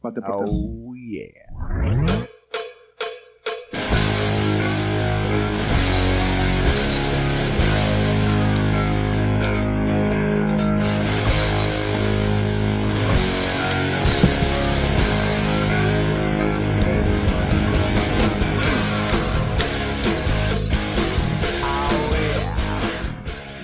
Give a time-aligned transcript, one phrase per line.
[0.00, 0.44] Portal.
[0.46, 1.48] Oh, yeah.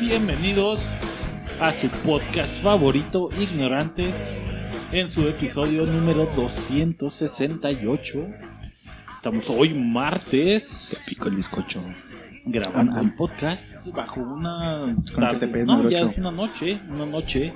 [0.00, 0.80] Bienvenidos
[1.60, 4.44] a su podcast favorito, Ignorantes,
[5.00, 8.26] en su episodio número 268.
[9.12, 11.82] Estamos hoy martes Pico el bizcocho.
[12.44, 14.84] grabando Ah, un podcast bajo una
[15.16, 15.48] tarde.
[15.48, 17.52] te No, ya es una noche, una noche.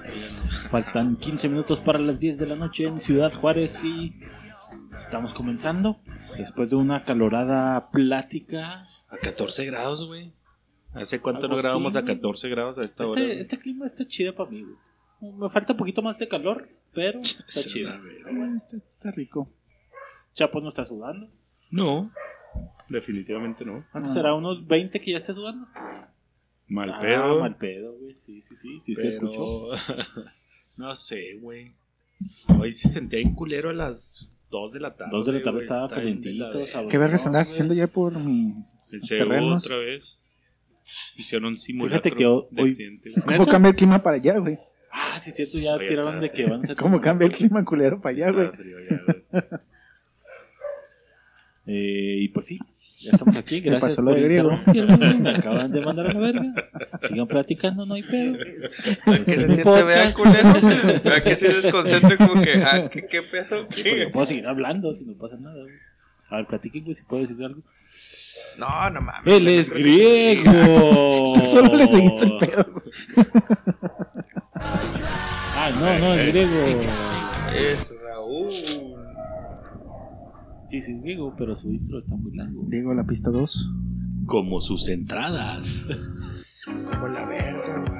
[0.69, 4.19] Faltan 15 minutos para las 10 de la noche en Ciudad Juárez y
[4.97, 6.01] estamos comenzando.
[6.37, 8.89] Después de una calorada plática.
[9.09, 10.33] A 14 grados, güey.
[10.93, 12.17] ¿Hace cuánto no Agustín, grabamos a güey.
[12.17, 13.21] 14 grados a esta hora?
[13.21, 14.89] Este, este clima está chido para mí, güey.
[15.21, 17.91] Me falta un poquito más de calor, pero está Sí, chido.
[17.91, 18.01] Ah,
[18.57, 19.51] Está, está rico.
[20.35, 21.29] Chapo no está sudando.
[21.71, 22.11] No,
[22.89, 23.85] definitivamente no.
[23.93, 24.21] Antes Ah.
[24.21, 25.67] era unos 20 que ya está sudando.
[26.69, 27.41] Mal Ah, pedo.
[27.41, 28.17] mal pedo, güey.
[28.25, 28.81] Sí, sí, sí.
[28.81, 29.41] Sí, se escuchó.
[30.77, 31.73] no sé, güey.
[32.59, 35.11] Hoy se sentía en culero a las 2 de la tarde.
[35.13, 35.65] Dos de la tarde güey.
[35.65, 35.89] estaba
[36.67, 36.89] sabroso.
[36.89, 38.55] ¿Qué vergas andabas haciendo ya por mi
[38.93, 39.65] En terrenos?
[39.65, 40.17] otra vez.
[41.17, 43.11] Hicieron un simulacro que ho- de hoy- accidente.
[43.27, 44.59] ¿Cómo cambia el clima para allá, güey?
[44.91, 45.59] Ah, sí, es cierto.
[45.59, 46.77] Ya Oye, tiraron está- de que van a ser.
[46.77, 48.51] ¿Cómo cambia el clima culero para allá, güey?
[51.71, 52.59] Eh, y pues sí,
[53.01, 53.57] ya estamos aquí.
[53.61, 54.51] Me Gracias pasó lo por de griego.
[55.21, 56.55] Me acaban de mandar a la verga.
[57.07, 58.39] Sigan platicando, no hay pedo.
[59.05, 60.49] que Este se siente vea culero.
[61.15, 63.67] ¿A que se desconcentre como que, ah, ¿qué, qué pedo?
[63.71, 65.75] Sí, porque puedo seguir hablando si no pasa nada, güey.
[66.31, 67.61] A ver, platiquen, güey, si puedo decir algo.
[68.59, 69.33] No, no mames.
[69.33, 71.33] Él no es griego.
[71.35, 72.67] Tú solo le seguiste el pedo.
[74.55, 76.81] Ah, no, no, es griego.
[77.57, 78.51] Es Raúl.
[80.67, 82.63] Sí, sí, es griego, pero su intro está muy largo.
[82.67, 83.71] Diego, la pista 2.
[84.27, 85.85] Como sus entradas.
[86.65, 87.99] Como la verga, güey.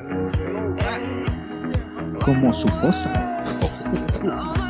[2.21, 3.45] Como su fosa.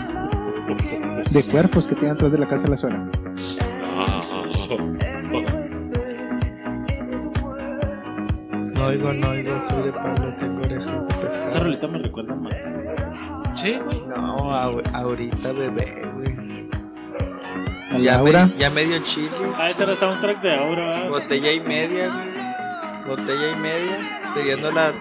[1.33, 3.11] De cuerpos que tiene atrás de la casa de la suena.
[8.79, 11.65] No oigo, no oigo, soy de Pablo, tengo orejas de Esa pescado.
[11.65, 12.55] rolita me recuerda más.
[13.57, 14.01] Sí, güey.
[14.03, 14.55] No,
[14.95, 16.69] ahorita bebé, güey.
[17.91, 18.47] A Ya Laura.
[18.47, 19.33] me, ya me dio chiles.
[19.59, 21.09] Ah, ese era el soundtrack de ahora.
[21.09, 23.09] Botella y media, güey.
[23.17, 24.21] Botella y media.
[24.35, 24.93] Pidiendo la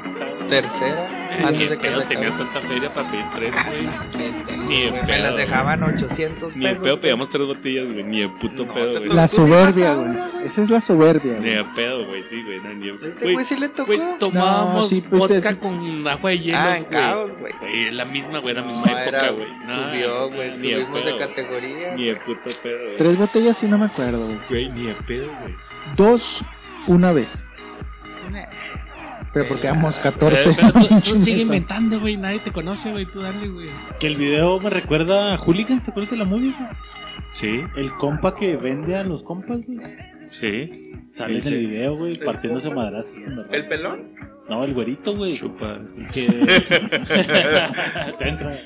[0.47, 1.07] tercera
[1.45, 4.57] antes de que se tenía tanta feria para pedir tres, güey.
[4.67, 6.83] Ni de Me las dejaban 800 Ni de pesos.
[6.83, 8.03] pedo pedíamos tres botellas, güey.
[8.03, 9.09] Ni de puto No, pedo, güey.
[9.09, 10.17] La ¿Tú qué soberbia, güey.
[10.45, 12.59] Esa es la soberbia, Ni de pedo, güey, sí, güey.
[12.61, 13.85] No, ni de Este güey sí le tocó.
[13.87, 16.57] Güey, tomábamos No, sí, pues, vodka con agua de hielo.
[16.59, 17.53] Ah, en caos, güey.
[17.59, 19.47] Güey, la misma, güey, la misma No, época, güey.
[19.67, 20.51] Subió, güey.
[20.51, 21.95] ni Subimos de categoría.
[21.95, 22.97] Ni de puto pedo, güey.
[22.97, 24.37] Tres botellas sí no me acuerdo, güey.
[24.49, 25.53] Güey, ni de pedo, güey.
[25.95, 26.43] Dos,
[26.87, 27.43] una vez.
[29.33, 30.49] Pero porque éramos 14.
[30.49, 32.17] Eh, pero tú, sigue inventando, güey.
[32.17, 33.05] Nadie te conoce, güey.
[33.05, 33.67] Tú dale, güey.
[33.99, 36.53] Que el video me recuerda a Hooligans, ¿te acuerdas de la güey?
[37.31, 39.79] Sí, El compa que vende a los compas, güey.
[40.27, 40.93] sí.
[40.97, 41.67] Sale Sí, en el sí.
[41.67, 43.13] video, güey, partiéndose madrazos.
[43.51, 44.13] ¿El pelón?
[44.49, 45.35] No, el güerito, güey.
[45.37, 45.79] Chupa.
[46.13, 46.25] Que.
[48.19, 48.57] te entra.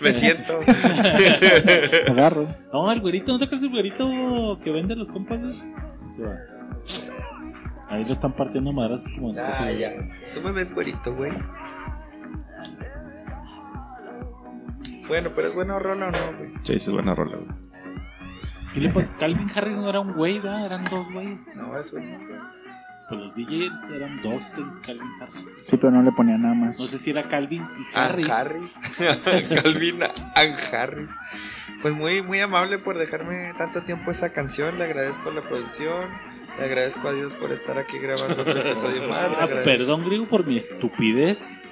[0.00, 0.60] Me siento.
[2.08, 2.46] Agarro.
[2.72, 5.52] No, el güerito, ¿no te acuerdas del güerito que vende a los compas, güey?
[5.52, 6.22] Sí.
[7.90, 9.94] Ahí lo están partiendo madrazos como Ah, ya.
[10.34, 11.32] Tú me ves güerito, güey.
[15.08, 16.50] Bueno, pero es bueno rola o no, güey.
[16.62, 17.48] Sí, es buena rola, güey.
[18.74, 20.66] ¿Qué le pa- Calvin Harris no era un güey, ¿verdad?
[20.66, 21.38] Eran dos güeyes.
[21.54, 22.38] No, eso no, güey.
[23.08, 25.46] Pues los DJs eran dos de Calvin Harris.
[25.64, 26.78] Sí, pero no le ponía nada más.
[26.78, 28.28] No sé si era Calvin y Ann Harris.
[28.30, 28.78] Harris.
[29.62, 31.14] Calvin Ann Harris.
[31.80, 34.76] Pues muy, muy amable por dejarme tanto tiempo esa canción.
[34.76, 36.04] Le agradezco la producción.
[36.58, 39.30] Le agradezco a Dios por estar aquí grabando otro episodio más.
[39.38, 41.64] Ah, perdón, griego, por mi estupidez.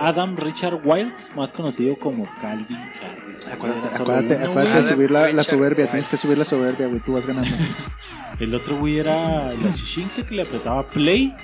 [0.00, 3.46] Adam Richard Wiles, más conocido como Calvin Harris.
[3.52, 5.88] Acuérdate, Acuérdate, acuérdate de subir la, soberbia.
[5.88, 7.00] Tienes que subir la soberbia, güey.
[7.00, 7.54] Tú vas ganando.
[8.40, 11.34] El otro güey era la chichinque que le apretaba play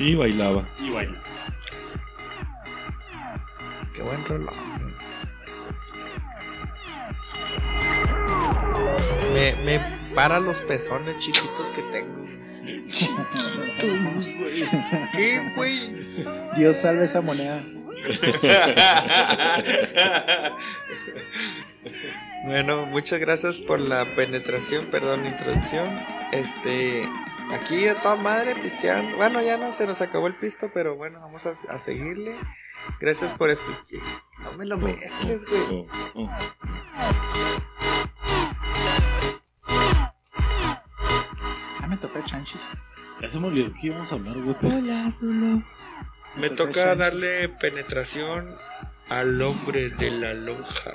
[0.00, 0.64] Y bailaba.
[0.80, 1.14] y baila.
[3.94, 4.54] Qué buen rolón.
[9.34, 9.78] Me, me
[10.16, 12.22] para los pezones chiquitos que tengo.
[12.90, 14.64] Chiquitos, güey.
[15.12, 16.26] ¿Qué, güey?
[16.56, 17.62] Dios salve esa moneda.
[22.46, 25.86] Bueno, muchas gracias por la penetración, perdón, la introducción.
[26.32, 27.06] Este,
[27.52, 29.16] aquí a toda madre pisteando.
[29.16, 32.34] Bueno, ya no se nos acabó el pisto, pero bueno, vamos a, a seguirle.
[33.00, 34.00] Gracias por escuchar.
[34.42, 35.86] No me lo mezcles, güey.
[41.86, 42.68] Ah, me topé chanchis.
[43.20, 44.56] Ya se me olvidó que íbamos a hablar, güey.
[44.60, 45.62] Hola, Rulo.
[46.36, 48.56] Me toca darle penetración
[49.08, 50.94] al hombre de la lonja.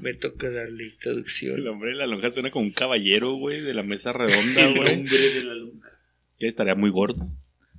[0.00, 1.60] Me toca darle introducción.
[1.60, 5.06] El hombre de la lonja suena como un caballero, güey, de la mesa redonda, güey.
[6.40, 7.30] Que estaría muy gordo.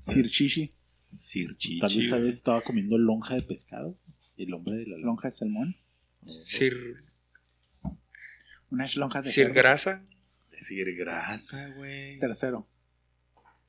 [0.06, 0.74] Sir Chichi.
[1.19, 1.80] Sir Chichi.
[1.80, 3.98] Tal vez vez estaba comiendo lonja de pescado.
[4.38, 5.06] El hombre de la lonja.
[5.06, 5.75] Lonja de salmón.
[6.25, 6.95] Sir,
[8.69, 9.59] Unas lonjas de Sir cerdo.
[9.59, 10.06] Grasa.
[10.57, 12.19] Sir Grasa, güey.
[12.19, 12.68] Tercero.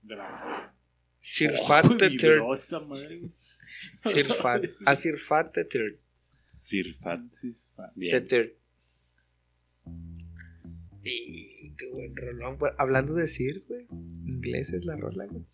[0.02, 0.48] Gracias.
[1.20, 2.34] Sir Fat the Uy, Third.
[2.36, 3.20] grosa, madre.
[4.02, 4.64] Sir Fat.
[4.86, 5.98] A Sir Fat the Third.
[6.46, 7.18] Sir Fat.
[7.18, 8.26] Francis Fa- The Bien.
[8.26, 8.50] Third.
[11.04, 12.58] Y qué buen rolón.
[12.58, 13.86] Bueno, hablando de Sirs, güey.
[14.26, 15.44] Inglés es la rola, güey.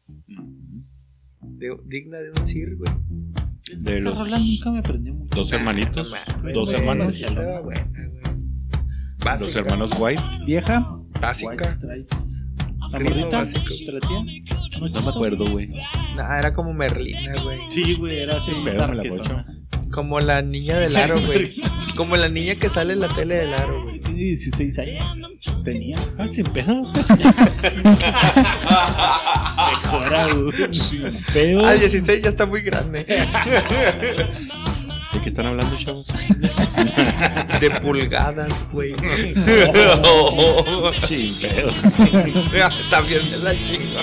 [1.43, 2.93] De- digna de un Sir, güey.
[3.77, 5.37] De Esa los rola nunca me aprendió mucho.
[5.37, 6.15] dos hermanitos.
[6.43, 7.21] No Dos hermanos.
[7.65, 9.39] Buena.
[9.41, 10.23] Los hermanos White.
[10.47, 10.98] Vieja.
[11.21, 11.65] Básica.
[11.71, 12.45] Stripes.
[12.93, 13.39] ¿La Ritmo morrita?
[13.39, 13.75] básico.
[13.87, 14.25] ¿Te la tía?
[14.81, 15.69] No me acuerdo, güey.
[16.17, 17.59] Nah, era como Merlina, güey.
[17.69, 18.53] Sí, güey, era así.
[18.65, 19.47] La.
[19.91, 21.51] Como la niña del aro, güey.
[21.97, 24.01] Como la niña que sale en la tele del aro, güey.
[24.01, 25.05] Tiene 16 años.
[25.65, 25.99] Tenía.
[26.19, 26.83] Ah, sin pedo.
[29.83, 30.73] Mejora, güey.
[30.75, 31.67] Sin pedo.
[31.67, 33.05] Ah, 16 ya está muy grande.
[35.13, 36.07] ¿De qué están hablando, chavos?
[37.61, 38.95] De pulgadas, güey.
[41.07, 41.73] Sin pedo.
[42.91, 44.01] También me la chingo.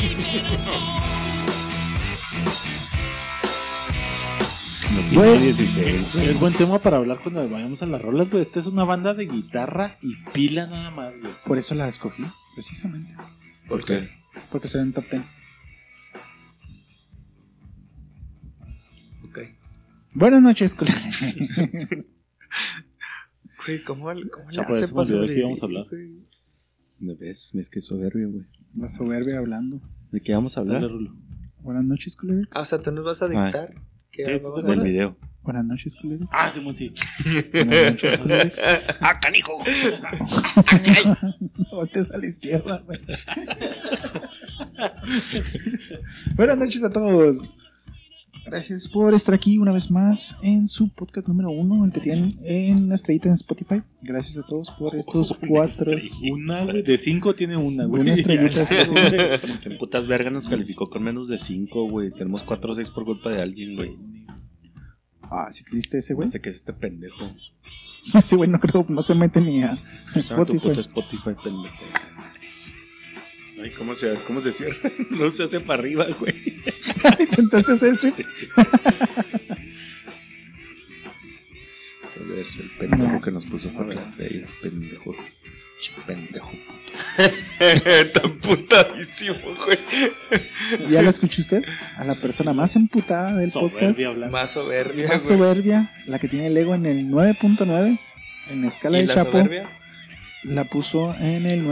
[4.93, 5.37] No Güey.
[5.39, 6.15] tiene 16.
[6.15, 8.41] Es buen tema para hablar cuando vayamos a las rolas, güey.
[8.41, 11.31] Esta es una banda de guitarra y pila nada más, güey.
[11.45, 12.23] Por eso la escogí,
[12.55, 13.15] precisamente.
[13.67, 14.09] ¿Por qué?
[14.51, 15.23] Porque soy en top 10.
[20.15, 21.21] Buenas noches, colegas.
[23.65, 25.85] Güey, ¿cómo, cómo le hace para qué íbamos a sobrevivir, hablar.
[25.89, 26.11] güey?
[26.99, 27.51] ¿Me ves?
[27.55, 28.45] Es que es soberbio, güey.
[28.75, 29.81] La soberbia hablando.
[30.11, 30.83] ¿De qué vamos a hablar?
[30.83, 31.15] Rulo.
[31.61, 32.47] Buenas noches, colegas.
[32.51, 33.73] Ah, o sea, tú nos vas a dictar.
[34.11, 35.17] ¿Qué Sí, vamos tú Del video.
[35.41, 36.27] Buenas noches, colegas.
[36.31, 36.93] Ah, Simón, sí.
[37.51, 38.59] Buenas noches, colegas.
[39.01, 39.57] ¡Ah, canijo!
[41.71, 42.99] Volteas a la izquierda, güey.
[46.35, 47.41] Buenas noches a todos.
[48.45, 52.35] Gracias por estar aquí una vez más en su podcast número uno, el que tienen
[52.45, 53.81] en una estrellita en Spotify.
[54.01, 55.91] Gracias a todos por estos cuatro.
[56.31, 56.83] Una, güey.
[56.83, 58.03] De cinco tiene una, güey.
[58.03, 58.67] Una estrellita.
[59.65, 62.11] En putas vergas nos calificó con menos de 5, güey.
[62.11, 63.97] Tenemos 4 o 6 por culpa de alguien, güey.
[65.23, 66.29] Ah, si existe ese güey.
[66.29, 67.25] Sé qué es este pendejo.
[68.13, 69.75] Ese güey no creo, no se mete ni a
[70.15, 70.79] Spotify.
[70.79, 71.75] Spotify, pendejo.
[73.61, 74.75] Ay, ¿cómo se, cómo se cierra?
[75.11, 76.33] No se hace para arriba, güey.
[77.19, 78.13] Intentaste hacer el chip.
[82.27, 83.21] Debe ser el pendejo No.
[83.21, 85.15] que nos puso con las estrellas, pendejo.
[86.07, 86.51] Pendejo.
[88.13, 89.35] Tan putadísimo,
[89.65, 89.77] güey.
[90.89, 91.63] ¿Ya lo escuchó usted?
[91.97, 93.99] A la persona más emputada del podcast.
[94.31, 95.37] Más soberbia, Más güey.
[95.37, 97.99] soberbia, la que tiene el ego en el 9.9
[98.51, 99.67] en la escala ¿Y de la Chapo, soberbia?
[100.43, 101.63] la puso en el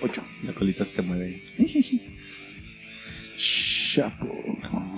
[0.00, 0.22] 9.8.
[0.44, 1.42] La colita se te mueve.
[3.36, 4.26] Chapo.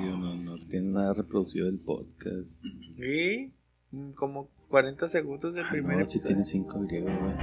[0.00, 2.56] No, no, no tiene nada reproducido del podcast.
[2.98, 3.52] Sí,
[3.90, 6.28] mm, como 40 segundos del Ah, primer no, si episodio.
[6.36, 7.34] tiene 5 griego, güey.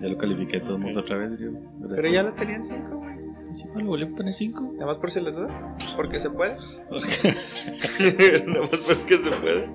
[0.00, 1.58] Ya lo califiqué todos modos otra vez, griego.
[1.78, 2.00] Gracias.
[2.00, 3.12] Pero ya lo tenían 5, güey.
[3.52, 4.72] Sí, pues, le volví a poner 5.
[4.74, 5.66] Nada más por si las dudas.
[5.96, 6.56] Porque se puede.
[8.46, 9.68] Nada más porque se puede.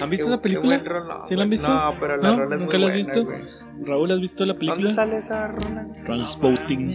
[0.00, 0.76] ¿Han visto Qué- esa qué película?
[0.76, 1.68] buen rolón, ¿Sí la han visto?
[1.72, 2.36] No, pero la ¿No?
[2.38, 3.24] rola es ¿Nunca muy la has buena, visto?
[3.24, 3.86] güey.
[3.86, 4.76] Raúl, ¿has visto la película?
[4.82, 5.86] ¿Dónde sale esa rola?
[6.04, 6.94] Transporting.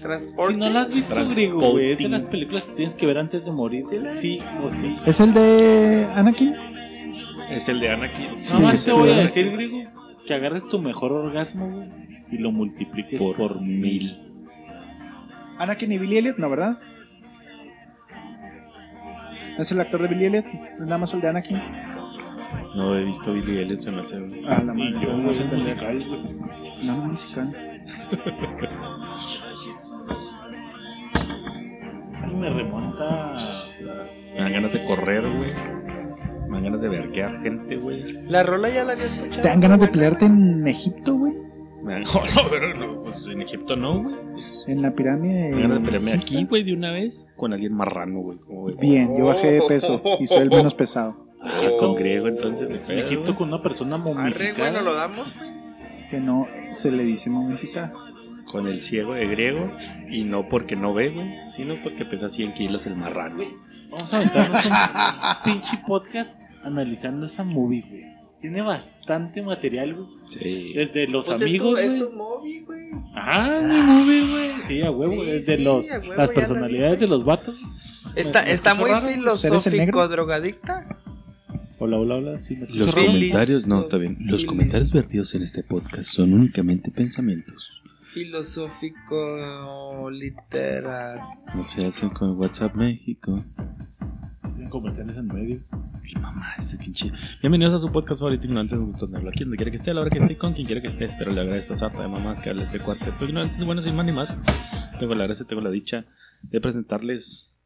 [0.00, 0.54] Transporte.
[0.54, 1.50] Si no la has visto, Transporting.
[1.50, 1.78] griego.
[1.78, 3.84] Es de las películas que tienes que ver antes de morir.
[3.84, 4.94] Sí, o sí.
[5.06, 6.54] ¿Es el de Anakin?
[7.50, 8.24] Es el de Anakin.
[8.26, 9.20] Nada Sí, más sí, te voy a sí.
[9.22, 9.90] decir, griego,
[10.26, 11.88] que agarres tu mejor orgasmo, güey,
[12.30, 14.16] y lo multipliques Por por, mil.
[15.58, 16.78] Anakin y Billy Elliot, no, ¿verdad?
[19.56, 20.46] ¿No es el actor de Billy Elliot?
[20.46, 21.60] ¿Es nada más el de Anakin?
[22.74, 24.16] No he visto Billy Elliot, se me hace.
[24.46, 26.20] Ah, la Y madre, yo, no sé musical, güey.
[26.84, 27.48] No, no, musical.
[32.22, 33.36] Ay, me remonta.
[34.34, 35.50] Me dan ganas de correr, güey.
[36.48, 38.02] Me dan ganas de verquear gente, güey.
[38.28, 39.42] La rola ya la había escuchado.
[39.42, 41.32] ¿Te dan ganas de pelearte en Egipto, güey?
[41.82, 42.02] Me dan.
[42.36, 44.14] No, pero no, pues en Egipto no, güey.
[44.32, 45.50] Pues, En la pirámide.
[45.50, 47.28] me dan ganas de pelearme aquí, güey, de una vez.
[47.36, 48.38] Con alguien marrano, güey.
[48.80, 51.29] Bien, yo bajé de peso y soy el menos pesado.
[51.42, 52.68] Ah, con griego, entonces.
[52.88, 54.70] En Egipto con una persona Arre, güey, momificada.
[54.72, 55.26] ¿no lo damos?
[56.10, 57.92] Que no se le dice momificada.
[58.50, 59.70] con el ciego de griego.
[60.10, 63.36] Y no porque no ve, güey, sino porque pesa 100 kilos el marrano.
[63.36, 63.48] Güey,
[63.90, 64.72] vamos a aventarnos un
[65.44, 68.04] pinche podcast analizando esa movie, güey.
[68.40, 70.08] Tiene bastante material, güey.
[70.28, 70.72] Sí.
[70.74, 72.02] Desde los Pues amigos, es tu, güey.
[72.02, 72.80] es tu movie, güey.
[73.14, 74.50] Ah, mi movie, güey.
[74.66, 75.22] Sí, a huevo.
[75.24, 77.00] Sí, Desde sí, los, a huevo, las personalidades vi.
[77.00, 77.60] de los vatos.
[78.16, 79.06] Está, ¿Me está muy raro?
[79.06, 80.98] ¿Eres el filosófico, drogadicta.
[81.82, 82.38] Hola, hola, hola.
[82.38, 84.18] Sí, me escucho Los comentarios, no, está bien.
[84.20, 87.80] Los comentarios vertidos en este podcast son únicamente pensamientos.
[88.02, 91.20] Filosófico, literal.
[91.54, 93.42] No se hacen con WhatsApp México.
[94.42, 95.58] Tienen comerciales en medio.
[96.04, 97.12] Y mamá, este pinche.
[97.40, 99.94] Bienvenidos a su podcast favorito, Ignorantes en Gusto tenerlo aquí, donde quiera que esté, a
[99.94, 101.06] la hora que esté, con quien quiera que esté.
[101.06, 103.24] Espero le agrade esta sarta de mamás que habla este cuarteto.
[103.24, 104.42] Ignorantes, bueno, sin más ni más.
[104.98, 106.04] Tengo la gracia, tengo la dicha
[106.42, 107.56] de presentarles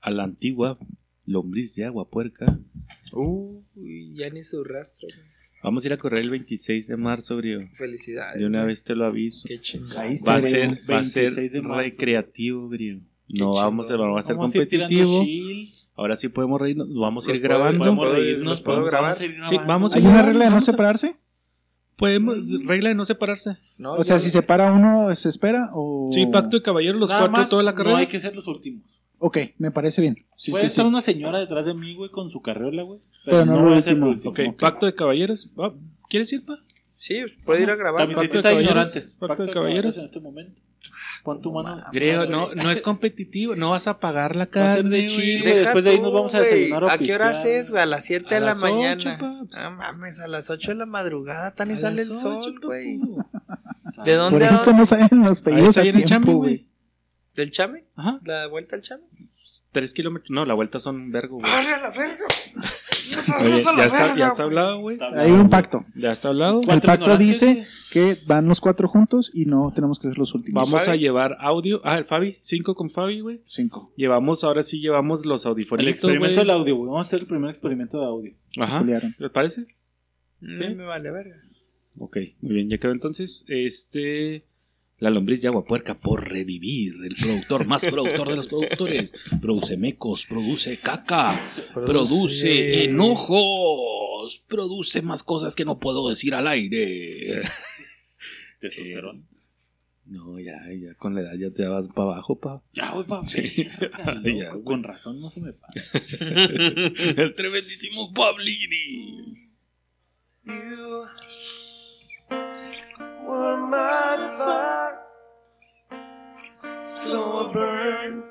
[0.00, 0.78] a la antigua
[1.28, 2.58] lombriz de agua puerca.
[3.12, 5.08] Uy, ya ni su rastro.
[5.14, 5.28] güey.
[5.62, 7.60] Vamos a ir a correr el 26 de marzo, brío.
[7.74, 8.38] Felicidades.
[8.38, 8.68] De una güey.
[8.68, 9.46] vez te lo aviso.
[9.48, 10.30] Qué está.
[10.32, 11.82] Va a ser, va a ser 26 de marzo.
[11.82, 13.00] recreativo, brío.
[13.28, 15.24] Qué No vamos a, vamos a ser Vamos competitivo.
[15.96, 17.78] Ahora sí podemos reírnos, vamos a ir grabando.
[17.80, 18.62] Podemos ¿Puedo- reírnos.
[18.62, 19.14] podemos- grabar?
[19.16, 19.28] Sí,
[19.66, 21.16] vamos ¿Hay una regla de no separarse?
[21.96, 23.56] Podemos, regla de no separarse.
[23.80, 25.70] No, O sea, si se para uno, ¿se espera?
[25.74, 26.08] O...
[26.12, 27.94] Sí, pacto de caballeros, los Nada cuatro más, toda la carrera.
[27.94, 28.97] No hay que ser los últimos.
[29.18, 30.24] Ok, me parece bien.
[30.36, 30.88] Sí, Puede sí, estar sí.
[30.88, 33.00] una señora detrás de mí, güey, con su carriola, güey.
[33.24, 34.30] Pero no voy lo a ser el último.
[34.30, 34.50] último.
[34.50, 35.50] Ok, pacto de caballeros.
[35.58, 35.72] Ah,
[36.08, 36.58] ¿Quieres ir, pa?
[36.96, 38.02] Sí, puede ir a grabar.
[38.02, 39.16] Camiseta Pacto de ignorantes.
[39.18, 39.98] pacto de caballeros.
[39.98, 40.60] en este momento.
[41.24, 41.82] Pon tu mano.
[41.92, 45.40] Creo, no, no es competitivo, no vas a pagar la Va a ser carne, de
[45.42, 47.54] Deja Después de ahí nos vamos a desayunar o ¿A qué hora pistear.
[47.56, 47.82] es, güey?
[47.82, 49.18] A las 7 de A la mañana.
[49.18, 53.00] No mames, a las 8 de la madrugada tan y A sale el sol, güey.
[54.04, 56.67] ¿De dónde Por a eso no salen los Ahí pedidos a tiempo, güey.
[57.34, 57.84] ¿Del chame?
[57.94, 59.04] Ajá, ¿La vuelta al chame?
[59.72, 60.30] tres kilómetros.
[60.30, 61.50] No, la vuelta son un vergo, güey.
[61.50, 62.24] ¡Arre a la verga!
[63.10, 64.98] ¡Ya Oye, ya está, ya está hablado, güey.
[65.16, 65.84] Hay un pacto.
[65.94, 66.60] Ya está hablado.
[66.68, 70.62] El pacto dice que van los cuatro juntos y no tenemos que ser los últimos.
[70.62, 71.80] Vamos a llevar audio.
[71.84, 73.40] Ah, el Fabi, cinco con Fabi, güey.
[73.46, 73.90] Cinco.
[73.96, 76.86] Llevamos, ahora sí llevamos los audifonitos, El experimento del audio, güey.
[76.90, 78.32] Vamos a hacer el primer experimento de audio.
[78.60, 78.82] Ajá.
[78.82, 79.64] ¿Les parece?
[80.40, 80.74] No ¿Sí?
[80.74, 81.36] me vale verga.
[81.98, 83.44] Ok, muy bien, ya quedó entonces.
[83.48, 84.44] Este.
[85.00, 86.94] La lombriz de agua puerca por revivir.
[87.04, 89.14] El productor más productor de los productores.
[89.40, 91.40] Produce mecos, produce caca,
[91.74, 97.42] produce enojos, produce más cosas que no puedo decir al aire.
[98.60, 99.22] Testosterona.
[100.06, 102.62] No, ya, ya con la edad ya te vas para abajo, pa.
[102.72, 103.26] Ya, güey, papi.
[103.28, 103.68] Sí.
[103.80, 104.64] Loco, Ya, güey.
[104.64, 105.74] Con razón no se me para.
[107.22, 109.50] El tremendísimo Pablini.
[113.38, 114.98] Were my fire,
[116.84, 118.24] so burned.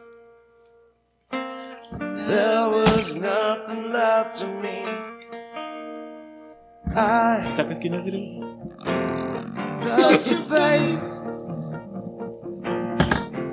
[2.27, 4.83] There was nothing left to me.
[6.95, 8.43] I ¿Sacas quién es, griego?
[9.79, 11.21] touched your face,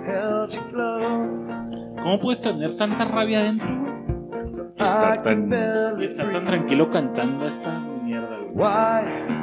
[0.07, 1.55] held you close.
[2.03, 7.71] ¿Cómo puedes tener tanta rabia I tan- barely Y estar tan tranquilo cantando esta
[8.03, 8.55] mierda, güey.
[8.55, 9.34] Why?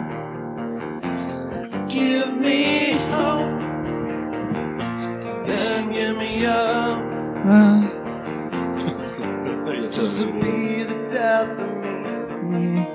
[1.91, 3.59] Give me hope,
[5.45, 6.99] then give me up,
[7.43, 7.81] Ah,
[9.89, 12.85] just to be the death of me.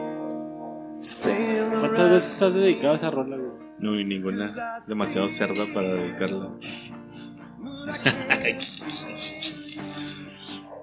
[1.81, 3.51] ¿Cuántas veces has dedicado a esa rola, güey?
[3.79, 4.51] No, y ninguna.
[4.89, 6.51] Demasiado cerda para dedicarla.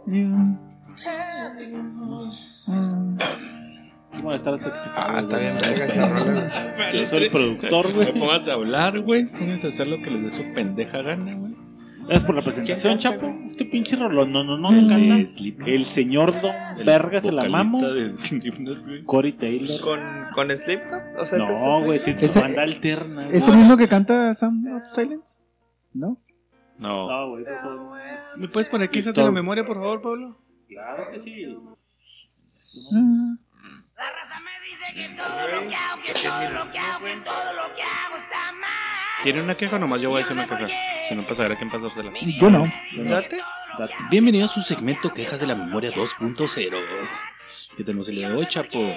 [4.13, 4.21] you- ah.
[4.23, 6.91] Vamos a estar hasta que se Ah, está bien, verga esa rola.
[6.93, 8.13] Yo soy el productor, Me güey.
[8.19, 9.25] pongas a hablar, güey.
[9.25, 11.53] Pónganse a hacer lo que les dé su pendeja gana, güey.
[12.05, 13.45] Gracias por la presentación, ¿Quién canta, Chapo.
[13.45, 15.25] Este pinche rolón, no, no, no, no canta.
[15.65, 16.51] El señor Don
[16.85, 17.81] Verga se la vocalista mamo.
[17.93, 19.03] de Slipknot, güey.
[19.05, 19.79] Corey Taylor.
[19.79, 19.99] ¿Con,
[20.33, 21.01] con Slipknot?
[21.17, 21.83] O sea, ese es No, Slipknot.
[21.85, 23.27] güey, tiene su Ese- banda alterna.
[23.29, 25.39] ¿Es el mismo que canta Sound of Silence?
[25.93, 26.17] ¿No?
[26.77, 27.07] No.
[27.09, 27.79] No, güey, esos son.
[28.35, 30.37] ¿Me puedes poner quejas de la memoria, por favor, Pablo?
[30.67, 31.57] Claro que sí.
[32.93, 33.35] Ah,
[34.93, 38.17] que todo lo que hago, que todo lo que hago, que todo lo que hago
[38.17, 38.69] está mal.
[39.23, 40.67] ¿Tiene una queja o nomás yo voy a decir una queja?
[41.09, 42.11] Si no, pues a quién pasársela.
[42.39, 42.71] yo no.
[43.09, 43.41] Date.
[44.11, 46.77] Bienvenido a su segmento Quejas de la Memoria 2.0.
[47.75, 48.95] ¿Qué tenemos el día de hoy, chapo?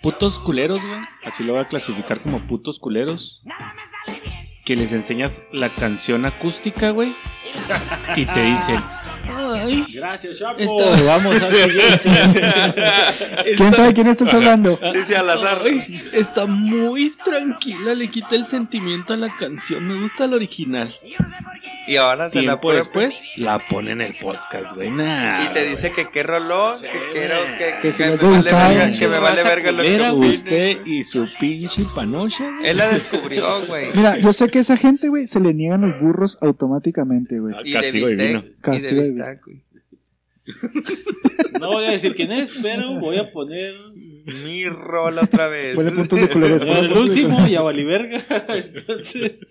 [0.00, 1.00] Putos culeros, güey.
[1.24, 3.42] Así lo voy a clasificar como putos culeros.
[4.64, 7.14] Que les enseñas la canción acústica, güey.
[8.16, 8.80] Y te dicen,
[9.28, 10.58] Ay, Gracias, Chapo.
[10.58, 12.00] Está- Vamos al siguiente.
[13.56, 14.78] ¿Quién sabe quién estás hablando?
[14.92, 15.60] Sí, sí, al azar.
[15.64, 19.86] Ay, está muy tranquila, le quita el sentimiento a la canción.
[19.86, 20.94] Me gusta la original.
[21.86, 24.90] Y ahora se la pone después la pone en el podcast, güey.
[24.90, 28.52] Nah, Y te dice que qué rolón, que quiero, que, Que que, se me le
[28.52, 30.28] vale verga, que me vale verga lo que Era opine.
[30.28, 32.68] usted y su pinche panocha, güey.
[32.70, 33.88] Él la descubrió, güey.
[33.94, 37.54] Mira, yo sé que esa gente, güey, se le niegan los burros automáticamente, güey.
[37.64, 38.44] Y de bistec.
[38.64, 39.11] Y de
[39.44, 39.62] güey.
[41.60, 45.74] No voy a decir quién es, pero voy a poner Mi rola otra vez.
[45.74, 46.64] Ponle puntos de culeros.
[46.64, 48.24] ponle el último y a valí verga.
[48.48, 49.46] Entonces,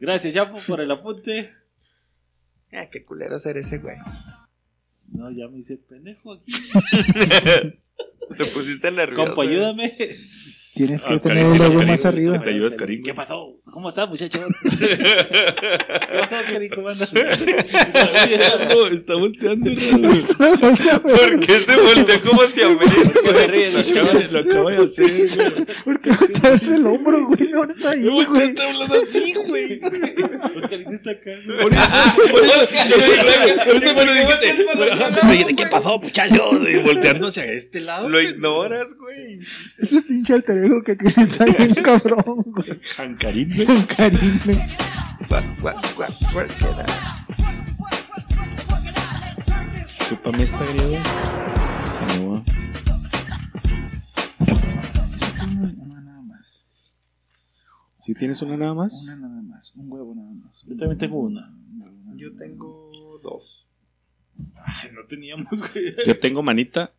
[0.00, 1.50] gracias, Chapo, por el apunte.
[2.72, 3.96] Ah, qué culero ser ese güey.
[5.08, 6.52] No, ya me hice pendejo aquí.
[8.36, 9.34] Te pusiste nervioso.
[9.34, 9.92] Compa, ayúdame.
[10.76, 12.38] Tienes que Oscarín, tener un logo Oscarín, más arriba.
[12.38, 13.56] Te ayuda, Oscarín, ¿Qué pasó?
[13.64, 14.46] ¿Cómo estás, muchacho?
[14.62, 16.70] ¿Qué pasó, Oscarín?
[16.74, 17.14] ¿Cómo andas?
[17.14, 17.20] No,
[18.92, 19.70] está volteando.
[21.00, 25.66] ¿Por qué se volteó como si a ¿Qué me ríes, Lo acaba, de- lo hacer.
[25.82, 27.48] ¿Por qué voltearse el hombro, güey?
[27.48, 28.48] No está ahí, güey.
[28.50, 29.80] Está hablando así, güey.
[30.56, 31.30] Oscarín está acá.
[31.62, 31.86] Por eso,
[32.30, 32.66] por eso,
[33.64, 35.56] por eso, bueno, dijiste.
[35.56, 36.50] ¿qué pasó, muchacho?
[36.84, 38.10] Volteando hacia este lado.
[38.10, 39.38] Lo ignoras, güey.
[39.78, 42.80] Ese pinche alter ego que tiene está bien cabrón, güey.
[45.62, 46.86] Guac, queda.
[50.08, 50.98] Chúpame esta griego.
[52.18, 52.44] No,
[55.82, 56.68] Una nada más.
[57.96, 59.02] ¿Sí tienes una nada más?
[59.04, 59.74] Una nada más.
[59.76, 60.64] Un huevo nada más.
[60.68, 61.52] Yo también tengo una.
[62.16, 62.90] Yo tengo
[63.22, 63.66] dos.
[64.64, 65.94] Ay, no teníamos, güey.
[66.06, 66.92] Yo tengo manita.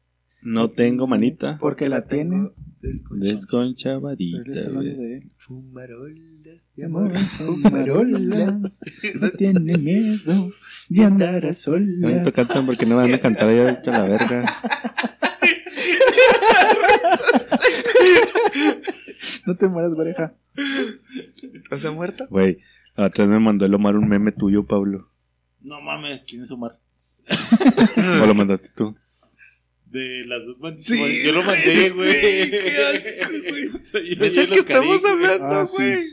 [0.43, 1.57] No tengo manita.
[1.59, 2.49] Porque la tiene.
[2.81, 3.25] Desconcha.
[3.25, 4.37] Desconchavadita.
[4.43, 5.07] Pero él está hablando güey.
[5.07, 5.31] de él.
[5.37, 8.79] Fumarolas de Amor, fumarolas,
[9.21, 10.51] no tiene miedo
[10.89, 12.35] de andar a Ahorita solas.
[12.35, 14.45] cantan porque no van a cantar allá a la verga.
[19.45, 20.33] No te mueras, pareja.
[21.71, 22.27] ¿No se ha muerto?
[22.29, 22.59] Güey,
[22.95, 25.09] atrás me mandó el Omar un meme tuyo, Pablo.
[25.61, 26.79] No mames, ¿quién es Omar?
[28.21, 28.95] ¿O lo mandaste tú?
[29.97, 30.83] De las dos manos.
[30.83, 32.11] Sí, yo lo mandé, güey.
[32.51, 33.69] qué asco, güey.
[34.27, 35.83] Es el que estamos hablando, Ah, sí.
[35.83, 36.03] güey.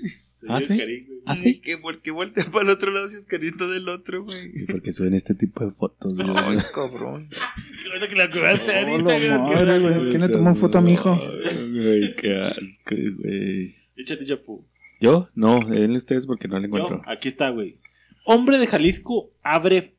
[0.47, 0.73] ¿Ah, sí?
[0.75, 1.19] Oscarín, güey.
[1.27, 1.61] ¿Ah, sí?
[1.61, 4.51] Que porque voltea para el otro lado si es carito del otro, güey.
[4.55, 6.29] Y porque suben este tipo de fotos, güey.
[6.37, 7.29] Ay, cabrón.
[7.83, 10.09] Qué bueno que la ahorita, madre, güey.
[10.11, 11.15] ¿Quién le tomó foto a mi hijo?
[11.17, 13.71] Güey, qué asco, güey.
[13.97, 14.65] Échate, Chapu.
[15.01, 15.29] ¿Yo?
[15.35, 17.03] No, denle ustedes porque no le encuentro.
[17.07, 17.79] aquí está, güey.
[18.27, 19.95] Hombre de Jalisco abre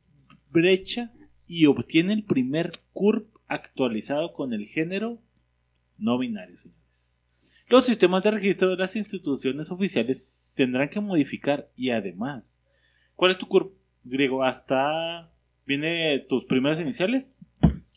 [0.52, 1.12] brecha
[1.48, 5.22] y obtiene el primer CURP actualizado con el género
[5.98, 7.20] no binario, señores.
[7.68, 12.62] Los sistemas de registro de las instituciones oficiales tendrán que modificar y además,
[13.16, 14.44] ¿cuál es tu CURP griego?
[14.44, 15.32] ¿Hasta
[15.66, 17.35] viene tus primeras iniciales?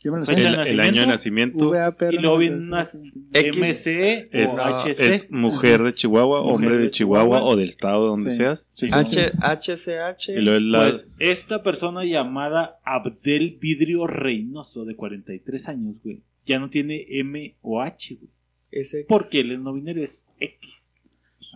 [0.02, 0.34] Yo me lo sé.
[0.34, 1.72] Fecha El, año de nacimiento.
[2.10, 5.00] Y luego unas X MC es, o HC.
[5.00, 7.52] es mujer de Chihuahua, Mujer hombre de, de Chihuahua, Chihuahua.
[7.52, 8.36] o del estado donde Sí.
[8.36, 8.68] seas.
[8.70, 10.28] Sí, H, HCH.
[10.28, 10.78] Y luego es la...
[10.90, 17.56] Pues esta persona llamada Abdel Vidrio Reynoso, de 43 años, güey, ya no tiene M
[17.60, 18.30] o H, güey.
[18.70, 20.87] Ese- Porque el no binario es X.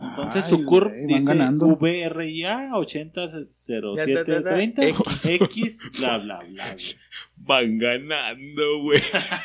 [0.00, 1.76] Entonces Ay, su van dice ganando.
[1.76, 4.86] VRIA 800730
[5.24, 6.64] X, bla, bla, bla.
[6.72, 6.84] güey.
[7.36, 9.00] Van ganando, güey.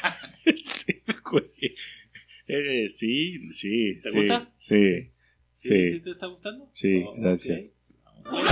[0.61, 1.51] sí, güey.
[2.47, 3.99] Eh, sí, sí.
[4.01, 4.51] ¿Te sí, gusta?
[4.57, 5.11] Sí,
[5.57, 5.91] ¿Sí, sí.
[5.93, 6.69] sí te está gustando?
[6.71, 7.59] Sí, Oh, gracias.
[7.59, 7.65] ok.
[8.23, 8.47] Vamos.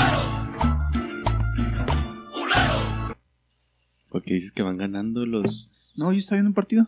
[4.10, 5.94] Porque dices que van ganando los...
[5.98, 6.88] No, yo estaba viendo un partido.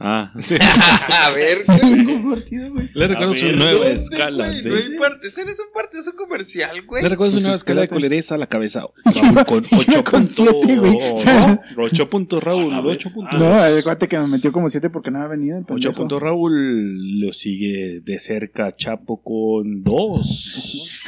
[0.00, 0.54] Ah, sí.
[1.26, 2.88] A ver, un partido, güey.
[2.94, 4.62] Le recuerdo su nueva ¿dónde, escala de...
[4.62, 7.02] No importa, ese no es un partido, es un comercial, güey.
[7.02, 8.82] Le recuerdo su Pues nueva escala de colereza a la cabeza.
[9.04, 10.34] Raúl con 8 con puntos.
[10.36, 10.96] siete, güey.
[11.12, 12.72] O sea- 8 puntos, Raúl.
[12.74, 12.92] A ver.
[12.92, 13.40] 8 puntos.
[13.40, 15.94] No, acuérdate que me metió como 7 porque no había venido el 8 pendejo.
[15.96, 17.20] puntos Raúl.
[17.20, 21.00] Lo sigue de cerca Chapo con 2.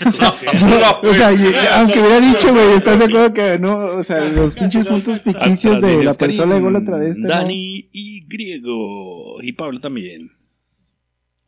[1.02, 3.76] O sea, y- aunque hubiera dicho, güey, ¿estás de acuerdo que no?
[3.96, 7.22] O sea, los pinches puntos ficticios de la persona de gol a través de este,
[7.22, 7.28] ¿no?
[7.28, 8.79] Dani y Griego.
[9.42, 10.30] Y Pablo también.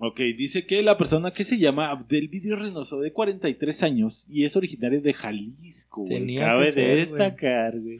[0.05, 4.45] Ok, dice que la persona que se llama Abdel Vidrio Reynoso, de 43 años, y
[4.45, 6.19] es originario de Jalisco, güey.
[6.19, 7.99] Tenía Cabe que ser, de destacar, güey.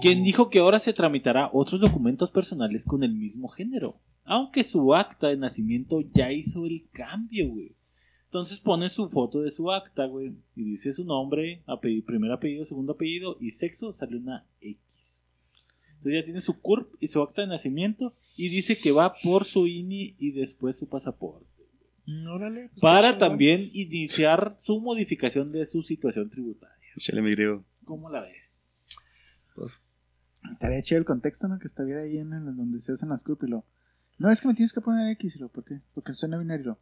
[0.00, 4.00] Quien dijo que ahora se tramitará otros documentos personales con el mismo género.
[4.24, 7.76] Aunque su acta de nacimiento ya hizo el cambio, güey.
[8.24, 10.32] Entonces pone su foto de su acta, güey.
[10.54, 14.85] Y dice su nombre, apellido, primer apellido, segundo apellido y sexo, sale una X.
[15.96, 18.14] Entonces ya tiene su CURP y su acta de nacimiento.
[18.36, 21.46] Y dice que va por su INI y después su pasaporte.
[22.28, 22.68] Órale.
[22.68, 26.76] pues, Para también iniciar su modificación de su situación tributaria.
[26.96, 27.64] Échale mi Griego.
[27.84, 28.86] ¿Cómo la ves?
[29.56, 29.84] Pues
[30.52, 31.58] Estaría chido el contexto, ¿no?
[31.58, 33.64] Que estaría ahí en el donde se hacen las CUP y lo.
[34.18, 35.48] No, es que me tienes que poner X y lo.
[35.48, 35.80] ¿Por qué?
[35.94, 36.78] Porque suena binario.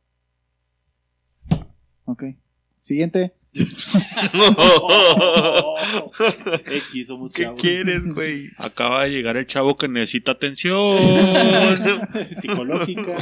[2.05, 2.25] Ok.
[2.85, 3.35] Siguiente.
[6.67, 7.59] X, somos ¿Qué chavos.
[7.63, 8.51] quieres, güey?
[8.59, 10.99] Acaba de llegar el chavo que necesita atención.
[12.37, 13.17] Psicológica.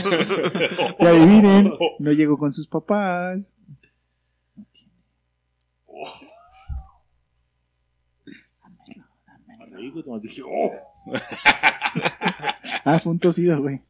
[0.98, 3.56] Y adivinen, no llegó con sus papás.
[5.86, 6.12] Oh.
[12.84, 13.80] Ah, fue un tosido, güey.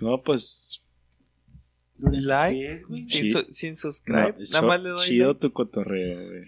[0.00, 0.82] No, pues.
[2.12, 2.58] Like.
[2.68, 3.08] ¿Qué, güey?
[3.08, 3.30] Sin, Sí.
[3.30, 4.34] su- sin subscribe.
[4.38, 5.00] no, Nada más le doy.
[5.06, 5.40] Chido like.
[5.40, 6.42] tu cotorreo, güey.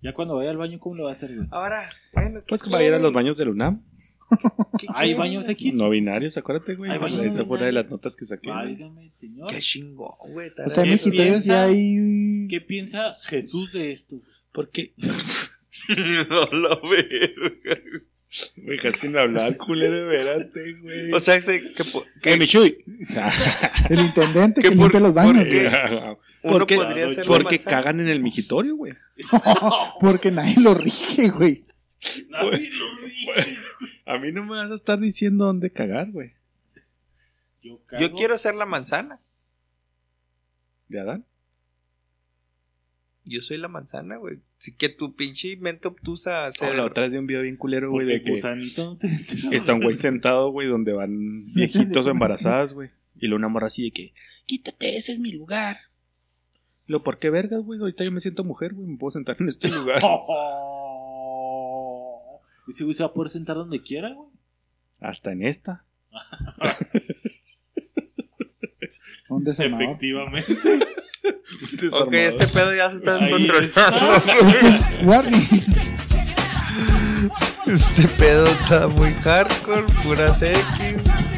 [0.00, 1.48] Ya cuando vaya al baño, ¿cómo lo va a hacer, güey?
[1.50, 2.40] Ahora, bueno.
[2.40, 3.82] ¿qué Pues que va a ir a los baños del UNAM.
[4.78, 5.74] ¿Qué ¿Hay baños X?
[5.74, 6.90] No binarios, acuérdate, güey.
[6.90, 8.50] Hay baños Esa fue una de las notas que saqué.
[8.50, 9.50] Válgame, señor.
[9.50, 10.50] Qué chingón, güey.
[10.64, 11.64] O sea, en ¿Qué Mijitorios ya piensa?
[11.64, 12.46] hay.
[12.48, 14.20] ¿Qué piensa Jesús de esto?
[14.52, 14.94] Porque
[16.28, 17.52] no lo veo.
[18.56, 21.12] Me dejaste sin hablar, culero, espérate, güey.
[21.12, 22.84] O sea, se- que, ¿Qué, que Michuy?
[23.90, 25.36] El intendente ¿Qué que por- limpia los baños.
[25.38, 25.68] por qué?
[25.68, 26.02] güey.
[26.42, 28.92] uno porque podría porque cagan en el migitorio, güey.
[30.00, 31.64] Porque nadie lo rige, güey.
[32.28, 33.56] Nadie lo dice.
[34.06, 36.34] A mí no me vas a estar diciendo dónde cagar, güey.
[37.62, 39.18] Yo, quiero ser la manzana.
[40.88, 41.24] ¿De Adán?
[43.28, 44.38] Yo soy la manzana, güey.
[44.58, 46.66] Así que tu pinche mente obtusa se.
[46.66, 48.98] Oh, la otra vez de un video bien culero, güey, de que gusanito
[49.52, 52.90] está un güey sentado, güey, donde van viejitos o embarazadas, güey.
[53.16, 54.14] Y luego una morra así de que,
[54.46, 55.76] quítate, ese es mi lugar.
[56.86, 57.80] Y Lo, ¿por qué vergas, güey?
[57.80, 60.00] Ahorita yo me siento mujer, güey, me puedo sentar en este lugar.
[62.68, 64.28] Ese güey se va a poder sentar donde quiera, güey.
[65.00, 65.84] Hasta en esta.
[69.28, 69.84] Un desalmador.
[69.84, 70.56] Efectivamente.
[71.92, 73.68] Ok, este pedo ya se está descontrolando.
[74.48, 75.64] Este es Warning.
[77.66, 80.62] Este pedo está muy hardcore, puras X.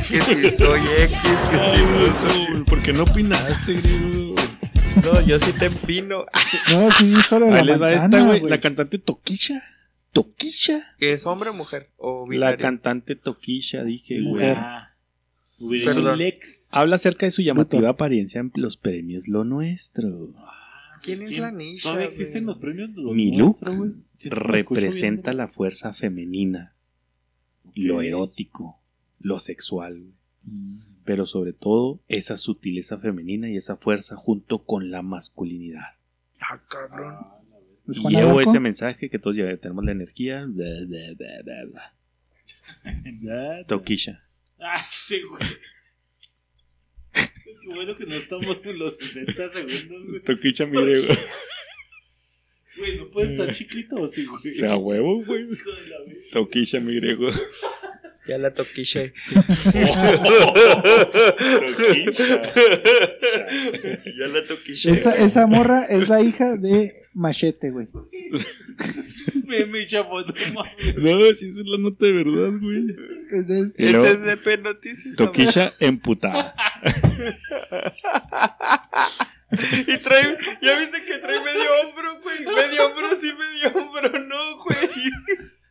[0.08, 1.18] Que si soy X,
[1.50, 2.64] que si no soy.
[2.64, 4.34] ¿Por qué no opinaste, griego?
[5.04, 6.26] No, yo sí te empino.
[6.72, 8.50] No, sí Ahí la les va esta, manzana, güey.
[8.50, 9.62] La cantante Toquisha.
[10.12, 10.80] Toquisha.
[10.98, 11.90] ¿Es hombre o mujer?
[11.96, 14.50] O La cantante Toquisha, dije, güey.
[14.50, 14.89] Ah,
[16.16, 16.70] Lex.
[16.72, 20.32] Habla acerca de su llamativa apariencia en los premios Lo Nuestro.
[21.02, 21.82] ¿Quién es la Nisha?
[21.84, 22.18] ¿Todavía güey?
[22.18, 22.94] existen los premios?
[22.94, 26.74] de los Mi nuestros, look Representa bien, la fuerza femenina,
[27.74, 28.78] lo erótico,
[29.18, 30.14] lo sexual, güey.
[31.04, 35.94] pero sobre todo esa sutileza femenina y esa fuerza junto con la masculinidad.
[36.40, 37.16] Ah, cabrón.
[37.88, 40.46] ¿Es Y Juana llevo ese mensaje que todos ya tenemos la energía.
[40.46, 41.94] bla.
[44.62, 45.42] Ah, sí, güey.
[47.12, 50.22] Qué bueno que no estamos en los 60 segundos, güey.
[50.22, 51.18] Toquisha, mire, güey.
[52.76, 54.52] Güey, no puedes estar chiquito o sí, güey.
[54.52, 55.52] O sea, huevo, güey.
[55.52, 56.30] Hijo de la vez.
[56.30, 57.32] Toquisha, mire, güey.
[58.26, 59.12] Ya la toquisha.
[59.34, 60.12] Toquisha.
[64.18, 64.90] ya la toquisha.
[64.92, 67.88] Esa, esa morra es la hija de Machete, güey.
[69.46, 70.96] Me, me chapó, no mames.
[70.96, 72.86] No, si esa es la nota de verdad, güey.
[73.30, 75.16] Ese es de Noticias.
[75.16, 76.54] Toquisha emputada.
[79.52, 82.44] Y trae, ya viste que trae medio hombro, güey.
[82.44, 85.10] Medio hombro sí, medio hombro no, güey.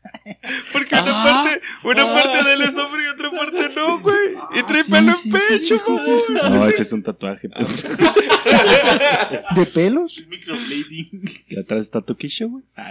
[0.74, 2.14] Porque una Ah, parte, una ah.
[2.14, 4.18] parte de él es hombro y otra parte no, güey.
[4.56, 6.50] Y trae sí, pelo sí, en sí, pecho, sí, sí, sí, sí, sí.
[6.50, 7.50] No, ese es un tatuaje.
[7.50, 7.84] pues.
[9.56, 10.26] ¿De pelos?
[10.28, 11.22] Microblading.
[11.48, 12.64] Y atrás está Toquisha, güey.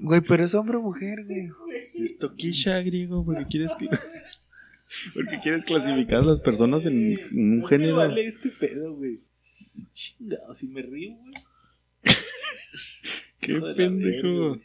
[0.00, 1.50] Güey, pero es hombre o mujer, güey.
[1.88, 3.88] Si es Toquisha, griego, porque quieres que.
[5.14, 7.96] Porque quieres clasificar a las personas en, en un No género.
[7.96, 9.18] vale este pedo, güey.
[9.92, 11.34] Chingado, si me río, güey.
[13.44, 14.58] Qué pendejo.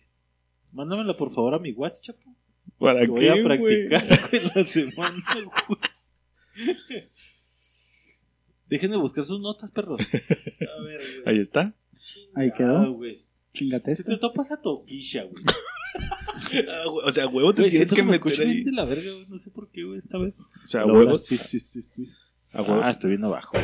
[0.71, 2.35] Mándamela por favor a mi WhatsApp, chapo.
[2.77, 3.43] ¿Para Que voy qué, a güey?
[3.89, 5.23] practicar en la semana,
[5.67, 5.79] güey.
[8.67, 9.99] Dejen de buscar sus notas, perros.
[10.13, 11.23] A ver, güey.
[11.25, 11.75] Ahí está.
[12.35, 12.93] Ahí Ah, quedó.
[12.93, 13.25] güey.
[13.53, 14.11] Chingate Si esta.
[14.13, 15.43] te topas a Toquisha, güey.
[17.03, 18.53] O sea, huevo te Güey, tienes que me meter ahí.
[18.53, 19.25] bien de la verga, güey.
[19.27, 20.39] No sé por qué, güey, esta vez.
[20.63, 21.15] O sea, a huevo.
[21.17, 22.09] Sí, sí, sí, sí.
[22.53, 22.81] A huevo.
[22.83, 23.55] Ah, estoy bien abajo.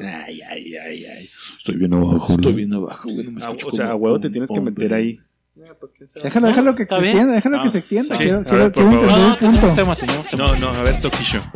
[0.00, 1.28] Ay, ay, ay, ay.
[1.56, 2.26] Estoy bien abajo.
[2.34, 3.24] Estoy bien abajo, güey.
[3.26, 5.20] no me Ah, o sea, a huevo te tienes que meter ahí.
[6.22, 8.16] Déjalo, déjalo que extienda, déjalo Ah, que se extienda.
[8.16, 8.24] sí.
[8.24, 9.74] Quiero, quiero, ver, quiero entender No, el punto.
[9.74, 10.02] temas.
[10.36, 11.52] No, no, a ver, Toquisha.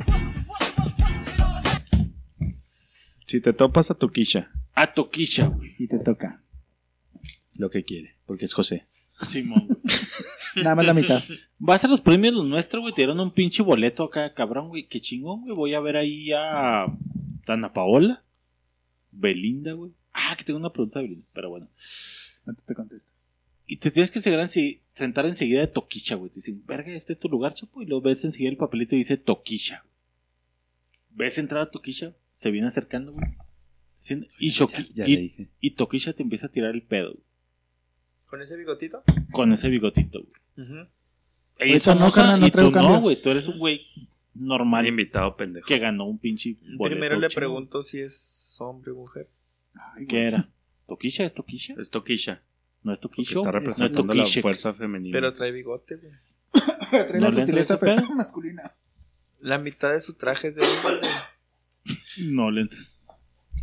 [3.27, 5.75] Si te topas a Toquisha, A Toquisha, güey.
[5.79, 6.43] Y te toca.
[7.55, 8.87] lo que quiere, porque es José.
[9.27, 9.67] Simón.
[10.57, 11.23] Nada más la mitad.
[11.59, 12.93] Vas a los premios los nuestros, güey.
[12.95, 14.87] Te dieron un pinche boleto acá, cabrón, güey.
[14.89, 15.55] Qué chingón, güey.
[15.55, 16.87] Voy a ver ahí a
[17.47, 18.25] Dana Paola,
[19.13, 19.93] Belinda, güey.
[20.13, 21.69] Ah, que tengo una pregunta de Belinda, pero bueno.
[22.47, 23.11] No te, te contesto.
[23.67, 26.31] Y te tienes que sentar, ense- sentar enseguida de Toquicha, güey.
[26.31, 27.83] Te dicen, verga, este es tu lugar, chapo.
[27.83, 29.85] Y lo ves enseguida el papelito y dice Toquicha.
[31.11, 33.27] Ves entrar a Toquicha, se viene acercando, güey.
[34.01, 34.51] Dicen- Y,
[35.11, 37.25] y- y Toquicha te empieza a tirar el pedo, güey,
[38.27, 39.03] ¿Con ese bigotito?
[39.33, 40.33] con ese bigotito, güey.
[40.57, 40.89] Ujú.
[41.59, 43.21] Ella es famosa no y tú no, güey.
[43.21, 43.87] Tú eres un güey
[44.35, 45.67] normal Invitado pendejo.
[45.67, 49.29] que ganó un pinche boleto Primero le pregunto si es hombre o mujer.
[49.75, 50.49] Ay, ¿Qué era?
[50.87, 51.25] ¿Toquisha?
[51.25, 51.75] ¿Es Toquisha?
[51.79, 52.43] Es Toquisha.
[52.83, 53.41] No es Porque Toquisha.
[53.41, 55.13] está No es representando la fuerza femenina.
[55.13, 56.13] Pero trae bigote, güey.
[56.91, 57.79] Trae ¿No la sutileza
[58.15, 58.75] masculina.
[59.41, 62.29] La mitad de su traje es de hombre, güey.
[62.33, 63.05] No le entres.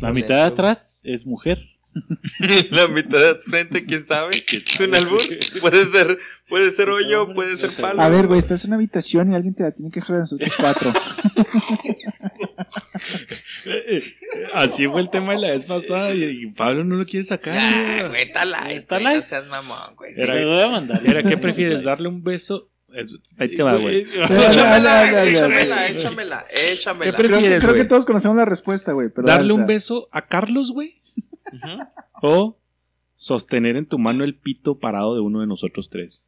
[0.00, 1.73] La No mitad de atrás es mujer.
[2.70, 4.44] La mitad de frente, quién sabe.
[4.50, 5.20] ¿Es un albur?
[5.60, 8.00] Puede ser, puede ser hoyo, puede ser palo.
[8.00, 10.20] A ver, güey, estás en una habitación y alguien te la tiene que dejar a
[10.20, 10.92] nosotros cuatro.
[14.54, 17.56] Así fue el tema de la vez pasada y, y Pablo no lo quiere sacar.
[17.58, 18.78] Ah, güey, está light.
[18.78, 19.00] Está.
[19.00, 20.14] No seas mamón, güey.
[20.14, 21.00] Se Era- lo voy a mandar.
[21.04, 21.82] Era, ¿qué prefieres?
[21.82, 22.70] ¿Darle un beso?
[22.94, 24.02] Es- ahí te va, güey.
[24.02, 27.10] Échamela, échamela, échamela, échamela.
[27.10, 29.08] ¿Qué Creo, que, prefieres, creo que todos conocemos la respuesta, güey.
[29.14, 31.00] ¿Darle dale, un beso a Carlos, güey?
[32.22, 32.58] ¿O
[33.14, 36.26] sostener en tu mano el pito parado de uno de nosotros tres?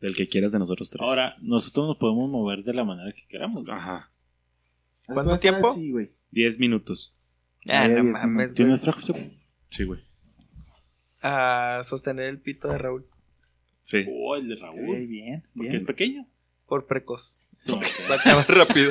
[0.00, 1.00] Del que quieras de nosotros tres.
[1.02, 3.64] Ahora, nosotros nos podemos mover de la manera que queramos.
[3.64, 3.76] güey.
[3.76, 4.10] Ajá.
[5.06, 5.70] ¿Cuánto tiempo?
[5.70, 6.12] así, güey.
[6.30, 7.16] Diez minutos.
[7.68, 8.54] Ah, no mames, güey.
[8.54, 9.00] ¿Tienes trajo?
[9.70, 10.00] Sí, güey.
[11.22, 13.06] A sostener el pito de Raúl
[13.88, 14.04] Sí.
[14.06, 15.06] Oh, el de Raúl.
[15.06, 15.76] bien, Porque bien.
[15.76, 16.26] es pequeño.
[16.66, 17.40] por precoz.
[17.50, 17.72] Sí.
[17.72, 18.90] Va a acabar rápido.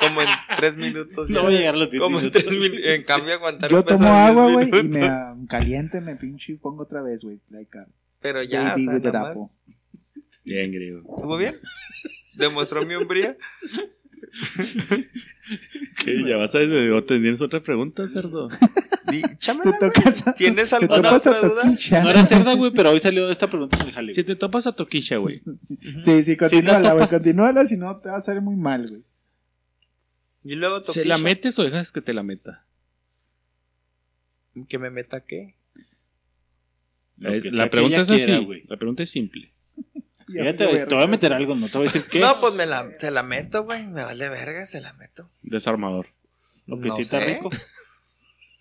[0.00, 1.28] Como en tres minutos.
[1.28, 1.42] No ya.
[1.42, 2.42] voy a llegar a los 10 Como en minutos.
[2.42, 2.84] tres minutos.
[2.86, 6.84] En cambio, aguantar Yo tomo agua, güey, y me ah, caliente, me pinche y pongo
[6.84, 7.38] otra vez, güey.
[7.50, 7.86] Like, ah,
[8.20, 9.62] Pero ya, o sea, nada más.
[10.42, 11.00] Bien, griego.
[11.16, 11.56] ¿Estuvo bien?
[12.36, 13.36] ¿Demostró mi hombría?
[16.04, 16.22] ¿Qué?
[16.26, 16.58] ¿Ya vas a
[17.06, 18.48] ¿Tienes otra pregunta, cerdo?
[19.06, 21.62] Te tocas a, ¿Tienes te alguna otra duda?
[22.02, 24.12] No era cerda, güey, pero hoy salió esta pregunta en el jale.
[24.12, 25.42] Si te topas a Toquisha, güey.
[26.02, 27.06] Sí, sí, continúala, güey.
[27.06, 29.04] Continúala, si no te va a salir muy mal, güey.
[30.42, 32.66] Y luego ¿Se la metes o dejas que te la meta?
[34.68, 35.54] ¿Que me meta qué?
[37.18, 38.24] Lo La, que pregunta es así.
[38.24, 38.64] quiera, güey.
[38.66, 39.53] la pregunta es simple.
[40.26, 42.20] Te voy a meter algo, no te voy a decir qué.
[42.20, 43.86] No, pues me la, se la meto, güey.
[43.88, 45.30] Me vale verga, se la meto.
[45.42, 46.08] Desarmador.
[46.66, 47.34] Lo que no sí está sé.
[47.34, 47.50] rico.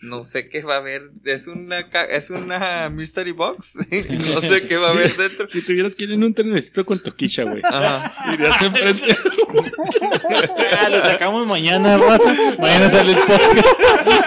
[0.03, 1.11] No sé qué va a haber.
[1.23, 3.75] Es una, es una mystery box.
[3.89, 5.47] no sé qué va a haber dentro.
[5.47, 7.61] Si tuvieras que ir en un trenecito con Toquisha, güey.
[7.63, 8.33] Ajá.
[8.33, 9.17] Irías enfrente.
[10.79, 12.33] Ah, lo sacamos mañana, raza.
[12.59, 13.67] Mañana sale el podcast.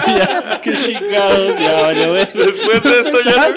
[0.07, 1.59] ya, qué chingados.
[1.59, 2.29] Ya, vale, güey.
[2.33, 3.49] Después de esto ya.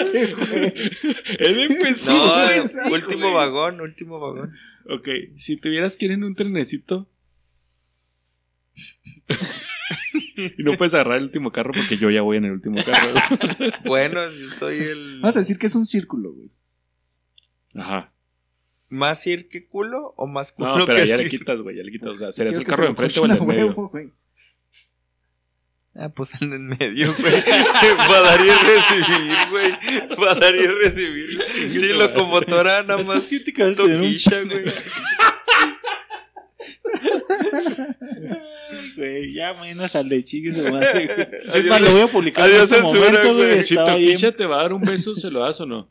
[1.38, 2.12] Él empezó.
[2.12, 3.34] No, último güey.
[3.34, 4.52] vagón, último vagón.
[4.90, 7.08] Ok, si tuvieras que ir en un trenecito.
[10.56, 13.14] Y no puedes agarrar el último carro porque yo ya voy en el último carro.
[13.84, 15.20] Bueno, yo soy el.
[15.20, 16.50] Vamos a decir que es un círculo, güey.
[17.74, 18.12] Ajá.
[18.88, 21.24] ¿Más ir que culo o más culo No, pero que ya sí?
[21.24, 21.76] le quitas, güey.
[21.76, 22.12] Ya le quitas.
[22.12, 23.44] O sea, Pues, ¿serías quiero el que carro se de enfrente o el de a
[23.46, 23.66] medio?
[23.68, 24.12] huevo, güey.
[25.94, 27.42] Ah, pues el de en medio, güey.
[27.96, 30.08] Para dar y recibir, güey.
[30.16, 31.40] Para dar y recibir.
[31.80, 33.28] Sí, locomotora nada más.
[33.28, 34.64] Toquilla, güey.
[38.96, 41.64] Güey, ya mañana sale, chingue su madre, güey.
[41.64, 43.46] Adiós, lo voy a publicar en adiós, este censura, momento, güey.
[43.48, 43.64] güey.
[43.64, 45.88] Si en- te va a dar un beso, ¿se lo das o no?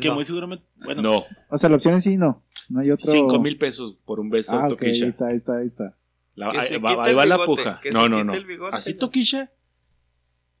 [0.00, 0.14] Que No.
[0.14, 0.64] muy seguramente.
[0.84, 1.24] Bueno, No.
[1.48, 2.44] O sea, la opción es sí, no.
[2.68, 3.10] No hay otro.
[3.10, 5.96] Cinco mil pesos por un beso Ah, a ok, ahí está, ahí está, ahí está.
[6.34, 7.80] La- ahí va, ahí la puja.
[7.92, 8.32] No, no, no.
[8.44, 8.98] bigote, Así ¿no?
[9.00, 9.50] Toquisha.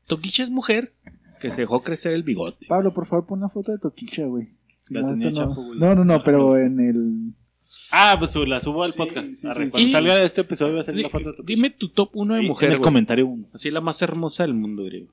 [0.06, 0.94] Toquisha es mujer
[1.40, 2.66] que se dejó crecer el bigote.
[2.66, 4.56] Pablo, por favor, pon una foto de Toquicha, güey.
[4.80, 5.78] Si La no, tenía esto no- Chapo, güey.
[5.78, 7.34] no, no, no, pero en el.
[7.90, 9.26] Ah, pues la subo al Sí, podcast.
[9.30, 9.90] sí, Arre, sí, Cuando sí.
[9.92, 12.34] salga de este episodio va a salir la foto de tu Dime tu top 1
[12.34, 12.82] de En mujer, el güey.
[12.84, 13.48] comentario uno.
[13.54, 15.12] Así la más hermosa del mundo, griego.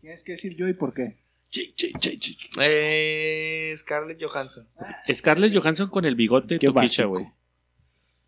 [0.00, 1.16] Tienes que decir yo y por qué.
[1.50, 2.36] Chi, chi, chi, chi.
[2.60, 4.68] Eh, Scarlett Johansson.
[5.12, 7.08] Scarlett Johansson con el bigote de básico.
[7.10, 7.26] güey.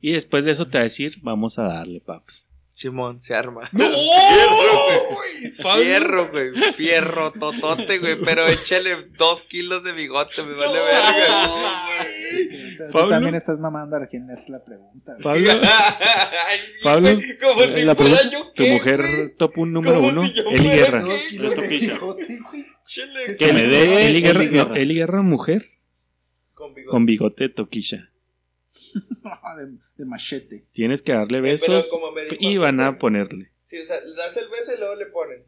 [0.00, 2.48] Y después de eso te va a decir, vamos a darle, paps.
[2.76, 3.66] Simón, se arma.
[3.72, 3.88] ¡No!
[5.78, 6.52] Fierro, güey.
[6.74, 8.20] Fierro, totote, güey.
[8.22, 11.98] Pero échale dos kilos de bigote, me vale verga.
[12.38, 13.08] Es que tú Pablo.
[13.08, 15.16] también estás mamando a quien es la pregunta.
[15.22, 15.46] güey.
[15.46, 15.60] Pablo,
[16.48, 19.36] Ay, sí, Pablo, güey, como si la fuera pregunta- yo tu qué, mujer güey.
[19.38, 21.02] top 1 número 1, si Eli Guerra.
[21.02, 21.08] qué.
[21.10, 21.92] Dos kilos de Toquicha.
[21.94, 22.66] bigote, güey.
[22.86, 23.36] Chile.
[23.38, 24.68] Que me dé Eli Guerra, Guerra.
[24.68, 25.70] no, Eli Guerra mujer
[26.52, 26.90] Con bigote.
[26.90, 28.10] con bigote de Toquisha.
[29.58, 30.64] de, de machete.
[30.72, 31.88] Tienes que darle Eh, besos
[32.38, 33.50] y van a ponerle.
[33.62, 35.42] Sí, o sea, le das el beso y luego le ponen.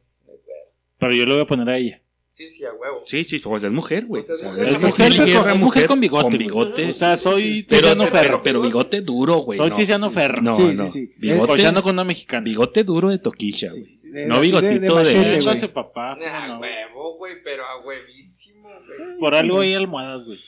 [0.98, 2.02] Pero yo lo voy a poner a ella.
[2.30, 3.02] Sí, sí, a huevo.
[3.04, 4.22] Sí, sí, pues es mujer, güey.
[4.22, 4.68] Pues es O sea, mujer.
[4.68, 6.90] es mujer, con- mujer con bigote, Con bigote.
[6.90, 8.42] O sea, soy pero, Tiziano pero, Ferro.
[8.44, 9.56] pero bigote duro, güey.
[9.56, 9.76] Soy no.
[9.76, 10.42] Tiziano Ferro.
[10.42, 10.88] No, Sí, no.
[10.88, 11.20] sí, sí.
[11.20, 12.44] Bigote, con una mexicana.
[12.44, 13.98] bigote duro de Toquisha, Sí, güey.
[13.98, 15.56] sí, De- No, bigotito de- machete, Eso güey.
[15.56, 16.16] hace papá.
[16.16, 16.60] ¿cómo Ah, no?
[16.60, 19.18] huevo, güey, pero a huevísimo, güey.
[19.18, 20.38] Por algo hay almohadas, güey.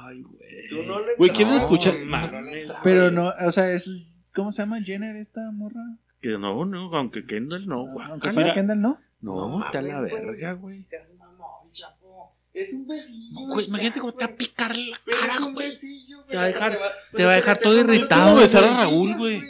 [0.00, 0.33] Ay, güey.
[0.68, 1.94] Tú no le Güey, ¿quieren No, escuchar?
[1.94, 2.32] güey, Mames.
[2.32, 2.80] no le entraba.
[2.84, 4.08] Pero no, o sea, es.
[4.34, 5.80] ¿Cómo se llama Jenner esta morra?
[6.20, 8.32] Que no, no, aunque Kendall no, Aunque guácala.
[8.32, 8.98] fuera Kendall, ¿no?
[9.20, 10.84] No, está la verga, güey.
[10.84, 12.34] Seas mamón, chapo.
[12.52, 13.40] Es un besillo.
[13.48, 15.66] Güey, imagínate cómo te va a picar la cara, es un güey.
[15.68, 16.28] besillo, güey.
[16.30, 16.78] Te va a dejar-
[17.12, 19.42] te va a dejar todo irritado, besar a Raúl, güey.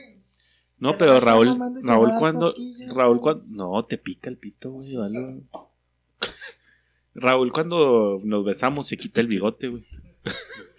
[0.79, 2.55] No, pero Raúl, Raúl cuando,
[2.95, 3.21] Raúl güey.
[3.21, 5.43] cuando, no, te pica el pito, güey, vale.
[7.15, 9.87] Raúl cuando nos besamos se quita el bigote, güey.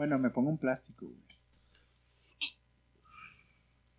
[0.00, 1.20] Bueno, me pongo un plástico, güey.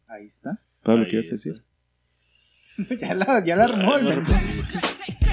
[0.07, 0.59] Ahí está.
[0.83, 1.63] Pablo, ¿qué ibas a decir?
[2.99, 4.23] ya, la, ya la armó el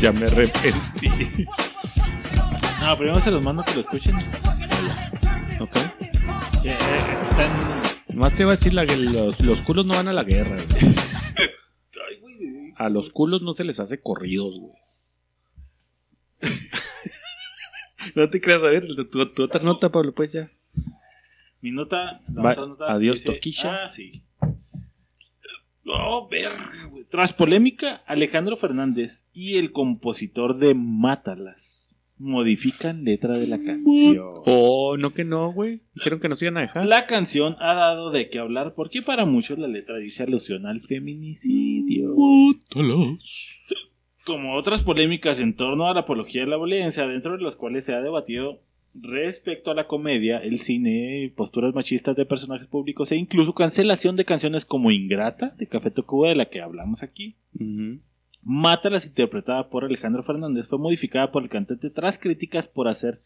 [0.03, 1.47] Ya me arrepentí.
[2.83, 4.15] No, primero se los mando que lo escuchen.
[5.59, 5.75] ok.
[6.63, 7.51] Ya, ya, es que están.
[8.15, 10.63] Más te iba a decir la, que los, los culos no van a la guerra,
[10.71, 10.95] güey.
[12.77, 14.75] A los culos no se les hace corridos, güey.
[18.15, 20.51] no te creas, a ver, tu, tu otra nota, Pablo, pues ya.
[21.61, 22.21] Mi nota.
[22.33, 23.85] la Va- otra nota adiós, dice- Toquilla.
[23.85, 24.23] Ah, sí.
[25.85, 27.05] No, verga, güey.
[27.11, 34.29] Tras polémica, Alejandro Fernández y el compositor de Mátalas modifican letra de la canción.
[34.45, 35.81] Oh, no que no, güey.
[35.95, 36.85] Dijeron que nos iban a dejar.
[36.85, 40.83] La canción ha dado de qué hablar porque para muchos la letra dice alusión al
[40.83, 42.15] feminicidio.
[44.27, 47.85] Como otras polémicas en torno a la apología de la violencia, dentro de las cuales
[47.85, 48.61] se ha debatido
[48.95, 54.25] respecto a la comedia, el cine, posturas machistas de personajes públicos e incluso cancelación de
[54.25, 57.37] canciones como Ingrata de Café Tacuba de la que hablamos aquí.
[57.55, 58.01] Ujú.
[58.43, 63.19] Mátalas, interpretada por Alejandro Fernández, fue modificada por el cantante tras críticas por hacer,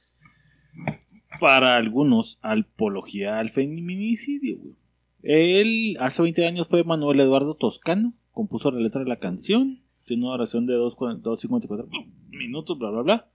[1.39, 4.59] para algunos, apología al feminicidio.
[4.59, 4.75] güey.
[5.23, 10.25] Él, hace 20 años, fue Manuel Eduardo Toscano, compuso la letra de la canción, tiene
[10.25, 13.29] una oración de 2.40 2.54 minutos, bla, bla, bla.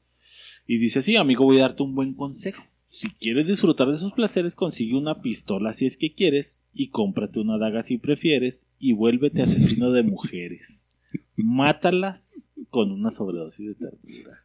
[0.68, 2.64] Y dice así, amigo, voy a darte un buen consejo.
[2.86, 7.40] Si quieres disfrutar de sus placeres, consigue una pistola si es que quieres, y cómprate
[7.40, 10.90] una daga si prefieres, y vuélvete asesino de mujeres.
[11.36, 14.44] Mátalas con una sobredosis de ternura.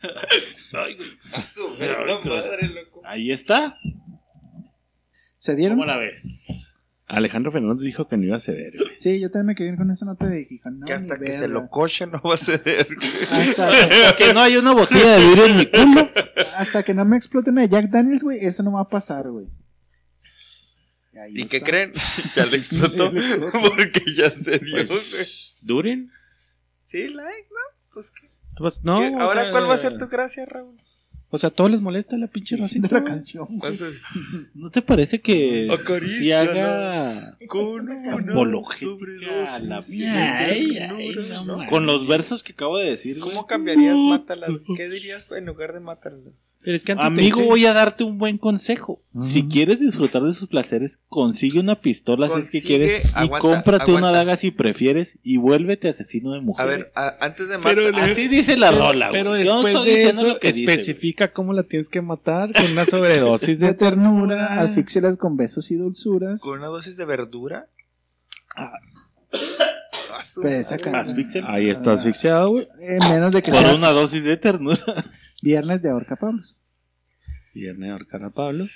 [0.72, 0.96] Ay,
[1.78, 3.00] verga madre, loco.
[3.04, 3.78] Ahí está.
[5.36, 5.78] ¿Se dieron?
[5.78, 6.77] ¿Cómo la ves?
[7.08, 8.90] Alejandro Fernández dijo que no iba a ceder, güey.
[8.98, 11.48] Sí, yo también me quedé con esa nota de hijo, no, Que hasta que se
[11.48, 13.10] lo coche no va a ceder, güey.
[13.48, 16.08] Hasta, hasta- Que no hay una botella de vidrio en mi culo.
[16.56, 19.28] hasta que no me explote una de Jack Daniels, güey, eso no va a pasar,
[19.30, 19.46] güey.
[21.30, 21.92] ¿Y qué creen?
[22.36, 24.86] Ya le explotó porque ya se dio, güey.
[24.86, 26.10] Pues, Duren.
[26.82, 27.78] Sí, like, ¿no?
[27.92, 28.28] Pues, ¿qué?
[28.56, 29.08] Pues, no, ¿Qué?
[29.14, 30.76] o Ahora, sea, ¿cuál va a ser tu gracia, Raúl?
[31.30, 32.88] O sea, ¿a todos les molesta la pinche Sí, racita?
[32.90, 33.70] la canción, güey.
[33.72, 33.86] Vas a-
[34.54, 35.68] ¿No te parece que
[36.06, 37.86] si haga con
[41.68, 43.30] con los versos que acabo de decir, güey?
[43.30, 44.50] ¿Cómo cambiarías mátalas?
[44.76, 46.48] ¿Qué dirías en lugar de mátalas?
[46.62, 49.02] Pero es que antes te Amigo, dice- voy a darte un buen consejo.
[49.14, 53.38] Si quieres disfrutar de sus placeres, consigue una pistola si es que quieres y aguanta,
[53.40, 56.70] cómprate una daga si prefieres y vuélvete asesino de A mujeres.
[56.78, 57.94] ver, a- antes de matar.
[57.96, 59.44] Así dice la rola, Pero güey.
[59.44, 60.66] Yo no estoy de diciendo eso, lo que dice,
[61.18, 65.76] especifica cómo la tienes que matar con una sobredosis De ternura, asfíxielas con besos y
[65.76, 66.40] dulzuras.
[66.40, 67.68] Con una dosis de verdura.
[68.56, 68.72] Ah,
[70.22, 70.72] su Pues.
[71.44, 72.68] Ahí está asfixiado, güey.
[72.80, 74.78] Eh, menos de que Por sea una dosis de ternura.
[75.42, 76.56] viernes de ahorca Pablos.
[77.54, 78.66] Viernes de ahorcar a Pablo.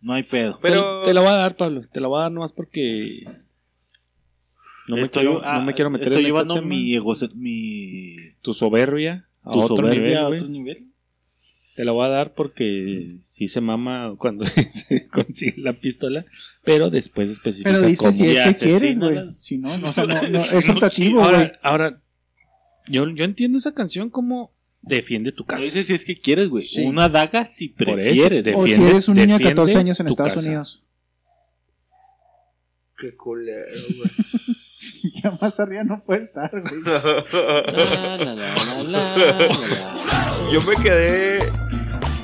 [0.00, 0.58] No hay pedo.
[0.60, 1.80] Pero- Te, te la voy a dar, Pablo.
[1.90, 3.24] Te la voy a dar nomás porque.
[4.86, 6.66] No me, Estoy- quiero, ah, no me quiero meter Estoy en este llevando tema.
[6.66, 10.92] mi ego, mi Tu soberbia a tu otro soberbia nivel, a otro nivel.
[11.74, 16.24] Te la voy a dar porque sí se mama cuando se consigue la pistola,
[16.62, 18.12] pero después especifica Pero dice cómo.
[18.12, 19.18] si es que quieres, güey.
[19.36, 21.34] Si no, no, o sea, no, no, es optativo, güey.
[21.34, 22.02] Ahora, ahora
[22.86, 25.62] yo, yo entiendo esa canción como defiende tu No casa.
[25.64, 26.64] dices si es que quieres, güey.
[26.64, 26.84] Sí.
[26.84, 28.44] Una daga si eso, prefieres.
[28.52, 28.72] güey.
[28.72, 30.46] O si eres un niño de 14 defiende años en Estados casa.
[30.46, 30.84] Unidos.
[32.96, 34.10] Qué culero, güey.
[35.22, 36.80] Ya más arriba no puede estar, güey.
[36.82, 40.48] La, la, la, la, la, la.
[40.50, 41.33] Yo me quedé.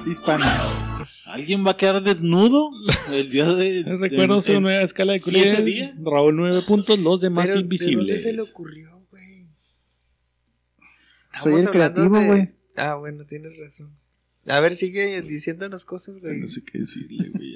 [0.06, 1.04] Hispana.
[1.26, 2.70] ¿Alguien va a quedar desnudo
[3.12, 3.82] el día de.
[4.00, 5.94] Recuerdo su nueva escala de culés.
[6.02, 7.98] Raúl nueve puntos, los demás Pero, ¿De invisibles.
[7.98, 9.22] dónde se le ocurrió, güey?
[11.42, 12.48] Soy el Estamos hablando creativo, de- güey.
[12.76, 13.96] Ah, bueno, tienes razón.
[14.46, 16.40] A ver, sigue diciéndonos cosas, güey.
[16.40, 17.50] No sé qué decirle, güey.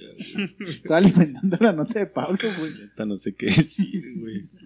[0.69, 2.73] Estaba alimentando la nota de Pablo, güey.
[3.07, 4.49] No sé qué decir, güey.
[4.49, 4.61] ¿Cu-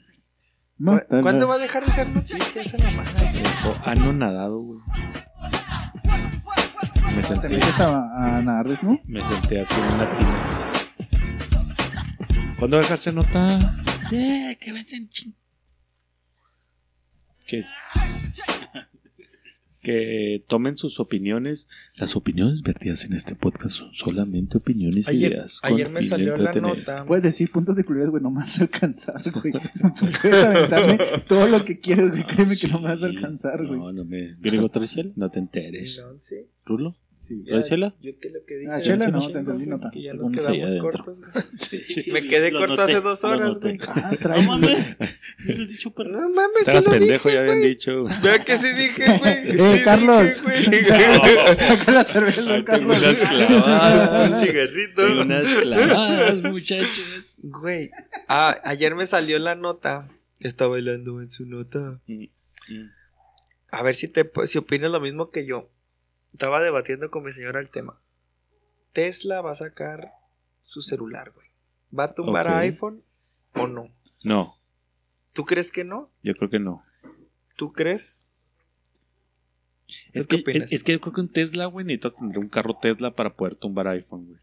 [0.79, 1.23] Mátala.
[1.23, 3.11] ¿Cuándo va a dejar de ser noticia esa mamada?
[3.85, 4.81] anonadado, güey.
[7.19, 9.01] Me ¿Te senté, metes a, a nadar desnudo?
[9.09, 10.37] me senté así en una tina.
[12.61, 13.59] ¿Cuándo dejarse nota?
[14.09, 15.35] Que ven en ching.
[17.47, 17.75] que es-
[19.81, 21.67] que tomen sus opiniones.
[21.97, 25.61] Las opiniones vertidas en este podcast son solamente opiniones y Ayer, ideas.
[25.61, 27.05] con ayer me salió la nota.
[27.07, 29.55] Puedes decir puntos de colores, güey, no me vas a alcanzar, güey.
[30.21, 32.23] Puedes aventarme todo lo que quieres, güey.
[32.25, 33.79] Créeme que no me vas a alcanzar, güey.
[33.81, 34.35] No, no me.
[34.39, 35.11] ¿Griego traes chela?
[35.17, 36.01] No te enteres.
[36.05, 36.37] No, sí.
[36.67, 36.97] ¿Rulo?
[37.19, 37.43] Sí.
[37.45, 37.95] Ya, ¿Traes chela?
[38.01, 38.71] Yo que lo que dije.
[38.73, 39.91] Ah, chela, no, te entendí, nota.
[39.91, 41.21] Que ya nos quedamos cortos.
[41.21, 41.45] güey.
[41.59, 42.11] Sí.
[42.13, 43.79] Me quedé Lo corto noté, hace dos lo horas, güey.
[43.89, 44.99] Ah, No traes, mames.
[45.69, 45.93] Dicho.
[45.99, 47.69] No mames, sí lo pendejo, dije, ya habían güey.
[47.71, 48.05] dicho.
[48.23, 49.35] Vea que sí dije, güey.
[49.51, 50.41] Eh, Carlos.
[51.59, 52.97] Saca las cervezas, Carlos.
[52.99, 54.31] unas clavadas.
[54.31, 55.07] Un cigarrito.
[55.07, 57.37] Tengo unas clavadas, muchachos.
[57.43, 57.91] Güey.
[58.29, 60.09] Ah, ayer me salió la nota.
[60.41, 62.01] Está bailando en su nota.
[62.07, 62.23] Mm,
[62.69, 62.91] mm.
[63.71, 65.69] A ver si te si opinas lo mismo que yo.
[66.39, 68.01] Estaba debatiendo con mi señora el tema.
[68.93, 70.13] Tesla va a sacar
[70.63, 71.49] su celular, güey.
[71.97, 73.03] ¿Va a tumbar a iPhone
[73.55, 73.89] o no?
[74.23, 74.55] No,
[75.33, 76.13] ¿Tú crees que no?
[76.23, 76.85] yo creo que no.
[77.57, 78.31] ¿Tú crees?
[80.13, 80.69] ¿Tú Es qué que, opinas?
[80.69, 83.35] es, es que yo creo que un Tesla, güey, necesitas tener un carro Tesla para
[83.35, 84.41] poder tumbar iPhone, güey.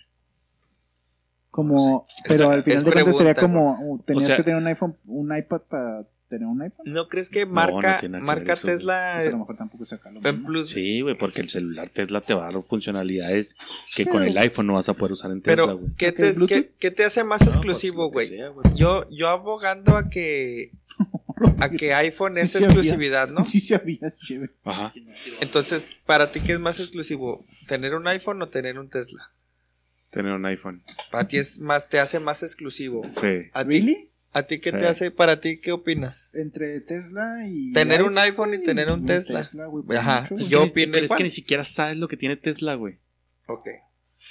[1.49, 4.59] Como, pero Esta- al final de cuentas sería como, uh, tenías O sea- que tener
[4.59, 6.85] un iPhone, un iPad para tener un iPhone.
[6.91, 8.55] ¿No crees que no marca, marca.
[8.55, 10.47] Tesla Pues a lo mejor tampoco saca lo en mismo.
[10.47, 10.69] plus?
[10.71, 13.55] Sí, güey, porque el celular Tesla te va a dar funcionalidades
[13.95, 15.91] que con el iPhone no vas a poder usar en Tesla, Pero, güey.
[15.97, 18.31] ¿qué ¿Qué es te, qué- qué te hace más No, pues, exclusivo, güey?
[18.75, 20.71] yo, yo abogando a que
[21.59, 22.75] a que iPhone es Sí, sí había.
[22.79, 23.43] exclusividad, ¿no?
[23.43, 24.53] Sí sabías, chévere.
[24.63, 24.93] Ajá.
[25.41, 27.45] Entonces, ¿para ti qué es más exclusivo?
[27.67, 29.31] ¿Tener un iPhone o tener un Tesla?
[30.11, 30.81] Tener un iPhone.
[31.11, 33.01] Para ti es más, te hace más exclusivo.
[33.19, 33.49] Sí.
[33.53, 34.09] ¿A ti, ¿Really?
[34.37, 34.85] ¿A ti qué te Sí.
[34.85, 35.11] hace?
[35.11, 36.29] ¿Para ti qué opinas?
[36.35, 37.71] Entre Tesla y.
[37.71, 39.41] Tener un iPhone y tener un Tesla.
[39.67, 40.27] güey, por Ajá.
[40.49, 42.99] Yo opino pero es que ni siquiera sabes lo que tiene Tesla, güey.
[43.47, 43.69] Ok.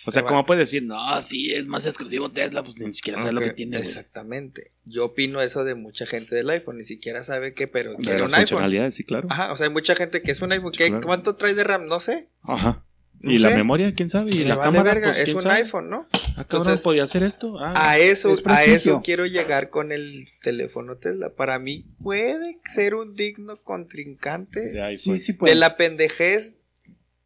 [0.06, 0.22] O sea.
[0.22, 2.62] ¿cómo puedes decir, no, sí, es más exclusivo Tesla?
[2.62, 3.88] Pues ni siquiera sabes lo Ok, que tiene, güey.
[3.88, 4.72] Exactamente.
[4.84, 6.76] Yo opino eso de mucha gente del iPhone.
[6.76, 8.92] Ni siquiera sabe qué, pero De quiere las un iPhone.
[8.92, 9.28] sí, claro.
[9.30, 10.72] Ajá, o sea, hay mucha gente que es un iPhone.
[10.72, 11.00] ¿Qué- Claro.
[11.06, 11.86] ¿Cuánto trae de RAM?
[11.86, 12.28] No sé.
[12.42, 12.84] Ajá.
[13.24, 13.94] No ¿Y la memoria?
[13.94, 14.30] ¿Quién sabe?
[14.34, 14.94] ¿Y la vale cámara?
[14.94, 15.54] verga, Pues, es ¿quién un sabe?
[15.56, 16.06] iPhone, ¿no?
[16.12, 17.58] Ah, cabrón, Entonces- ¿podía hacer esto?
[17.58, 21.30] Ah, A eso, es a eso quiero llegar con el teléfono Tesla.
[21.34, 24.96] Para mí puede ser un digno contrincante de de.
[24.98, 25.54] Sí, sí, puede.
[25.54, 26.58] la pendejez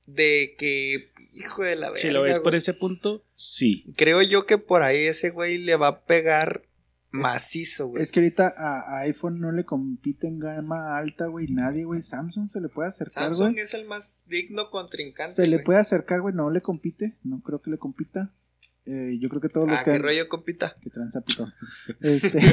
[0.06, 2.00] de que, hijo de la verga.
[2.00, 3.84] Si lo ves por ese punto, sí.
[3.96, 6.62] Creo yo que por ahí ese güey le va a pegar
[7.10, 8.02] macizo, güey.
[8.02, 12.02] Es que ahorita a, iPhone no le compite en gama alta, güey, nadie, güey.
[12.02, 13.64] Samsung se le puede acercar, Samsung güey.
[13.64, 15.32] es el más digno contrincante.
[15.32, 17.16] Se le puede acercar, güey, no le compite.
[17.24, 18.32] No creo que le compita.
[18.90, 19.92] Eh, yo creo que todos los Ah, que.
[19.92, 20.76] qué rollo, compita.
[20.82, 21.46] Que tranza, pito.
[22.00, 22.50] Este, no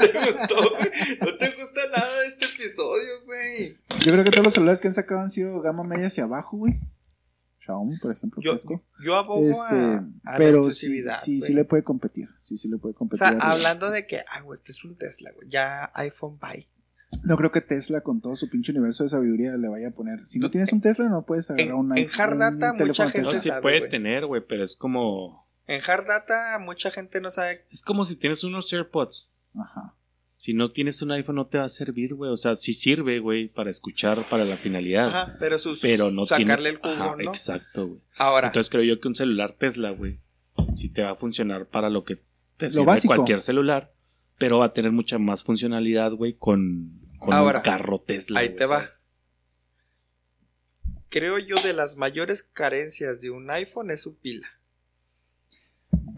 [0.00, 0.90] te gustó, güey.
[1.20, 3.76] No te gusta nada de este episodio, güey.
[4.04, 6.56] yo creo que todos los celulares que han sacado han sido gama media hacia abajo,
[6.56, 6.80] güey.
[7.66, 8.56] Xiaomi, por ejemplo, Yo,
[9.04, 11.18] yo abogo Este, a, a la pero sí, exclusividad.
[11.20, 11.54] sí, sí güey.
[11.54, 12.28] le puede competir.
[12.40, 13.18] Sí, sí le puede O competir.
[13.18, 13.50] sea, arriba.
[13.50, 15.48] hablando de que, ah, güey, este es un Tesla, güey.
[15.48, 16.68] Ya iPhone bye.
[17.24, 20.20] No creo que Tesla, con todo su pinche universo de sabiduría, le vaya a poner.
[20.28, 22.72] Si no tienes un Tesla, no puedes agarrar en- un en iPhone, Hard un Data,
[22.84, 25.46] mucha gente No, sí sabe, puede tener, güey, pero es como...
[25.66, 27.66] En Hard Data, mucha gente no sabe.
[27.72, 29.32] Es como si tienes unos AirPods.
[29.58, 29.95] Ajá.
[30.46, 32.30] Si no tienes un iPhone no te va a servir, güey.
[32.30, 35.08] O sea, sí sirve, güey, para escuchar, para la finalidad.
[35.08, 35.80] Ajá, pero sus.
[35.80, 37.30] Pero no Sacarle el jugo, Ajá, ¿no?
[37.30, 38.00] Exacto, güey.
[38.16, 40.20] Ahora, Entonces creo yo que un celular Tesla, güey,
[40.72, 42.22] sí te va a funcionar para lo que
[42.58, 43.14] te Lo sirve básico.
[43.16, 43.92] cualquier celular,
[44.38, 48.38] pero va a tener mucha más funcionalidad, güey, con, con Ahora, un carro Tesla.
[48.38, 48.88] ahí te va.
[51.08, 54.46] Creo yo de las mayores carencias de un iPhone es su pila.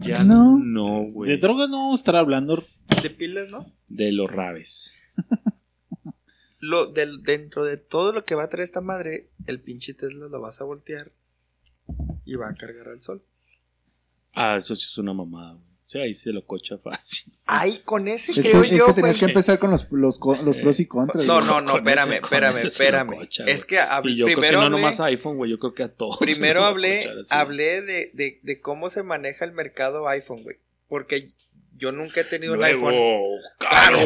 [0.01, 0.59] Ya No.
[0.63, 1.31] no, güey.
[1.31, 2.63] De drogas no vamos a estar hablando.
[3.01, 3.73] De pilas, ¿no?
[3.89, 4.95] De los rabes.
[6.61, 10.27] Lo, del, dentro de todo lo que va a traer esta madre, el pinche Tesla
[10.27, 11.13] lo vas a voltear
[12.25, 13.23] y va a cargar al sol.
[14.33, 15.63] Ah, eso sí es una mamada, güey.
[15.69, 17.33] O sea, ahí se lo cocha fácil.
[17.45, 19.19] Ay, con ese Es que, creo es yo, que tenías güey.
[19.19, 21.25] que empezar con los, los, co- los pros y contras.
[21.25, 23.15] No, no, no, Con espérame, ese- con espérame, espérame.
[23.15, 25.49] cocha, es que hab- Y yo creo que primero no hablé, nomás a iPhone, güey.
[25.49, 26.17] Yo creo que a todos.
[26.19, 30.57] primero hablé, cochar hablé de, de, de cómo se maneja el mercado iPhone, güey.
[30.89, 31.25] Porque
[31.79, 32.95] yo nunca he tenido un iPhone.
[33.57, 33.97] caro.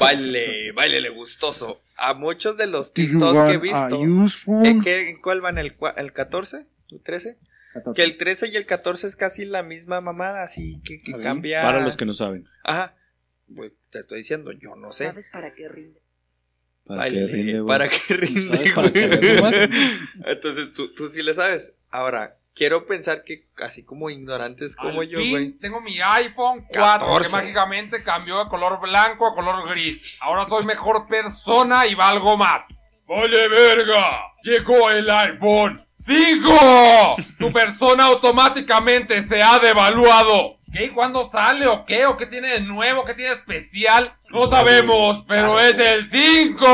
[0.00, 1.80] Baile, bailele gustoso.
[1.98, 4.00] A muchos de los tistos que he visto.
[4.64, 5.58] ¿En, qué, ¿En cuál van?
[5.58, 6.66] ¿El, el 14?
[6.90, 7.38] ¿El 13?
[7.74, 7.96] 14.
[7.96, 11.62] Que el 13 y el 14 es casi la misma mamada, así que, cambia.
[11.62, 12.48] Para los que no saben.
[12.64, 12.96] Ajá.
[13.90, 15.06] Te estoy diciendo, yo no sé.
[15.06, 16.00] ¿Sabes para qué rinde?
[16.84, 17.68] Para Bailele, que rinde, güey.
[17.68, 18.72] para que rinde, ¿Sabes?
[18.72, 19.54] Para que rinde más.
[20.26, 21.74] Entonces tú, tú sí le sabes.
[21.90, 25.52] Ahora, quiero pensar que así como ignorantes como Al yo, güey.
[25.52, 27.28] Tengo mi iPhone 4 14.
[27.28, 30.18] que mágicamente cambió de color blanco a color gris.
[30.20, 32.62] Ahora soy mejor persona y valgo más.
[33.06, 34.22] ¡Vale verga!
[34.42, 37.16] Llegó el iPhone 5.
[37.38, 40.58] Tu persona automáticamente se ha devaluado.
[40.72, 40.86] ¿Qué?
[40.86, 42.06] ¿Y cuándo sale o qué?
[42.06, 43.04] ¿O qué tiene de nuevo?
[43.04, 44.08] ¿Qué tiene de especial?
[44.30, 46.66] No sabemos, pero es el 5.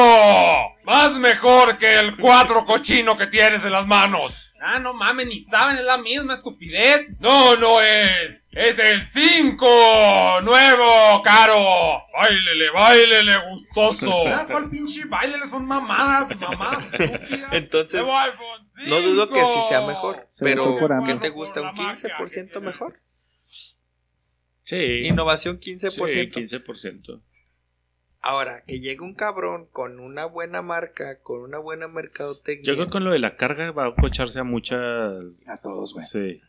[0.84, 4.47] Más mejor que el 4 cochino que tienes en las manos.
[4.60, 7.08] Ah, no mames, ni saben, es la misma estupidez.
[7.20, 8.42] No, no es.
[8.50, 10.40] Es el 5.
[10.42, 12.02] Nuevo, caro.
[12.12, 14.24] Báilele, báilele, gustoso.
[14.50, 15.38] ¿Cuál pinche baile?
[15.48, 17.52] Son mamadas, mamadas estúpidas.
[17.52, 18.02] Entonces,
[18.86, 19.86] no dudo que sí sea 5.
[19.86, 20.26] mejor.
[20.28, 21.60] Se Pero, ¿qué te gusta?
[21.62, 23.00] ¿Un Por la marca, 15% que mejor?
[24.64, 25.06] Sí.
[25.06, 27.22] Innovación Sí, 15%.
[28.28, 28.30] 15%.
[28.30, 32.64] Ahora, que llegue un cabrón con una buena marca, con una buena mercadotecnia.
[32.66, 35.48] Yo creo que con lo de la carga va a cocharse a muchas.
[35.48, 36.06] A todos, güey.
[36.06, 36.40] Sí.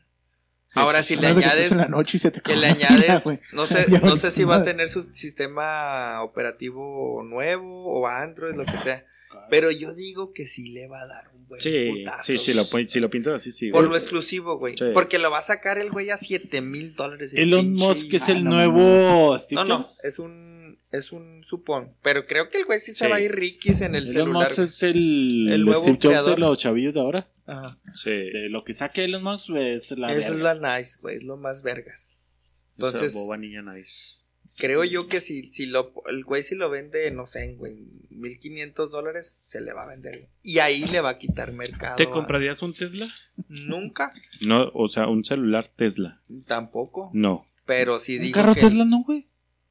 [0.76, 3.66] Ahora, si le que añades en la noche y se te que le añades, no
[3.66, 8.66] sé, Ya no sé si va a tener su sistema operativo nuevo o Android, lo
[8.66, 9.06] que sea.
[9.50, 12.24] Pero yo digo que sí le va a dar un buen Sí, putazo.
[12.24, 13.72] sí, sí, lo, si lo pintas así, sí.
[13.72, 13.90] Por güey.
[13.92, 14.78] lo exclusivo, güey.
[14.78, 14.86] Sí.
[14.94, 17.34] Porque lo va a sacar el güey a 7 mil dólares.
[17.34, 20.04] el Elon Musk es Ah, el no, nuevo Steve No, no, Jobs.
[20.06, 20.49] es un,
[20.92, 21.94] es un supón.
[22.02, 23.10] Pero creo que el güey sí, se Sí.
[23.12, 24.48] va a ir riquis en el Elon celular.
[24.50, 27.30] Musk es el, El nuevo Steve Jobs de los chavillos de ahora.
[27.46, 27.78] Ajá.
[27.96, 28.10] Sí.
[28.12, 30.54] De lo que saque Elon Musk es la es verga.
[30.56, 31.18] la nice, güey.
[31.18, 32.32] Es lo más vergas.
[32.76, 33.02] Entonces.
[33.02, 34.20] Entonces, boba niña nice.
[34.58, 37.76] creo yo que si, si lo, el güey si lo vende, no sé, en güey,
[38.10, 40.30] 1500 dólares, se le va a vender.
[40.44, 41.96] Y ahí le va a quitar mercado.
[41.98, 43.08] ¿Te a- comprarías un Tesla?
[43.48, 44.12] Nunca,
[44.46, 46.22] No, o sea, un celular Tesla.
[46.48, 47.10] tampoco.
[47.14, 47.46] No.
[47.66, 49.29] Pero si Un digo carro que Tesla no, güey.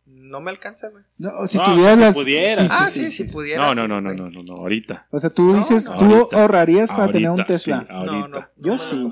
[0.09, 1.05] No me alcanza, güey.
[1.19, 2.15] No, si No, tuvieras si las.
[2.17, 2.71] pudieras.
[2.73, 3.63] ah, sí, si pudiera.
[3.67, 5.07] No, no, sí, no, no, no, no, no, ahorita.
[5.11, 5.99] O sea, tú No, dices, no.
[5.99, 6.41] tú Ahorita.
[6.41, 7.87] ahorrarías para tener un Tesla.
[7.89, 8.29] ahorita.
[8.29, 8.47] no.
[8.57, 9.09] Yo no, sí.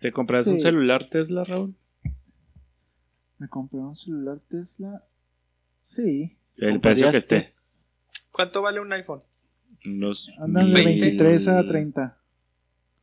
[0.00, 0.50] ¿Te compras Sí.
[0.50, 1.74] un celular Tesla, Raúl?
[3.38, 5.04] ¿Me compré un celular Tesla?
[5.80, 6.38] Sí.
[6.56, 7.54] El precio que esté.
[8.30, 9.22] ¿Cuánto vale un iPhone?
[9.86, 12.18] Unos Andan de mil- 23 a 30.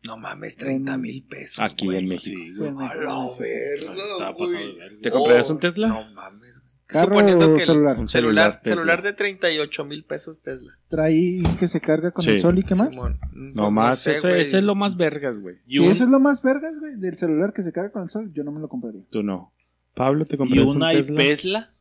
[0.08, 1.60] No mames, 30 mil pesos.
[1.60, 2.00] Aquí güey.
[2.00, 2.40] en México.
[2.54, 3.44] Sí, A la sí.
[3.44, 5.02] verga, güey.
[5.02, 5.88] ¿Te comprarías Oh, un Tesla?
[5.90, 6.68] No mames, güey.
[6.88, 8.00] ¿Carro Suponiendo o que el celular?
[8.00, 10.72] Un celular, celular de 38 mil pesos Tesla.
[10.88, 12.32] Trae que se carga con Sí.
[12.32, 12.94] el sol y qué más.
[12.96, 13.20] Simón.
[13.34, 15.58] No Pues, más, sé, eso, eso es lo más vergas, güey.
[15.68, 18.04] Y Si un, eso es lo más vergas, güey, del celular que se carga con
[18.04, 19.02] el sol, yo no me lo compraría.
[19.10, 19.54] Tú no.
[19.96, 21.18] Pablo, ¿te y comprarías un una Tesla?
[21.18, 21.74] Tesla.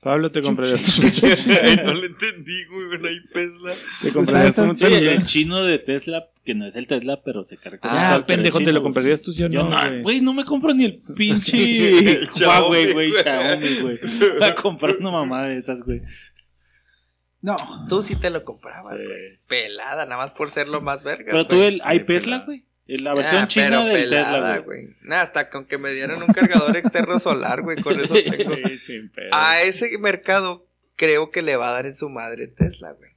[0.00, 1.00] Pablo, ¿te comprarías,
[1.62, 3.74] Ay, no le entendí, güey, una Tesla.
[4.00, 5.02] ¿te comprarías un celular?
[5.14, 8.58] el chino de Tesla, que no es el Tesla, pero se carga Ah, el pendejo,
[8.60, 10.02] ¿te lo comprarías tú sí o Yo no, no, güey?
[10.02, 13.22] güey, no me compro ni el pinche Huawei, güey, güey.
[13.22, 13.98] Xiaomi, güey.
[14.38, 16.02] Voy a comprar una mamada de esas, güey.
[17.40, 17.56] No.
[17.88, 19.38] Tú sí te lo comprabas, güey.
[19.48, 21.26] Pelada, nada más por ser lo más verga.
[21.32, 22.67] Pero tú el hay Tesla, güey.
[22.88, 24.96] La versión china del Tesla, güey.
[25.02, 28.54] Nah, hasta con que me dieran un cargador externo solar, güey, con eso tengo.
[28.68, 29.28] Sí, sin pedo.
[29.32, 30.66] A ese mercado
[30.96, 33.10] creo que le va a dar en su madre Tesla, güey.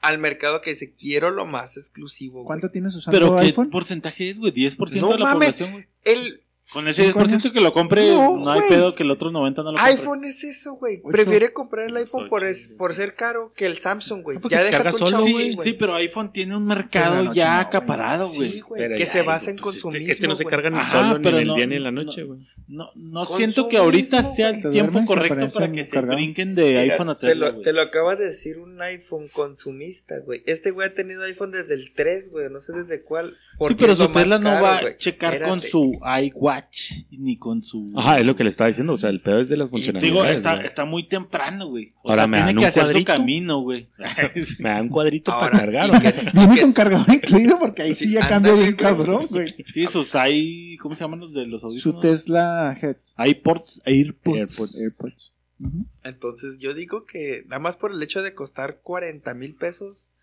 [0.00, 2.46] Al mercado que dice, quiero lo más exclusivo, güey.
[2.46, 3.70] ¿Cuánto tienes usando Pero ¿qué iPhone?
[3.70, 4.52] porcentaje es, güey?
[4.52, 5.54] 10% No de la mames.
[5.54, 5.86] población, güey.
[6.04, 7.52] El Con ese ¿Cinco 10% años?
[7.52, 9.92] que lo compre, No, no, hay pedo que el otro 90 no lo compre.
[9.94, 11.00] iPhone es eso, güey.
[11.00, 14.38] Prefiere comprar el iPhone por, es- por ser caro que el Samsung, güey.
[14.38, 15.68] Ah, Ya deja tu solo, Xiaomi, Sí, güey.
[15.68, 17.66] sí, pero iPhone tiene un mercado noche ya no, güey.
[17.66, 18.82] acaparado, Sí, güey.
[18.82, 20.12] Pero Que ya, se basa en pues, este- consumismo.
[20.12, 21.82] Este no se carga ni Ajá, solo ni pero en el no- día ni en
[21.84, 22.40] la no- noche, güey.
[22.68, 26.80] No, no siento que ahorita sea el tiempo correcto para que se brinquen de Mira,
[26.80, 30.42] iPhone a te, Tesla, lo, te lo acaba de decir un iPhone consumista, güey.
[30.46, 32.50] Este güey ha tenido iPhone desde el 3, güey.
[32.50, 33.36] No sé desde cuál.
[33.68, 34.94] Sí, pero su Tesla no va güey.
[34.94, 35.92] a checar con su
[36.22, 37.86] iWatch ni con su...
[37.96, 38.92] Ajá, es lo que le estaba diciendo.
[38.94, 40.36] O sea, el pedo es de las Y te digo, funcionalidades.
[40.38, 41.92] está, está muy temprano, güey.
[42.02, 43.12] O Ahora sea, me tiene dan que un hacer cuadrito.
[43.12, 43.88] su camino, güey.
[44.58, 45.86] Me da un cuadrito Ahora, para cargar.
[45.88, 46.30] y ¿o que-?
[46.34, 49.54] Viene que- con cargador incluido porque ahí sí, Sí, ya cambia bien cabrón, güey.
[49.66, 50.76] Sí, sus i...
[50.78, 52.02] ¿Cómo se llaman los de los Su audífonos?
[52.56, 53.14] Tesla Heads.
[53.18, 54.76] iPods, AirPods.
[54.76, 55.34] AirPods.
[56.04, 60.14] Entonces yo digo que nada más por el hecho de costar 40 mil pesos,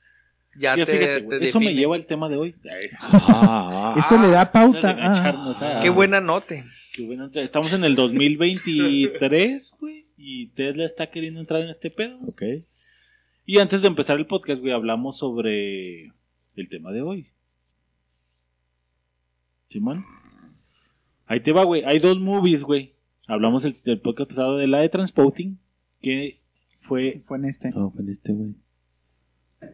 [0.56, 2.56] ya te, fíjate, te eso me lleva al tema de hoy.
[3.02, 3.96] Ah, ah.
[3.98, 4.96] Eso le da pauta.
[4.98, 5.56] Ah.
[5.62, 5.80] ah.
[5.82, 6.64] Qué buena note.
[6.94, 7.30] Qué bueno.
[7.34, 10.06] Estamos en el 2023, güey.
[10.16, 12.20] Y Tesla está queriendo entrar en este pedo.
[12.28, 12.44] Ok.
[13.46, 16.14] Y antes de empezar el podcast, güey, hablamos sobre
[16.56, 17.32] el tema de hoy.
[19.68, 20.06] Simón.
[21.26, 21.84] Ahí te va, güey.
[21.86, 22.94] Hay dos movies, güey.
[23.28, 25.58] Hablamos el, el podcast pasado de la de Transporting,
[26.02, 26.42] que
[26.80, 27.20] fue...
[27.22, 27.72] Fue en este.
[27.72, 28.52] No, con este, güey.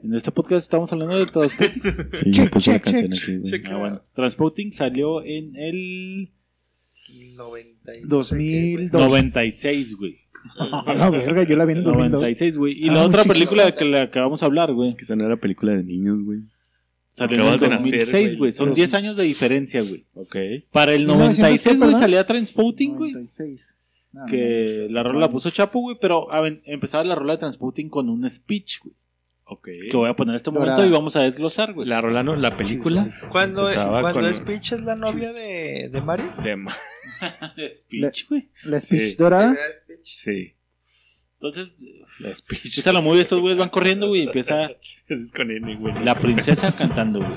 [0.03, 1.81] En este podcast estamos hablando de Transporting.
[2.13, 3.73] Sí, Check, puse la check, canción check, aquí, güey.
[3.73, 4.01] ah, bueno.
[4.13, 6.31] Transporting salió en el
[7.35, 8.91] 90 y- 2002.
[9.09, 10.17] 96, güey.
[10.85, 12.11] A la verga, yo la vi en el 2002.
[12.21, 12.73] 96, güey.
[12.85, 13.33] Y Ah, la otra chiquito.
[13.33, 14.89] película de que le acabamos de hablar, güey.
[14.89, 16.41] Es que esa no era película de niños, güey.
[17.09, 18.51] Salió en el Acabas de nacer, 2006, güey.
[18.51, 20.05] Son Dos- 10 años de diferencia, güey.
[20.13, 20.35] Ok.
[20.71, 23.11] Para el 1900, 96, güey, salía Transporting, güey.
[23.13, 23.75] 96.
[24.11, 25.97] No, Que la rola la puso Chapo, güey.
[25.99, 28.95] Pero a ver, empezaba la rola de Transporting con un speech, güey.
[29.51, 29.67] Ok.
[29.89, 30.87] que voy a poner en este momento Dorada.
[30.87, 31.87] y vamos a desglosar, güey.
[31.87, 36.25] La Rolano, la película Cuando, cuando con- es la novia de, de Mario.
[36.43, 36.71] de Ma-
[37.73, 38.49] Speech, güey.
[38.63, 39.15] La speech Sí.
[39.15, 39.57] dorada.
[40.03, 40.53] Sí,
[41.41, 41.77] Entonces,
[42.19, 42.65] la speech.
[42.65, 44.67] empieza la movie, estos güeyes van corriendo, güey, y empieza
[45.07, 45.93] Es con N, güey.
[46.03, 47.31] la princesa cantando, güey.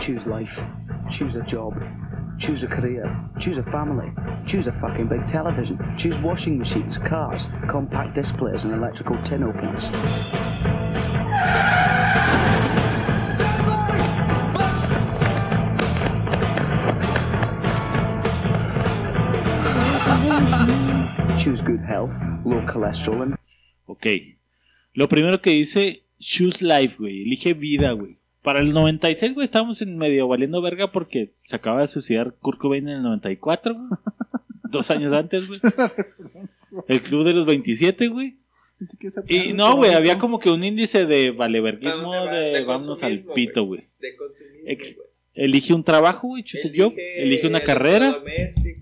[0.00, 0.60] Choose life.
[1.08, 1.74] Choose a job.
[2.38, 3.04] Choose a career.
[3.38, 4.12] Choose a family.
[4.46, 5.76] Choose a fucking big television.
[5.98, 9.90] Choose washing machines, cars, compact displays, and electrical tin openers.
[21.42, 22.12] Choose good health,
[22.44, 23.36] low cholesterol, and
[23.86, 24.06] Ok.
[24.92, 27.22] Lo primero que dice, choose life, güey.
[27.22, 28.18] Elige vida, güey.
[28.42, 32.58] Para el 96, güey, estábamos en medio valiendo verga porque se acaba de suicidar Kurt
[32.58, 33.88] Cobain en el 94, güey.
[34.70, 35.60] Dos años antes, güey.
[36.88, 38.36] El club de los 27, güey.
[39.26, 42.30] Y no, güey, había como que un índice de ¿A valeverguismo va?
[42.32, 43.88] de De vámonos al pito, güey.
[43.98, 45.04] De consumismo.
[45.32, 46.92] Elige un trabajo, güey, choose a job.
[47.16, 48.22] Elige una carrera.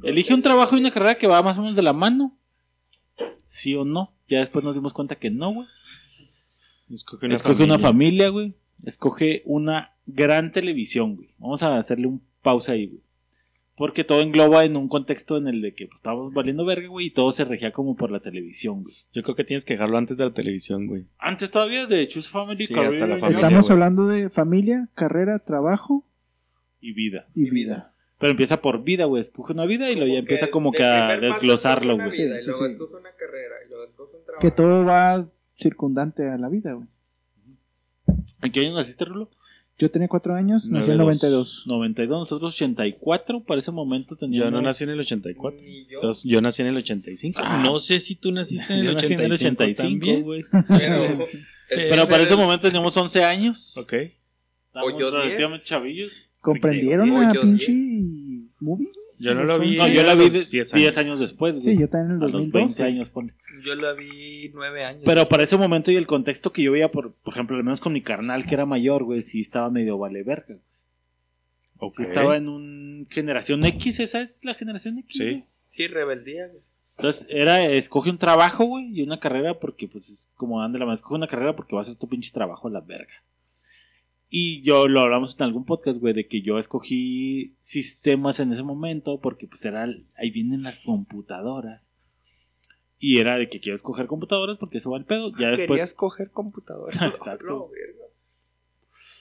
[0.02, 2.37] Elige un trabajo y una carrera que va más o menos de la mano.
[3.46, 4.12] ¿Sí o no?
[4.28, 5.66] Ya después nos dimos cuenta que no, güey.
[6.90, 8.28] Escoge una Escoge una familia.
[8.30, 8.54] güey.
[8.84, 11.30] Escoge una gran televisión, güey.
[11.38, 13.02] Vamos a hacerle un pausa ahí, güey.
[13.76, 17.06] Porque todo engloba en un contexto en el de que pues, estábamos valiendo verga, güey,
[17.06, 18.94] y todo se regía como por la televisión, güey.
[19.12, 21.06] Yo creo que tienes que dejarlo antes de la televisión, güey.
[21.18, 23.38] Antes todavía de Choose Family, Sí, Career hasta la y- familia.
[23.40, 23.72] Estamos güey.
[23.72, 26.04] hablando de familia, carrera, trabajo
[26.80, 27.28] y vida.
[27.36, 27.94] y vida.
[28.18, 29.20] Pero empieza por vida, güey.
[29.20, 32.18] Escoge una vida y luego ya empieza como que a desglosarlo, escoge una güey.
[32.18, 32.72] vida, Sí, y sí, luego sí.
[32.72, 34.40] escoge una carrera, y luego escoge un trabajo.
[34.40, 36.88] Que todo va circundante a la vida, güey.
[38.42, 39.30] ¿En qué año naciste, Rulo?
[39.78, 41.64] Yo tenía cuatro años, nací en 92.
[41.66, 41.66] 92.
[41.68, 44.46] 92, nosotros 84, para ese momento teníamos...
[44.46, 45.60] Yo no nací en el 84.
[45.64, 47.40] Ni yo, Entonces, yo nací en el 85.
[47.40, 47.62] Ah.
[47.64, 50.22] no sé si tú naciste en el Yo nací 85, en el 85, también.
[50.24, 50.42] güey.
[50.68, 51.24] pero...
[51.68, 53.76] Pero para ese momento teníamos 11 años.
[53.76, 53.92] Ok.
[53.92, 55.64] Estábamos O yo relativamente 10.
[55.66, 56.27] chavillos.
[56.52, 57.72] ¿Comprendieron la pinche
[58.60, 58.88] movie?
[59.18, 59.76] Yo no lo vi.
[59.76, 61.18] No, yo la vi a de- los 10 10 años.
[61.20, 61.74] después, güey.
[61.74, 62.52] Sí, yo también en el a los 2002.
[62.62, 62.92] 20 güey.
[62.94, 63.34] años, ponle.
[63.64, 65.02] Yo la vi nueve años.
[65.04, 67.80] Pero para ese momento y el contexto que yo veía, por, por ejemplo, al menos
[67.80, 70.56] con mi carnal que era mayor, güey, sí estaba medio vale verga.
[71.78, 71.94] Ok.
[71.96, 75.16] Sí estaba en un generación X, esa es la generación X.
[75.16, 75.24] Sí.
[75.24, 75.44] güey.
[75.70, 76.62] Sí, rebeldía, güey.
[76.96, 80.84] Entonces, era, escoge un trabajo, güey, y una carrera porque, pues, es como ande la
[80.84, 80.94] mano.
[80.94, 83.12] Escoge una carrera porque va a ser tu pinche trabajo a la verga.
[84.30, 88.62] Y yo lo hablamos en algún podcast, güey, de que yo escogí sistemas en ese
[88.62, 89.84] momento porque, pues, era,
[90.16, 91.88] ahí vienen las computadoras.
[92.98, 95.30] Y era de que quiero escoger computadoras porque eso va el pedo.
[95.30, 96.92] Ya Quería después, escoger computadora.
[97.06, 97.46] Exacto.
[97.46, 97.68] No.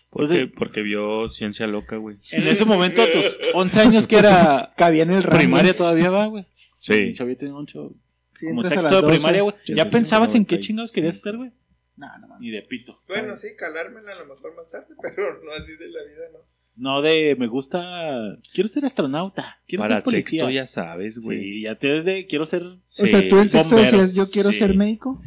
[0.10, 2.18] Porque, Entonces- porque vio ciencia loca, güey.
[2.32, 5.38] en ese momento, a tus 11 años, que era Cabía en el rango.
[5.38, 6.46] primaria todavía va, güey.
[6.78, 7.14] Sí.
[7.14, 7.94] Chavito tiene ocho,
[8.34, 9.14] Sí, como sexto de las 12.
[9.16, 9.56] primaria, güey.
[9.68, 10.62] ¿Ya pensabas en qué 95.
[10.68, 11.52] chingados querías hacer, güey?
[11.98, 12.42] No, no mames.
[12.42, 13.02] Ni de pito.
[13.08, 16.40] Bueno, sí, calármela a lo mejor más tarde, pero no así de la vida, ¿no?
[16.76, 18.38] No de me gusta.
[18.54, 19.60] Quiero ser astronauta.
[19.68, 20.44] Quiero Para ser policía.
[20.44, 21.40] sexto ya sabes, güey.
[21.40, 22.28] Sí, ya te ves de.
[22.28, 22.64] Quiero ser.
[22.64, 24.60] O sea, tú en sexto bomberos, decías, yo quiero sí.
[24.60, 25.20] ser médico.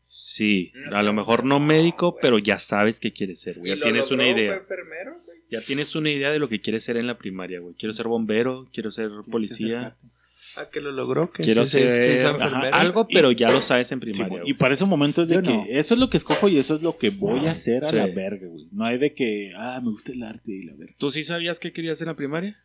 [0.00, 3.70] Sí, a lo mejor no médico, pero ya sabes qué quieres ser, güey.
[3.70, 4.56] Ya lo tienes una idea.
[4.56, 5.38] Enfermero, güey.
[5.50, 7.74] Ya tienes una idea de lo que quieres ser en la primaria, güey.
[7.74, 9.96] Quiero ser bombero, quiero ser policía,
[10.56, 12.76] Ah, que lo logró, que quiero se- se- se ser ajá, enfermero.
[12.76, 14.42] algo, pero ya lo sabes en Sí, primaria.
[14.44, 15.64] y para ese momento es de Yo que no.
[15.68, 17.96] eso es lo que escojo y eso es lo que voy a hacer a Sí.
[17.96, 18.68] la verga, güey.
[18.72, 20.94] No hay de que, ah, me gusta el arte y la verga.
[20.98, 22.56] ¿Tú sí sabías qué querías en la primaria?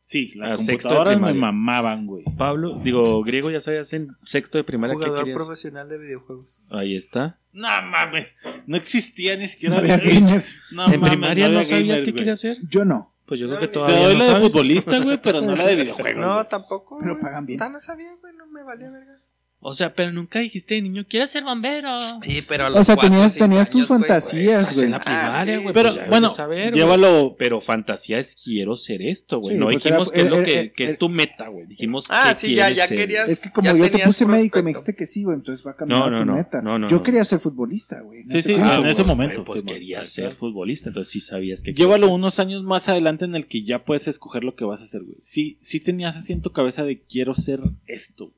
[0.00, 2.24] Sí, las A sexto de computadoras me mamaban, güey.
[2.38, 5.36] Pablo, digo, griego, ya sabías en sexto de primaria Jugador querías.
[5.36, 6.62] profesional de videojuegos.
[6.70, 7.38] Ahí está.
[7.52, 8.26] No mames.
[8.66, 9.74] No existía ni siquiera.
[9.74, 9.96] No había
[10.42, 10.54] gamers.
[10.72, 12.56] No en mames, primaria no sabías gamers, qué querías hacer.
[12.70, 14.46] Yo no, Pues yo No, creo que ni- Te todavía doy no la de sabes.
[14.48, 16.16] futbolista, güey, pero no la de videojuegos.
[16.26, 16.98] No, tampoco.
[16.98, 17.62] Pero pagan bien.
[17.62, 19.20] Ah, no sabía, güey, no me valía verga.
[19.60, 21.98] O sea, pero nunca dijiste de niño, quiero ser bombero.
[22.22, 24.84] Sí, pero a O los sea, cuatro, tenías- tus años, güey, fantasías, güey.
[24.84, 25.74] en la Ah, primaria, sí, güey.
[25.74, 27.34] Pero pues bueno, saber, llévalo.
[27.36, 29.56] Pero fantasía es quiero ser esto, güey.
[29.56, 31.48] Sí, no pues dijimos era- que es lo era- que, era- que es tu meta,
[31.48, 31.66] güey.
[31.66, 32.98] Dijimos Ah, que sí, ya, ya ser.
[32.98, 33.28] querías.
[33.28, 35.66] es que como ya yo te puse médico y me dijiste que sí, güey, entonces
[35.66, 36.62] va a cambiar No, tu no, meta.
[36.62, 37.02] no, no, yo no.
[37.02, 38.22] quería ser futbolista, güey.
[38.28, 42.38] Sí, sí, en ese momento, Pues querías ser futbolista, entonces sí sabías que Llévalo unos
[42.38, 45.16] años más adelante en el que ya puedes escoger lo que vas a hacer, güey.
[45.20, 48.32] Sí, sí tenías así en tu cabeza de quiero ser esto.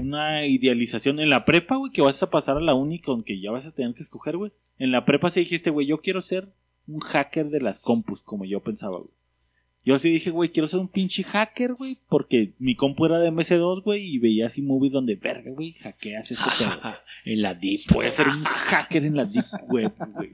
[0.00, 3.40] Una idealización en la prepa, güey, que vas a pasar a la uni con que
[3.40, 4.52] ya vas a tener que escoger, güey.
[4.78, 6.52] En la prepa sí dijiste, güey, yo quiero ser
[6.86, 9.10] un hacker de las compus, como yo pensaba, güey.
[9.84, 13.32] Yo sí dije, güey, quiero ser un pinche hacker, güey, porque mi compu era de
[13.32, 16.70] MS2, güey, y veía así movies donde, verga, güey, hackeas este pedo.
[17.24, 17.80] en la deep.
[17.94, 20.30] Voy a ser un hacker en la deep web, güey.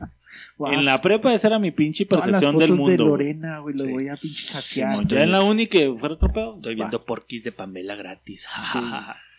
[0.72, 2.90] En la prepa esa era mi pinche todas las percepción fotos del mundo.
[3.04, 3.10] de.
[3.10, 3.92] Lorena, güey, Sí.
[3.92, 4.92] voy a pinche hackear.
[4.94, 6.54] Simón, ya en la uni que fuera otro pedo.
[6.54, 6.84] Estoy va.
[6.86, 8.48] viendo porquis de Pamela gratis.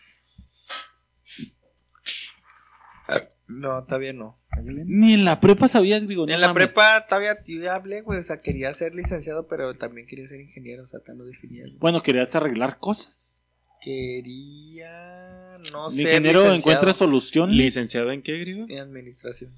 [3.48, 4.40] No, todavía no.
[4.62, 6.66] Ni en la prepa sabías, no en la mames.
[6.66, 8.18] prepa todavía yo ya hablé, güey.
[8.18, 10.82] O sea, quería ser licenciado, pero también quería ser ingeniero.
[10.82, 11.62] O sea, tan lo definía.
[11.62, 11.76] güey.
[11.78, 13.44] Bueno, querías arreglar cosas.
[13.80, 15.58] Quería.
[15.72, 16.02] No sé.
[16.02, 17.54] ingeniero encuentra soluciones.
[17.56, 18.66] ¿Licenciado en qué, griego?
[18.68, 19.52] En administración.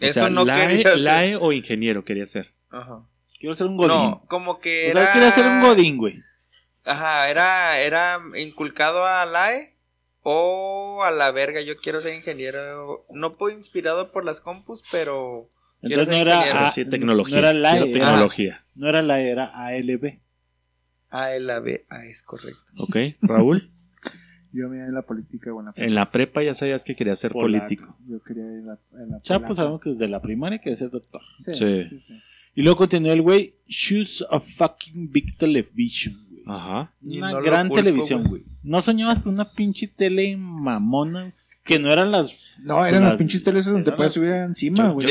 [0.00, 1.00] O Eso sea, no LAE, quería ser.
[1.00, 2.54] LAE o ingeniero quería ser.
[2.70, 3.06] Ajá.
[3.38, 3.96] Quiero ser un godín.
[3.96, 5.12] No, como que o era.
[5.12, 6.22] quería ser un godín, güey.
[6.84, 9.50] Ajá, era, era inculcado a la
[10.26, 11.60] E o a la verga.
[11.62, 13.06] Yo quiero ser ingeniero.
[13.10, 15.50] No puedo inspirado por las compus, pero.
[15.82, 16.66] Entonces no era.
[16.66, 17.34] A- sí, tecnología.
[17.34, 18.66] no era la Quiero tecnología.
[18.74, 20.20] no era la E, era ALB.
[21.10, 21.86] A la B.
[21.88, 22.60] Ah, es correcto.
[22.78, 23.72] Ok, Raúl.
[24.52, 26.94] Yo me iba en la política o en la En la prepa ya sabías que
[26.96, 27.66] quería ser Polaco.
[27.66, 27.96] político.
[28.08, 30.90] Yo quería ir en la, en la Chapo sabemos que desde la primaria quería ser
[30.90, 31.20] doctor.
[31.44, 31.84] Sí, Sí.
[31.90, 32.20] sí, sí.
[32.54, 36.25] Y luego continuó el güey, choose a fucking big television, güey.
[36.46, 36.92] Ajá.
[37.02, 38.44] Y Una no gran culpo, televisión, güey.
[38.62, 41.34] No soñabas con una pinche tele mamona,
[41.64, 42.38] que no eran las...
[42.62, 45.08] No, eran Las- las pinches teles donde eran puedes subir encima, güey.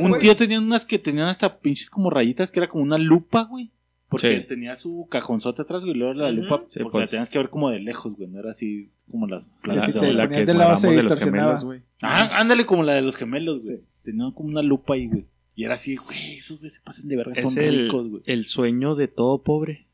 [0.00, 3.42] Un tío tenía unas que tenían hasta pinches como rayitas, que era como una lupa,
[3.42, 3.70] güey.
[4.08, 4.44] Porque Sí.
[4.48, 7.04] tenía su cajonzote atrás, güey, y luego la lupa, Sí, porque pues.
[7.04, 9.86] la tenías que ver como de lejos, güey, no era así como las Que si
[9.92, 10.28] de te ahora.
[10.28, 11.82] ponías de lado, se esmeramos de los gemelos, güey.
[12.00, 13.80] Ajá, ándale como la de los gemelos, güey.
[14.02, 15.26] Tenían como una lupa ahí, güey.
[15.56, 18.22] Y era así, güey, esos güey se pasan de verga, son el, ricos, güey.
[18.24, 19.87] el sueño de todo pobre.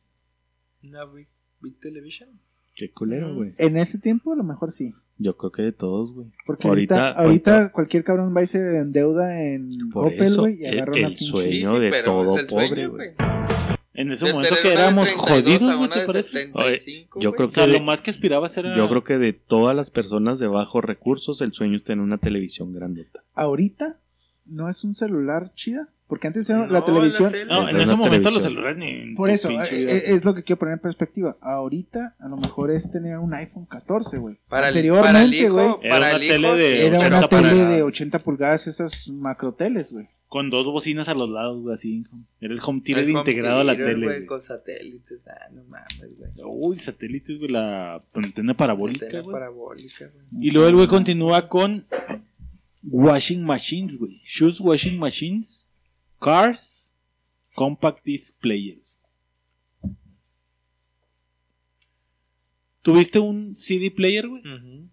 [0.87, 1.29] Una big,
[1.61, 2.29] big television.
[2.77, 3.55] Qué culero, güey.
[3.59, 4.95] En ese tiempo, a lo mejor sí.
[5.17, 6.27] Yo creo que de todos, güey.
[6.45, 10.61] Porque ahorita, Ahorita- ahorita, ahorita- cualquier cabrón va y se endeuda en Por eso, güey,
[10.63, 11.25] y agarra el una pinche.
[11.25, 11.79] sueño.
[11.79, 13.11] de todo pobre, güey.
[13.97, 16.01] En ese De momento tener que una de éramos 32 jodidos, a ¿no una te
[16.01, 16.29] de parece?
[16.33, 17.37] 75, yo güey.
[17.37, 18.77] creo O sea, que lo de- más que aspirabas era...
[18.77, 22.19] Yo creo que de todas las personas de bajos recursos, el sueño es tener una
[22.19, 23.23] televisión grandota.
[23.35, 24.01] Ahorita
[24.47, 25.91] no es un celular chida.
[26.07, 27.33] Porque antes era No, la televisión.
[27.33, 27.47] tele.
[27.47, 29.15] No, en ese momento los celulares ni...
[29.15, 31.37] Por eso, eh, es lo que quiero poner en perspectiva.
[31.41, 34.39] Ahorita, a lo mejor es tener un iPhone 14, güey.
[34.51, 37.19] Anteriormente, para el hijo, güey, Era para una el hijo, tele de sí, Era 80
[37.19, 37.75] una tele pulgadas.
[37.75, 40.09] de 80 pulgadas, esas macroteles, güey.
[40.29, 42.05] Con dos bocinas a los lados, güey, así.
[42.41, 44.27] Era el home theater El home integrado a la tele, güey.
[44.27, 46.31] Con satélites, ah, no mames, güey.
[46.45, 50.47] Uy, satélites, güey, la antena parabólica, Antena parabólica, güey.
[50.49, 51.87] Y luego el güey continúa con
[52.83, 54.21] washing machines, güey.
[54.25, 55.71] Shoes washing machines,
[56.25, 56.97] cars,
[57.55, 58.99] compact disc players.
[62.81, 64.43] ¿Tuviste un CD player, güey?
[64.43, 64.89] Ujú.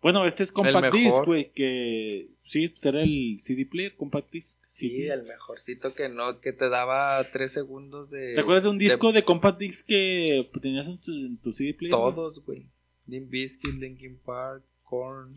[0.00, 4.60] Bueno, este es compact disc, güey, que sí, era el CD player, compact disc.
[4.68, 5.12] Sí, CD.
[5.12, 8.34] el mejorcito que no, que te daba tres segundos de.
[8.34, 11.74] ¿Te acuerdas de un disco de, compact disc que tenías en tu, en tu CD
[11.74, 11.90] player?
[11.90, 12.68] Todos, güey.
[13.06, 15.34] Limp Bizkit, Linkin Park, Korn,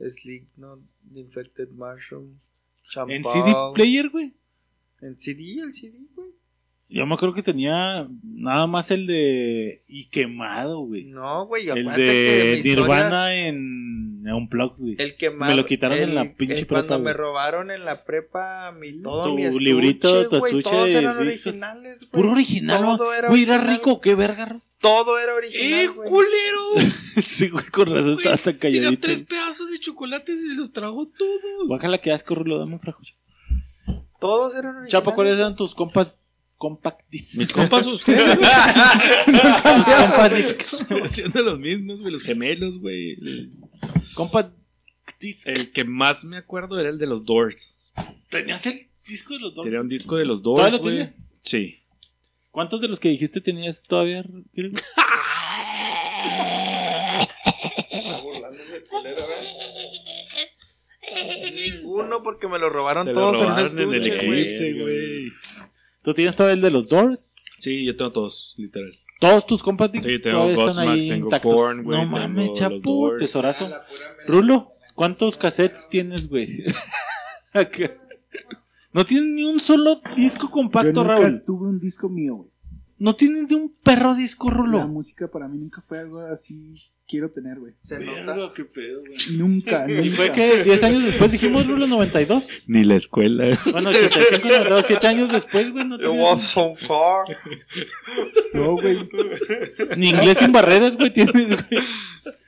[0.00, 0.80] Slipknot,
[1.12, 2.38] The Infected Mushroom,
[2.90, 3.16] Champal.
[3.16, 4.34] En CD player, güey.
[5.02, 6.28] En CD, el CD, güey.
[6.88, 11.04] Yo me acuerdo que tenía nada más el de Y quemado, güey.
[11.04, 14.96] No, güey, El acuérdate que de mi historia- Nirvana en Unplugged, güey.
[14.98, 15.48] El que más.
[15.48, 18.72] Me lo quitaron el- en la pinche el- prepa, Cuando me robaron en la prepa
[18.78, 22.10] mi, todo Tu mi estuche, librito, tu güey, estuche Todos de eran originales, güey.
[22.22, 24.58] Puro original, Todo era Güey, era rico, qué verga.
[24.78, 26.08] Todo era original, ¡Eh, güey.
[26.10, 26.60] culero!
[27.22, 29.00] sí, güey, con razón estaba tan Tenía calladito.
[29.00, 31.68] tres pedazos de chocolate y los tragó todos.
[31.68, 33.14] Bájala que asco, Rulo, dame un frajucho.
[34.22, 34.92] Todos eran originales.
[34.92, 36.16] Chapa, ¿cuáles eran tus compas
[36.56, 37.38] compact disc?
[37.38, 38.38] Mis compas, ustedes.
[38.38, 40.62] compact disc.
[41.02, 42.12] Haciendo los mismos, güey.
[42.12, 43.18] Los gemelos, güey.
[44.14, 44.54] Compact
[45.18, 45.48] disc.
[45.48, 47.92] el que más me acuerdo era el de los Doors.
[48.30, 49.64] ¿Tenías el disco de los dos?
[49.64, 50.58] Tenía un disco de los Doors.
[50.60, 51.18] ¿Todavía lo tienes?
[51.40, 51.80] Sí.
[52.52, 54.24] ¿Cuántos de los que dijiste tenías todavía?
[61.54, 65.32] Ninguno porque me lo robaron Se lo todos robaron en el eclipse, güey.
[66.02, 67.36] ¿Tú tienes todavía el de los Doors?
[67.58, 68.98] Sí, yo tengo todos, literal.
[69.20, 71.82] Todos tus compact discs Sí, tengo todavía están ahí tengo intactos.
[71.82, 72.50] Güey, no mames,
[72.82, 73.20] Doors.
[73.20, 73.66] tesorazo.
[73.66, 73.80] Ah,
[74.26, 76.64] Rulo, ¿cuántos cassettes tienes, güey?
[78.94, 81.42] No tienes ni un solo disco Yo compacto, nunca Raúl.
[81.46, 82.50] tuve un disco mío, güey.
[83.02, 84.86] No tienes ni un perro disco, La Rulo.
[84.88, 86.74] música para mí nunca fue algo así
[87.08, 87.74] quiero tener, güey.
[87.82, 88.52] Se nota.
[88.54, 89.18] Qué pedo, güey.
[89.36, 90.16] Nunca, Y nunca.
[90.16, 92.64] fue que 10 años después dijimos Rulo 92.
[92.68, 93.58] Ni la escuela.
[93.70, 95.84] Bueno, 85, 92, 7 años después, güey.
[95.84, 97.26] No It tenías was so far.
[98.54, 99.08] No, güey.
[99.96, 101.12] ni inglés sin barreras, güey.
[101.12, 101.82] Tienes, güey.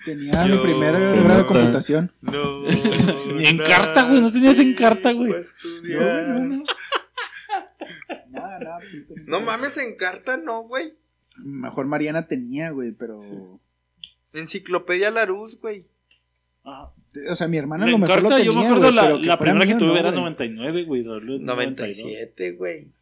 [0.05, 1.47] Tenía Yo- mi primer se grado de nota.
[1.47, 2.13] computación.
[2.23, 2.63] No.
[3.37, 5.33] Ni en carta, güey, no tenías en carta, güey.
[5.83, 6.65] No, no, no.
[8.45, 9.31] Nada, nada, absolutamente.
[9.31, 10.95] No mames, en carta no, güey.
[11.39, 13.61] Mejor Mariana tenía, güey, pero.
[14.33, 15.87] Enciclopedia Larus, güey.
[16.65, 18.53] O sea, mi hermana lo mejor lo carta, tenía.
[18.53, 20.21] yo me acuerdo la, pero que la fuera primera que tuve no, era güey.
[20.23, 21.03] 99, güey.
[21.03, 21.47] Raúl es 92.
[21.47, 22.93] 97, güey.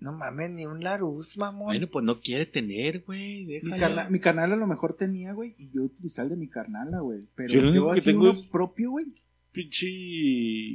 [0.00, 1.66] No mames, ni un Larus, mamón.
[1.68, 3.46] Bueno, pues no quiere tener, güey.
[3.62, 6.48] Mi, carna- mi carnal a lo mejor tenía, güey, y yo utilizaba el de mi
[6.48, 7.22] carnala, güey.
[7.34, 9.06] Pero Yo lo yo, único que así tengo uno es- propio, güey.
[9.50, 9.88] pinche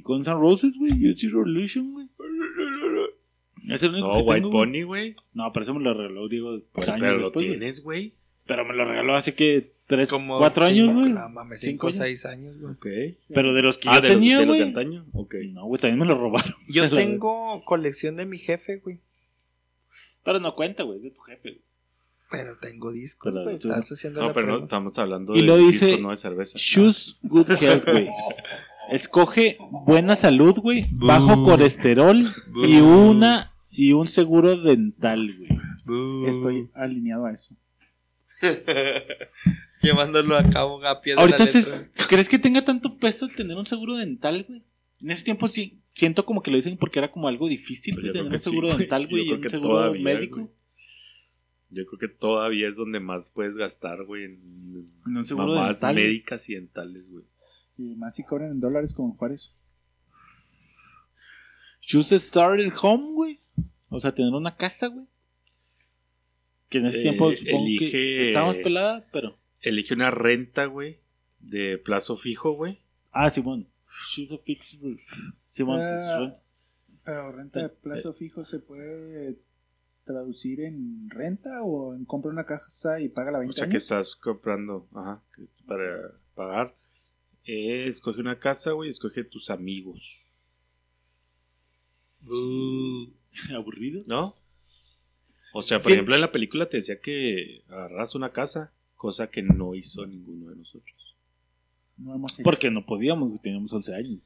[0.03, 0.91] Guns N' Roses, güey.
[1.09, 2.07] UG Revolution, güey.
[3.70, 4.66] Es el único No, que White tengo, güey.
[4.72, 5.16] Pony, güey.
[5.34, 7.47] No, pero eso me lo regaló Diego años pero lo después, güey.
[7.59, 8.14] tienes, güey.
[8.45, 11.14] Pero me lo regaló hace que tres, Como cuatro cinco- años, güey.
[11.14, 12.74] No mames, Cinco seis años, güey.
[12.74, 12.88] Ok.
[13.34, 14.70] Pero de los que Ah, yo de tenía, de los de güey.
[14.70, 15.05] antaño.
[15.14, 15.36] Ok.
[15.51, 16.53] No, güey, también me lo robaron.
[16.68, 18.99] Yo tengo colección de mi jefe, güey.
[20.26, 21.49] Pero no cuenta, güey, es de tu jefe.
[21.51, 21.61] güey.
[22.32, 23.55] Pero tengo discos, Pero güey.
[23.55, 26.18] Estás haciendo No, la pero no, estamos hablando Y de lo dice discos, no de
[26.18, 26.57] cerveza.
[26.57, 28.09] Choose Good Health, güey.
[28.91, 32.24] Escoge buena salud, güey, bajo colesterol
[32.66, 35.49] y una y un seguro dental, güey.
[35.86, 36.26] Bú.
[36.28, 37.55] Estoy alineado a eso.
[39.82, 41.89] Llevándolo a cabo a pie de Ahorita la letra.
[42.07, 44.63] ¿crees que tenga tanto peso el tener un seguro dental, güey?
[45.01, 48.07] En ese tiempo sí siento como que lo dicen porque era como algo difícil Pues
[48.13, 50.39] tener un seguro dental, güey, y un seguro todavía, médico.
[50.39, 50.51] güey.
[51.69, 54.43] Yo creo que todavía es donde más puedes gastar, güey, en
[55.05, 55.95] En un seguro mamás dental.
[55.95, 57.26] médicas y dentales, güey.
[57.78, 59.62] Y más si cobran en dólares como en Juárez.
[61.86, 63.39] Choose a starter home, güey.
[63.89, 65.05] O sea, tener una casa, güey.
[66.69, 69.38] Que en ese Eh, tiempo supongo que elige- estaba más pelada, pero...
[69.61, 70.99] Elige una renta, güey,
[71.39, 72.77] de plazo fijo, güey.
[73.11, 73.67] Ah, Simón.
[74.13, 74.99] Choose a fixed roof.
[75.49, 76.38] Simón, pues, Ah, rent-
[77.05, 79.38] Pero renta de plazo fijo se puede
[80.05, 83.77] traducir en renta o en compra una casa y paga la O 20 sea, que
[83.77, 86.75] estás comprando, ajá, que para pagar.
[87.45, 90.32] Eh, escoge una casa, güey, escoge tus amigos.
[93.55, 94.03] aburrido.
[94.07, 94.36] ¿No?
[95.53, 95.93] O sea, por Sí.
[95.93, 100.49] ejemplo, en la película te decía que agarras una casa, cosa que no hizo ninguno
[100.49, 101.15] de nosotros.
[101.97, 102.43] No hemos hecho.
[102.43, 104.19] Porque no podíamos, teníamos 11 años.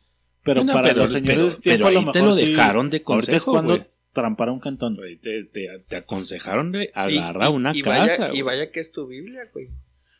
[0.44, 2.22] Pero para pero- los señores pero- de ese tiempo pero a lo ahí mejor te
[2.26, 3.88] lo sí- dejaron de Ahorita es consejo, cuando güey.
[4.14, 4.98] trampara un cantón.
[5.22, 8.28] Te, te- te aconsejaron de agarrar y- una y casa.
[8.28, 9.70] Vaya, y vaya que es tu Biblia, güey.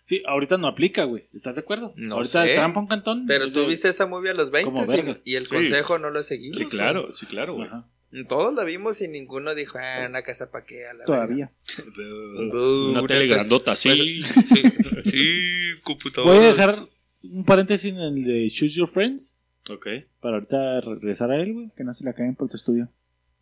[0.08, 1.28] Sí, ahorita no aplica, güey.
[1.34, 1.92] ¿Estás de acuerdo?
[1.98, 2.56] No ahorita sé.
[2.56, 3.26] trampa un cantón.
[3.28, 5.54] Pero tú de- viste esa movie a los 20 Como y- y, el Sí.
[5.54, 6.56] consejo no lo seguimos.
[6.56, 6.72] Sí, güey.
[6.72, 7.68] claro, sí, claro, güey.
[7.68, 7.90] Ajá.
[8.30, 10.86] Todos la vimos y ninguno dijo, ah, una casa para qué.
[10.88, 11.52] a la Todavía.
[11.98, 14.24] Una tele casa- grandota, sí.
[14.24, 15.32] Sí, sí, sí,
[15.84, 16.34] computadora.
[16.38, 16.88] Voy a dejar
[17.24, 19.38] un paréntesis en el de Choose Your Friends.
[19.70, 19.88] Ok.
[20.22, 21.72] Para ahorita regresar a él, güey.
[21.76, 22.90] Que no se la caen por tu estudio.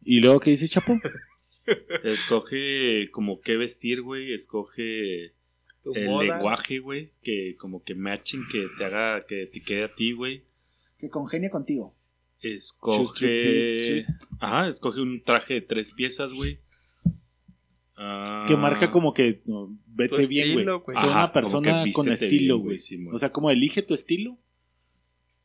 [0.03, 0.99] Y luego, ¿qué dice Chapo?
[2.03, 4.33] Escoge como qué vestir, güey.
[4.33, 5.33] Escoge
[5.93, 6.23] el moda.
[6.35, 7.11] lenguaje, güey.
[7.21, 10.43] Que como que matching, que te haga, que te quede a ti, güey.
[10.97, 11.93] Que congenie contigo.
[12.41, 14.05] Escoge.
[14.39, 16.59] Ajá, escoge un traje de tres piezas, güey.
[17.97, 20.65] Ah, Que marca como que no, vete Tu bien, güey.
[20.97, 22.77] Sea una persona con estilo, güey.
[23.11, 24.37] o sea, como elige tu estilo.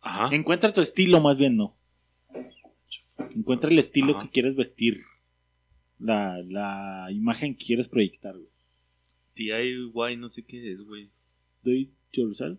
[0.01, 0.35] Ajá.
[0.35, 1.77] Encuentra tu estilo, más bien, no.
[3.37, 4.25] Encuentra el estilo Ajá.
[4.27, 5.03] que quieres vestir.
[5.99, 8.49] La, la imagen que quieres proyectar, güey.
[9.37, 11.09] DIY, no sé qué es, güey.
[11.63, 12.59] Do it yourself.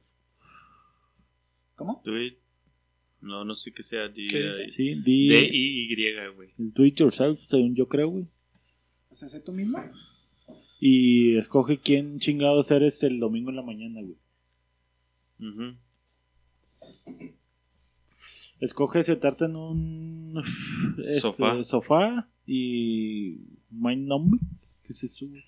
[1.75, 2.01] ¿Cómo?
[2.05, 2.37] Do it-
[3.21, 4.11] No, no sé qué sea.
[4.11, 4.71] ¿Qué dice?
[4.71, 6.49] Sí, D di- I Y, güey.
[6.57, 8.27] do it yourself, según yo creo, güey.
[9.09, 9.77] O sea, sé tú mismo.
[10.79, 14.17] Y escoge quién chingados eres el domingo en la mañana, güey.
[15.39, 15.77] Ujú.
[18.59, 20.41] Escoge sentarte en un
[20.99, 21.63] este, Sofá.
[21.63, 23.37] sofá y
[23.69, 24.39] Mind Number.
[24.83, 25.27] ¿Qué es eso?
[25.27, 25.43] güey?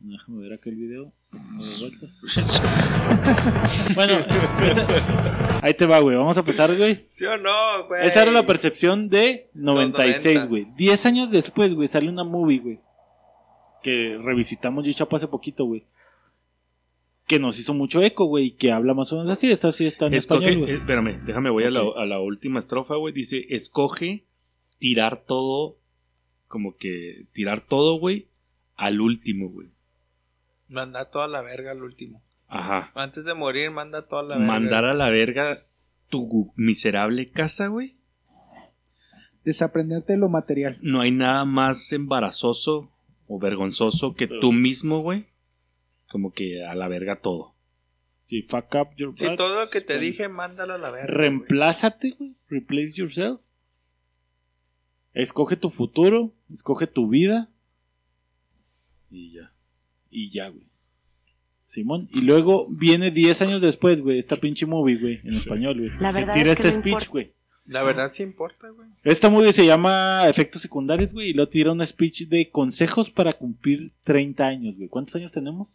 [0.00, 1.12] Déjame ver acá el video.
[3.94, 4.14] Bueno,
[4.70, 6.16] esa- ahí te va, güey.
[6.16, 7.04] Vamos a empezar, güey.
[7.08, 8.06] ¿Sí o no, güey?
[8.06, 10.48] Esa era la percepción de 96, noventas.
[10.50, 10.64] güey.
[10.76, 12.80] 10 años después, güey, sale una movie, güey.
[13.82, 15.84] Que revisitamos yo y Chapo hace poquito, güey.
[17.26, 18.46] Que nos hizo mucho eco, güey.
[18.46, 19.50] Y que habla más o menos así.
[19.50, 20.72] Esta sí está en Escoge, español, güey.
[20.72, 21.96] eh, espérame, déjame, voy a, la, Ok.
[21.98, 23.12] a la última estrofa, güey.
[23.12, 24.24] Dice, escoge
[24.78, 25.78] tirar todo,
[26.46, 28.28] como que tirar todo, güey,
[28.76, 29.68] al último, güey.
[30.68, 32.22] Manda toda la verga al último.
[32.46, 32.90] Ajá.
[32.94, 34.52] Antes de morir, manda toda la verga.
[34.52, 35.58] Mandar a la verga
[36.08, 37.96] tu miserable casa, güey.
[39.44, 40.78] Desaprenderte de lo material.
[40.82, 42.90] No hay nada más embarazoso
[43.26, 45.28] o vergonzoso que tú mismo, güey.
[46.10, 47.54] Como que a la verga todo.
[48.24, 49.36] Sí, fuck up your Si guts.
[49.36, 51.06] todo lo que te dije, mándalo a la verga.
[51.14, 52.36] Reemplázate, güey.
[52.48, 53.40] Replace yourself.
[55.14, 56.34] Escoge tu futuro.
[56.52, 57.50] Escoge tu vida.
[59.10, 59.52] Y ya.
[60.10, 60.66] Y ya, güey.
[61.68, 62.08] Simón.
[62.12, 64.18] Y luego viene 10 años después, güey.
[64.18, 65.20] Esta pinche movie, güey.
[65.22, 65.90] En español, güey.
[66.00, 67.34] La Se tira es que este no speech, güey.
[67.66, 68.88] La verdad sí importa, güey.
[69.04, 71.28] Esta movie se llama Efectos Secundarios, güey.
[71.28, 74.88] Y luego tira un speech de consejos para cumplir 30 años, güey.
[74.88, 75.68] ¿Cuántos años tenemos?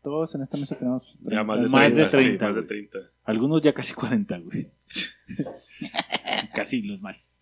[0.00, 1.18] Todos en esta mesa tenemos.
[1.22, 1.76] Ya más de 30.
[1.76, 2.88] Más de sí, 30, más de güey.
[2.88, 2.98] 30.
[3.24, 4.70] Algunos ya casi 40, güey.
[6.54, 7.32] casi los más.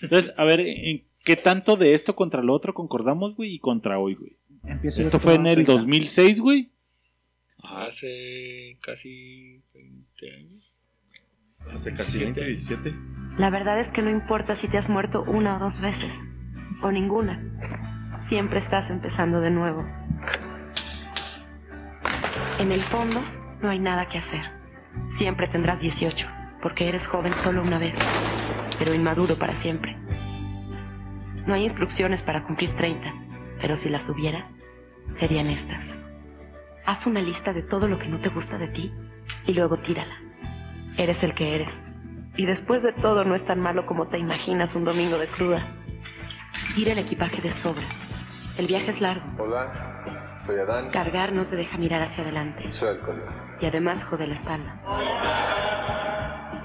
[0.00, 3.54] Entonces, a ver, ¿en qué tanto de esto contra lo otro concordamos, güey?
[3.54, 4.38] Y contra hoy, güey.
[4.66, 5.72] Empiezo Esto fue en el 30.
[5.72, 6.72] 2006, güey.
[7.62, 10.86] Hace casi 20 años.
[11.72, 12.94] Hace casi 20, 17.
[13.38, 16.26] La verdad es que no importa si te has muerto una o dos veces,
[16.82, 17.42] o ninguna.
[18.20, 19.86] Siempre estás empezando de nuevo.
[22.60, 23.22] En el fondo,
[23.60, 24.40] no hay nada que hacer.
[25.08, 26.28] Siempre tendrás 18,
[26.62, 27.98] porque eres joven solo una vez,
[28.78, 29.96] pero inmaduro para siempre.
[31.46, 33.23] No hay instrucciones para cumplir 30,
[33.64, 34.44] pero si las hubiera,
[35.06, 35.96] serían estas.
[36.84, 38.92] Haz una lista de todo lo que no te gusta de ti
[39.46, 40.14] y luego tírala.
[40.98, 41.80] Eres el que eres.
[42.36, 45.66] Y después de todo no es tan malo como te imaginas un domingo de cruda.
[46.74, 47.86] Tira el equipaje de sobra.
[48.58, 49.24] El viaje es largo.
[49.38, 50.90] Hola, soy Adán.
[50.90, 52.70] Cargar no te deja mirar hacia adelante.
[52.70, 53.32] Soy alcohólico.
[53.62, 54.82] Y además jode la espalda.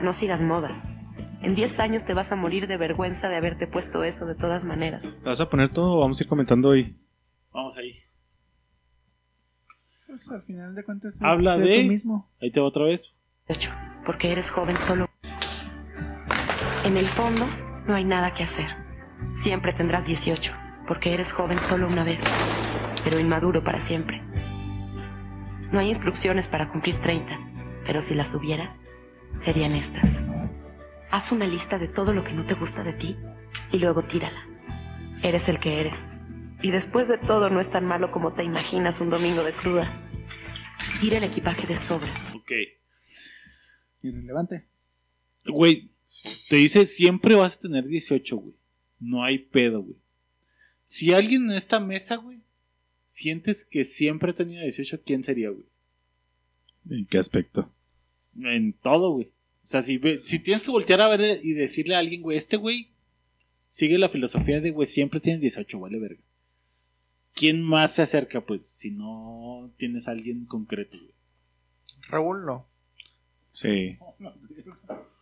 [0.02, 0.84] No sigas modas.
[1.42, 4.66] En 10 años te vas a morir de vergüenza de haberte puesto eso de todas
[4.66, 5.16] maneras.
[5.24, 6.98] ¿Vas a poner todo o vamos a ir comentando hoy?
[7.54, 7.96] Vamos ahí.
[10.08, 12.30] Pues al final de cuentas es Habla de- tú mismo.
[12.42, 13.14] Ahí te va otra vez.
[13.48, 13.72] 18,
[14.06, 15.08] porque eres joven solo.
[16.86, 17.46] En el fondo,
[17.88, 18.68] no hay nada que hacer.
[19.34, 20.54] Siempre tendrás 18,
[20.88, 22.24] porque eres joven solo una vez,
[23.04, 24.22] pero inmaduro para siempre.
[25.72, 27.38] No hay instrucciones para cumplir 30,
[27.86, 28.72] pero si las hubiera,
[29.32, 30.24] serían estas.
[31.12, 33.16] Haz una lista de todo lo que no te gusta de ti
[33.72, 34.40] y luego tírala.
[35.24, 36.08] Eres el que eres.
[36.62, 39.88] Y después de todo no es tan malo como te imaginas un domingo de cruda.
[41.02, 42.10] Tira el equipaje de sobra.
[42.36, 42.52] Ok.
[44.04, 44.66] Irrelevante.
[45.46, 45.92] Güey,
[46.50, 48.56] te dice siempre vas a tener 18, güey.
[49.00, 49.98] No hay pedo, güey.
[50.86, 52.42] Si alguien en esta mesa, güey,
[53.08, 55.66] sientes que siempre ha tenido 18, ¿quién sería, güey?
[56.90, 57.72] ¿En qué aspecto?
[58.36, 59.32] En todo, güey.
[59.70, 62.40] O sea, si, ve- si tienes que voltear a ver y decirle a alguien, güey,
[62.40, 62.90] este güey
[63.70, 66.20] sigue la filosofía de, güey, siempre tienes 18, vale verga.
[67.36, 68.62] ¿Quién más se acerca, pues?
[68.70, 71.12] Si no tienes a alguien concreto, güey.
[72.08, 72.68] Raúl no.
[73.52, 73.96] Sí.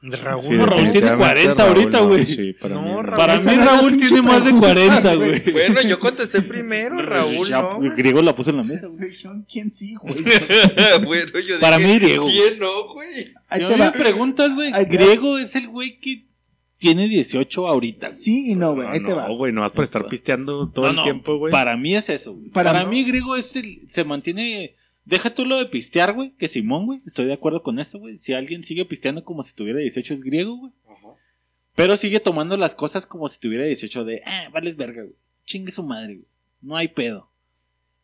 [0.01, 2.25] Raúl Sí, No, Raúl tiene definitivamente 40 Raúl, ahorita, no, güey.
[2.25, 2.89] Sí, para No, mí.
[2.91, 3.01] no.
[3.03, 3.17] Raúl.
[3.17, 5.51] Para mí no Raúl tiene más de pregunta, 40, güey.
[5.51, 7.79] Bueno, yo contesté primero, Raúl Ya, no.
[7.79, 9.09] griego la puso en la mesa, güey.
[9.51, 10.15] ¿Quién sí, güey?
[11.05, 12.27] bueno, yo Para dije, mí, Diego.
[12.27, 13.33] ¿Quién no, güey?
[13.33, 13.77] Va.
[13.77, 16.25] me preguntas, güey, griego es el güey que
[16.77, 18.07] tiene 18 ahorita.
[18.09, 18.19] güey.
[18.19, 18.87] Sí y no, güey.
[18.87, 19.27] Ahí te va.
[19.27, 21.51] No, güey, no vas por estar pisteando todo No, el no, tiempo, güey.
[21.51, 22.49] Para mí es eso, güey.
[22.49, 23.81] Para Para, mí- mí, griego es el.
[23.87, 24.75] Se mantiene.
[25.07, 26.31] Deja tú lo de pistear, güey.
[26.31, 27.01] Que Simón, güey.
[27.05, 28.17] Estoy de acuerdo con eso, güey.
[28.17, 30.73] Si alguien sigue pisteando como si tuviera 18 es griego, güey.
[31.75, 34.21] Pero sigue tomando las cosas como si tuviera 18 de.
[34.25, 35.15] Ah, vales verga, güey.
[35.45, 36.27] Chingue su madre, güey.
[36.59, 37.31] No hay pedo.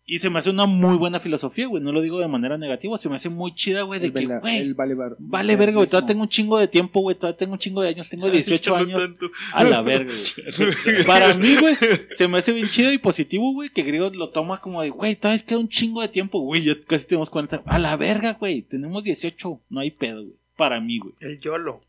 [0.06, 1.82] Y se me hace una muy buena filosofía, güey.
[1.82, 2.98] No lo digo de manera negativa.
[2.98, 4.02] Se me hace muy chida, güey.
[4.02, 4.58] De El, que, vela- güey.
[4.58, 5.88] el vale, bar- Vale verga, güey.
[5.88, 7.16] Todavía tengo un chingo de tiempo, güey.
[7.16, 8.10] Todavía tengo un chingo de años.
[8.10, 9.00] Tengo 18 No años.
[9.00, 9.32] tanto.
[9.54, 10.12] A la verga,
[10.58, 11.06] güey.
[11.06, 11.76] Para mí, güey,
[12.18, 15.16] se me hace bien chido y positivo, güey, que Griego lo toma como de, güey,
[15.16, 17.64] todavía queda un chingo de tiempo, güey, ya casi tenemos 40.
[17.66, 20.36] A la verga, güey, tenemos 18, no hay pedo, güey.
[20.58, 21.14] Para mí, güey.
[21.22, 21.82] El YOLO.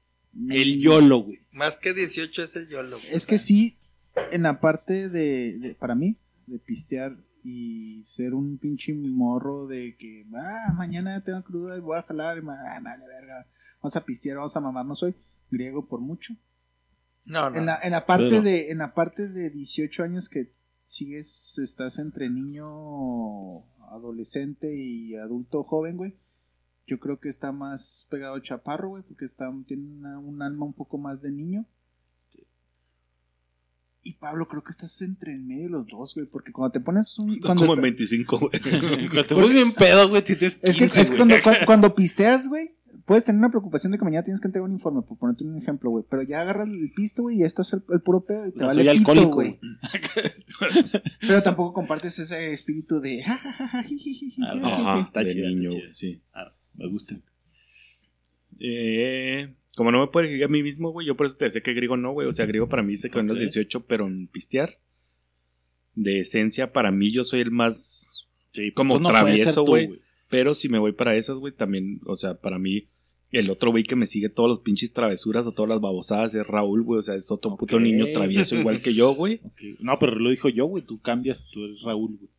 [0.50, 1.40] El YOLO, güey.
[1.50, 2.98] Más que 18 es el YOLO.
[3.10, 3.76] Es que sí,
[4.30, 6.14] en la parte de, de- para mí,
[6.46, 11.98] de pistear y ser un pinche morro de que, ah, mañana tengo cruda y voy
[11.98, 13.46] a jalar, y ma- ah, vale, verga,
[13.82, 15.14] vamos a pistear, vamos a mamar, no soy
[15.50, 16.34] griego por mucho.
[17.26, 17.58] No, no.
[17.58, 20.52] En la, en la parte Pero- de, en la parte de 18 años que
[20.84, 22.64] sigues, estás entre niño,
[23.90, 26.16] adolescente y adulto joven, güey.
[26.86, 30.74] Yo creo que está más pegado chaparro, güey, porque está, tiene una- un alma un
[30.74, 31.66] poco más de niño.
[34.06, 36.80] Y Pablo, creo que estás entre en medio de los dos, güey, porque cuando te
[36.80, 37.30] pones un...
[37.30, 38.50] Estás cuando como en está- 25, güey.
[39.08, 42.48] Cuando te vuelves bien pedo, güey, tienes 15, es que, es cuando, cua- cuando pisteas,
[42.48, 42.74] güey,
[43.06, 45.56] puedes tener una preocupación de que mañana tienes que entregar un informe, por ponerte un
[45.56, 46.04] ejemplo, güey.
[46.10, 48.58] Pero ya agarras el pisto, güey, y ya estás el, el puro pedo y te
[48.58, 49.58] sea, vale soy pito, alcohólico, güey.
[51.20, 53.22] Pero tampoco compartes ese espíritu de...
[53.24, 53.80] Ajá,
[55.00, 56.22] Está güey, sí.
[56.34, 57.16] Ah, me gusta.
[58.60, 61.62] Eh, como no me puedo elegir a mí mismo, güey, yo por eso te decía
[61.62, 62.28] que griego no, güey.
[62.28, 63.42] O sea, griego para mí se quedó en los Ok.
[63.42, 64.78] 18, pero en pistear.
[65.94, 68.10] De esencia, para mí yo soy el más
[68.50, 70.00] Sí, como pues no puedes ser travieso, güey.
[70.28, 72.88] Pero si me voy para esas, güey, también, o sea, para mí,
[73.32, 76.46] el otro güey que me sigue todos los pinches travesuras o todas las babosadas es
[76.46, 76.98] Raúl, güey.
[77.00, 77.82] O sea, es otro puto Ok.
[77.82, 79.40] niño travieso igual que yo, güey.
[79.80, 80.84] No, pero lo dijo yo, güey.
[80.84, 82.30] Tú cambias, tú eres Raúl, güey.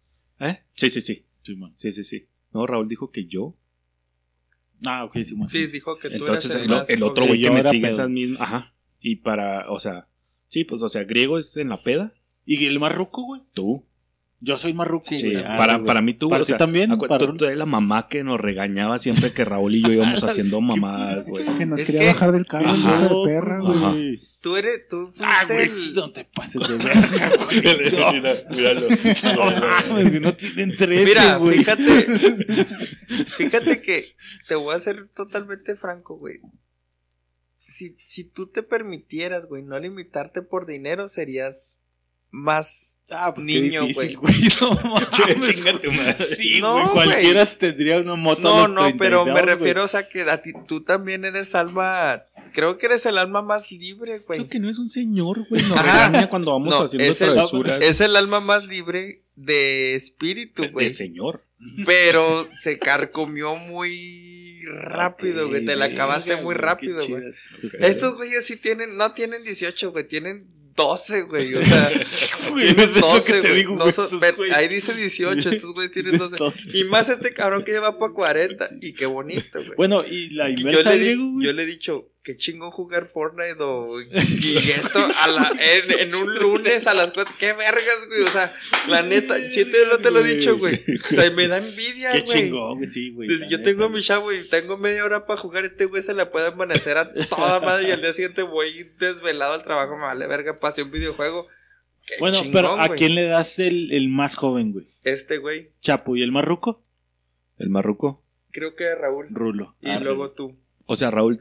[0.52, 0.60] ¿Eh?
[0.74, 1.26] Sí, sí, sí.
[1.42, 2.28] Sí, sí, sí.
[2.54, 3.56] No, Raúl dijo que yo.
[4.86, 5.48] Ah, ok, Simón.
[5.48, 7.64] Sí, dijo que tú Entonces, eras el, el, más el otro güey yo que me
[7.64, 7.92] sigue pedo.
[7.94, 8.42] esas mismas.
[8.42, 8.74] Ajá.
[9.00, 10.08] Y para, o sea,
[10.48, 12.14] sí, pues, o sea, griego es en la peda.
[12.46, 13.42] ¿Y el marruco, güey?
[13.54, 13.84] Tú.
[14.42, 15.38] Yo soy marruco, Sí, Sí, güey.
[15.44, 15.86] Ah, para, güey.
[15.88, 18.40] para mí tú, Para o sea, también, para- tú, tú eres la mamá que nos
[18.40, 21.46] regañaba siempre que Raúl y yo íbamos haciendo mamadas, güey.
[21.58, 24.22] Que nos Es quería que- bajar del carro, el de perra, güey.
[24.46, 27.62] Tú eres, tú fuiste Ah, güey, el- no te pases de verga, güey.
[28.52, 28.88] míralo.
[30.14, 31.58] No no tienen tres, Mira, güey.
[31.58, 32.02] fíjate.
[33.38, 34.16] Fíjate que
[34.48, 36.36] te voy a ser totalmente franco, güey.
[37.66, 41.80] si, si tú te permitieras, güey, no limitarte por dinero, serías
[42.30, 44.36] más Ah, pues qué niño, difícil, güey.
[44.62, 46.16] No mames.
[46.38, 47.08] Sí, No, güey.
[47.08, 48.42] Cualquiera tendría una moto.
[48.44, 49.86] No, a los no, pero me 32, refiero, güey.
[49.86, 52.24] o sea, que a ti, tú también eres alma,
[52.56, 54.40] creo que eres el alma más libre, güey.
[54.40, 55.62] Creo que no es un señor, güey.
[55.64, 56.08] Nos Ajá.
[56.08, 57.82] regaña cuando vamos No, haciendo es el, travesuras.
[57.84, 60.88] es el alma más libre de espíritu, güey.
[60.88, 61.44] de señor.
[61.86, 65.66] Pero se carcomió muy rápido, güey.
[65.66, 67.24] Te la acabaste muy rápido, güey.
[67.80, 71.56] Estos güeyes sí tienen, no tienen 18, güey, tienen 12, güey.
[71.56, 71.90] O sea,
[72.52, 73.56] Güey, tienen eso es lo que 12, te güey.
[73.56, 76.36] digo, No ahí dice 18, estos güeyes tienen 12.
[76.36, 78.68] Entonces- Y más este cabrón que lleva para 40.
[78.82, 79.72] Y qué bonito, güey.
[79.78, 81.46] Bueno, y la Y yo inversa, le, di- Diego, güey.
[81.48, 84.10] yo le he dicho, qué chingón jugar Fortnite o y
[84.72, 87.34] esto a la, en, en un lunes a las 4.
[87.40, 88.24] Qué vergas, güey.
[88.24, 88.54] O sea,
[88.90, 90.84] la neta, siete no te lo he dicho, güey.
[91.12, 92.34] O sea, me da envidia, Qué güey.
[92.34, 93.30] chingón, güey, sí, güey.
[93.48, 95.64] Yo tengo a mi chavo y tengo media hora para jugar.
[95.66, 99.54] Este güey se la puede amanecer a toda madre y al día siguiente voy desvelado
[99.54, 99.96] al trabajo.
[99.96, 101.48] Me vale verga, pasé un videojuego.
[102.08, 102.98] Qué Bueno, chingón, pero ¿a güey.
[103.00, 104.88] quién le das el, el más joven, güey?
[105.04, 106.82] Este güey, Chapo, ¿y el más ruco?
[107.60, 108.24] El marruco.
[108.52, 109.28] creo que Raúl.
[109.30, 109.76] Rulo.
[109.80, 110.58] Y Ah, luego tú.
[110.88, 111.40] O sea, Raúl.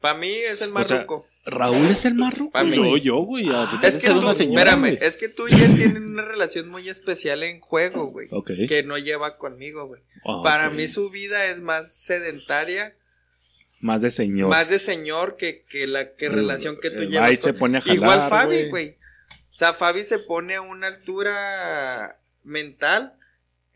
[0.00, 1.26] Para mí es el más O sea, ruco.
[1.44, 2.16] Raúl es el.
[2.52, 2.76] Pa' mí.
[2.76, 3.48] Yo, yo, güey.
[3.48, 4.98] a pesar Es de que ser tú, una señora, espérame, güey.
[5.00, 8.28] es que tú y él tienen una relación muy especial en juego, güey.
[8.30, 8.52] Ok.
[8.68, 10.02] Que no lleva conmigo, güey.
[10.24, 10.74] Ah, Para ok.
[10.74, 12.94] mí su vida es más sedentaria,
[13.80, 14.50] Más de señor.
[14.50, 17.28] más de señor que, que la que relación que tú Eh, llevas.
[17.28, 18.68] va y se pone a jalar, Igual Fabi, güey.
[18.68, 18.88] güey.
[19.30, 23.14] O sea, Fabi se pone a una altura mental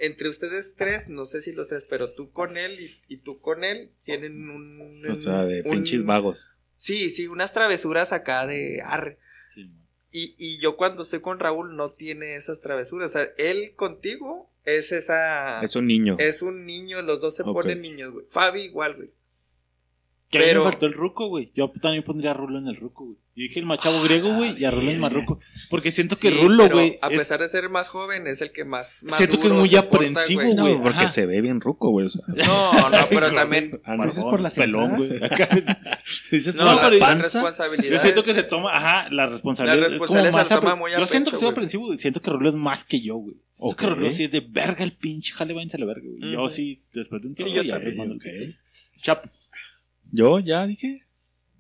[0.02, 3.40] entre ustedes tres, no sé si los tres, pero tú con él y, y tú
[3.40, 5.08] con él tienen un...
[5.08, 6.52] O sea, de un- pinches vagos.
[6.76, 9.18] Sí, sí, unas travesuras acá de arre.
[9.46, 9.70] Sí.
[10.10, 13.14] Y, y yo cuando estoy con Raúl no tiene esas travesuras.
[13.14, 15.62] O sea, él contigo es esa...
[15.62, 16.16] Es un niño.
[16.18, 18.26] Es un niño, los dos se ponen niños, güey.
[18.28, 19.10] Fabi igual, güey.
[20.32, 21.52] Que Pero- me faltó el ruco, güey.
[21.54, 23.16] Yo también pondría a Rulo en el ruco, güey.
[23.36, 25.38] Yo dije el machavo griego, güey, y a Rulo en el más ruco.
[25.70, 26.98] Porque siento que Sí, Rulo, güey.
[27.02, 29.04] A es- pesar de ser más joven, es el que más.
[29.16, 30.54] Siento que es muy aprensivo, güey.
[30.76, 31.08] No, porque Ajá.
[31.10, 32.06] se ve bien ruco, güey.
[32.06, 32.22] o sea.
[32.28, 32.34] No,
[32.90, 33.78] no, pero también.
[33.84, 34.04] Ah, no.
[34.06, 35.10] Dices por las pelón, güey.
[36.30, 37.92] dices, No, no, la, pero la yo- responsabilidad.
[37.92, 39.80] yo siento que es- se toma, ajá, la responsabilidad.
[39.80, 41.50] La es responsabilidad como más se la toma muy Yo siento que pecho, güey.
[41.52, 41.98] aprensivo, güey.
[41.98, 43.36] Siento que Rulo es más que yo, güey.
[43.50, 43.86] Siento que.
[43.86, 46.32] Rulo sí es de verga el pinche jale, váyanse a la verga, güey.
[46.32, 48.56] Yo sí, después de un Sí, tiempo, yo ya también,
[50.12, 51.02] Yo ya dije.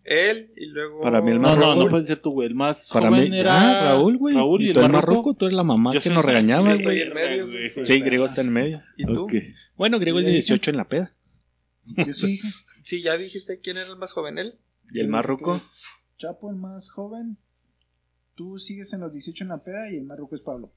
[0.04, 1.00] Él y luego.
[1.00, 1.84] Para mí el No, más no, Raúl.
[1.84, 2.48] no puedes ser tú, güey.
[2.48, 4.34] El más Para joven mí, era ah, Raúl, güey.
[4.34, 5.14] Raúl y, el tú más el más ruco.
[5.16, 7.00] ruco, tú eres la mamá Yo que soy- nos regañaba, Yo estoy güey.
[7.02, 7.86] en medio, güey.
[7.86, 8.82] Sí, Griego está en medio.
[8.96, 9.24] ¿Y tú?
[9.24, 9.34] Ok.
[9.76, 11.14] Bueno, Griego es de 18 en la peda.
[11.84, 12.40] Yo sí.
[12.82, 14.54] Sí, ya dijiste quién era el más joven, él.
[14.92, 15.58] ¿Y el más ruco?
[15.58, 15.82] Pues,
[16.16, 17.38] Chapo, el más joven.
[18.34, 20.72] Tú sigues en los 18 en la peda y el más ruco es Pablo.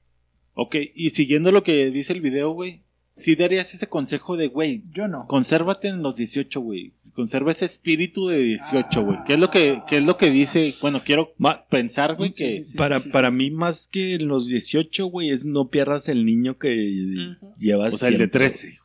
[0.54, 2.84] Ok, y siguiendo lo que dice el video, güey.
[3.12, 5.26] Sí darías ese consejo de, güey, Yo no.
[5.26, 6.94] consérvate en los 18, güey.
[7.16, 9.18] Conserva ese espíritu de 18, güey.
[9.26, 10.74] ¿Qué es lo que qué es lo que dice?
[10.80, 13.50] Bueno, quiero Ma- pensar, güey, Sí, que sí, sí, para sí, sí, para sí, mí,
[13.50, 17.94] más que en los 18, güey, es no pierdas el niño que llevas.
[17.94, 18.78] o sea, el de siempre, 13 güey.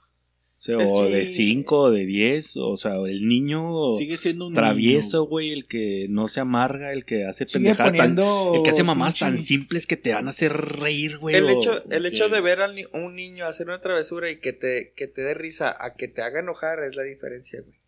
[0.63, 1.13] O, sea, o Sí.
[1.13, 2.55] de 5, o de 10.
[2.57, 7.03] O sea, el niño sigue siendo un travieso, güey, el que no se amarga, el
[7.03, 7.97] que hace pendejadas.
[7.97, 8.15] tan-
[8.53, 11.35] el que hace mamás tan simples que te van a hacer reír, güey.
[11.35, 14.35] El o- hecho, el hecho de ver a ni- un niño hacer una travesura y
[14.35, 17.80] que te, que te dé risa a que te haga enojar es la diferencia, güey.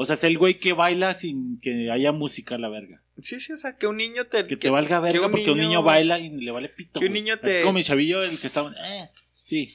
[0.00, 3.02] O sea, es el güey que baila sin que haya música a la verga.
[3.20, 4.46] Sí, sí, o sea, que un niño te.
[4.46, 7.00] Que te valga verga un porque un niño baila y le vale pito.
[7.00, 7.22] que un güey.
[7.22, 8.72] niño te- como mi chavillo, el que estaba.
[8.72, 9.10] Eh,
[9.44, 9.70] sí.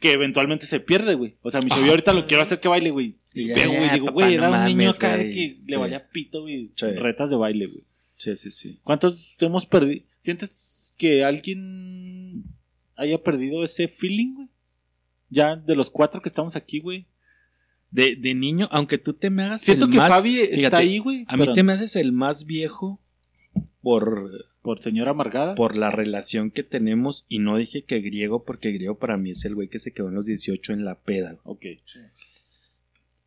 [0.00, 1.36] Que eventualmente se pierde, güey.
[1.42, 3.16] O sea, mi chavillo ahorita lo quiero hacer que baile, güey.
[3.34, 5.28] Sí, ya, Pero, ya, güey, digo, papá, güey, no era un niño mames, acá güey.
[5.28, 5.62] que Sí.
[5.66, 6.70] le valía pito, güey.
[6.74, 6.86] Sí.
[6.86, 7.84] Retas de baile, güey.
[8.16, 8.80] Sí, sí, sí.
[8.84, 10.04] ¿Cuántos hemos perdido?
[10.20, 12.44] ¿Sientes que alguien
[12.96, 14.48] haya perdido ese feeling, güey?
[15.28, 17.06] Ya de los cuatro que estamos aquí, güey.
[17.92, 20.76] De, de niño, aunque tú te me hagas Siento el que más- Fabi está fíjate,
[20.76, 21.24] ahí, güey.
[21.28, 22.98] A mí pero te me haces el más viejo
[23.82, 25.54] por, Por señora amargada.
[25.54, 27.24] por la relación que tenemos.
[27.28, 30.08] Y no dije que griego, porque griego para mí es el güey que se quedó
[30.08, 31.36] en los 18 en la peda.
[31.44, 31.66] Ok.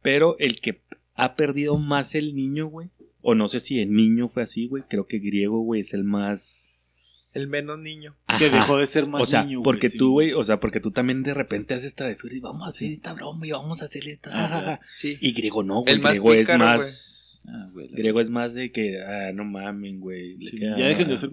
[0.01, 0.81] Pero el que
[1.15, 2.89] ha perdido más el niño, güey.
[3.21, 4.83] O no sé si el niño fue así, güey.
[4.87, 6.71] Creo que griego, güey, es el más.
[7.35, 8.15] El menos niño.
[8.39, 9.97] Que dejó de ser más o sea, niño, porque sí.
[9.97, 12.89] tú, güey, o sea, porque tú también de repente haces travesuras y vamos a hacer
[12.89, 14.45] esta broma y vamos a hacer esta.
[14.45, 14.79] Ajá.
[14.95, 15.17] Sí.
[15.19, 15.93] Y griego no, güey.
[15.93, 17.34] El más Griego es pícaro, más.
[17.47, 20.37] Ah, güey, Griego es más de que, ah, no mamen, güey.
[20.47, 21.29] Sí, ya ah, dejen de ser.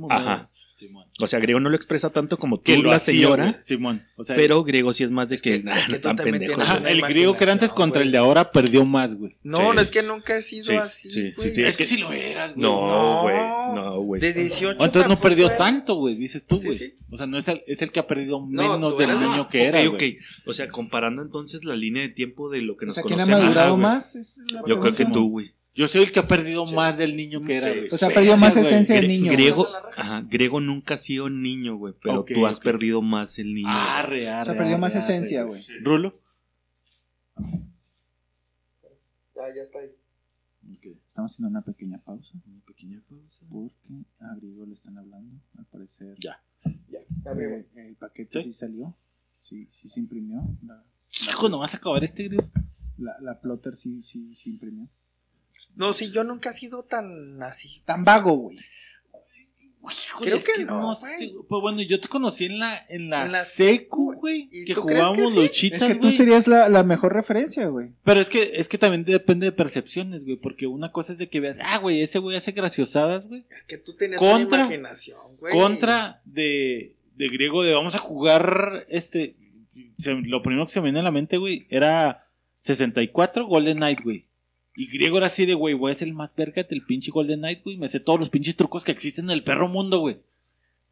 [0.74, 1.06] Simón.
[1.20, 3.44] O sea, griego no lo expresa tanto como tú, Que lo la hacía, señora.
[3.50, 4.02] güey, Simón.
[4.16, 6.00] O sea, Pero griego sí es más de Es que, que- ah, es que no
[6.00, 6.64] tú están pendejos.
[6.86, 8.08] el griego que era antes contra güey.
[8.08, 9.36] el de ahora perdió más, güey.
[9.44, 9.62] No, Sí.
[9.76, 11.10] no es que nunca he sido Sí, así.
[11.10, 11.54] sí, sí, güey.
[11.54, 12.62] sí, Es que si lo eras, güey.
[12.62, 13.22] No, No.
[13.22, 13.36] güey.
[13.36, 14.20] No, güey.
[14.20, 14.76] De 18.
[14.80, 15.56] O entonces no perdió era.
[15.56, 16.94] tanto, güey, dices tú, güey.
[17.10, 19.64] O sea, no es el, es el que ha perdido No, menos del niño que
[19.66, 20.02] era, ok.
[20.46, 23.20] O sea, comparando entonces la línea de tiempo de lo que O nos sea, ¿quién
[23.20, 23.44] ha conocemos.
[23.54, 24.16] madurado más?
[24.16, 25.52] Es la Yo creo que tú, güey.
[25.74, 27.88] Yo soy el que ha perdido más del niño que era, güey.
[27.90, 28.66] O sea, perdió más güey.
[28.66, 29.32] esencia del niño.
[29.32, 29.66] Griego,
[29.96, 33.68] ajá, Griego nunca ha sido niño, güey, pero Ok, tú has perdido más el niño.
[33.70, 35.64] Arre, arre, O sea, perdió arre, más arre, esencia, güey.
[35.82, 36.20] Rulo.
[39.34, 39.90] Ya, ya está ahí.
[41.08, 42.38] Estamos haciendo una pequeña pausa.
[42.46, 43.44] Una pequeña pausa.
[43.50, 45.36] Porque a Griego le están hablando.
[45.58, 46.16] Al parecer.
[46.20, 46.40] Ya.
[47.24, 47.56] Arriba.
[47.56, 48.48] eh, el paquete ¿Sí?
[48.48, 48.94] sí, salió.
[49.38, 50.42] Sí, sí se imprimió.
[50.66, 50.82] La,
[51.28, 52.48] Hijo, no vas a acabar este, griego.
[52.98, 54.88] la, la plotter sí, sí, sí imprimió.
[55.74, 57.82] No, sí, yo nunca he sido tan así.
[57.84, 58.58] Tan vago, güey.
[59.84, 60.94] Híjole, Creo que no, güey.
[60.94, 61.32] sé.
[61.48, 64.48] Pues bueno, yo te conocí en la, en la, En la secu, güey.
[64.52, 65.40] ¿Y Que jugábamos sí?
[65.40, 67.90] luchitas, Es que tú serías la, la mejor referencia, güey.
[68.04, 70.36] Pero es que, es que también depende de percepciones, güey.
[70.36, 73.44] Porque una cosa es de que veas, ah, güey, ese güey hace graciosadas, güey.
[73.50, 75.52] Es que tú tienes Contra- una imaginación, güey.
[75.52, 79.34] Contra de, de griego de vamos a jugar este.
[79.98, 82.28] se- lo primero que se me viene a la mente, güey, era
[82.58, 84.28] 64 Golden Knight, güey.
[84.74, 87.40] Y griego era así de, güey, voy a ser el más verga del pinche Golden
[87.40, 87.76] Knight, güey.
[87.76, 90.18] Me sé todos los pinches trucos que existen en el perro mundo, güey.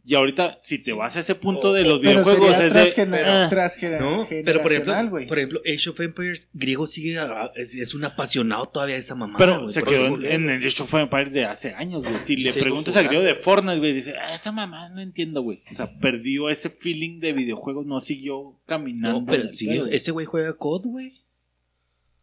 [0.02, 2.80] Y ahorita, si te vas a ese punto de los Pero videojuegos, sería es de.
[2.80, 5.26] transgener- ah, transgener- No, pero por ejemplo, generacional, güey.
[5.26, 9.14] por ejemplo, Age of Empires, Griego sigue, a- es, es un apasionado todavía de esa
[9.14, 9.36] mamá.
[9.36, 12.14] Pero se quedó en, en el Age of Empires de hace años, güey.
[12.24, 13.20] Si le preguntas a jugando.
[13.20, 15.62] Griego de Fortnite, güey, dice, ah, esa mamá no entiendo, güey.
[15.70, 19.20] O sea, perdió ese feeling de videojuegos, no siguió caminando.
[19.20, 19.86] No, pero pedo.
[19.86, 21.19] ese güey juega COD, güey.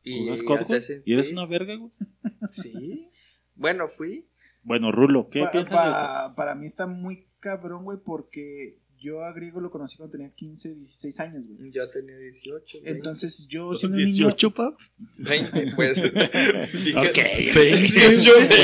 [0.07, 0.29] Y.
[0.29, 1.91] Assassin's ¿Y eres una verga, güey?
[2.49, 3.09] Sí.
[3.55, 4.27] Bueno, fui.
[4.63, 6.35] Bueno, Rulo, ¿qué Pa- piensas pa- de esto?
[6.35, 10.73] Para mí está muy cabrón, güey, porque yo a Griego lo conocí cuando tenía 15,
[10.75, 11.71] 16 años, güey.
[11.71, 12.79] Yo tenía 18.
[12.81, 12.91] güey.
[12.91, 14.25] Entonces yo siendo un niño...
[14.27, 14.73] 18, pap.
[15.17, 15.95] 20, pues.
[16.83, 17.53] Dije, Ok.
[17.53, 18.55] 18, 20.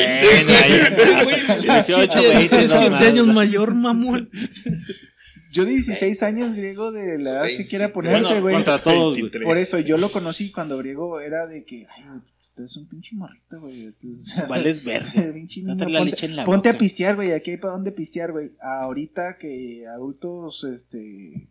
[0.44, 4.30] Bueno, ahí- 18, 20, no, 7 no, años mayor, mamón.
[5.54, 8.56] Yo de 16 años, Griego, de la edad que 20, quiera ponerse, güey.
[8.56, 9.22] contra todos, güey.
[9.22, 9.46] 23.
[9.46, 12.04] Por eso yo lo conocí cuando Griego era de que, ay,
[12.56, 13.90] tú eres un pinche morrito, güey.
[13.90, 14.80] o sea, Vales
[15.34, 17.34] pinche la ponte, leche en la ponte a pistear, güey.
[17.34, 18.54] Aquí hay para dónde pistear, güey.
[18.60, 21.48] Ahorita que adultos, este,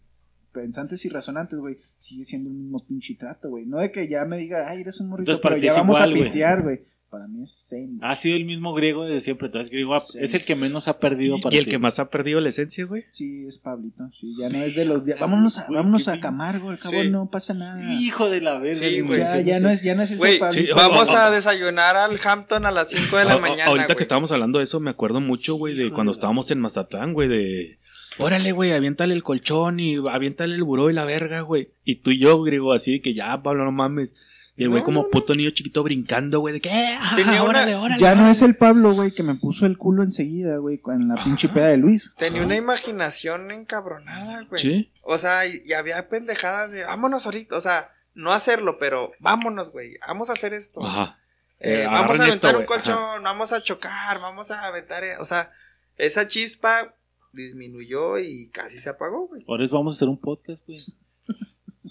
[0.52, 3.66] pensantes y razonantes, güey, sigue siendo el mismo pinche trato, güey.
[3.66, 6.10] No de que ya me diga, ay, eres un morrito, Entonces, pero ya vamos igual,
[6.10, 6.82] a pistear, güey.
[7.12, 7.98] Para mí es same.
[8.00, 9.48] Ha sido el mismo griego desde siempre.
[9.48, 10.16] Entonces, griego Sí.
[10.18, 11.72] es el que menos ha perdido para Y el ti.
[11.72, 13.04] que más ha perdido la esencia, güey.
[13.10, 14.08] Sí, es Pablito.
[14.14, 15.20] Sí, ya no es de los días.
[15.20, 16.18] Vámonos a, Güey, vámonos a.
[16.20, 17.10] Camargo, al cabo Sí.
[17.10, 17.92] no pasa nada.
[18.00, 18.88] Hijo de la verga.
[18.88, 19.20] Sí, güey.
[19.20, 20.74] ya, ya no es, ya no es ese Güey, Pablito.
[20.74, 23.66] vamos a desayunar al Hampton a las 5 de la A- a- mañana.
[23.66, 23.96] Ahorita güey.
[23.98, 27.28] que estábamos hablando de eso, me acuerdo mucho, güey, de cuando estábamos en Mazatlán, güey,
[27.28, 27.78] de...
[28.18, 31.68] Órale, güey, aviéntale el colchón y aviéntale el buró y la verga, güey.
[31.84, 34.14] Y tú y yo, griego, así de que ya, Pablo, no mames.
[34.56, 35.10] Y el güey No, como no, no.
[35.10, 36.68] puto niño chiquito brincando, güey, de que...
[36.68, 38.00] "Eh, ajá, Tenía una- órale, órale.
[38.00, 41.14] Ya no es el Pablo, güey, que me puso el culo enseguida, güey, con la
[41.24, 42.14] pinche peda de Luis.
[42.18, 44.60] Tenía una imaginación encabronada, güey.
[44.60, 44.92] Sí.
[45.02, 47.56] O sea, y, y había pendejadas de vámonos ahorita.
[47.56, 49.94] O sea, no hacerlo, pero vámonos, güey.
[50.06, 50.84] Vamos a hacer esto.
[50.86, 51.18] Ajá.
[51.58, 55.02] Eh, Eh, vamos a aventar esto, un colchón, vamos a chocar, vamos a aventar.
[55.20, 55.50] O sea,
[55.96, 56.94] esa chispa
[57.32, 59.44] disminuyó y casi se apagó, güey.
[59.48, 60.78] Ahora es vamos a hacer un podcast, güey.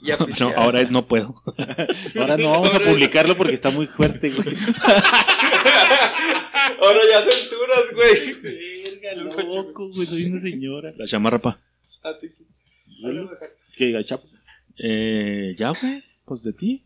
[0.03, 1.35] Y a No, ahora no puedo.
[2.19, 4.47] Ahora no vamos a publicarlo porque está muy fuerte, güey.
[6.81, 8.33] Ahora ya censuras, güey.
[8.41, 10.07] Verga, loco, güey.
[10.07, 10.91] Soy una señora.
[10.97, 11.59] La chamarra, pa.
[12.03, 12.29] A ti.
[13.75, 14.27] ¿Qué diga, chapo?
[14.77, 16.03] Eh, ya, güey.
[16.25, 16.83] Pues de ti.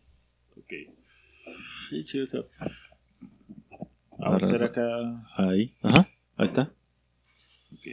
[0.56, 0.72] Ok.
[1.90, 2.48] Sí, chido, chido.
[4.18, 4.82] Vamos a hacer acá.
[5.36, 5.72] Ahí.
[5.82, 6.08] Ajá.
[6.36, 6.70] Ahí está.
[7.72, 7.86] Ok.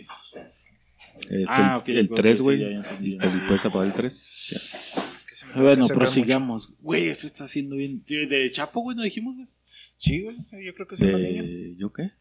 [1.29, 2.59] Es Ah, ok, el, el ok, 3, sí, güey.
[2.59, 3.17] ya, ya entendí.
[3.21, 4.13] El- Puedes apagar el 3.
[4.13, 5.12] Es que
[5.43, 6.73] se me tengo Bueno, prosigamos.
[6.79, 8.03] Güey, esto está haciendo bien.
[8.05, 9.47] De Chapo, güey, no dijimos, güey.
[9.97, 10.35] Sí, güey.
[10.65, 11.43] Yo creo que soy más niño.
[11.43, 11.75] De...
[11.77, 12.11] ¿Yo qué?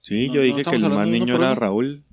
[0.00, 1.54] Sí, No, yo no dije que el más niño era.
[1.54, 2.04] Raúl.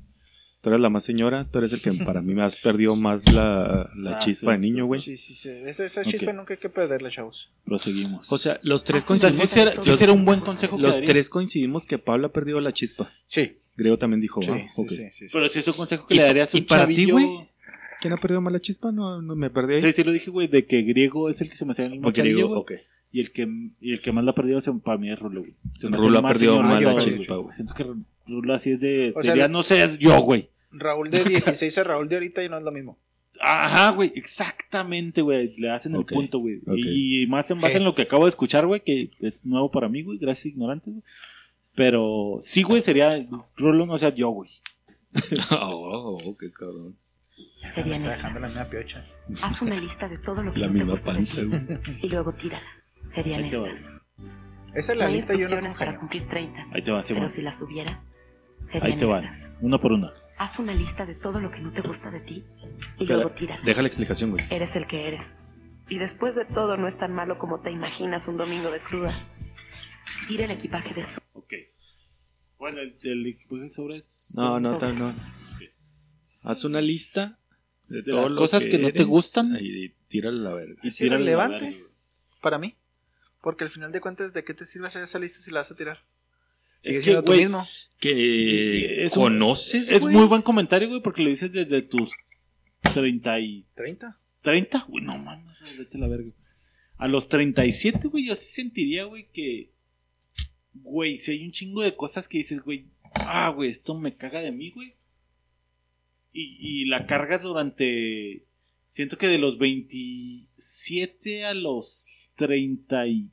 [0.61, 1.49] Tú eres la más señora.
[1.51, 4.53] Tú eres el que para mí me has perdido más la, la Ah, chispa sí.
[4.53, 4.99] de niño, güey.
[4.99, 5.49] Sí, sí, sí.
[5.49, 7.51] Esa, esa chispa nunca hay que perderla, chavos.
[7.65, 8.31] Proseguimos.
[8.31, 9.49] O sea, los tres Ah, sí, o sea, coincidimos.
[9.49, 12.31] sí será, sí los, será un buen consejo que los tres coincidimos que Pablo ha
[12.31, 13.11] perdido la chispa.
[13.25, 13.57] Sí.
[13.75, 15.25] Griego también dijo, Sí, ah, sí, sí, sí, sí.
[15.33, 17.25] Pero si es un consejo que ¿Y- le darías a y un para ti, güey?
[18.03, 18.91] ¿Quién ha perdido más la chispa?
[18.91, 19.81] No, no me perdí ahí.
[19.81, 21.91] Sí, sí lo dije, güey, de que griego es el que se me hacía el
[21.91, 22.59] mismo O chavillo, griego, güey.
[22.59, 22.71] ok.
[23.13, 23.47] Y el que,
[23.79, 25.53] y el que más la ha perdido se- para mí es Rulo, güey.
[25.77, 27.55] Se me hace Rulo ha perdido más la chispa, güey.
[27.55, 27.85] Siento que
[28.27, 29.13] Rulo así es de...
[29.15, 30.49] O sea, diría, no seas yo, güey.
[30.71, 32.97] Raúl de 16 a Raúl de ahorita y no es lo mismo.
[33.39, 35.55] Ajá, güey, exactamente, güey.
[35.57, 36.59] Le hacen el punto, güey.
[36.75, 39.87] Y más en base en lo que acabo de escuchar, güey, que es nuevo para
[39.87, 40.17] mí, güey.
[40.17, 41.03] Gracias, ignorante, güey.
[41.75, 43.25] Pero sí, güey, sería
[43.55, 44.49] Rulo, no sea yo, güey.
[45.51, 46.95] oh, oh, qué cabrón.
[47.73, 48.55] Serían Está dejando la estas.
[48.63, 49.07] misma piocha.
[49.41, 52.33] Haz una lista de todo lo que La no te gusta de ti y luego
[52.33, 52.65] tírala.
[53.01, 53.93] Serían Ahí estas.
[54.73, 57.15] Esa es No la hay lista yo no para cumplir 30, Ahí te va, pero
[57.15, 57.29] Simón.
[57.29, 59.23] si las hubiera, Ahí serían te van.
[59.25, 59.51] estas.
[59.61, 60.09] Uno por uno.
[60.37, 62.43] Haz una lista de todo lo que no te gusta de ti
[62.97, 63.61] y Espera, luego tírala.
[63.63, 64.45] Deja la explicación, güey.
[64.49, 65.35] Eres el que eres.
[65.89, 69.11] Y después de todo no es tan malo como te imaginas un domingo de cruda.
[70.27, 71.19] Tire el equipaje de su...
[71.33, 71.53] Ok.
[72.57, 74.33] Bueno, el, el equipaje de sobra es.
[74.35, 75.13] No, no, ta- no.
[76.43, 77.39] Haz una lista
[77.87, 79.57] de, De las cosas que no te gustan.
[79.59, 80.79] Y tírale la verga.
[80.83, 81.71] Y Es irrelevante.
[81.71, 81.79] verga.
[82.41, 82.75] Para mí.
[83.41, 85.71] Porque al final de cuentas, ¿de qué te sirve hacer esa lista si la vas
[85.71, 85.99] a tirar?
[86.79, 87.65] Sigue que, siendo tú güey, mismo.
[87.99, 92.11] Que Es un- conoces, Es muy buen comentario, güey, porque lo dices desde tus
[92.93, 93.65] 30 y...
[93.75, 94.17] 30.
[94.41, 96.29] 30, güey, no mames, vete a la verga.
[96.97, 99.71] A los 37, güey, yo sí sentiría, güey, que.
[100.73, 104.39] Güey, si hay un chingo de cosas que dices, güey, ah, güey, esto me caga
[104.41, 104.95] de mí, güey.
[106.33, 108.43] Y, y la cargas durante.
[108.91, 113.29] Siento que de los 27 a los 31,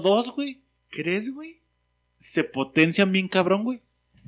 [0.00, 0.60] 2, güey.
[0.88, 1.60] ¿Crees, güey?
[2.18, 3.80] Se potencian bien cabrón, güey.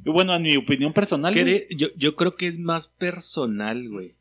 [0.05, 4.15] Y bueno, en mi opinión personal, güey, Yo, yo creo que es más personal, güey.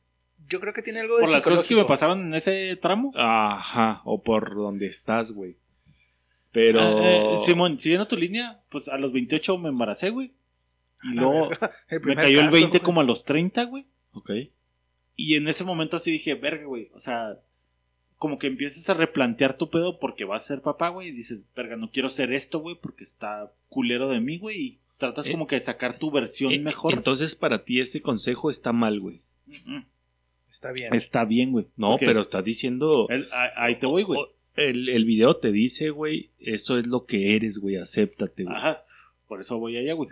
[0.47, 3.11] Yo creo que tiene algo de por las cosas que me pasaron en ese tramo.
[3.15, 5.57] Ajá, o por donde estás, güey.
[6.51, 6.79] Pero.
[6.79, 10.31] Ah, eh, Simón, siguiendo tu línea, pues a los 28 me embaracé, güey.
[11.11, 11.49] Y luego
[12.03, 12.81] me cayó el caso, 20 güey.
[12.83, 13.85] como a los 30, güey.
[14.13, 14.31] Ok.
[15.15, 16.89] Y en ese momento sí dije, verga, güey.
[16.93, 17.39] O sea,
[18.17, 21.09] como que empiezas a replantear tu pedo porque vas a ser papá, güey.
[21.09, 24.59] Y dices, verga, no quiero ser esto, güey, porque está culero de mí, güey.
[24.61, 26.93] Y tratas Eh, como que de sacar tu versión Eh, mejor.
[26.93, 29.21] Entonces, para ti ese consejo está mal, güey.
[30.49, 30.93] Está bien.
[30.93, 31.67] Está bien, güey.
[31.75, 33.07] No, pero estás diciendo.
[33.09, 34.19] el- ahí- ahí te voy, güey.
[34.55, 38.55] El, el video te dice, güey, eso es lo que eres, güey, acéptate, güey.
[38.55, 38.85] Ajá,
[39.27, 40.09] por eso voy allá, güey.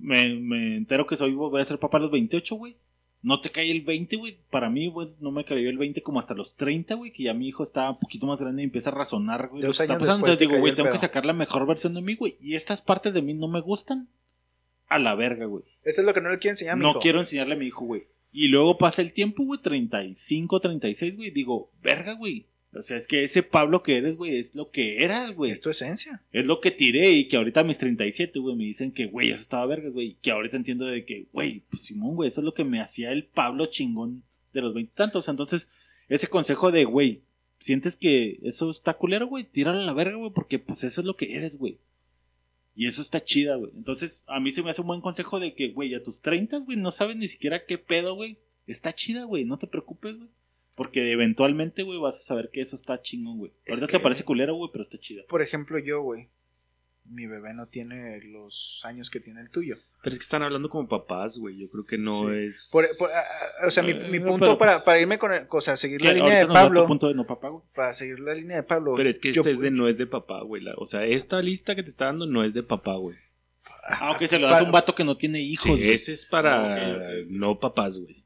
[0.00, 2.76] Me, me entero que soy, voy a ser papá a los 28, güey.
[3.20, 4.38] No te cae el 20, güey.
[4.50, 7.12] Para mí, güey, no me cayó el 20 como hasta los 30, güey.
[7.12, 9.60] Que ya mi hijo está un poquito más grande y empieza a razonar, güey.
[9.62, 12.36] Entonces te digo, güey, tengo que sacar la mejor versión de mí, güey.
[12.40, 14.08] Y estas partes de mí no me gustan.
[14.88, 15.64] A la verga, güey.
[15.82, 17.00] Eso es lo que no le quiero enseñar a mi No hijo.
[17.00, 18.04] quiero enseñarle a mi hijo, güey.
[18.32, 21.30] Y luego pasa el tiempo, güey, 35, 36, güey.
[21.30, 22.46] Digo, verga, güey.
[22.74, 25.50] O sea, es que ese Pablo que eres, güey, es lo que eras, güey.
[25.50, 26.22] Es tu esencia.
[26.32, 29.30] Es lo que tiré y que ahorita a mis 37, güey, me dicen que, güey,
[29.30, 30.18] eso estaba verga, güey.
[30.20, 33.10] Que ahorita entiendo de que, güey, pues Simón, güey, eso es lo que me hacía
[33.10, 34.22] el Pablo chingón
[34.52, 35.28] de los veintitantos.
[35.28, 35.68] Entonces,
[36.08, 37.22] ese consejo de, güey,
[37.58, 41.06] sientes que eso está culero, güey, tíralo a la verga, güey, porque pues eso es
[41.06, 41.78] lo que eres, güey.
[42.76, 43.72] Y eso está chida, güey.
[43.76, 46.58] Entonces, a mí se me hace un buen consejo de que, güey, a tus 30,
[46.58, 48.38] güey, no sabes ni siquiera qué pedo, güey.
[48.66, 50.28] Está chida, güey, no te preocupes, güey.
[50.78, 53.52] Porque eventualmente, güey, vas a saber que eso está chingón, güey.
[53.66, 55.22] Es Ahorita que- te parece culero, güey, pero está chida.
[55.28, 56.28] Por ejemplo, yo, güey.
[57.10, 59.76] Mi bebé no tiene los años que tiene el tuyo.
[60.02, 61.58] Pero es que están hablando como papás, güey.
[61.58, 62.68] Yo creo que no es.
[62.70, 63.22] Por- por- ah,
[63.62, 65.60] ah, o sea, mi, mi Eh, punto pero, para, pues, para irme con el, o
[65.62, 66.86] sea, seguir la línea de Pablo.
[66.86, 67.64] punto de no papá, güey.
[67.74, 68.92] Para seguir la línea de Pablo.
[68.94, 70.62] Pero es que este es de no es de papá, güey.
[70.62, 73.16] La- O sea, esta lista que te está dando no es de papá, güey.
[74.00, 75.64] Aunque se lo das a un vato que no tiene hijos.
[75.64, 75.90] Sí, güey.
[75.92, 78.22] ese es para no papás, güey.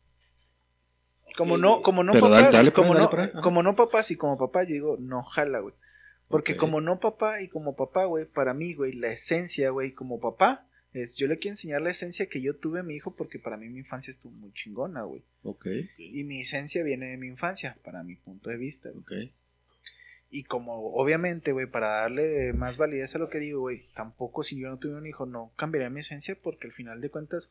[1.36, 4.16] Como no, como no Pero papás, dale, dale, como, dale no, como no papás y
[4.16, 5.74] como papá, yo digo, no jala, güey.
[6.28, 10.18] Porque como no papá y como papá, güey, para mí, güey, la esencia, güey, como
[10.18, 13.38] papá, es yo le quiero enseñar la esencia que yo tuve a mi hijo porque
[13.38, 15.22] para mí mi infancia estuvo muy chingona, güey.
[15.42, 15.66] Ok,
[15.98, 19.26] Y mi esencia viene de mi infancia, para mi punto de vista, güey.
[19.26, 19.34] ok.
[20.34, 24.58] Y como, obviamente, güey, para darle más validez a lo que digo, güey, tampoco si
[24.58, 27.50] yo no tuve un hijo, no cambiaría mi esencia porque al final de cuentas,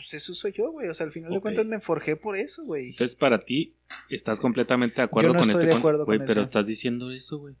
[0.00, 0.88] pues eso soy yo, güey.
[0.88, 2.90] O sea, al final de cuentas me forjé por eso, güey.
[2.90, 3.74] Entonces, para ti,
[4.08, 6.46] estás completamente de acuerdo Yo no con estoy este de acuerdo Güey, con pero eso.
[6.48, 7.54] estás diciendo eso, güey.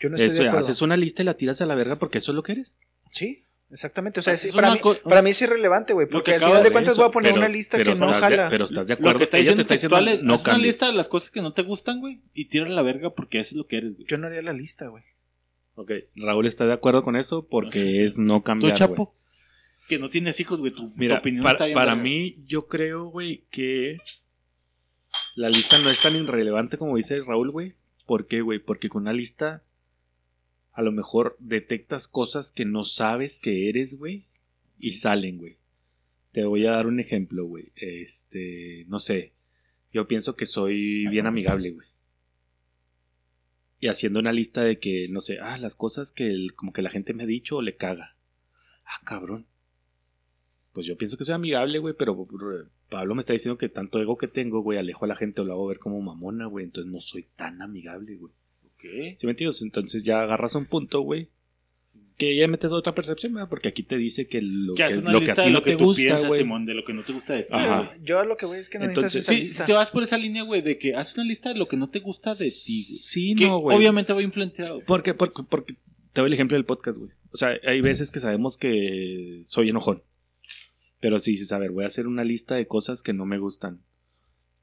[0.00, 0.66] Yo no estoy Eso, de acuerdo.
[0.66, 2.74] haces una lista y la tiras a la verga porque eso es lo que eres.
[3.10, 4.18] Sí, exactamente.
[4.20, 6.08] O sea, para, mí, co- para mí es irrelevante, güey.
[6.08, 7.98] Porque que al final de cuentas Eso, voy a poner pero- una lista pero que
[8.00, 8.48] no de- jala.
[8.50, 9.12] pero estás de acuerdo.
[9.12, 11.08] Lo que está te diciendo está diciendo, textual es no haz una lista de las
[11.08, 13.76] cosas que no te gustan, güey, y tira la verga porque eso es lo que
[13.78, 14.06] eres, güey.
[14.08, 15.04] Yo no haría la lista, güey.
[15.74, 18.78] Ok, Raúl está de acuerdo con eso porque es no Tú, cambiar, güey.
[18.78, 19.14] Chapo,
[19.92, 23.44] que no tienes hijos, güey, tu, opinión para, está bien para mí, yo creo, güey,
[23.50, 23.98] que
[25.36, 27.74] la lista no es tan irrelevante como dice Raúl, güey.
[28.06, 28.58] ¿Por qué, güey?
[28.58, 29.62] Porque con una lista
[30.72, 34.24] a lo mejor detectas cosas que no sabes que eres, güey,
[34.78, 35.58] y salen, güey.
[36.30, 37.70] Te voy a dar un ejemplo, güey.
[37.76, 39.32] Este, no sé.
[39.92, 41.88] Yo pienso que soy bien amigable, güey.
[43.78, 46.80] Y haciendo una lista de que, no sé, ah, las cosas que el- como que
[46.80, 48.16] la gente me ha dicho o le caga.
[48.86, 49.46] Ah, cabrón.
[50.72, 54.00] Pues yo pienso que soy amigable, güey, pero r- Pablo me está diciendo que tanto
[54.00, 56.64] ego que tengo, güey, alejo a la gente o lo hago ver como mamona, güey.
[56.64, 58.32] Entonces no soy tan amigable, güey.
[58.64, 59.16] Ok.
[59.18, 59.60] ¿Sí me entiendes?
[59.62, 61.28] Entonces ya agarras un punto, güey.
[62.16, 63.48] Que ya metes otra percepción, ¿verdad?
[63.48, 65.70] Porque aquí te dice que lo Que lo que a ti de no lo que
[65.72, 66.34] te tú gusta, piensas.
[66.36, 67.94] Simón, de lo que no te gusta de ti, Ajá.
[68.02, 69.64] Yo a lo que voy es que no necesitas Entonces, esa Sí, lista.
[69.64, 71.76] si te vas por esa línea, güey, de que haz una lista de lo que
[71.76, 72.82] no te gusta de ti, güey.
[72.82, 73.76] Sí, Que no, güey.
[73.76, 74.72] obviamente va a influenciar.
[74.86, 75.74] Porque, porque, porque
[76.12, 77.10] te doy el ejemplo del podcast, güey.
[77.32, 80.02] O sea, hay veces que sabemos que soy enojón.
[81.02, 83.36] Pero si dices, a ver, voy a hacer una lista de cosas que no me
[83.38, 83.80] gustan.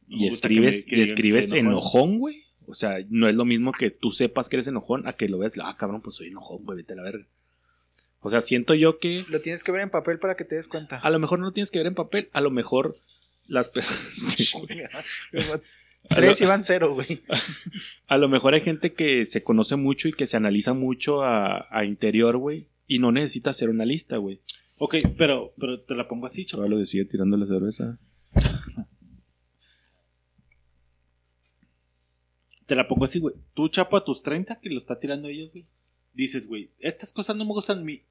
[0.08, 2.18] Y que escribes, me- que y escribes enojón.
[2.18, 2.46] güey.
[2.66, 5.38] O sea, no es lo mismo que tú sepas que eres enojón a que lo
[5.38, 7.26] veas, ah, cabrón, pues soy enojón, güey, vete a la verga.
[8.22, 10.68] O sea, siento yo que Lo tienes que ver en papel para que te des
[10.68, 10.98] cuenta.
[10.98, 12.96] a lo mejor no lo tienes que ver en papel, a lo mejor
[13.48, 14.82] las pe- Sí, güey.
[16.10, 17.22] Tres iban cero, güey.
[18.08, 21.68] A lo mejor hay gente que se conoce mucho y que se analiza mucho a,
[21.70, 24.40] a interior, güey, y no necesita hacer una lista, güey.
[24.80, 26.68] Ok, pero, pero te la pongo así, chaval.
[26.68, 28.00] Solo decía tirando la cerveza.
[32.66, 33.36] Te la pongo así, güey.
[33.54, 35.66] Tú, chapo, a tus 30, que lo está tirando ellos, güey.
[36.14, 38.04] Dices, güey, estas cosas no me gustan mí.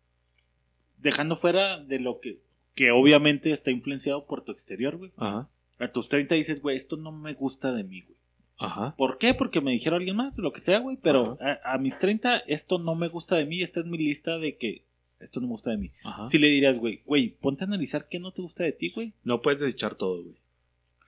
[0.97, 2.43] Dejando fuera de lo que,
[2.75, 5.13] que obviamente está influenciado por tu exterior, güey.
[5.17, 8.19] Ajá, A tus 30 dices, güey, esto no me gusta de mí, güey.
[8.59, 8.97] ajá.
[8.97, 9.33] ¿Por qué?
[9.33, 10.99] Porque me dijeron alguien más, lo que sea, güey.
[11.01, 13.63] Pero a, a mis 30, esto no me gusta de mí.
[13.63, 14.87] Esta es mi lista de que
[15.21, 15.93] esto no me gusta de mí.
[16.05, 16.27] ajá.
[16.27, 19.13] Si le dirías, güey, güey, ponte a analizar qué no te gusta de ti, güey.
[19.25, 20.37] No puedes desechar todo, güey.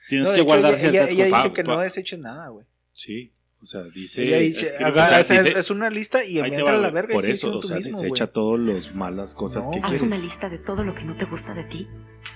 [0.09, 2.67] Tienes No, que hecho, guardar ella, ella, ella dice que Pa- no deseches nada, güey.
[2.95, 3.33] Sí.
[3.63, 4.27] O sea, dice.
[4.27, 6.77] Ella dice, es que- haga- o sea, es, dice- es una lista y entra a
[6.79, 9.73] la verga y Por eso, o sea, mismo, desecha todas las malas cosas No.
[9.73, 10.03] que Haz quieres.
[10.03, 11.87] una lista de todo lo que no te gusta de ti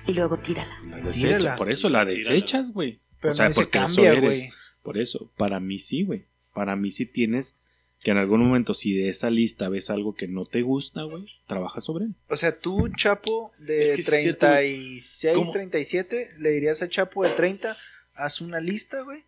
[0.06, 0.70] y luego tírala.
[0.90, 1.56] La desecha, Tírala.
[1.56, 3.01] por eso la desechas, güey.
[3.22, 4.51] Pero o sea, no porque eso eres.
[4.82, 6.26] Por eso, para mí sí, güey.
[6.52, 7.56] Para mí sí tienes
[8.05, 11.26] que en algún momento, si de esa lista ves algo que no te gusta, güey,
[11.47, 12.14] trabaja sobre él.
[12.28, 14.59] O sea, tú, Chapo, de Es que sí es cierto, güey.
[14.59, 15.51] 36, ¿Cómo?
[15.51, 17.74] 37, le dirías a Chapo de 30,
[18.12, 19.24] haz una lista, güey.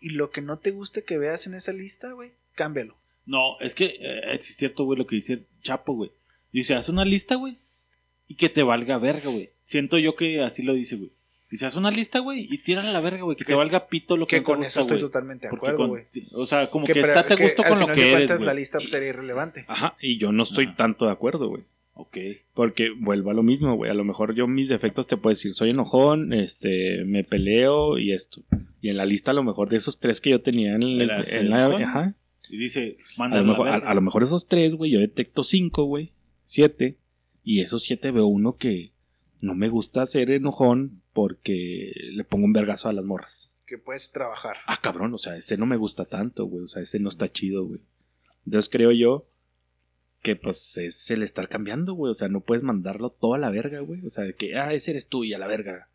[0.00, 2.96] Y lo que no te guste que veas en esa lista, güey, cámbialo.
[3.26, 6.10] No, es que eh, es cierto, güey, lo que dice el Chapo, güey.
[6.50, 7.58] Dice, haz una lista, güey,
[8.26, 9.50] y que te valga verga, güey.
[9.64, 11.12] Siento yo que así lo dice, güey.
[11.54, 13.86] Dice, haz una lista, güey, y tírala a la verga, güey, que, Que- te valga
[13.86, 16.02] pito lo que, Que no te con gusta, eso estoy totalmente de acuerdo, güey.
[16.32, 18.46] O sea, como que, pero- estate a gusto con lo que eres, cuentas, güey.
[18.46, 19.64] la lista pues, sería irrelevante.
[19.68, 20.74] Ajá, y yo no estoy Ajá.
[20.74, 21.62] tanto de acuerdo, güey.
[21.92, 22.16] Ok.
[22.54, 23.88] Porque vuelvo a lo mismo, güey.
[23.88, 28.10] A lo mejor yo mis defectos te puedo decir, soy enojón, este, me peleo y
[28.12, 28.42] esto.
[28.80, 31.06] Y en la lista a lo mejor de esos tres que yo tenía en, el-
[31.50, 31.66] la...
[31.66, 32.14] Ajá.
[32.50, 35.44] Y dice, A manda lo, mejor, a, a lo mejor esos tres, güey, yo detecto
[35.44, 36.10] cinco, güey.
[36.44, 36.96] Siete.
[37.44, 38.90] Y esos siete veo uno que
[39.40, 43.54] no me gusta ser enojón porque le pongo un vergazo a las morras.
[43.64, 44.56] Que puedes trabajar.
[44.66, 46.64] Ah, cabrón, o sea, ese no me gusta tanto, güey.
[46.64, 47.80] O sea, ese no está chido, güey.
[48.44, 49.30] Entonces creo yo
[50.20, 52.10] que pues es el estar cambiando, güey.
[52.10, 54.04] O sea, no puedes mandarlo todo a la verga, güey.
[54.04, 55.88] O sea, que, ah, ese eres tú y a la verga.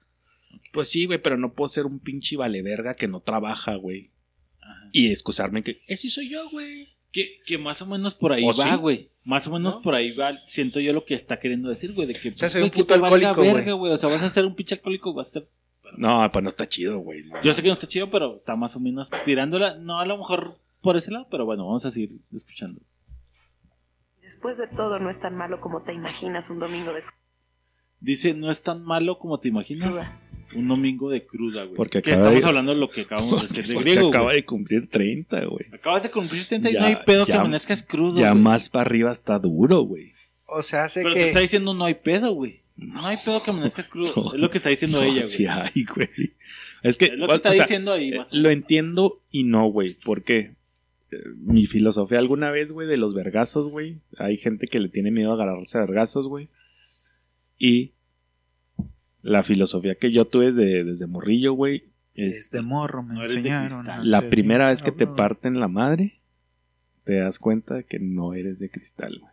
[0.72, 4.12] Pues sí, güey, pero no puedo ser un pinche vale verga que no trabaja, güey.
[4.92, 6.88] Y excusarme que, ese soy yo, güey.
[7.12, 8.76] Que, que más o menos por ahí ¿O va, sí?
[8.78, 9.10] güey.
[9.24, 9.82] Más o menos ¿No?
[9.82, 10.38] por ahí va.
[10.46, 12.08] Siento yo lo que está queriendo decir, güey.
[12.08, 13.94] De que, sea, soy güey, un que puto alcohólico, verga, güey.
[13.94, 15.50] O sea, vas a ser un pinche alcohólico, vas a ser
[15.98, 17.24] No, pues no está chido, güey.
[17.44, 19.76] Yo sé que no está chido, pero está más o menos tirándola.
[19.76, 22.82] No a lo mejor por ese lado, pero bueno, vamos a seguir escuchando.
[24.22, 27.02] Después de todo, no es tan malo como te imaginas un domingo de
[28.00, 29.94] Dice, no es tan malo como te imaginas.
[30.56, 31.76] Un domingo de cruda, güey.
[31.76, 34.24] Porque que estamos de- hablando de lo que acabamos de decir de Porque griego, acaba
[34.26, 34.36] güey.
[34.38, 35.66] de cumplir 30, güey.
[35.72, 38.42] Acabas de cumplir 30 y Ya- no hay pedo que ya- amanezcas crudo, Ya güey.
[38.44, 40.14] más para arriba está duro, güey.
[40.48, 41.28] O sea, hace Pero te que...
[41.28, 42.62] está diciendo no hay pedo, güey.
[42.78, 44.12] No hay pedo que amanezcas crudo.
[44.16, 45.28] No, es lo que está diciendo No, ella, güey.
[45.28, 46.10] sí hay, güey.
[46.82, 49.44] Es que, Es lo que o está sea, diciendo ahí, más o Lo entiendo y
[49.44, 49.94] no, güey.
[49.96, 50.56] ¿Por qué?
[51.12, 53.98] Eh, Mi filosofía alguna vez, güey, de los vergazos, güey.
[54.18, 56.48] Hay gente que le tiene miedo a agarrarse a vergazos, güey.
[57.60, 57.92] Y
[59.22, 61.84] la filosofía que yo tuve de- desde morrillo, güey,
[62.16, 63.86] es Desde morro me No enseñaron.
[64.04, 66.20] la primera vez que te parten la madre,
[67.06, 69.32] te das cuenta de que no eres de cristal, güey.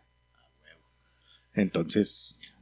[1.53, 2.53] Entonces,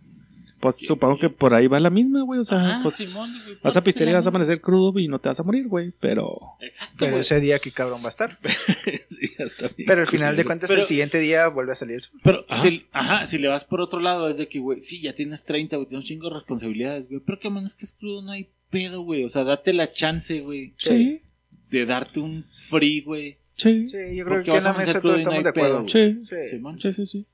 [0.59, 2.39] pues supongo que por ahí va la misma, güey.
[2.39, 5.07] O sea, Ah, pues Simón, güey, vas a pistear y vas a amanecer crudo y
[5.07, 5.91] no te vas a morir, güey.
[5.99, 6.39] Pero.
[6.61, 7.21] Exacto, Pero güey.
[7.21, 8.39] ese día que cabrón va a estar.
[9.07, 12.01] sí, bien Pero al final de cuentas, Pero- el siguiente día vuelve a salir el
[12.01, 12.19] sol.
[12.23, 12.61] Pero, Ajá.
[12.61, 15.43] Si, ajá, si le vas por otro lado, es de que, güey, sí, ya tienes
[15.43, 17.19] 30, güey, tienes un chingo de responsabilidades, güey.
[17.25, 19.23] Pero que amanezcas crudo, no hay pedo, güey.
[19.23, 21.21] O sea, date la chance, güey, Sí,
[21.69, 23.37] de darte un free, güey.
[23.55, 25.85] sí, Sí, yo creo Porque que en la mesa todos estamos de acuerdo.
[25.85, 26.25] pedo, sí.
[26.25, 26.59] Sí.
[26.79, 27.25] Sí, sí, sí.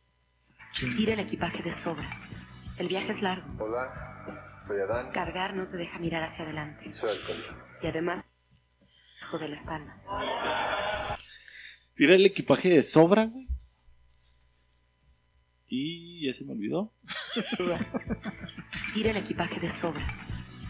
[0.98, 2.07] Tira el equipaje de sobra.
[2.82, 3.48] El viaje es largo.
[3.64, 6.84] Hola, soy Adán Cargar no te deja mirar hacia adelante.
[6.90, 7.56] y soy alcohólico.
[7.80, 8.26] Y además,
[9.40, 10.02] de la espalda.
[11.94, 13.48] Tira el equipaje de sobra, güey.
[15.68, 16.91] Y ya se me olvidó.
[18.95, 20.03] Tira el equipaje de sobra.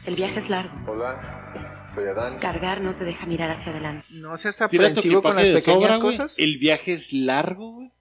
[0.06, 0.92] El viaje es largo.
[0.92, 2.40] Hola, soy Adán.
[2.40, 4.06] Cargar no te deja mirar hacia adelante.
[4.16, 6.38] No seas aprensivo con las pequeñas sobra, cosas.
[6.38, 7.94] El viaje es largo, güey.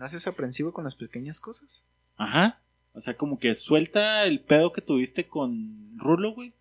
[0.00, 1.84] No seas aprensivo con las pequeñas cosas.
[2.16, 2.58] Ajá.
[2.94, 6.54] O sea, como que suelta el pedo que tuviste con Rulo, güey.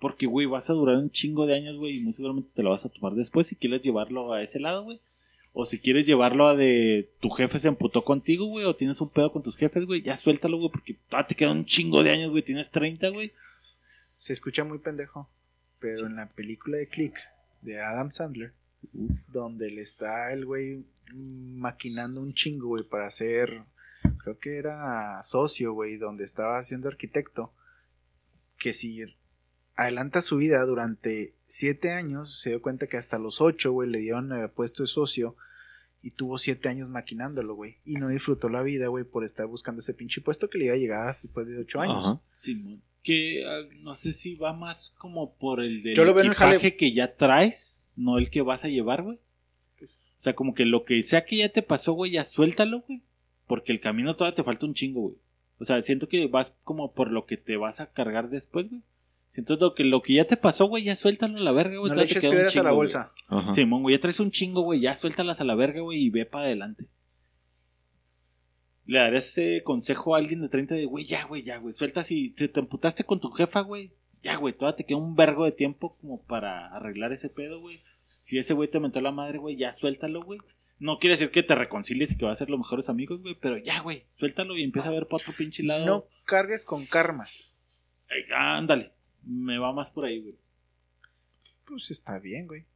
[0.00, 2.70] Porque, güey, vas a durar un chingo de años, güey, y muy seguramente te lo
[2.70, 5.00] vas a tomar después si quieres llevarlo a ese lado, güey.
[5.52, 9.10] O si quieres llevarlo a de tu jefe se emputó contigo, güey, o tienes un
[9.10, 12.10] pedo con tus jefes, güey, ya suéltalo, güey, porque ah, te quedan un chingo de
[12.10, 13.32] años, güey, tienes 30, güey.
[14.16, 15.28] Se escucha muy pendejo.
[15.78, 17.16] Pero en la película de Click,
[17.62, 18.52] de Adam Sandler,
[19.28, 20.84] donde le está el güey
[21.14, 23.62] maquinando un chingo, güey, para hacer,
[24.22, 27.52] creo que era socio, güey, donde estaba siendo arquitecto,
[28.58, 29.02] que si
[29.76, 33.98] adelanta su vida durante siete años, se dio cuenta que hasta los ocho, güey, le
[33.98, 35.36] dieron eh, puesto de socio
[36.02, 39.80] y tuvo siete años maquinándolo, güey, y no disfrutó la vida, güey, por estar buscando
[39.80, 42.06] ese pinche puesto que le iba a llegar hasta después de ocho años.
[42.06, 42.20] Ajá.
[42.24, 42.82] Simón.
[43.02, 46.26] Que ah, no sé si va más como por el del Yo lo veo en
[46.26, 49.18] el equipaje jale- que ya traes, no el que vas a llevar, güey.
[50.20, 53.00] O sea, como que lo que sea que ya te pasó, güey, ya suéltalo, güey.
[53.46, 55.14] Porque el camino todavía te falta un chingo, güey.
[55.58, 58.82] O sea, siento que vas como por lo que te vas a cargar después, güey.
[59.30, 61.88] Siento lo que, lo que ya te pasó, güey, ya suéltalo a la verga, güey.
[61.88, 63.12] No todavía le eches a la bolsa.
[63.54, 66.26] Simón, güey, ya traes un chingo, güey, ya suéltalas a la verga, güey, y ve
[66.26, 66.84] para adelante.
[68.84, 72.02] Le darías ese consejo a alguien de 30 de, güey, ya, güey, ya, güey, suelta
[72.02, 73.92] si te, te emputaste con tu jefa, güey.
[74.22, 77.80] Ya, güey, todavía te queda un vergo de tiempo como para arreglar ese pedo, güey.
[78.20, 80.38] Si ese güey te mentó la madre, güey, ya suéltalo, güey.
[80.78, 83.34] No quiere decir que te reconcilies y que vas a ser los mejores amigos, güey,
[83.34, 85.84] pero ya, güey, suéltalo y empieza a ver para otro pinche lado.
[85.84, 87.58] No cargues con karmas.
[88.08, 88.92] Ay, ándale,
[89.22, 90.38] me va más por ahí, güey.
[91.66, 92.66] Pues está bien, güey.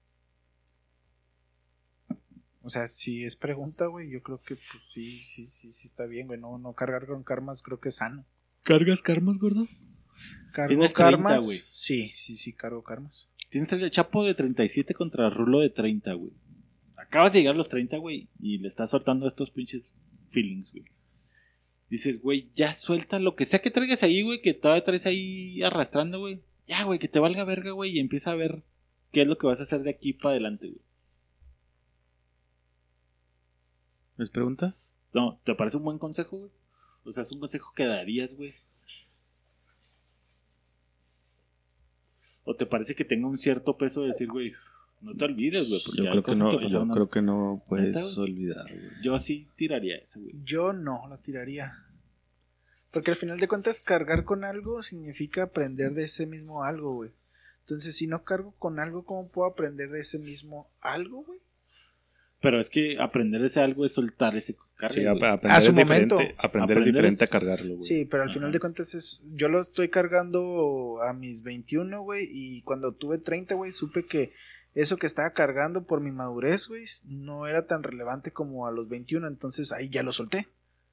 [2.62, 6.06] O sea, si es pregunta, güey, yo creo que pues sí, sí, sí, sí está
[6.06, 6.40] bien, güey.
[6.40, 8.24] No, no cargar con karmas creo que es sano.
[8.62, 9.68] ¿Cargas karmas, gordo?
[10.52, 11.44] ¿Cargo Tienes 30, karmas?
[11.44, 11.58] güey.
[11.58, 13.28] sí, sí, sí, cargo karmas.
[13.54, 16.32] Tienes el Chapo de 37 contra Rulo de 30, güey.
[16.96, 19.84] Acabas de llegar a los 30, güey, y le estás soltando estos pinches
[20.26, 20.86] feelings, güey.
[21.88, 25.62] Dices, güey, ya suelta lo que sea que traigas ahí, güey, que todavía traes ahí
[25.62, 26.42] arrastrando, güey.
[26.66, 28.64] Ya, güey, que te valga verga, güey, y empieza a ver
[29.12, 30.82] qué es lo que vas a hacer de aquí para adelante, güey.
[34.16, 34.96] ¿Les preguntas?
[35.12, 36.50] No, ¿te parece un buen consejo, güey?
[37.04, 38.56] O sea, es un consejo que darías, güey.
[42.44, 44.52] ¿O te parece que tenga un cierto peso de decir, güey,
[45.00, 45.80] no te olvides, güey?
[45.84, 49.02] porque Yo creo que no, yo creo que no ¿Neta, puedes olvidar, güey.
[49.02, 50.34] Yo sí tiraría eso, güey.
[50.44, 51.72] Yo no la tiraría.
[52.90, 57.10] Porque al final de cuentas, cargar con algo significa aprender de ese mismo algo, güey.
[57.60, 61.40] Entonces, si no cargo con algo, ¿cómo puedo aprender de ese mismo algo, güey?
[62.44, 64.54] Pero es que aprender ese algo es soltar ese.
[64.90, 66.14] Sí, ap- aprender A su es momento.
[66.16, 67.80] aprender, Aprender es diferente es- a cargarlo, güey.
[67.82, 68.34] Sí, pero al Ajá.
[68.38, 69.24] final de cuentas es.
[69.34, 72.28] Yo lo estoy cargando a mis 21, güey.
[72.30, 74.32] Y cuando tuve 30, güey, supe que
[74.74, 78.88] eso que estaba cargando por mi madurez, güey, no era tan relevante como a los
[78.88, 79.26] 21.
[79.26, 80.46] Entonces ahí ya lo solté.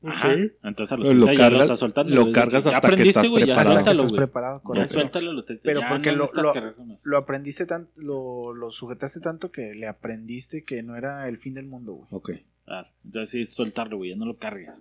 [0.04, 0.34] Ajá.
[0.64, 2.16] Entonces a los Lo 30 ya cargas- lo estás soltando.
[2.16, 2.34] lo güey.
[2.34, 3.46] cargas Ya hasta que estás ya preparado.
[3.46, 4.94] Que suéltalo, estás preparado, Ya correcto.
[4.94, 5.64] suéltalo a los 30.
[5.64, 7.00] Pero ya porque no lo- lo-.
[7.04, 11.54] Lo aprendiste tanto, lo, lo sujetaste tanto que le aprendiste que no era el fin
[11.54, 12.08] del mundo, güey.
[12.12, 12.32] Ok.
[12.66, 12.88] Claro.
[13.06, 14.76] Entonces sí, es soltarlo, güey, ya no lo cargas.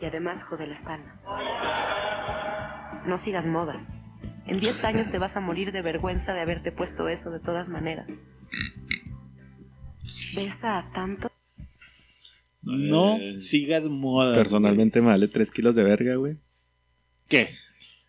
[0.00, 1.20] Y además jode la espalda.
[3.06, 3.92] No sigas modas.
[4.46, 7.68] En 10 años te vas a morir de vergüenza de haberte puesto eso de todas
[7.70, 8.18] maneras.
[10.34, 11.28] Besa a tanto.
[12.62, 14.36] No Eh, sigas modas.
[14.36, 16.36] Personalmente me vale 3 kilos de verga, güey.
[17.28, 17.48] ¿Qué?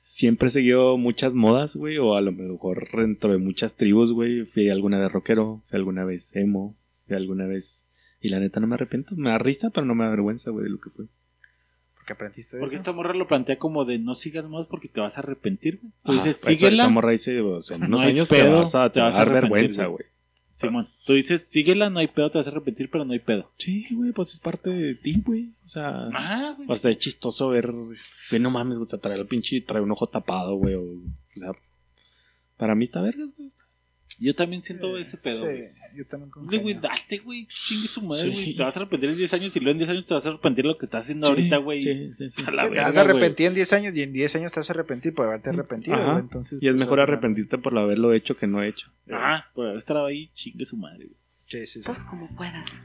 [0.04, 4.46] Siempre he seguido muchas modas, güey, o a lo mejor dentro de muchas tribus, güey.
[4.46, 6.78] Fui alguna vez rockero, fui alguna vez emo,
[7.08, 7.90] fui alguna vez...
[8.20, 10.64] Y la neta no me arrepiento, me da risa, pero no me da vergüenza, güey,
[10.66, 11.06] de lo que fue.
[11.96, 12.82] Porque aprendiste de Porque eso.
[12.82, 15.92] esta morra lo plantea como de no sigas modas porque te vas a arrepentir, güey.
[16.04, 16.84] Tú Ajá, dices, esa- síguela.
[16.84, 18.96] esa morra dice, o sea, en No unos hay años te pedo, vas a, te
[18.96, 20.06] te vas a dar vergüenza, güey.
[20.56, 23.52] Simón, tú dices, síguela, no hay pedo, te vas a arrepentir, pero no hay pedo.
[23.58, 25.52] Sí, güey, pues es parte de ti, güey.
[25.64, 26.68] O sea, Ah, güey.
[26.70, 30.08] o sea, es chistoso ver, güey, no mames, gusta traer el pinche, traer un ojo
[30.08, 30.76] tapado, güey.
[30.76, 31.00] O, o
[31.34, 31.52] sea,
[32.58, 33.50] para mí está verga, güey.
[34.20, 35.72] Yo también siento ese pedo, Sí, güey.
[35.96, 38.30] yo también con De, güey, date, güey, chingue su madre, Sí.
[38.32, 38.56] güey.
[38.56, 40.30] Te vas a arrepentir en 10 años y luego en 10 años te vas a
[40.30, 41.82] arrepentir lo que estás haciendo ahorita, güey.
[41.82, 42.44] Sí, sí, sí.
[42.46, 43.12] A la Sí, te vas a güey.
[43.16, 45.96] arrepentir en 10 años y en 10 años te vas a arrepentir por haberte arrepentido,
[45.96, 46.12] Ajá.
[46.12, 46.20] güey.
[46.24, 48.92] Entonces, Y es pues, mejor arrepentirte por haberlo hecho que no hecho.
[49.12, 51.18] Ajá, por haber estado ahí, chingue su madre, güey.
[51.48, 51.82] Sí, sí, sí.
[51.86, 52.84] Tantos como puedas.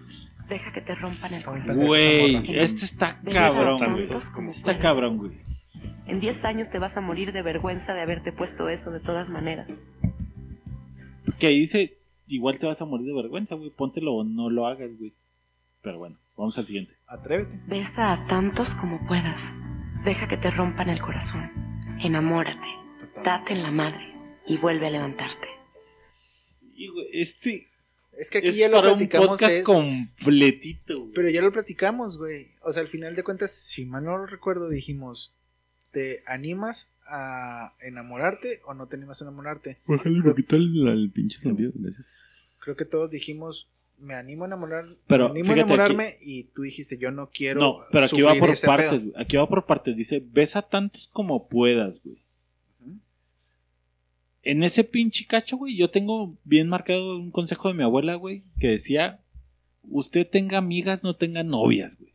[0.48, 1.76] Deja que te rompan el corazón.
[1.84, 4.08] Güey, este está cabrón, güey.
[4.34, 5.32] como Está cabrón, güey.
[6.06, 9.28] En 10 años te vas a morir de vergüenza de haberte puesto eso de todas
[9.28, 9.78] maneras.
[11.38, 13.70] Que ahí dice, igual te vas a morir de vergüenza, güey.
[13.70, 15.14] Póntelo o no lo hagas, güey.
[15.82, 16.94] Pero bueno, vamos al siguiente.
[17.06, 17.60] Atrévete.
[17.66, 19.52] Besa a tantos como puedas.
[20.04, 21.50] Deja que te rompan el corazón.
[22.02, 22.68] Enamórate.
[23.24, 24.14] Date en la madre.
[24.46, 25.48] Y vuelve a levantarte.
[26.74, 27.68] Y, güey, este
[28.12, 29.28] Es que aquí es ya lo para un platicamos.
[29.28, 31.12] podcast es- completito, güey.
[31.14, 32.52] Pero ya lo platicamos, güey.
[32.62, 35.36] O sea, al final de cuentas, si mal no lo recuerdo, dijimos:
[35.90, 39.78] ¿te animas a enamorarte o no te animas a enamorarte?
[39.86, 42.14] Bájale un poquito el, al pinche sonido, gracias.
[42.60, 43.68] Creo que todos dijimos:
[43.98, 47.60] me animo a enamorar, Pero, me animo a enamorarme y tú dijiste: yo no quiero.
[47.60, 49.00] No, pero aquí va por partes, pedo".
[49.00, 49.12] güey.
[49.16, 49.96] Aquí va por partes.
[49.96, 52.22] Dice, besa tantos como puedas, güey.
[54.42, 58.44] En ese pinche cacho, güey, yo tengo bien marcado un consejo de mi abuela, güey,
[58.58, 59.20] que decía,
[59.82, 62.14] usted tenga amigas, no tenga novias, güey.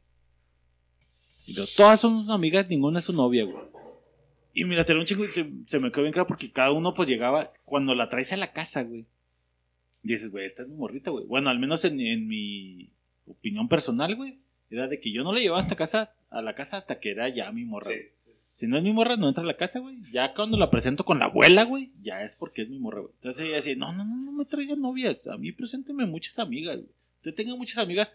[1.45, 3.72] Y yo, todas son sus amigas, ninguna es su novia, güey.
[4.53, 6.93] Y mira, tenía un chico y se, se me quedó bien claro porque cada uno
[6.93, 9.05] pues llegaba, cuando la traes a la casa, güey.
[10.03, 11.25] Dices, güey, esta es mi morrita, güey.
[11.25, 12.91] Bueno, al menos en, en mi
[13.25, 14.39] opinión personal, güey,
[14.69, 17.29] era de que yo no la llevaba hasta casa, a la casa hasta que era
[17.29, 17.91] ya mi morra.
[18.55, 19.97] Si no es mi morra, no entra a la casa, güey.
[20.11, 23.13] Ya cuando la presento con la abuela, güey, ya es porque es mi morra, güey.
[23.15, 25.27] Entonces ella decía, no, no, no, no me traigan novias.
[25.27, 26.89] A mí presénteme muchas amigas, güey.
[27.17, 28.13] Usted tenga muchas amigas.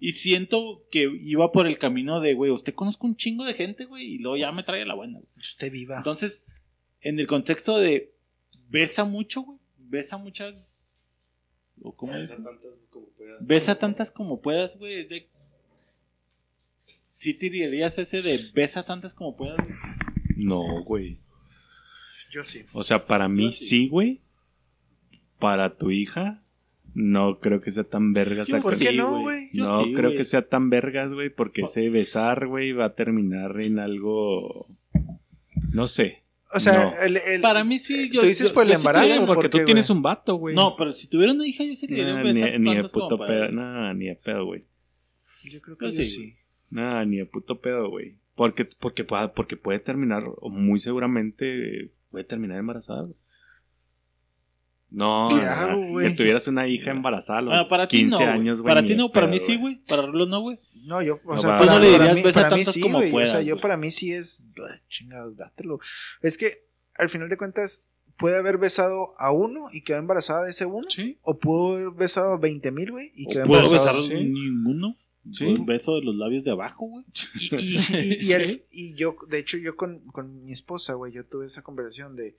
[0.00, 3.84] Y siento que iba por el camino de, güey, usted conozco un chingo de gente,
[3.84, 5.28] güey, y luego ya me trae a la buena, güey.
[5.36, 5.98] Usted viva.
[5.98, 6.46] Entonces,
[7.00, 8.12] en el contexto de
[8.68, 9.58] besa mucho, güey.
[9.78, 11.00] Besa muchas.
[11.82, 12.36] ¿O cómo es?
[13.40, 15.04] Besa tantas como puedas, güey.
[15.06, 15.28] de-
[17.16, 19.76] ¿Sí te dirías ese de besa tantas como puedas, güey?
[20.36, 21.18] No, güey.
[22.30, 22.64] Yo sí.
[22.72, 24.20] O sea, para mí sí, güey.
[25.38, 26.42] Para tu hija,
[26.94, 28.48] no creo que sea tan vergas.
[28.48, 28.62] Yo acá.
[28.62, 29.22] ¿Por qué sí, no, güey.
[29.22, 29.50] güey?
[29.52, 32.94] Yo No sí, creo que sea tan vergas, güey, porque ese besar, güey, va a
[32.94, 34.66] terminar en algo.
[35.72, 36.22] No sé.
[36.54, 37.02] O sea, No.
[37.06, 38.08] el, el- Para mí sí.
[38.10, 39.04] Yo, ¿Tú dices yo- por el sí embarazo?
[39.04, 40.54] tuviera- ¿por porque tú tienes un vato, güey.
[40.54, 43.50] No, pero si tuviera una hija, yo diría Nah, besar ni, ni de puto pedo.
[43.52, 44.64] Nah, ni de pedo, güey.
[45.44, 46.34] Yo creo que Yo sí, sí.
[46.70, 48.16] Nah, ni de puto pedo, güey.
[48.34, 49.04] Porque, porque,
[49.34, 53.02] porque puede terminar, o muy seguramente, puede terminar embarazada.
[53.02, 53.14] güey.
[54.90, 55.28] No,
[56.00, 58.16] que tuvieras una hija embarazada a los Ah, para ti 15 no.
[58.18, 58.28] güey.
[58.40, 58.74] años, güey.
[58.74, 59.76] Para ti no, para pedo, mí sí, güey.
[59.86, 60.58] Para Rulo no, güey.
[60.84, 63.08] No, yo, o No, sea, Tú no le dirías, mí tantas sí, como güey.
[63.10, 64.46] O puedas, sea, yo para mí sí es.
[64.56, 65.78] ay, Chingados, dátelo.
[66.22, 67.84] Es que, al final de cuentas,
[68.16, 70.88] puede haber besado a uno y quedó embarazada de ese uno.
[70.88, 71.18] Sí.
[71.20, 73.92] O pudo haber besado a 20 mil, güey, y quedó ¿O ¿Puedo embarazada.
[73.98, 74.24] besar sí.
[74.24, 74.96] ninguno?
[75.30, 75.44] Sí.
[75.44, 77.04] Un beso de los labios de abajo, güey.
[77.34, 78.62] Y, y, y- y al- Sí.
[78.72, 82.38] y yo, de hecho, yo con, con mi esposa, güey, yo tuve esa conversación de,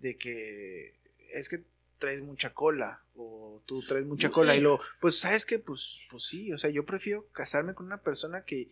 [0.00, 0.94] de que
[1.34, 1.64] es que
[2.04, 5.58] traes mucha cola o tú traes mucha cola y luego, pues, ¿sabes qué?
[5.58, 8.68] Pues, pues sí, o sea, yo prefiero casarme con una persona que,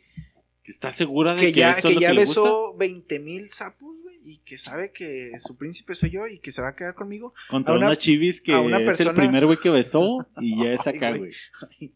[0.62, 2.40] Que está segura de que que, ya, esto que es lo ya que le gusta.
[2.42, 6.52] besó 20 mil sapos, güey, y que sabe que su príncipe soy yo y que
[6.52, 7.34] se va a quedar conmigo.
[7.48, 10.72] Contra a una- una, chivis que es persona- el primer güey que besó y ya
[10.74, 11.30] es acá, güey.
[11.80, 11.92] güey.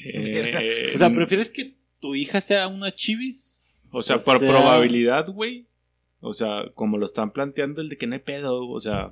[0.05, 3.65] Eh, O sea, ¿prefieres que tu hija sea una chivis?
[3.91, 5.67] O sea, O por sea- probabilidad, güey.
[6.19, 8.67] O sea, como lo están planteando, el de que no hay pedo.
[8.67, 9.11] O sea,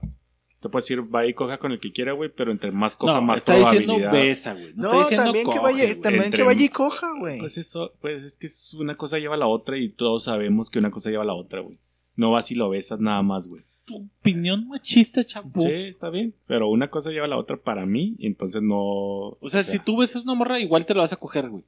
[0.59, 3.13] te puedes decir, va y coja con el que quiera, güey, pero entre más coja,
[3.15, 4.11] No, más está diciendo probabilidad.
[4.11, 4.73] besa, güey.
[4.75, 6.01] No, No, está diciendo también, que vaya, güey.
[6.01, 7.39] también Entre- que vaya y coja, güey.
[7.39, 10.69] Pues eso, pues es que es una cosa lleva a la otra y todos sabemos
[10.69, 11.77] que una cosa lleva a la otra, güey.
[12.15, 13.61] No vas y lo besas nada más, güey.
[13.85, 15.61] Tu opinión machista, chapo.
[15.61, 18.79] Sí, está bien, pero una cosa lleva a la otra para mí y entonces no...
[18.79, 21.63] O sea, si tú besas una morra, igual te la vas a coger, güey.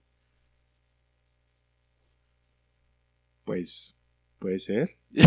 [3.45, 3.95] Pues,
[4.39, 4.95] puede ser.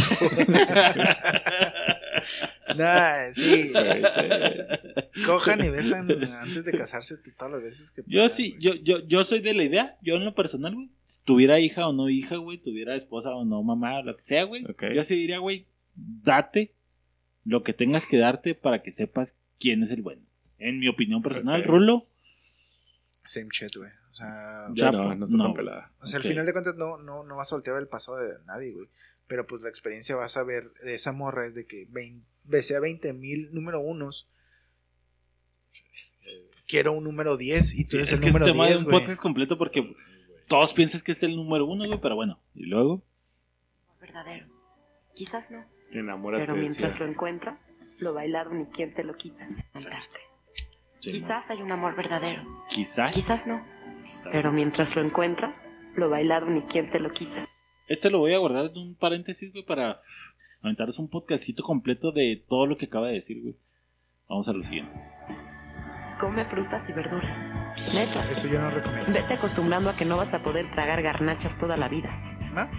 [2.76, 5.10] Nah, sí, Puede ser.
[5.26, 9.06] cojan y besan antes de casarse todas las veces que Yo puedan, sí, yo, yo,
[9.06, 10.90] yo soy de la idea, yo en lo personal, güey.
[11.04, 14.44] Si tuviera hija o no hija, güey, tuviera esposa o no mamá, lo que sea,
[14.44, 14.64] güey.
[14.94, 16.74] Yo sí diría, güey, date
[17.44, 20.22] lo que tengas que darte para que sepas quién es el bueno.
[20.58, 21.64] En mi opinión personal.
[21.64, 22.06] Rulo.
[23.24, 23.90] Same shit, güey.
[24.70, 25.44] O sea, Ya no, no está no.
[25.44, 25.92] tan pelada.
[26.00, 26.24] o sea, ok.
[26.24, 28.88] al final de cuentas no, no, no vas a voltear el pasado de nadie, güey.
[29.26, 32.76] Pero pues la experiencia vas a ver de esa morra es de que vein- besé
[32.76, 34.28] a 20 mil número unos.
[36.66, 38.82] Quiero un número 10 y tú eres es el que es número tema de 10,
[38.84, 39.00] un güey.
[39.00, 39.96] podcast completo porque
[40.46, 42.40] todos piensan que es el número uno, güey, pero bueno.
[42.54, 43.02] Y luego,
[44.00, 44.46] Verdadero.
[45.14, 45.64] Quizás no.
[45.92, 49.48] Enamórate Pero mientras lo encuentras, lo bailado ni quien te lo quita.
[49.72, 50.16] Cantarte.
[51.00, 52.42] sí, Quizás hay un amor verdadero.
[52.70, 53.12] quizás.
[53.14, 53.64] Quizás no.
[54.32, 57.44] Pero mientras lo encuentras, lo bailado ni quien te lo quita.
[57.88, 60.00] Este lo voy a guardar en un paréntesis, güey, para
[60.62, 63.56] aventaros un podcastito completo de todo lo que acaba de decir, güey.
[64.28, 64.92] Vamos a lo siguiente.
[66.18, 67.46] Come frutas y verduras.
[67.94, 68.30] Neta.
[68.30, 69.12] Eso yo no recomiendo.
[69.12, 72.10] Vete acostumbrando a que no vas a poder tragar garnachas toda la vida.
[72.54, 72.70] ¿Ah?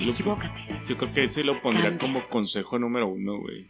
[0.00, 0.60] Equivócate.
[0.88, 2.00] Yo creo que ese lo pondría Cambia.
[2.00, 3.68] como consejo número uno, güey.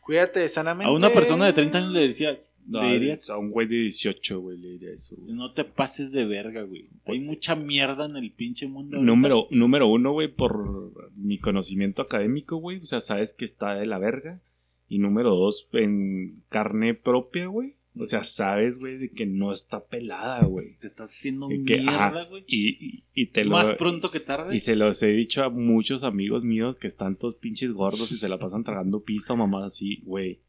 [0.00, 0.90] Cuídate sanamente.
[0.90, 3.76] A una persona de 30 años le decía, No, le dirías, A un güey de
[3.76, 5.16] 18, güey, le diría eso.
[5.16, 5.34] güey.
[5.34, 6.88] no te pases de verga, güey.
[7.06, 8.96] Hay mucha mierda en el pinche mundo.
[8.96, 9.12] ahorita.
[9.12, 12.78] Número, número uno, güey, por mi conocimiento académico, güey.
[12.78, 14.40] O sea, sabes que está de la verga.
[14.88, 17.74] Y número dos, en carne propia, güey.
[17.96, 20.76] O sea, sabes, güey, de que no está pelada, güey.
[20.78, 22.44] Te estás haciendo Y que, mierda, güey.
[22.48, 23.52] Y, y, y te lo...
[23.52, 24.54] Más pronto que tarde.
[24.54, 28.16] Y se los he dicho a muchos amigos míos que están todos pinches gordos y
[28.16, 30.40] se la pasan tragando pizza o mamás así, güey.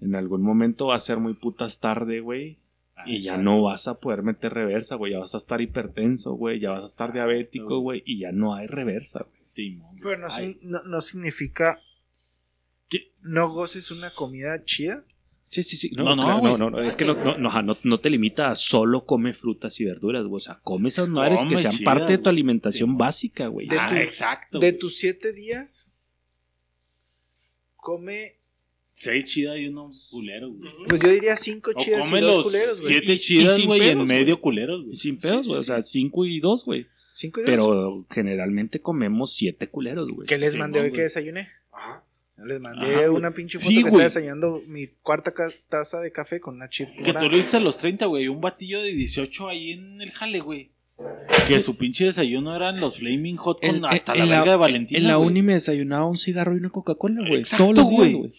[0.00, 2.58] En algún momento va a ser muy putas tarde, güey.
[2.96, 5.12] Ah, Y ya no vas a poder meter reversa, güey.
[5.12, 6.60] Ya vas a estar hipertenso, güey.
[6.60, 8.02] Ya vas a estar diabético, güey.
[8.06, 9.76] Y ya no hay reversa, güey.
[9.78, 10.00] Güey.
[10.02, 11.80] Pero no, Ay, sin- no, no significa
[13.22, 15.04] no goces una comida chida.
[15.44, 15.90] Sí, sí, sí.
[15.96, 16.52] No, No, no, claro, güey.
[16.52, 19.84] no, no, no, es que no, no, no, te limita a solo come frutas y
[19.84, 20.36] verduras, güey.
[20.36, 22.96] O sea, come esas madres que sean chidas, parte de tu alimentación Sí.
[22.96, 23.66] básica, güey.
[23.68, 24.58] De Ah, tu- exacto.
[24.58, 24.78] De güey.
[24.78, 25.92] tus siete días,
[27.76, 28.36] come.
[28.98, 30.70] Seis chidas y uno culero, güey.
[30.88, 32.92] Pues yo diría cinco O chidas y dos culeros, güey.
[32.94, 34.96] siete chidas, güey, y en pedos, medio culeros, güey.
[34.96, 36.86] sin pedos, Sí, O sea, cinco y dos, güey.
[37.12, 37.50] Cinco y dos.
[37.50, 40.26] Pero generalmente comemos siete culeros, güey.
[40.26, 41.50] ¿Qué les Sí, mandé no, hoy que desayuné?
[42.42, 45.34] Les mandé Ajá, una pinche foto Sí, que estaba desayunando mi cuarta
[45.68, 46.88] taza de café con una chip.
[47.04, 48.28] Que tú lo dices a los 30, güey.
[48.28, 50.70] Un batillo de 18 ahí en el jale, güey.
[51.46, 54.98] Que su pinche desayuno eran los Flaming Hot con hasta la verga de Valentina.
[54.98, 57.40] En la uni me desayunaba un cigarro y una Coca-Cola, güey.
[57.40, 58.32] Exacto, Todos los días, güey.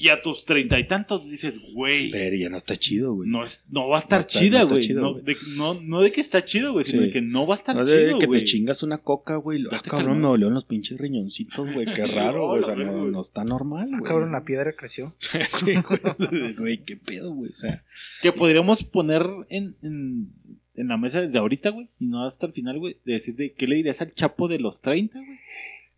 [0.00, 2.12] Y a tus treinta y tantos dices, güey.
[2.12, 3.28] Pero ya no está chido, güey.
[3.28, 4.82] No, es, no va a estar No está- chida, no güey.
[4.82, 5.24] chido, No, güey.
[5.24, 7.06] de, no, no de que está chido, güey, sino Sí.
[7.08, 8.38] de que no va a estar No, de chido, que güey.
[8.40, 9.64] te chingas una coca, güey.
[9.72, 11.84] Ah, cabrón, me dolieron los pinches riñoncitos, güey.
[11.94, 12.60] Qué raro, güey.
[12.60, 14.08] O sea, no, no está normal, Ah, güey.
[14.08, 15.12] cabrón, la piedra creció.
[15.18, 16.54] Sí, güey.
[16.58, 17.50] Güey, qué pedo, güey.
[17.50, 17.82] O sea,
[18.22, 20.28] Que podríamos poner en, en,
[20.76, 21.88] en la mesa desde ahorita, güey.
[21.98, 22.98] Y no hasta el final, güey.
[23.04, 25.38] De decir de qué le dirías al chapo de los 30, güey.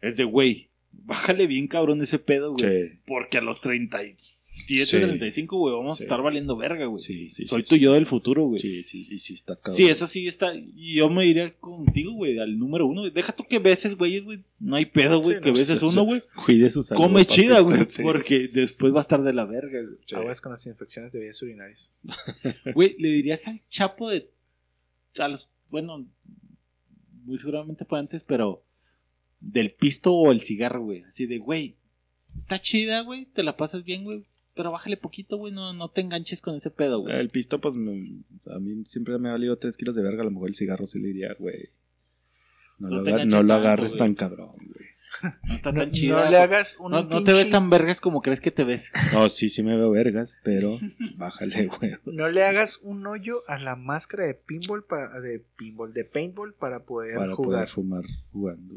[0.01, 2.89] Es de, güey, bájale bien cabrón ese pedo, güey.
[2.91, 2.99] sí.
[3.07, 4.87] Porque a los 37, Sí.
[4.99, 6.03] 35, güey, vamos Sí.
[6.03, 7.03] a estar valiendo verga, güey.
[7.03, 7.81] Sí, sí, Soy sí, tu sí.
[7.81, 8.61] yo del futuro, güey.
[8.61, 9.75] Sí, sí, sí, sí, está cabrón.
[9.77, 10.55] Sí, eso sí está.
[10.55, 13.01] Y yo me iría contigo, güey, al número uno.
[13.03, 13.13] güey.
[13.13, 14.45] Deja tú que beses, güey, güey.
[14.59, 16.23] No hay pedo, güey, Sí, que no, beses sí, uno, güey.
[16.45, 17.01] Cuide su salud.
[17.03, 17.85] Come chida, güey.
[17.87, 18.03] Sí.
[18.03, 19.97] Porque después va a estar de la verga, güey.
[20.15, 21.91] Aguas con las infecciones de vías urinarias.
[22.75, 24.31] Güey, le dirías al chapo de.
[25.19, 26.07] A los, bueno,
[27.25, 28.63] muy seguramente fue antes, pero.
[29.41, 31.03] Del pisto o el cigarro, güey.
[31.05, 31.77] Así de, güey,
[32.37, 33.27] está chida, güey.
[33.27, 34.25] Te la pasas bien, güey.
[34.55, 35.53] Pero bájale poquito, güey.
[35.53, 37.19] No, no te enganches con ese pedo, güey.
[37.19, 38.23] El pisto, pues, me-
[38.53, 40.23] a mí siempre me ha valido 3 kilos de verga.
[40.23, 41.71] A lo mejor el cigarro sí le diría, güey.
[42.79, 43.99] No, No lo, te aga- enganches no lo tanto, agarres güey.
[43.99, 44.91] tan cabrón, güey.
[45.49, 46.23] No está No, tan no chida.
[46.25, 46.43] le güey.
[46.43, 48.93] hagas un No, no te ves tan vergas como crees que te ves.
[49.13, 50.79] No, sí, sí me veo vergas, pero
[51.17, 51.93] bájale, güey.
[52.05, 56.55] No le hagas un hoyo a la máscara de pinball para de pinball de paintball
[56.55, 57.55] para poder Para jugar.
[57.61, 58.75] poder fumar jugando.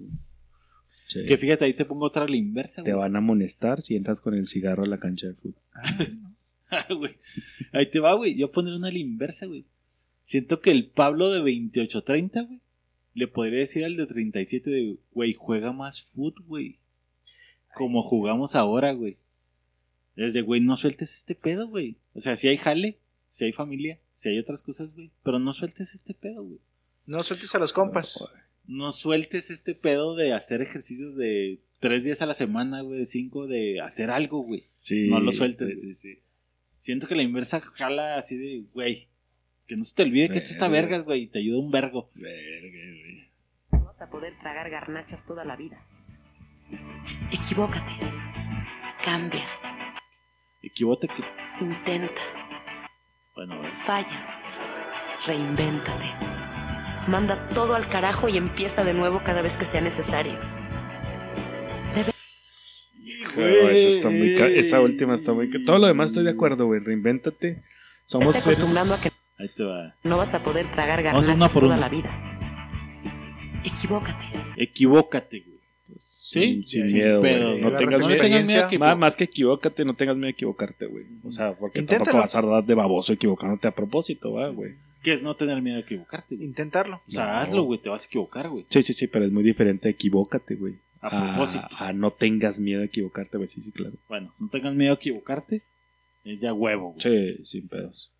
[1.07, 1.25] Sí.
[1.25, 3.01] Que fíjate, ahí te pongo otra a la inversa, Te güey.
[3.03, 5.61] van a amonestar si entras con el cigarro a la cancha de fútbol.
[6.75, 7.15] Ah, güey.
[7.71, 8.33] Ahí te va, güey.
[8.35, 9.63] Yo poner una a la inversa, güey.
[10.23, 12.61] Siento que el Pablo de 28-30, güey,
[13.13, 16.79] le podría decir al de 37 de, güey, juega más foot, güey.
[17.75, 19.17] Como jugamos ahora, güey.
[20.15, 21.97] Es de, güey, no sueltes este pedo, güey.
[22.15, 22.97] O sea, si hay jale,
[23.27, 25.11] si hay familia, si hay otras cosas, güey.
[25.21, 26.59] Pero no sueltes este pedo, güey.
[27.05, 28.17] No sueltes a los compas.
[28.19, 28.27] No
[28.91, 33.47] sueltes este pedo de hacer ejercicios de tres días a la semana, güey, de cinco,
[33.47, 34.69] de hacer algo, güey.
[34.73, 36.19] Sí, No lo sueltes, sí, sí, sí.
[36.77, 39.07] Siento que la inversa jala así de, güey,
[39.67, 40.89] que no se te olvide que esto está Verga.
[40.89, 42.09] vergas, güey, y te ayuda un vergo.
[42.15, 43.29] Verga, güey.
[43.71, 45.85] No vas a poder tragar garnachas toda la vida.
[47.31, 47.91] Equivócate.
[49.03, 49.43] Cambia.
[50.61, 51.23] Equivócate
[51.61, 52.21] Intenta.
[53.35, 53.71] bueno, güey.
[53.71, 54.41] Falla.
[55.25, 56.32] Reinvéntate.
[57.07, 60.33] Manda todo al carajo y empieza de nuevo cada vez que sea necesario.
[63.35, 66.79] No, eso está muy esa última está muy Todo lo demás estoy de acuerdo, güey.
[66.79, 67.63] Reinvéntate.
[68.05, 69.09] Somos acostumbrando a que
[69.39, 69.95] ahí te va.
[70.03, 71.81] no vas a poder tragar a una garnachas por toda una.
[71.81, 72.09] la vida.
[73.63, 74.25] Equivócate.
[74.57, 75.53] Equivócate, güey.
[75.97, 77.61] Sí, sin, sin sí, miedo, pero güey.
[77.61, 78.65] No agarras tengas No miedo.
[78.65, 81.05] a que- Más, más que equivócate, no tengas miedo a equivocarte, güey.
[81.23, 82.05] O sea, porque Inténtalo.
[82.05, 84.73] tampoco vas a dar de baboso equivocándote a propósito, ¿va, güey.
[85.03, 86.47] ¿Qué es no tener miedo a equivocarte, güey?
[86.47, 87.01] Intentarlo.
[87.07, 87.31] O sea, No.
[87.33, 88.65] hazlo, güey, te vas a equivocar, güey.
[88.69, 90.75] Sí, sí, sí, pero es muy diferente equivócate, güey.
[91.01, 91.67] A propósito.
[91.77, 93.47] A, no tengas miedo a equivocarte, güey.
[93.47, 93.95] Sí, sí, claro.
[94.07, 95.61] Bueno, no tengas miedo a equivocarte.
[96.23, 97.01] Es de a huevo, güey.
[97.37, 98.13] Sí, sin pedos.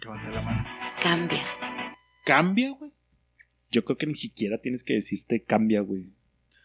[0.00, 0.64] Levanta la mano.
[1.02, 1.42] Cambia.
[2.24, 2.92] Cambia, güey.
[3.70, 6.12] Yo creo que ni siquiera tienes que decirte cambia, güey.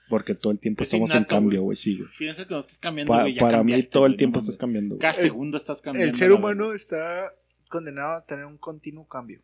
[0.10, 1.76] Porque todo el tiempo Es estamos en cambio, güey.
[1.76, 2.10] Sí, güey.
[2.12, 3.34] Fíjense que no estás cambiando, güey.
[3.34, 4.96] ya para mí todo el tiempo no estás cambiando.
[4.96, 5.02] güey.
[5.02, 6.10] Cada El- segundo estás cambiando.
[6.12, 7.34] El ser humano está
[7.74, 9.38] condenado a tener un continuo cambio.
[9.40, 9.44] en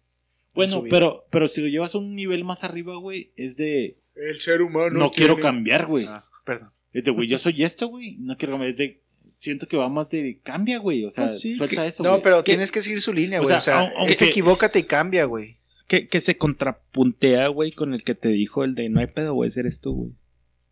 [0.56, 3.98] Bueno, pero, pero si lo llevas a un nivel más arriba, güey, es de.
[4.16, 5.00] El ser humano.
[5.00, 6.06] No, quiero cambiar, güey.
[6.08, 6.72] Ah, perdón.
[6.94, 8.18] Es de, güey, yo soy esto, güey.
[8.20, 8.72] No quiero cambiar.
[8.72, 9.02] Es de.
[9.38, 10.40] Siento que va más de.
[10.44, 11.06] Cambia, güey.
[11.06, 12.04] O sea, Pues sí, suelta que- eso.
[12.04, 12.52] No, pero ¿Qué?
[12.52, 13.50] tienes que seguir su línea, O güey.
[13.50, 15.58] sea, O sea, au- aunque- es equivócate y cambia, güey.
[15.88, 19.34] Que, que se contrapuntea, güey, con el que te dijo el de no hay pedo,
[19.34, 20.12] güey, eres tú, güey.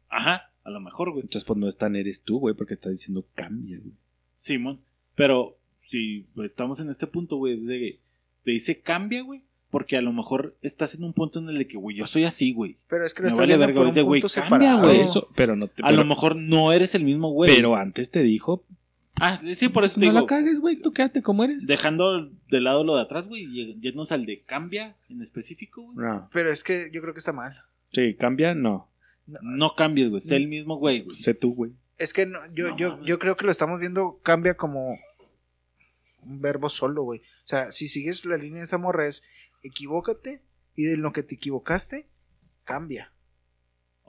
[0.09, 1.21] Ajá, a lo mejor, güey.
[1.23, 3.93] Entonces, pues no es tan eres tú, güey, porque estás diciendo cambia, güey.
[4.35, 4.81] Simón.
[5.15, 5.57] Pero
[5.87, 7.99] si estamos en este punto, güey, de.
[8.43, 9.43] Te dice cambia, güey.
[9.69, 12.23] Porque a lo mejor estás en un punto en el de que, güey, yo soy
[12.23, 12.77] así, güey.
[12.87, 15.01] Pero es que está vale verga, güey, güey, cambia, güey.
[15.01, 15.83] Eso, pero no te.
[15.83, 17.53] A pero, lo mejor no eres el mismo, güey.
[17.53, 18.63] pero antes te dijo,
[19.15, 20.21] Ah, sí, sí, por eso te no digo.
[20.21, 21.65] la cagues, güey, tú quédate como eres.
[21.65, 26.07] Dejando de lado lo de atrás, güey, y yéndonos al de cambia en específico, güey.
[26.07, 26.29] No.
[26.31, 27.61] Pero es que yo creo que está mal.
[27.91, 28.89] Sí, cambia, no.
[29.25, 30.21] No cambies, güey.
[30.21, 31.15] Sé el mismo güey, güey.
[31.15, 31.71] Sé tú, güey.
[31.97, 34.97] Es que no, yo, yo, yo creo que lo estamos viendo, cambia como
[36.27, 37.19] un verbo solo, güey.
[37.19, 39.23] O sea, si sigues la línea de esa morra es
[39.63, 40.41] equivócate
[40.75, 42.07] y de lo que te equivocaste,
[42.63, 43.13] cambia.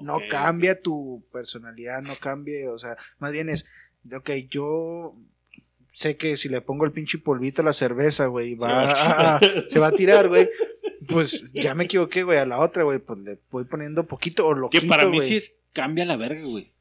[0.00, 3.66] No cambia tu personalidad, no cambie, o sea, más bien es,
[4.14, 5.16] ok, yo
[5.90, 9.40] sé que si le pongo el pinche polvito a la cerveza, güey, Se va, a
[9.66, 10.48] se va a tirar, güey.
[11.08, 14.52] Pues ya me equivoqué, güey, a la otra, güey, pues le voy poniendo poquito o
[14.52, 15.28] lo Que para mí güey.
[15.28, 16.72] sí es cambia la verga, güey.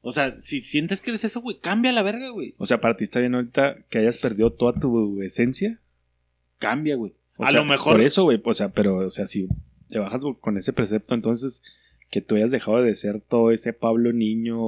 [0.00, 2.54] O sea, si sientes que eres eso, güey, cambia la verga, güey.
[2.58, 5.80] O sea, para ti está bien ahorita que hayas perdido toda tu esencia.
[6.58, 7.14] Cambia, güey.
[7.36, 7.94] O A sea, lo mejor.
[7.94, 8.40] Por eso, güey.
[8.42, 9.48] O sea, pero, o sea, si
[9.88, 11.62] te bajas con ese precepto, entonces
[12.10, 14.58] que tú hayas dejado de ser todo ese Pablo niño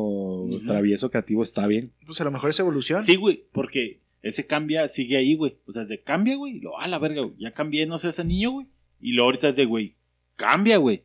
[0.66, 1.92] travieso creativo está bien.
[2.04, 3.02] Pues a lo mejor es evolución.
[3.02, 5.56] Sí, güey, porque ese cambia, sigue ahí, güey.
[5.66, 6.60] O sea, es de cambia, güey.
[6.60, 7.34] Lo, a la verga, güey.
[7.38, 8.66] Ya cambié, no sé, ese niño, güey.
[9.00, 9.96] Y lo ahorita es de, güey,
[10.36, 11.04] cambia, güey.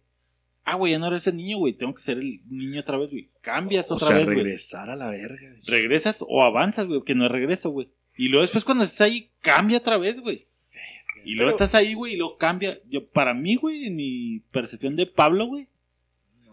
[0.67, 1.73] Ah, güey, ya no eres ese niño, güey.
[1.73, 3.29] Tengo que ser el niño otra vez, güey.
[3.41, 4.37] Cambias O otra sea, vez, güey.
[4.37, 5.37] regresar a la verga.
[5.51, 5.61] güey.
[5.67, 7.89] Regresas o avanzas, güey, que no es regreso, güey.
[8.17, 10.47] Y luego después cuando estás ahí, cambia otra vez, güey.
[11.23, 12.79] Y luego Pero- estás ahí, güey, y luego cambia.
[12.89, 15.67] Yo, para mí, güey, en mi percepción de Pablo, güey.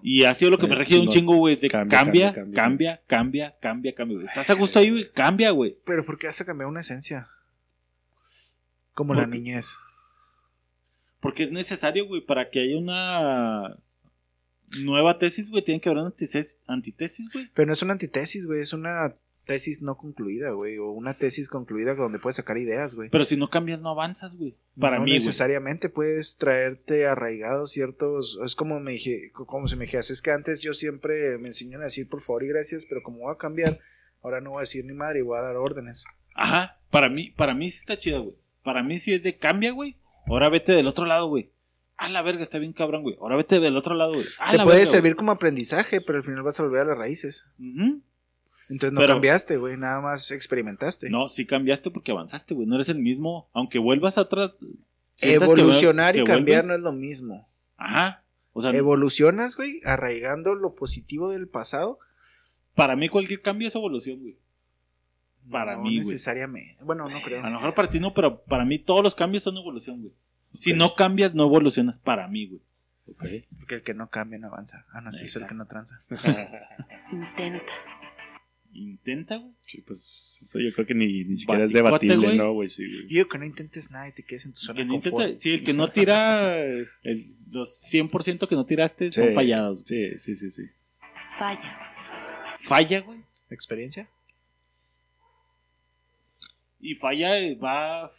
[0.02, 1.56] Y ha sido lo que me regió un chingo, güey.
[1.56, 4.26] De Cambia, cambia, cambia, cambia, cambia, cambia, cambia, güey.
[4.26, 5.09] Estás a gusto ahí, güey.
[5.12, 5.76] Cambia, güey.
[5.84, 7.28] Pero ¿por qué hace cambiar una esencia?
[8.94, 9.76] Como Porque- la niñez.
[11.20, 13.76] Porque es necesario, güey, para que haya una
[14.80, 15.62] nueva tesis, güey.
[15.62, 17.50] Tiene que haber una antites- antitesis, güey.
[17.54, 21.48] Pero no es una antitesis, güey, es una tesis no concluida, güey, o una tesis
[21.48, 23.10] concluida donde puedes sacar ideas, güey.
[23.10, 24.56] Pero si no cambias, no avanzas, güey.
[24.78, 29.84] Para no mí, necesariamente puedes traerte arraigados ciertos, es como me dije, como si me
[29.84, 33.02] dijeras, es que antes yo siempre me enseñan a decir por favor y gracias, pero
[33.02, 33.80] como voy a cambiar,
[34.22, 36.04] ahora no voy a decir ni madre y voy a dar órdenes.
[36.34, 38.36] Ajá, para mí, para mí sí está chido, güey.
[38.62, 39.96] Para mí sí es de cambia, güey.
[40.26, 41.50] Ahora vete del otro lado, güey.
[42.04, 43.16] A la verga, está bien cabrón, güey.
[43.20, 44.24] Ahora vete del otro lado, güey.
[44.24, 47.46] Te puede verga, servir como aprendizaje, pero al final vas a volver a las raíces.
[48.68, 51.10] Entonces no Pero- cambiaste, güey, nada más experimentaste.
[51.10, 52.66] No, sí cambiaste porque avanzaste, güey.
[52.66, 53.48] No eres el mismo.
[53.52, 54.52] Aunque vuelvas a otra.
[55.14, 57.48] sientas que Evolucionar y que cambiar vuelves- no es lo mismo.
[57.76, 58.24] Ajá.
[58.54, 61.98] O sea, Evolucionas, güey, arraigando lo positivo del pasado.
[62.74, 64.36] para mí cualquier cambio es evolución, güey.
[65.50, 65.98] Para no mí, güey.
[65.98, 66.82] necesariamente.
[66.82, 67.44] Bueno, no creo.
[67.44, 70.12] A lo mejor para ti no, pero para mí todos los cambios son evolución, güey.
[70.56, 72.60] Si no cambias, no evolucionas para mí, güey.
[73.58, 74.86] Porque el que no cambia no avanza.
[74.92, 76.02] Ah, no, sí, es el que no tranza.
[77.12, 77.72] Intenta.
[78.74, 79.52] Intenta, güey.
[79.66, 82.36] Sí, pues eso yo creo que ni, ni siquiera es debatible.
[82.36, 82.68] ¿no, güey?
[82.68, 83.02] Sí, güey.
[83.02, 84.94] Yo digo que no intentes nada y te quedes en tu zona Que de no
[84.94, 85.14] confort.
[85.26, 89.82] intenta- sí, el que no tira, el- los 100% que no tiraste son fallados.
[89.84, 90.62] Sí, sí, sí, sí.
[91.36, 91.78] Falla.
[92.58, 93.20] Falla, güey.
[93.50, 94.08] ¿Experiencia?
[96.80, 98.10] Y falla eh, va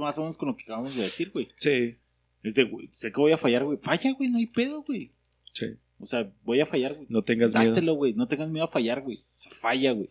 [0.00, 1.48] más o menos con lo que acabamos de decir, güey.
[1.58, 1.98] Sí,
[2.42, 3.78] Es de, güey, sé que voy a fallar, güey.
[3.80, 5.12] Falla, güey, no hay pedo, güey.
[5.54, 5.76] sí.
[6.02, 7.06] O sea, voy a fallar, güey.
[7.10, 7.68] No tengas miedo.
[7.68, 8.14] Dátelo, güey.
[8.14, 9.18] No tengas miedo a fallar, güey.
[9.18, 10.08] O sea, falla, güey.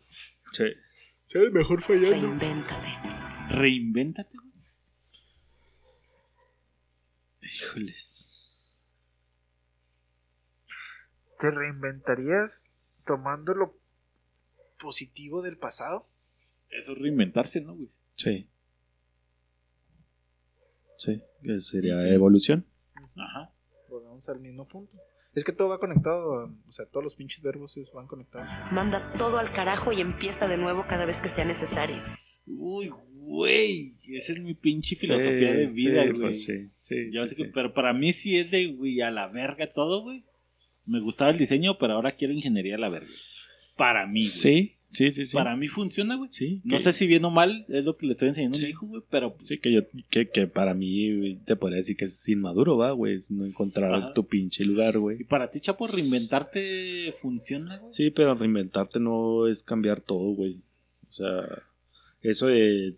[0.53, 0.65] Sí.
[1.25, 2.27] Ser el mejor fallando.
[2.27, 2.87] Reinvéntate.
[3.49, 4.53] Reinvéntate, güey.
[7.41, 8.75] Híjoles.
[11.39, 12.63] ¿Te reinventarías
[13.05, 13.75] tomando lo
[14.77, 16.07] positivo del pasado?
[16.69, 17.89] Eso es reinventarse, ¿no, güey?
[18.15, 18.47] Sí.
[20.99, 22.65] Sí, que sería evolución.
[23.15, 23.53] Ajá.
[23.89, 24.97] Volvemos al mismo punto.
[25.33, 28.49] Es que todo va conectado, o sea, todos los pinches verbos van conectados.
[28.73, 31.95] Manda todo al carajo y empieza de nuevo cada vez que sea necesario.
[32.45, 33.95] Uy, güey.
[34.09, 36.21] Esa es mi pinche filosofía de vida, sí, güey.
[36.21, 37.51] pues sí, sí, Yo sí, sé que- sí.
[37.53, 40.25] pero para mí sí es de, güey, a la verga todo, güey.
[40.85, 43.07] Me gustaba el diseño, pero ahora quiero ingeniería a la verga.
[43.77, 44.23] Para mí.
[44.23, 45.35] Sí, sí, sí, sí.
[45.35, 46.29] Para mí funciona, güey.
[46.31, 48.59] Sí, No que- sé si bien o mal es lo que le estoy enseñando a
[48.59, 48.65] Sí.
[48.65, 51.95] mi hijo, güey, pero pues, Sí, que yo, que, que para mí te podría decir
[51.97, 54.13] que es inmaduro, va, güey, es no encontrar Ajá.
[54.13, 55.23] tu pinche lugar, y güey.
[55.23, 57.93] para ti, Chapo, reinventarte funciona, güey.
[57.93, 60.57] Sí, pero reinventarte no es cambiar todo, güey.
[61.07, 61.43] O sea,
[62.21, 62.95] eso de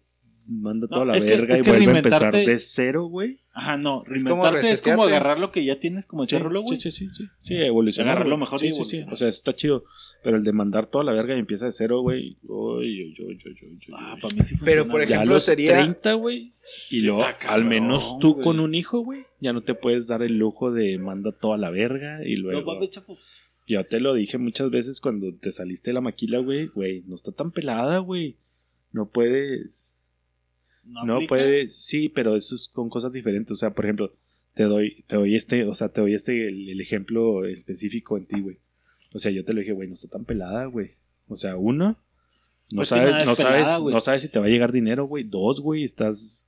[0.52, 3.40] manda No, toda la es que- verga es y vuelve a empezar de cero, güey.
[3.54, 6.68] Ajá, no, Es como reinventarte es como agarrar lo que ya tienes, como Sí, güey.
[6.78, 8.12] sí, sí, sí, sí, sí, evolucionar.
[8.14, 9.06] Agarrar lo mejor sí, y sí, sí.
[9.12, 9.84] O sea, eso está chido.
[10.24, 12.38] Pero el de mandar toda la verga y empieza de cero, güey.
[12.44, 14.66] Uy, uy, uy, uy, uy, uy, Ah, para mí sí funciona.
[14.66, 15.02] Pero, por.
[15.02, 16.54] Ya ejemplo, los sería- 30, güey.
[16.92, 20.38] Y luego, al menos tú con un hijo, güey, ya no te puedes dar el
[20.38, 22.74] lujo de manda toda la verga y No, luego.
[22.76, 23.18] mames, Chapo.
[23.68, 26.68] Yo te lo dije muchas veces cuando te saliste de la maquila, güey.
[26.68, 28.38] Güey, no está tan pelada, güey.
[28.92, 29.98] No puedes.
[30.84, 31.76] No, puedes.
[31.76, 33.52] Sí, pero eso es con cosas diferentes.
[33.52, 34.14] O sea, por ejemplo,
[34.54, 38.26] te doy, te doy este, o sea, te doy este, el, el ejemplo específico en
[38.26, 38.58] ti, güey.
[39.14, 40.92] O sea, yo te lo dije, güey, no está tan pelada, güey.
[41.28, 41.98] O sea, uno,
[42.72, 45.06] no Pues sabes, es no pelada, sabes, no sabes si te va a llegar dinero,
[45.06, 45.24] güey.
[45.24, 46.48] Dos, güey, estás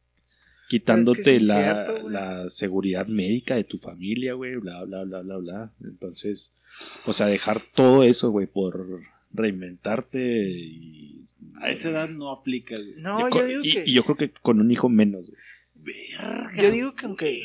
[0.69, 5.37] quitándote sí la, cierto, la seguridad médica de tu familia, güey, bla, bla, bla, bla,
[5.37, 5.73] bla.
[5.83, 6.53] Entonces,
[7.05, 9.01] o sea, dejar todo eso, güey, por
[9.31, 11.27] reinventarte y...
[11.61, 12.95] A esa edad no aplica, güey.
[12.97, 13.83] No, yo digo y, que.
[13.85, 15.93] y yo creo que con un hijo menos, güey.
[16.55, 17.43] Yo digo que aunque.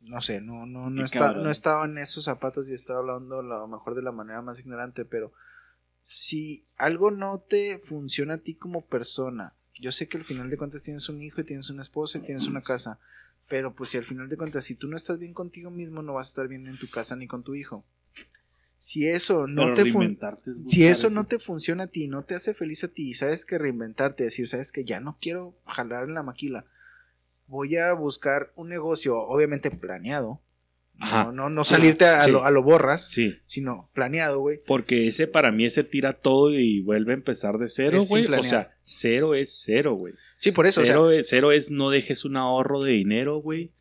[0.00, 3.42] No sé, no, no, no, está, no estaba en esos zapatos y estaba hablando a
[3.42, 5.32] lo mejor de la manera más ignorante, pero
[6.00, 10.56] si algo no te funciona a ti como persona, yo sé que al final de
[10.56, 13.00] cuentas tienes un hijo y tienes una esposa y tienes una casa,
[13.48, 16.14] pero pues si al final de cuentas, si tú no estás bien contigo mismo, no
[16.14, 17.84] vas a estar bien en tu casa ni con tu hijo.
[18.78, 22.08] Si eso no Pero te fun- reinventarte es si eso no te funciona a ti,
[22.08, 25.16] no te hace feliz a ti, y sabes que reinventarte, decir, sabes que ya no
[25.20, 26.66] quiero jalar en la maquila,
[27.46, 30.40] voy a buscar un negocio, obviamente planeado,
[30.98, 31.24] Ajá.
[31.24, 32.30] no, no, no salirte a, Sí.
[32.30, 33.34] lo, a lo borras, Sí.
[33.44, 34.60] sino planeado, güey.
[34.66, 38.26] Porque ese para mí ese tira todo y vuelve a empezar de cero, güey.
[38.26, 40.14] O sea, cero es cero, güey.
[40.38, 43.38] Sí, por eso, o sea, Cero, es, cero es no dejes un ahorro de dinero,
[43.38, 43.72] güey.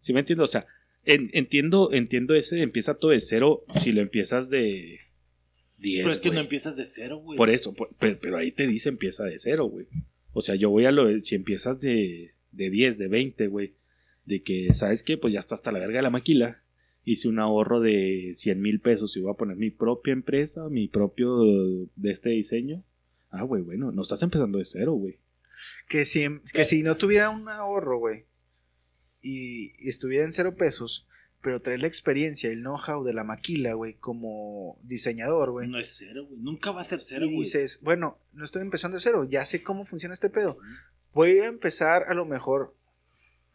[0.00, 0.44] ¿Sí me entiendo?
[0.44, 0.66] O sea,
[1.06, 5.00] en- entiendo, entiendo ese empieza todo de cero si lo empiezas de
[5.78, 6.04] 10.
[6.04, 7.36] Pero es que no empiezas de cero, güey.
[7.36, 9.86] Por eso, por- pero, pero ahí te dice empieza de cero, güey.
[10.32, 13.74] O sea, yo voy a lo de, si empiezas de, de 10, de 20, güey.
[14.24, 15.18] De que, ¿sabes qué?
[15.18, 16.62] Pues ya estoy hasta la verga de la maquila.
[17.04, 20.88] Hice un ahorro de 100 mil pesos y voy a poner mi propia empresa, mi
[20.88, 21.40] propio
[21.96, 22.82] de este diseño.
[23.30, 25.18] Ah, güey, bueno, no estás empezando de cero, güey.
[25.88, 26.24] que si,
[26.54, 28.24] que si no tuviera un ahorro, güey,
[29.24, 31.06] y, y estuviera en cero pesos,
[31.40, 35.68] pero traer la experiencia, el know-how de la maquila, güey, como diseñador, güey.
[35.68, 36.40] No es cero, güey.
[36.40, 37.38] Nunca va a ser cero, y güey.
[37.38, 40.58] dices, bueno, no estoy empezando de cero, ya sé cómo funciona este pedo.
[41.12, 42.74] Voy a empezar a lo mejor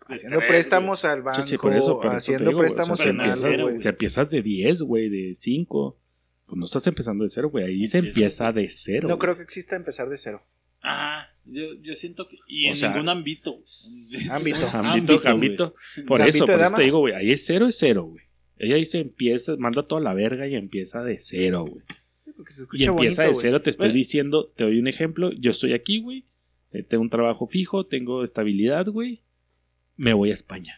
[0.08, 3.00] haciendo tres, préstamos al banco, Sí, sí, por eso, por eso te haciendo digo, préstamos
[3.00, 3.82] o sea, en algo, empiezas, güey.
[3.82, 5.98] si empiezas de 10, güey, de 5,
[6.48, 7.66] pues no estás empezando de cero, güey.
[7.66, 9.08] Ahí se empieza de cero.
[9.08, 10.44] No creo que exista empezar de cero.
[10.82, 11.29] Ajá.
[11.52, 12.38] Yo, yo siento que.
[12.48, 13.62] Y O en sea, ningún ámbito.
[14.32, 14.68] Ámbito.
[14.74, 15.76] Ámbito, ámbito.
[16.08, 18.24] Por eso, por eso te digo, güey, ahí es cero, es cero, güey.
[18.58, 21.84] Ella ahí se empieza, manda toda la verga y empieza de cero, güey.
[22.36, 25.52] Porque se Y empieza bonito, de cero, te estoy diciendo, te doy un ejemplo, yo
[25.52, 26.26] estoy aquí, güey,
[26.72, 29.24] eh, tengo un trabajo fijo, tengo estabilidad, güey,
[29.98, 30.76] me voy a España.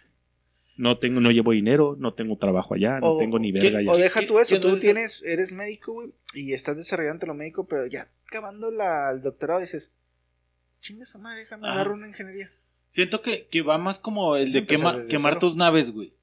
[0.78, 3.92] No tengo, no llevo dinero, no tengo trabajo allá, no tengo ni ¿qué- verga allá.
[3.92, 7.28] O deja ¿Qué- tú eso, no tú es- tienes, eres médico, güey, y estás desarrollando
[7.28, 9.96] lo médico, pero ya acabando la, el doctorado dices,
[10.82, 11.76] chinga esa madre, déjame Ajá.
[11.76, 12.52] agarrar una ingeniería.
[12.90, 15.40] Siento que, que va más como el Es de quema- quemar cero.
[15.40, 16.14] tus naves, güey.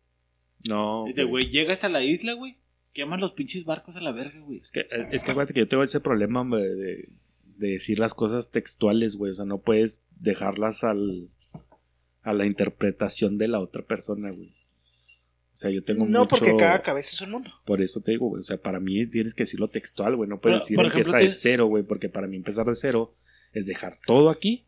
[0.69, 2.57] No, Dice, güey, llegas a la isla, güey.
[2.93, 4.59] Quemas los pinches barcos a la verga, güey.
[4.59, 7.09] Es que, es que acuérdate que yo tengo ese problema hombre, de,
[7.57, 9.33] de decir las cosas textuales, güey.
[9.33, 11.29] O sea, no puedes dejarlas al,
[12.23, 14.49] a la interpretación de la otra persona, güey.
[15.53, 16.29] O sea, yo tengo No, mucho...
[16.29, 17.51] porque cada cabeza es un mundo.
[17.65, 18.41] Por eso te digo, güey.
[18.41, 20.29] O sea, para mí tienes que decirlo textual, güey.
[20.29, 21.85] No puedes Pero, decir empieza de cero, güey.
[21.85, 23.15] Porque para mí empezar de cero
[23.59, 24.65] es dejar todo aquí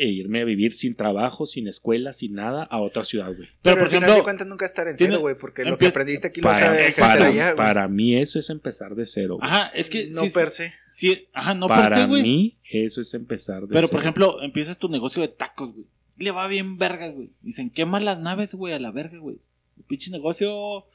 [0.00, 3.48] e irme a vivir sin trabajo, sin escuela, sin nada a otra ciudad, güey.
[3.48, 5.76] Pero, Pero, por al final ejemplo, de cuentas nunca estar en cero, güey, porque lo
[5.76, 7.56] que aprendiste aquí lo Para, sabes ejercer para, allá, güey.
[7.56, 9.48] para mí eso es empezar de cero, güey.
[9.50, 10.06] Ah, Ajá, es que.
[10.12, 10.72] No sí, per se.
[10.86, 12.22] sí, ajá, no per para se, güey.
[12.22, 13.88] mí eso es empezar de Pero, cero.
[13.90, 15.86] por ejemplo, empiezas tu negocio de tacos, güey.
[16.16, 17.32] Le va bien vergas, güey.
[17.42, 19.38] Dicen, quema las naves, güey, a la verga, güey.
[19.76, 20.86] El pinche negocio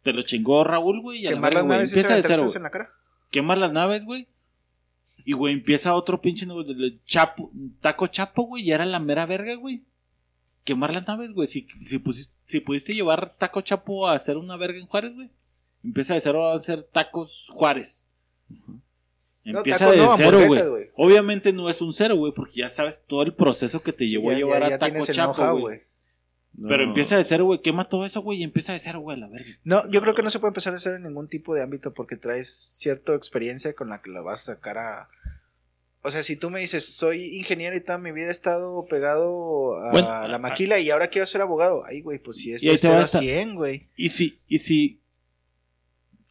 [0.00, 1.20] te lo chingó Raúl, güey.
[1.20, 1.76] y a la Quemar verga, las güey.
[1.76, 2.90] naves y Empieza de cero, en la cara.
[3.30, 4.28] Quemas las naves, güey.
[5.28, 7.50] Y, güey, empieza otro pinche negocio de chapo,
[7.80, 8.62] taco chapo, güey.
[8.66, 9.84] Y era la mera verga, güey.
[10.64, 11.46] Quemar las naves, güey.
[11.46, 15.30] Si, si, pusis- si pudiste llevar taco chapo a hacer una verga en Juárez, güey.
[15.84, 18.08] Empieza de cero a hacer tacos Juárez.
[19.44, 20.68] No, Empieza tacos de no, cero, güey.
[20.68, 20.90] güey.
[20.94, 24.12] Obviamente no es un cero, güey, porque ya sabes todo el proceso que te Sí,
[24.12, 25.60] llevó ya- a llevar ya- a taco chapo, güey.
[25.60, 25.80] güey.
[26.66, 26.88] Pero No.
[26.88, 27.60] empieza de cero, güey.
[27.60, 29.46] Quema todo eso, güey, y empieza de cero, güey, a la verga.
[29.62, 31.94] No, yo creo que no se puede empezar a hacer en ningún tipo de ámbito
[31.94, 35.08] porque traes cierta experiencia con la que la vas a sacar a...
[36.02, 39.76] O sea, si tú me dices, soy ingeniero y toda mi vida he estado pegado
[39.78, 41.84] a Bueno, la a- maquila y ahora quiero ser abogado.
[41.84, 43.88] Ay, güey, pues si es Y de ahí te va 0 a esta- 100, güey.
[43.96, 45.00] Y si, y si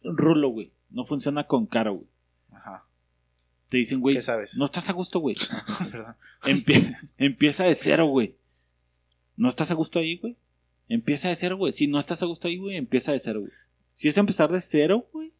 [0.02, 2.06] Rulo, güey, no funciona con Caro, güey.
[2.52, 2.86] Ajá.
[3.68, 4.56] Te dicen, güey, ¿Qué sabes?
[4.56, 5.36] no estás a gusto, güey.
[6.44, 8.36] Empie- empieza de cero, güey.
[9.36, 10.36] ¿No estás a gusto ahí, güey?
[10.88, 11.72] Empieza de cero, güey.
[11.72, 13.52] Si no estás a gusto ahí, güey, empieza de cero, güey.
[13.92, 15.32] Si es empezar de cero, güey.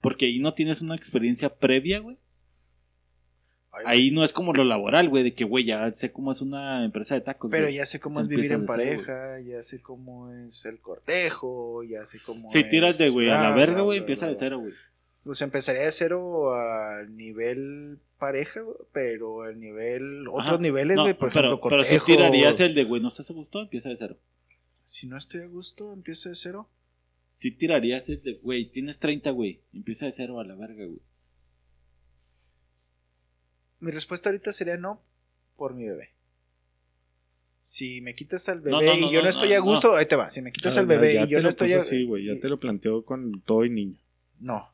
[0.00, 2.18] Porque ahí no tienes una experiencia previa, güey.
[3.84, 6.84] Ahí no es como lo laboral, güey, de que, güey, ya sé cómo es una
[6.84, 7.50] empresa de tacos.
[7.50, 7.76] Pero güey.
[7.76, 11.82] ya sé cómo Se es vivir empieza en pareja, ya sé cómo es el cortejo,
[11.84, 12.70] ya sé cómo Si es...
[12.70, 14.72] tiras de, güey, a la verga, güey, empieza de cero, güey.
[15.24, 21.14] Pues empezaría de cero al nivel pareja, güey, pero el nivel, otros niveles, No, güey,
[21.14, 23.96] por pero, ejemplo, pero si tirarías el de, güey, no estás a gusto, empieza de
[23.96, 24.18] cero.
[24.84, 26.68] Si no estoy a gusto, empiezo de cero.
[27.32, 31.00] Si tirarías el de, güey, tienes 30, güey, empieza de cero a la verga, güey.
[33.80, 35.02] Mi respuesta ahorita sería no
[35.56, 36.10] por mi bebé.
[37.60, 39.94] Si me quitas al bebé No, no, y yo no, no, estoy no, a gusto,
[39.94, 40.30] ahí te va.
[40.30, 42.06] Si me quitas al bebé ya y yo te no lo estoy puso a así,
[42.06, 43.98] güey, ya te lo planteó con todo y niño.
[44.40, 44.68] No.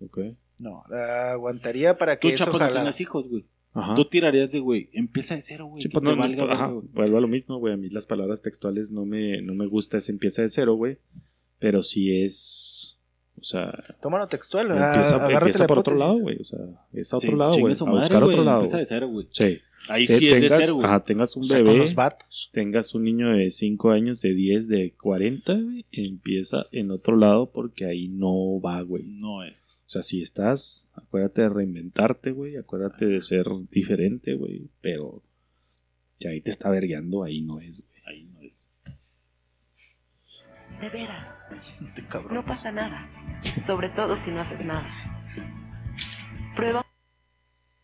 [0.00, 0.18] Ok.
[0.62, 2.80] No, la aguantaría para que Tú, eso Chapo, no jalara.
[2.80, 3.44] tienes hijos, güey.
[3.72, 3.94] Ajá.
[3.94, 5.82] Tú tirarías de, güey, empieza de cero, güey.
[5.82, 6.88] Sí, pues no, no, valga ajá, verga, güey.
[6.92, 7.74] vuelvo a lo mismo, güey.
[7.74, 10.98] A mí las palabras textuales no me, no me gusta, es empieza de cero, güey.
[11.58, 12.98] Pero sí es.
[13.38, 13.72] O sea.
[14.00, 16.38] Tómalo textual, Empieza, empieza por otro lado, güey.
[16.40, 16.60] O sea,
[16.92, 17.74] es a otro Sí, lado, güey.
[17.74, 18.58] A buscar otro lado.
[18.58, 19.26] empieza de cero, güey.
[19.30, 19.58] Sí.
[19.88, 20.86] Ahí Te- sí es de tengas- cero, güey.
[20.86, 22.50] Ajá, tengas un O sea, con bebé, los vatos.
[22.54, 25.84] tengas un niño de 5 años, de 10, de 40, güey.
[25.92, 29.04] Empieza en otro lado porque ahí no va, güey.
[29.04, 29.76] No es.
[29.86, 32.56] O sea, si estás, acuérdate de reinventarte, güey.
[32.56, 34.70] Acuérdate de ser diferente, güey.
[34.80, 35.22] Pero
[36.18, 37.93] si ahí te está vergueando, ahí no es, güey.
[40.80, 41.34] De veras,
[41.86, 42.34] Este cabrón.
[42.34, 43.08] no pasa nada.
[43.64, 44.84] Sobre todo si no haces nada.
[46.56, 46.84] Prueba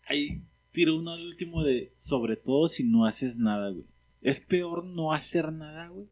[0.06, 0.42] Ahí
[0.72, 3.86] tiro uno al último de, sobre todo si no haces nada, güey.
[4.22, 6.08] Es peor no hacer nada, güey.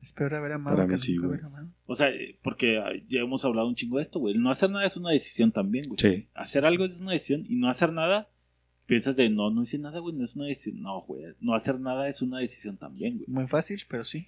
[0.00, 1.38] Es peor haber amado Para que mí sí, nunca güey.
[1.40, 1.72] haber amado.
[1.86, 4.34] O sea, eh, porque ah, ya hemos hablado un chingo de esto, güey.
[4.38, 5.98] No hacer nada es una decisión también, güey.
[6.00, 6.28] Sí.
[6.34, 8.28] Hacer algo es una decisión y no hacer nada,
[8.86, 10.80] piensas de, no, no hice nada, güey, no es una decisión.
[10.80, 13.26] No, güey, no hacer nada es una decisión también, güey.
[13.28, 14.26] Muy fácil, pero sí.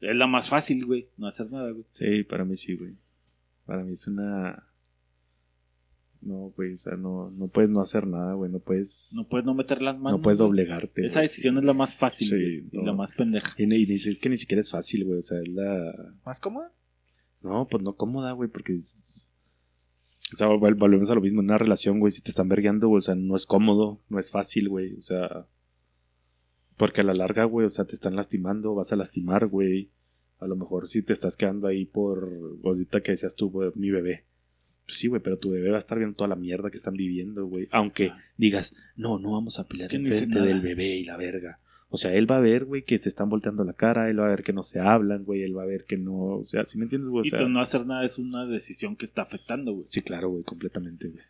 [0.00, 1.84] Es la más fácil, güey, no hacer nada, güey.
[1.90, 2.94] Sí, para mí sí, güey.
[3.66, 4.64] Para mí es una.
[6.20, 8.50] No, güey, o sea, no, no puedes no hacer nada, güey.
[8.50, 9.12] No puedes.
[9.14, 10.18] No puedes no meter las manos.
[10.18, 11.04] no puedes doblegarte.
[11.04, 11.58] Esa decisión sí.
[11.60, 13.54] es la más fácil, Sí, güey, y la más pendeja.
[13.56, 15.18] Y, ni- y es que ni siquiera es fácil, güey.
[15.18, 15.94] O sea, es la.
[16.26, 16.72] ¿Más cómoda?
[17.40, 18.74] No, pues no cómoda, güey, porque.
[18.74, 19.28] es-
[20.32, 21.40] O sea, vol- volvemos a lo mismo.
[21.40, 24.18] En una relación, güey, si te están vergueando, güey, o sea, no es cómodo, no
[24.18, 24.94] es fácil, güey.
[24.96, 25.46] O sea.
[26.78, 29.90] Porque a la larga, güey, o sea, te están lastimando, vas a lastimar, güey.
[30.38, 32.30] A lo mejor si te estás quedando ahí por.
[32.64, 34.24] Ahorita que decías tú, mi bebé.
[34.86, 36.94] Pues sí, güey, pero tu bebé va a estar viendo toda la mierda que están
[36.94, 37.68] viviendo, güey.
[37.72, 41.60] Aunque digas, no, no vamos a pelear enfrente del bebé y la verga.
[41.90, 44.26] O sea, él va a ver, güey, que se están volteando la cara, él va
[44.26, 46.38] a ver que no se hablan, güey, él va a ver que no.
[46.38, 47.22] O sea, ¿sí me entiendes, güey?
[47.22, 49.86] O y tú no hacer nada es una decisión que está afectando, güey.
[49.88, 51.24] Sí, claro, güey, completamente, güey.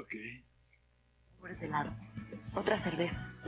[0.00, 0.14] Ok.
[1.42, 1.92] Sabores de helado,
[2.54, 3.38] otras cervezas,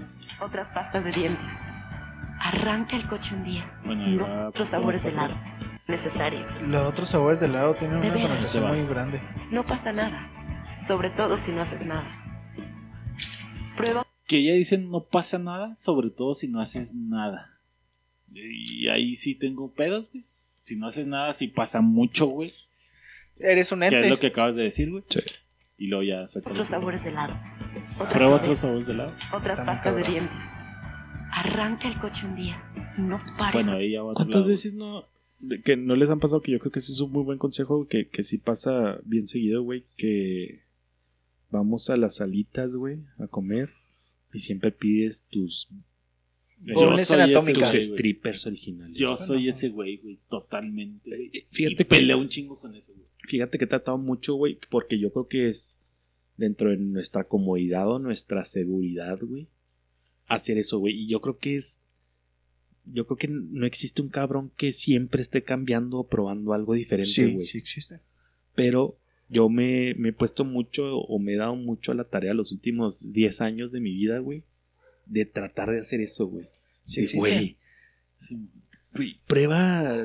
[0.40, 1.60] otras pastas de dientes.
[2.40, 3.62] Arranca el coche un día.
[3.84, 5.32] Bueno, no va, otros pues, sabores de helado.
[5.86, 6.44] Necesario.
[6.66, 8.30] Los otros sabores de helado tienen De una veras.
[8.30, 9.20] connotación muy grande.
[9.52, 10.28] No pasa nada.
[10.84, 12.04] Sobre todo si no haces nada.
[13.76, 17.60] Prueba Que ella dice no pasa nada, sobre todo si no haces nada.
[18.32, 20.24] Y ahí sí tengo pedos, güey.
[20.64, 22.52] Si no haces nada, sí pasa mucho, güey.
[23.38, 24.10] Eres un Que es ente.
[24.10, 25.04] lo que acabas de decir, güey.
[25.08, 25.20] Sí.
[25.78, 27.38] Y luego ya suelta otros los- sabores de helado.
[27.96, 29.12] Otras Prueba otros sabores de helado.
[29.32, 30.52] Otras Está pastas de dientes.
[31.32, 32.56] Arranca el coche un día
[32.96, 33.54] y no pares.
[33.64, 35.04] Bueno, ahí ya va a otro ¿Cuántas lado, veces no,
[35.64, 37.86] que no les han pasado que yo creo que ese es un muy buen consejo
[37.88, 40.60] que, que sí pasa bien seguido, güey, que
[41.50, 43.70] vamos a las salitas, güey, a comer
[44.32, 45.68] y siempre pides tus,
[46.60, 47.00] Yo soy
[47.32, 48.96] ese tus strippers originales.
[48.96, 51.08] Yo soy ese güey, güey, totalmente.
[51.10, 51.30] güey.
[51.32, 53.06] Eh, Fíjate y que- peleo un chingo con eso, güey.
[53.26, 55.78] Fíjate que he tratado mucho, güey, porque yo creo que es
[56.36, 59.48] dentro de nuestra comodidad o nuestra seguridad, güey,
[60.26, 60.94] hacer eso, güey.
[61.02, 61.80] Y yo creo que es.
[62.86, 67.10] Yo creo que no existe un cabrón que siempre esté cambiando o probando algo diferente,
[67.10, 67.46] Sí, güey.
[67.46, 68.00] sí existe.
[68.54, 68.98] Pero
[69.30, 72.52] yo me, me he puesto mucho o me he dado mucho a la tarea los
[72.52, 74.42] últimos 10 años de mi vida, güey,
[75.06, 76.46] de tratar de hacer eso, güey.
[76.84, 77.56] Sí güey,
[78.18, 78.36] Sí,
[79.26, 79.96] prueba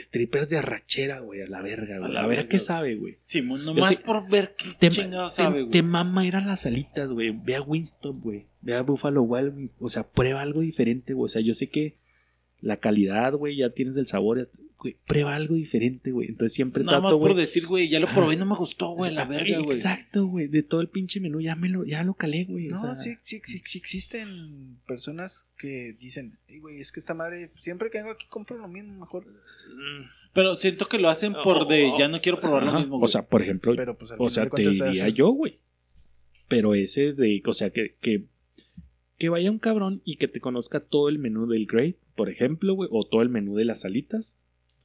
[0.00, 2.12] strippers de arrachera, güey, a la verga, güey.
[2.12, 2.66] la A, ver verga, qué güey.
[2.66, 3.18] sabe, güey.
[3.24, 5.70] Simón, Yo nomás sí- por ver qué Te, chingado te- sabe, güey.
[5.70, 7.30] te mama ir a las salitas, güey.
[7.30, 8.46] Ve a Winston, güey.
[8.62, 9.70] Ve a Buffalo Wild.
[9.78, 11.24] O sea, prueba algo diferente, güey.
[11.26, 11.96] O sea, yo sé que
[12.60, 14.50] la calidad, güey, ya tienes el sabor.
[14.78, 16.28] güey, prueba algo diferente, güey.
[16.28, 17.44] Entonces siempre Nada más trato, por güey.
[17.46, 19.74] decir, güey, ya lo probé y no me gustó, güey, la verga, güey.
[19.76, 20.48] Exacto, güey.
[20.48, 22.66] De todo el pinche menú ya me lo, ya lo calé, güey.
[22.68, 27.00] No, o sea, sí, sí, sí, sí existen personas que dicen, "Ey, güey, es que
[27.00, 29.24] esta madre, siempre que vengo aquí compro lo mismo, mejor.
[30.32, 33.26] Pero siento que lo hacen por de ya no quiero probar lo mismo, O sea,
[33.26, 35.58] por ejemplo, Pero pues o sea, te diría haces- yo, güey.
[36.48, 38.24] Pero ese de, o sea, que, que,
[39.18, 42.74] que vaya un cabrón y que te conozca todo el menú del Great, por ejemplo,
[42.74, 44.36] güey, o todo el menú de las salitas,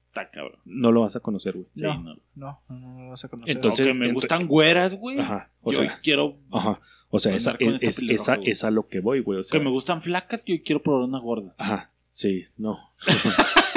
[0.08, 0.60] Está cabrón.
[0.66, 1.68] no lo vas a conocer, güey.
[1.76, 2.02] Sí, No.
[2.02, 2.16] no.
[2.36, 3.56] No, no, no lo vas a conocer.
[3.56, 5.20] Entonces, Aunque me entre- gustan güeras, güey.
[5.20, 5.52] Ajá.
[5.62, 6.80] O yo sea, quiero ajá.
[7.10, 8.50] O sea, esa, es, esta es- pelirroja, esa, güey.
[8.50, 9.40] es a lo que voy, güey.
[9.40, 11.54] O sea, que me gustan flacas, yo quiero probar una gorda.
[11.58, 11.92] Ajá.
[12.10, 12.78] Sí, no.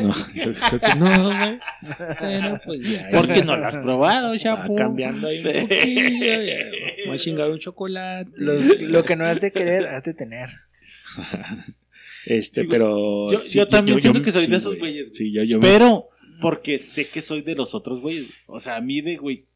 [0.00, 1.58] no, yo creo que no, güey.
[2.20, 3.08] Pero pues ya.
[3.12, 4.74] Porque no la has probado, Va chapo.
[4.74, 6.42] cambiando ahí un poquillo.
[6.42, 6.56] ya.
[7.06, 8.30] Voy a chingar un chocolate.
[8.36, 10.48] Lo, lo que no has de querer, has de tener.
[12.24, 13.32] Este, Sí, pero.
[13.32, 14.92] Yo- sí, yo también siento que soy sí, de esos güey.
[14.94, 15.16] güeyes.
[15.16, 15.58] Sí, yo, yo.
[15.58, 16.08] Pero
[16.40, 18.26] porque sé que soy de los otros güeyes.
[18.46, 19.46] O sea, a mí de, güey.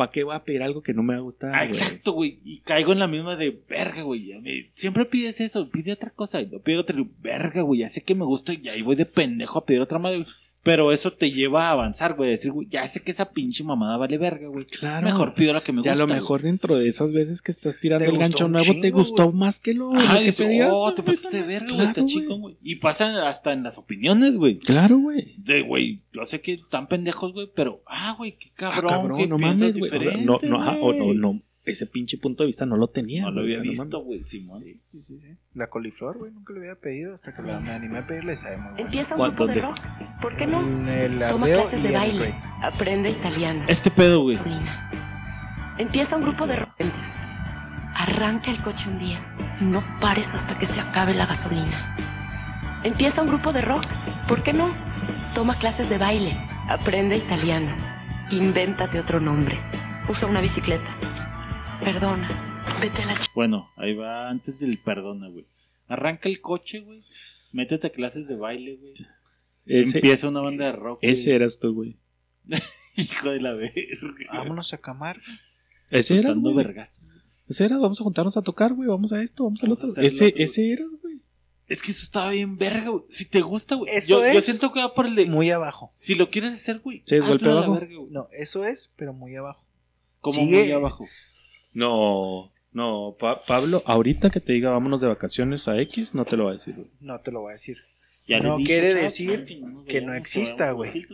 [0.00, 1.54] ¿Para qué voy a pedir algo que no me va a gustar?
[1.54, 2.40] Ah, exacto, güey.
[2.42, 4.32] Y caigo en la misma de verga, güey.
[4.72, 6.40] Siempre pides eso, pide otra cosa.
[6.40, 7.80] Y lo pido otra, verga, güey.
[7.80, 10.24] Ya sé que me gusta y ahí voy de pendejo a pedir otra madre.
[10.62, 12.28] Pero eso te lleva a avanzar, güey.
[12.28, 14.66] A decir, güey, ya sé que esa pinche mamada vale verga, güey.
[14.66, 15.06] Claro.
[15.06, 16.06] Mejor pido la que me Y a gusta.
[16.06, 19.36] lo mejor dentro de esas veces que estás tirando el gancho nuevo, te gustó güey.
[19.36, 21.76] más que lo, Ajá, lo que dices, pedías, oh, te pasaste de verga, güey.
[21.78, 22.12] Claro, Está güey.
[22.14, 22.56] chingón, güey.
[22.62, 24.58] Y pasa hasta en las opiniones, güey.
[24.58, 25.34] Claro, güey.
[25.38, 29.18] De, güey, yo sé que están pendejos, güey, pero, ah, güey, qué Ah, cabrón, cabrón,
[29.18, 29.90] que no mames, güey.
[29.90, 31.38] O sea, diferente, no, no, ajá, o no, no.
[31.70, 33.22] Ese pinche punto de vista no lo tenía.
[33.22, 34.04] No lo había o sea, no visto, mames.
[34.06, 34.62] güey, Simón.
[34.64, 35.36] Sí, sí, sí.
[35.54, 38.56] La coliflor, güey, nunca le había pedido hasta que la- me animé a pedirle, sabe
[38.56, 38.84] muy bueno.
[38.86, 39.78] Empieza un ¿Cuánto grupo de de- rock.
[40.20, 40.60] ¿Por qué no?
[41.28, 42.24] Toma clases y de baile.
[42.26, 42.34] Rey.
[42.62, 43.64] Aprende italiano.
[43.68, 44.36] Este pedo, güey.
[44.36, 44.90] gasolina.
[45.78, 47.16] Empieza un grupo de repentes.
[47.96, 49.18] Arranca el coche un día
[49.60, 51.96] y no pares hasta que se acabe la gasolina.
[52.84, 53.84] Empieza un grupo de rock.
[54.28, 54.70] ¿Por qué no?
[55.34, 56.36] Toma clases de baile.
[56.68, 57.68] Aprende italiano.
[58.30, 59.58] Invéntate otro nombre.
[60.08, 60.84] Usa una bicicleta.
[61.84, 62.28] Perdona.
[62.80, 63.26] Vete a la ch...
[63.34, 65.46] Bueno, ahí va antes del perdona, güey.
[65.88, 67.02] Arranca el coche, güey.
[67.52, 68.94] Métete a clases de baile, güey.
[69.66, 71.00] Ese, Empieza una banda de rock.
[71.02, 71.12] güey.
[71.12, 71.98] ese eras tú, güey.
[72.96, 73.74] Hijo de la verga.
[74.32, 75.18] Vámonos a camar.
[75.90, 76.64] Ese eras, Soltando güey.
[76.66, 77.02] vergazo.
[77.48, 78.88] Ese eras, vamos a juntarnos a tocar, güey.
[78.88, 79.92] Vamos a esto, vamos al Vamos a otro.
[79.92, 80.42] hacer Ese, otro, güey.
[80.44, 81.20] ese eras, güey.
[81.66, 83.04] Es que eso estaba bien verga, güey.
[83.08, 83.90] Si te gusta, güey.
[83.94, 85.26] Eso Yo, yo es siento que va por el de.
[85.26, 85.92] Muy abajo.
[85.94, 87.02] Si lo quieres hacer, güey.
[87.06, 87.74] Sí, es golpe hazlo a la abajo.
[87.74, 88.10] verga, güey.
[88.12, 89.64] No, eso es, pero muy abajo.
[90.20, 91.06] Como sigue- muy abajo.
[91.72, 93.14] No, no.
[93.18, 96.50] Pa- Pablo, ahorita que te diga vámonos de vacaciones a X, no te lo va
[96.50, 96.90] a decir, güey.
[97.00, 97.78] No te lo voy a decir.
[98.26, 99.44] Ya no dije, quiere decir
[99.86, 101.06] que no que exista, güey.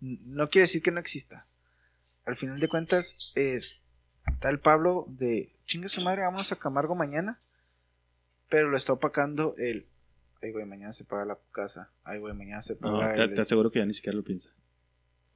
[0.00, 1.46] No quiere decir que no exista.
[2.26, 3.80] Al final de cuentas, es
[4.40, 7.40] tal Pablo de chinga su madre, vámonos a Camargo mañana.
[8.48, 9.86] Pero lo está opacando el.
[10.42, 11.90] Ay, güey, mañana se paga la casa.
[12.04, 13.34] Ay, güey, mañana se No, paga te, el.
[13.34, 14.50] te aseguro que ya ni siquiera lo piensa.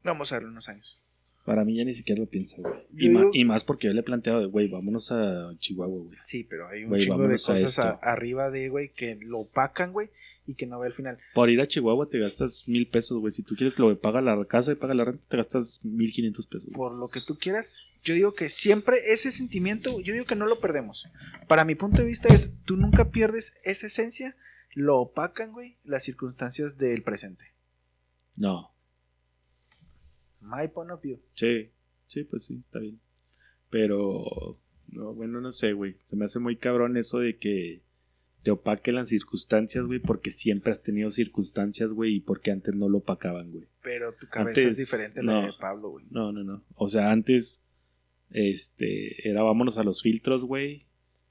[0.04, 1.00] Vamos a darle unos años.
[1.44, 2.74] Para mí ya ni siquiera lo piensa, güey.
[2.96, 6.18] Y, digo- más porque yo le he planteado, de, güey, vámonos a Chihuahua, güey.
[6.22, 9.40] Sí, pero hay un Güey, chingo de a cosas a- arriba de, güey, que lo
[9.40, 10.10] opacan, güey,
[10.46, 11.18] y que no ve al final.
[11.34, 13.32] Por ir a Chihuahua te gastas mil pesos, güey.
[13.32, 16.12] Si tú quieres lo que paga la casa y paga la renta, te gastas mil
[16.12, 16.66] quinientos pesos.
[16.66, 16.76] güey.
[16.76, 20.46] Por lo que tú quieras, yo digo que siempre ese sentimiento, yo digo que no
[20.46, 21.08] lo perdemos.
[21.48, 24.36] Para mi punto de vista es, tú nunca pierdes esa esencia,
[24.74, 27.46] lo opacan, güey, las circunstancias del presente.
[28.36, 28.71] No.
[30.42, 31.20] My point of view.
[31.34, 31.70] Sí,
[32.06, 33.00] sí, pues sí, está bien.
[33.70, 34.58] Pero,
[34.88, 35.96] no, bueno, no sé, güey.
[36.04, 37.82] Se me hace muy cabrón eso de que
[38.42, 42.88] te opaquen las circunstancias, güey, porque siempre has tenido circunstancias, güey, y porque antes no
[42.88, 43.66] lo opacaban, güey.
[43.82, 45.46] Pero tu cabeza Antes, es diferente a la no.
[45.46, 46.04] de Pablo, güey.
[46.10, 46.64] No, no, no.
[46.74, 47.62] O sea, antes,
[48.30, 50.86] este, era vámonos a los filtros, güey,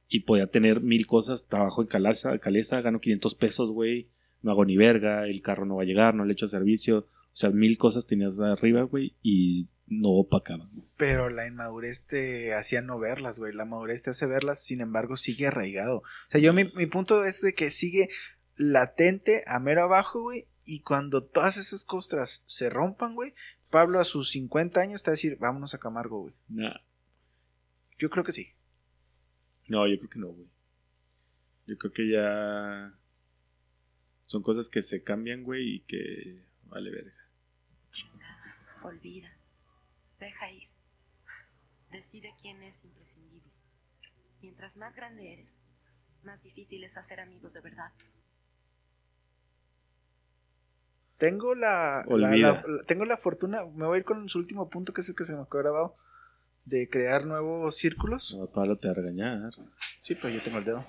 [0.08, 1.48] y podía tener mil cosas.
[1.48, 4.10] Trabajo en Calesa, gano 500 pesos, güey,
[4.42, 7.08] no hago ni verga, el carro no va a llegar, no le echo servicio.
[7.34, 10.70] O sea, mil cosas tenías arriba, güey, y no opacaban.
[10.74, 10.88] güey.
[10.98, 13.54] Pero la inmadurez te hacía no verlas, güey.
[13.54, 15.98] La madurez te hace verlas, sin embargo, sigue arraigado.
[16.00, 18.10] O sea, yo mi, mi punto es de que sigue
[18.58, 20.48] latente a mero abajo, güey.
[20.66, 23.34] Y cuando todas esas costras se rompan, güey,
[23.72, 26.34] Pablo a sus 50 años te va a decir, vámonos a Camargo, güey.
[26.50, 26.76] Nah.
[27.98, 28.54] Yo creo que sí.
[29.68, 30.48] No, yo creo que no, güey.
[31.68, 32.94] Yo creo que ya
[34.24, 37.21] son cosas que se cambian, güey, y que vale verga.
[38.84, 39.30] Olvida.
[40.20, 40.70] Deja ir.
[41.92, 43.52] Decide quién es imprescindible.
[44.42, 45.60] Mientras más grande eres,
[46.24, 47.92] más difícil es hacer amigos de verdad.
[51.18, 52.54] Tengo la, la- Olvida.
[52.54, 55.10] la- la- tengo la fortuna, me voy a ir con su último punto, que es
[55.10, 55.96] el que se me quedó grabado,
[56.66, 58.36] de crear nuevos círculos.
[58.38, 59.54] No, Pablo te va a regañar.
[60.02, 60.84] Sí, pero yo tengo el dedo.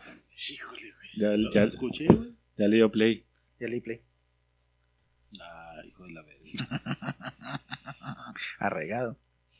[0.51, 1.11] Híjole, güey.
[1.17, 2.35] Ya, Lo escuché, güey.
[2.57, 3.27] ya le dio play.
[3.61, 4.03] Ya leí play.
[5.41, 6.43] Ah, hijo de la verga.
[8.59, 9.19] Arraigado.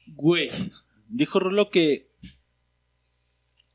[0.09, 0.51] Güey,
[1.09, 2.09] dijo Rulo que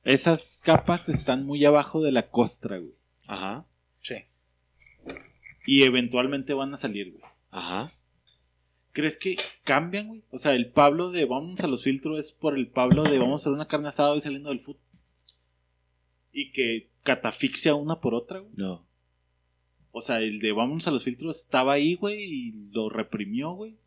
[0.04, 2.94] esas capas están muy abajo de la costra, güey.
[3.28, 3.66] Ajá,
[4.02, 4.16] Sí.
[5.66, 7.24] Y eventualmente van a salir, güey.
[7.52, 7.92] ajá.
[8.94, 10.24] ¿Crees que cambian, güey?
[10.32, 13.42] O sea, el Pablo de vamos a los filtros es por el Pablo de vamos
[13.42, 14.82] a hacer una carne asada y saliendo del fútbol.
[16.32, 18.54] Y que catafixia una por otra, güey.
[18.56, 18.88] No.
[19.92, 23.78] O sea, el de vamos a los filtros estaba ahí, güey, y lo reprimió, güey.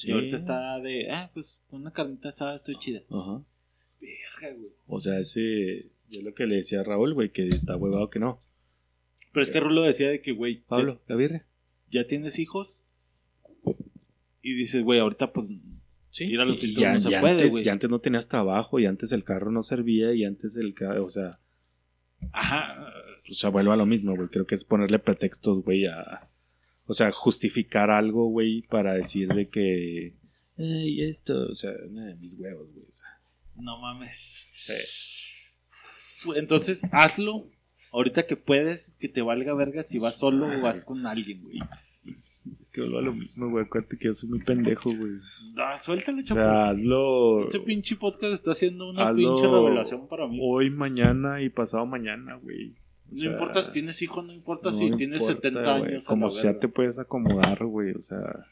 [0.00, 0.08] Sí.
[0.08, 3.02] Y ahorita está de, ah, pues una carnita asada estoy chida.
[3.10, 3.42] Ajá.
[4.00, 4.70] Verga, güey.
[4.86, 5.90] O sea, ese.
[6.08, 8.40] Yo lo que le decía a Raúl, güey, que está huevado que no.
[9.32, 11.44] Pero es que Rulo decía de que, güey, Pablo, la birria.
[11.90, 12.82] ya, ya tienes hijos.
[14.42, 15.46] Y dices, güey, ahorita pues
[16.08, 16.24] Sí.
[16.24, 17.64] ir a los y filtros ya, no se ya puede, antes, güey.
[17.64, 21.04] ya antes no tenías trabajo, y antes el carro no servía, y antes el carro.
[21.04, 21.28] O sea,
[22.32, 22.90] Ajá.
[23.30, 24.28] o sea, vuelvo a lo mismo, güey.
[24.28, 26.29] Creo que es ponerle pretextos, güey, a.
[26.90, 30.16] O sea, justificar algo, güey, para decir de que.
[30.56, 32.84] Ey, esto, o sea, nada, mis huevos, güey.
[32.84, 33.08] O sea,
[33.54, 34.50] No mames.
[34.54, 34.72] sí.
[36.34, 37.48] Entonces, hazlo.
[37.92, 41.60] Ahorita que puedes, que te valga verga si vas solo o vas con alguien, güey.
[42.58, 43.64] Es que vuelvo a lo mismo, güey.
[43.66, 45.12] Acuérdate que yo soy muy pendejo, güey.
[45.58, 46.40] Ah, suéltale, O chapo.
[46.40, 47.44] sea, hazlo.
[47.44, 50.40] Este pinche podcast está haciendo una hazlo pinche revelación para mí.
[50.42, 52.74] Hoy, mañana y pasado mañana, güey.
[53.12, 55.92] O No importa si tienes hijos, no importa no si tienes importa, 70 güey.
[55.92, 56.04] años.
[56.06, 57.92] a Como sea, te puedes acomodar, güey.
[57.92, 58.46] O sea.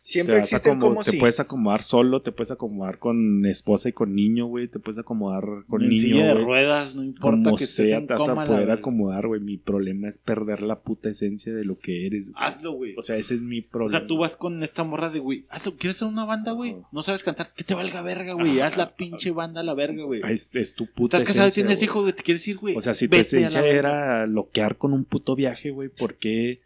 [0.00, 1.16] Siempre te existen como Te si.
[1.18, 4.68] puedes acomodar solo, te puedes acomodar con esposa y con niño, güey.
[4.68, 6.00] Te puedes acomodar con en niño.
[6.00, 6.44] silla de güey.
[6.44, 8.44] ruedas, no importa Como que estés sea, en te vas coma.
[8.44, 9.40] a poder acomodar, güey.
[9.40, 12.44] Mi problema es perder la puta esencia de lo que eres, güey.
[12.46, 12.94] Hazlo, güey.
[12.96, 13.98] O sea, ese es mi O problema.
[13.98, 16.76] sea, tú vas con esta morra de, güey, hazlo, ¿quieres hacer una banda, güey?
[16.92, 18.60] No sabes cantar, que te valga verga, güey.
[18.60, 20.20] Haz la pinche banda a la verga, güey.
[20.30, 22.76] Es, es tu puta Estás casado esencia, tienes hijos, güey, te quieres ir, güey.
[22.76, 26.60] O sea, si tu Vete esencia era loquear con un puto viaje, güey, ¿por qué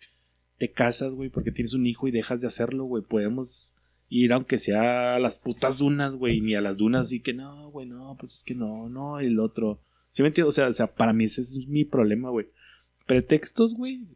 [0.63, 1.29] te casas, güey?
[1.29, 3.03] ¿Por qué tienes un hijo y dejas de hacerlo, güey?
[3.03, 3.75] Podemos
[4.09, 7.69] ir aunque sea a las putas dunas, güey, ni a las dunas así que no,
[7.73, 9.81] güey, no, pues es que no, no, el otro.
[10.13, 10.51] ¿Sí me entiendes?
[10.51, 12.47] O sea, o sea, para mí ese es mi problema, güey.
[13.07, 14.07] Pretextos, güey.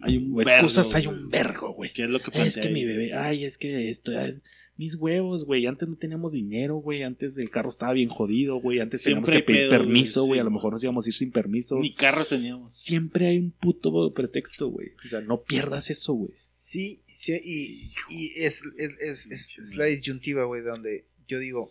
[0.00, 1.92] Hay un o vergo, excusas hay un vergo, güey.
[1.92, 4.40] ¿Qué es lo que Es plantea que mi bebé, ay, es que esto, ay,
[4.76, 5.66] mis huevos, güey.
[5.66, 7.02] Antes no teníamos dinero, güey.
[7.02, 8.80] Antes el carro estaba bien jodido, güey.
[8.80, 10.38] Antes Siempre teníamos que pedir permiso, güey.
[10.38, 11.78] sí, a lo mejor nos íbamos a ir sin permiso.
[11.78, 12.74] Ni carros teníamos.
[12.74, 14.88] Siempre hay un puto pretexto, güey.
[15.04, 16.30] O sea, no pierdas eso, güey.
[16.32, 21.68] Sí, sí, y, y es, es, es, es- es la disyuntiva, güey, donde yo digo,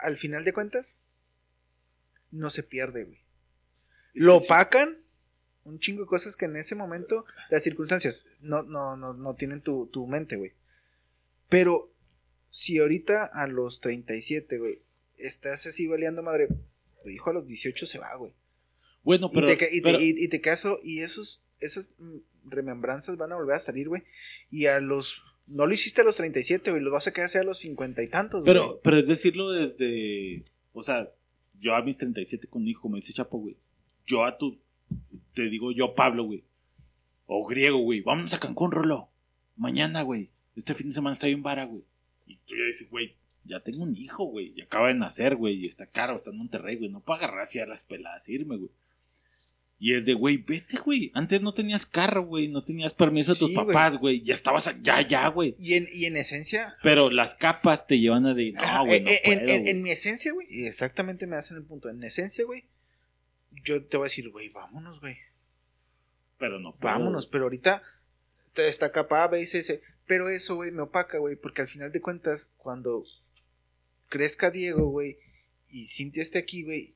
[0.00, 1.00] al final de cuentas,
[2.30, 3.18] no se pierde, güey.
[4.14, 4.98] Lo opacan
[5.64, 9.60] un chingo de cosas que en ese momento, las circunstancias, no, no, no, no tienen
[9.60, 10.52] tu, tu mente, güey.
[11.48, 11.92] Pero
[12.50, 14.82] si ahorita a los 37, güey,
[15.16, 16.48] estás así baleando madre,
[17.02, 18.32] tu hijo a los 18 se va, güey.
[19.02, 19.50] Bueno, pero.
[19.50, 21.94] y te, y te- pero- y- y te caso, y esos, esas
[22.44, 24.02] remembranzas van a volver a salir, güey.
[24.50, 25.22] Y a los.
[25.46, 26.82] No lo hiciste a los 37, güey.
[26.82, 28.52] Lo vas a quedar a los 50 y tantos, güey.
[28.52, 30.44] Pero, pero es decirlo desde.
[30.72, 31.10] O sea,
[31.58, 33.56] yo a mis 37 con hijo, como dice Chapo, güey.
[34.06, 34.60] Yo a tu.
[35.34, 36.44] Te digo yo, Pablo, güey.
[37.26, 38.00] O griego, güey.
[38.02, 39.08] Vámonos a Cancún, Rolo.
[39.56, 40.30] Mañana, güey.
[40.58, 41.82] Este fin de semana está bien vara, güey.
[42.26, 43.14] Y tú ya dices, güey,
[43.44, 44.52] ya tengo un hijo, güey.
[44.56, 45.54] Y acaba de nacer, güey.
[45.56, 46.90] Y está caro, está en Monterrey, güey.
[46.90, 48.70] No puedo agarrar así a las peladas e irme, güey.
[49.80, 51.12] Y es de, güey, vete, güey.
[51.14, 52.48] Antes no tenías carro, güey.
[52.48, 54.20] No tenías permiso de tus Sí, papás, güey.
[54.22, 55.54] Ya estabas, a- ya, ya, güey.
[55.58, 56.76] Y en, y en esencia.
[56.82, 59.60] Pero las capas te llevan a de, ajá, no, güey, no eh, en, puedo, en-
[59.62, 59.70] güey".
[59.70, 60.48] en mi esencia, güey.
[60.50, 61.88] Y exactamente me hacen el punto.
[61.88, 62.64] En esencia, güey.
[63.64, 65.16] Yo te voy a decir, güey, vámonos, güey.
[66.38, 66.92] Pero no puedo.
[66.94, 67.26] Vámonos.
[67.26, 67.80] Pero ahorita
[68.56, 69.80] está capaz, ve y se dice.
[70.08, 71.36] Pero eso, güey, me opaca, güey.
[71.36, 73.04] Porque al final de cuentas, cuando
[74.08, 75.18] crezca Diego, güey.
[75.70, 76.94] Y Cintia esté aquí, güey.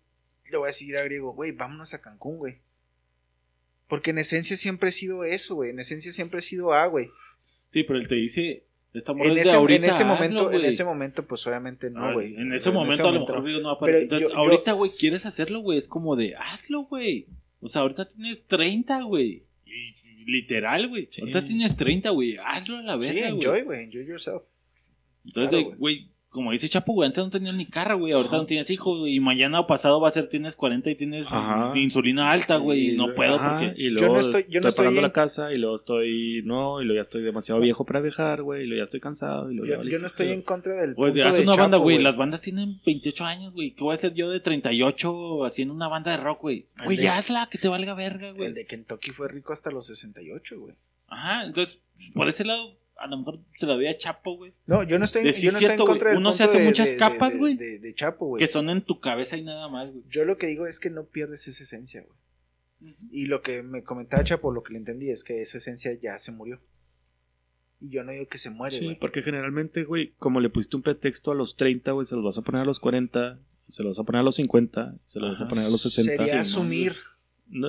[0.51, 2.59] Le voy a decir a Griego, güey, vámonos a Cancún, güey.
[3.87, 5.71] Porque en esencia siempre he sido eso, güey.
[5.71, 7.11] En esencia siempre he sido A, güey.
[7.69, 8.65] Sí, pero él te dice,
[8.95, 12.13] esta En de ese, ahorita, en ese hazlo, momento, en ese momento, pues obviamente no,
[12.15, 12.35] güey.
[12.35, 14.03] En ese momento a lo mejor no va a Pero aparecer.
[14.05, 15.79] Entonces, yo- yo- ahorita, güey, quieres hacerlo, güey.
[15.79, 17.27] Es como de, hazlo, güey.
[17.61, 19.45] O sea, ahorita tienes 30, güey.
[20.27, 21.09] Literal, güey.
[21.21, 22.37] Ahorita tienes 30, güey.
[22.45, 23.85] Hazlo a la verga, Sí, enjoy, güey.
[23.85, 24.45] Enjoy yourself.
[25.25, 28.13] Entonces, Claro, güey, como dice Chapo, güey, antes no tenías ni carro, güey.
[28.15, 29.07] Ahorita no tienes hijos.
[29.07, 31.79] Y mañana o pasado va a ser, tienes 40 y tienes Ajá.
[31.79, 32.89] insulina alta, güey.
[32.89, 33.75] Y no puedo Ajá, porque...
[33.81, 36.43] Y luego no estoy- yo no estoy pagando en- la casa y luego estoy.
[36.45, 38.63] No, y luego ya estoy demasiado viejo para viajar, güey.
[38.63, 39.53] Y luego ya estoy cansado.
[39.53, 40.95] Y luego ya Yo, yo valiste, no estoy pero- en contra del.
[40.95, 41.99] Pues de punto hace de una banda, güey.
[42.03, 43.75] Las bandas tienen 28 años, güey.
[43.75, 46.67] ¿Qué voy a hacer yo de 38 haciendo una banda de rock, güey?
[46.85, 48.47] Güey, de- ya hazla, que te valga verga, güey.
[48.49, 50.75] El de Kentucky fue rico hasta los 68, güey.
[51.09, 51.83] Ajá, entonces,
[52.15, 54.53] por ese lado, a lo mejor se la doy a Chapo, güey.
[54.67, 56.51] No, yo no estoy, sí yo no cierto, estoy en contra del Uno se punto
[56.51, 57.57] hace de- muchas de- capas, de- güey.
[57.57, 58.39] De, de Chapo, güey.
[58.41, 60.05] Que son en tu cabeza y nada más, güey.
[60.09, 62.95] Yo lo que digo es que no pierdes esa esencia, güey.
[63.11, 66.19] Y lo que me comentaba Chapo, lo que le entendí es que esa esencia ya
[66.19, 66.61] se murió.
[67.81, 68.99] Y yo no digo que se muere, Sí, güey.
[68.99, 72.39] porque generalmente, güey, como le pusiste un pretexto a los 30, güey, se los vas
[72.39, 75.31] a poner a los 40, se los vas a poner a los 50, se los
[75.33, 76.13] vas a poner a los 60.
[76.13, 76.97] Sería Sí, asumir.
[77.49, 77.69] No,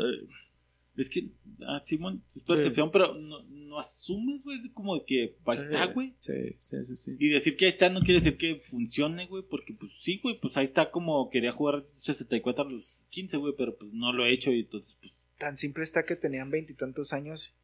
[0.96, 1.30] Es que,
[1.68, 4.58] ah, Simón, es percepción, pero no, no asumes, güey.
[4.58, 6.14] Es como de que ahí sí, está, güey.
[6.20, 7.16] Sí, sí, sí, sí.
[7.20, 9.44] Y decir que ahí está no quiere decir que funcione, güey.
[9.50, 13.54] Porque, pues sí, güey, pues ahí está como quería jugar 64 a los 15, güey.
[13.58, 15.24] Pero pues no lo he hecho y entonces, pues.
[15.38, 17.56] Tan simple está que tenían veintitantos años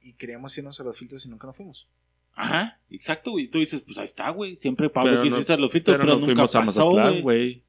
[0.00, 1.88] y queríamos irnos a los filtros y nunca nos fuimos.
[2.34, 3.48] Ajá, exacto, güey.
[3.48, 4.56] Tú dices, pues ahí está, güey.
[4.56, 6.60] Siempre Pablo Pero quiso no- irse a los filtros, pero pero, no nunca fuimos a
[6.60, 7.64] pasó, güey.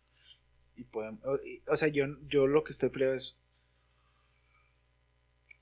[0.93, 3.39] o, y- o sea, yo, yo lo que estoy peleado es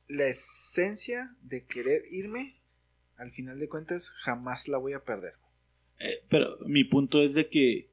[0.07, 2.55] la esencia de querer irme,
[3.17, 5.33] al final de cuentas, jamás la voy a perder.
[5.99, 7.89] Eh, pero mi punto es de que.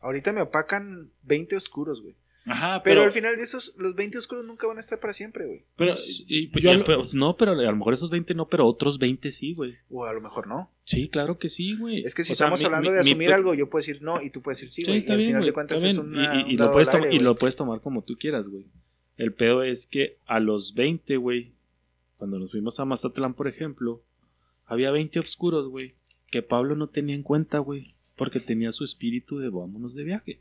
[0.00, 2.14] Ahorita me opacan 20 oscuros, güey.
[2.46, 3.02] Ajá, Pero, pero.
[3.02, 5.64] al final de esos, los 20 oscuros nunca van a estar para siempre, güey.
[5.76, 5.96] pero
[6.28, 8.64] Y, pues, yo ya, lo- pero- no, pero a lo mejor esos 20 no, pero
[8.66, 9.76] otros 20 sí, güey.
[9.90, 10.72] O a lo mejor no.
[10.84, 12.04] Sí, claro que sí, güey.
[12.04, 14.22] Es que si O estamos hablando mi- de mi asumir algo, yo puedo decir no
[14.22, 14.98] y tú puedes decir sí, Sí, güey.
[14.98, 16.08] está y al bien, final güey, de cuentas está es bien.
[16.08, 17.24] una, y, y- y un lo puedes al tomar, aire, y güey.
[17.24, 18.66] lo puedes tomar como tú quieras, güey.
[19.18, 21.52] El pedo es que a los 20, güey,
[22.16, 24.02] Cuando nos fuimos a Mazatlán, por ejemplo,
[24.66, 25.94] había 20 oscuros, güey,
[26.30, 30.40] que Pablo no tenía en cuenta, güey, porque tenía su espíritu de vámonos de viaje.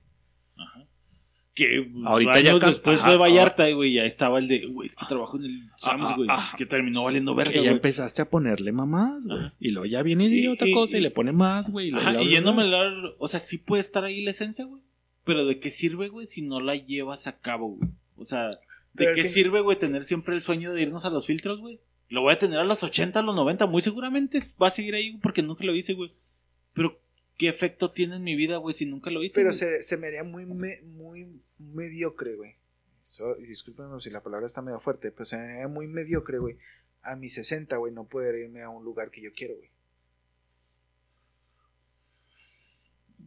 [1.53, 4.95] Que Ahorita ahorita ya después ajá, fue Vallarta, güey, ya estaba el de, güey, es
[4.95, 8.29] que trabajo en el Sams, ah, güey, ah, que terminó valiendo verga, ya empezaste a
[8.29, 9.39] ponerle mamás, güey.
[9.39, 9.53] Ajá.
[9.59, 11.89] Y luego ya viene y, Y- otra y- cosa y, y- le pone más, güey.
[11.89, 12.77] lo Ajá, bla, y yéndome bla.
[12.77, 14.83] a hablar, o sea, sí puede estar ahí la esencia, güey.
[15.23, 17.89] Pero ¿de qué sirve, güey, si no la llevas a cabo, güey?
[18.17, 18.49] O sea,
[18.97, 21.79] ¿de qué sirve, güey, tener siempre el sueño de irnos a los filtros, güey?
[22.09, 24.95] Lo voy a tener a los 80, a los 90, muy seguramente va a seguir
[24.95, 26.13] ahí porque nunca lo hice, güey.
[26.73, 26.99] Pero,
[27.37, 29.35] ¿qué efecto tiene en mi vida, güey, si nunca lo hice?
[29.35, 29.57] Pero güey?
[29.59, 32.55] se, se me haría muy, me- muy mediocre, güey.
[33.01, 36.57] So- discúlpenme si la palabra está medio fuerte, pero se me haría muy mediocre, güey.
[37.03, 39.69] A mis 60, güey, no poder irme a un lugar que yo quiero, güey.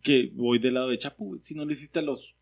[0.03, 1.43] Que voy del lado de Chapo, güey.
[1.43, 2.35] Si no lo hiciste a los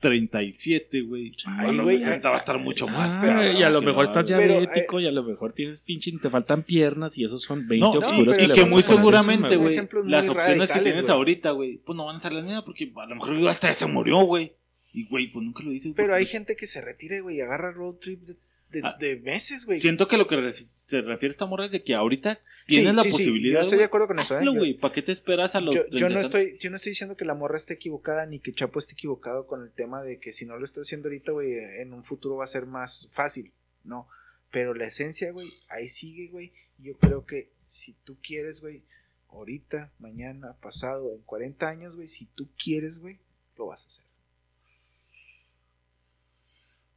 [0.00, 1.32] 37, güey.
[1.46, 3.80] Ay, a los güey, 60 va a estar mucho más, Ah, cabrón, y a lo
[3.80, 4.26] mejor estás.
[4.30, 7.80] Pero, diabético y a lo mejor tienes pinche, te faltan piernas y esos son 20
[7.80, 12.06] No, oscuros y que muy seguramente, güey, las opciones que tienes ahorita, güey, pues no
[12.06, 14.52] van a ser las mismas porque a lo mejor hasta se murió, güey.
[14.92, 15.92] Y, güey, pues nunca lo hice.
[15.94, 18.34] Pero hay gente que se retire, güey, y agarra road trip de,
[18.80, 19.78] de- Ah, de meses, güey.
[19.80, 23.08] Siento que lo que se refiere esta morra es de que ahorita tienes la sí,
[23.10, 23.60] sí, posibilidad.
[23.60, 24.44] yo estoy de acuerdo con eso, ¿eh?
[24.48, 24.74] Güey.
[24.74, 27.16] ¿Para qué te esperas a los Yo, yo 30 no estoy, yo no estoy diciendo
[27.16, 30.32] que la morra esté equivocada ni que Chapo esté equivocado con el tema de que
[30.32, 33.52] si no lo está haciendo ahorita, güey, en un futuro va a ser más fácil,
[33.84, 34.08] no.
[34.50, 36.52] Pero la esencia, güey, ahí sigue, güey.
[36.78, 38.82] y Yo creo que si tú quieres, güey,
[39.30, 43.18] ahorita, mañana, pasado, en 40 años, güey, si tú quieres, güey,
[43.58, 44.04] lo vas a hacer.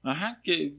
[0.04, 0.74] Ajá, que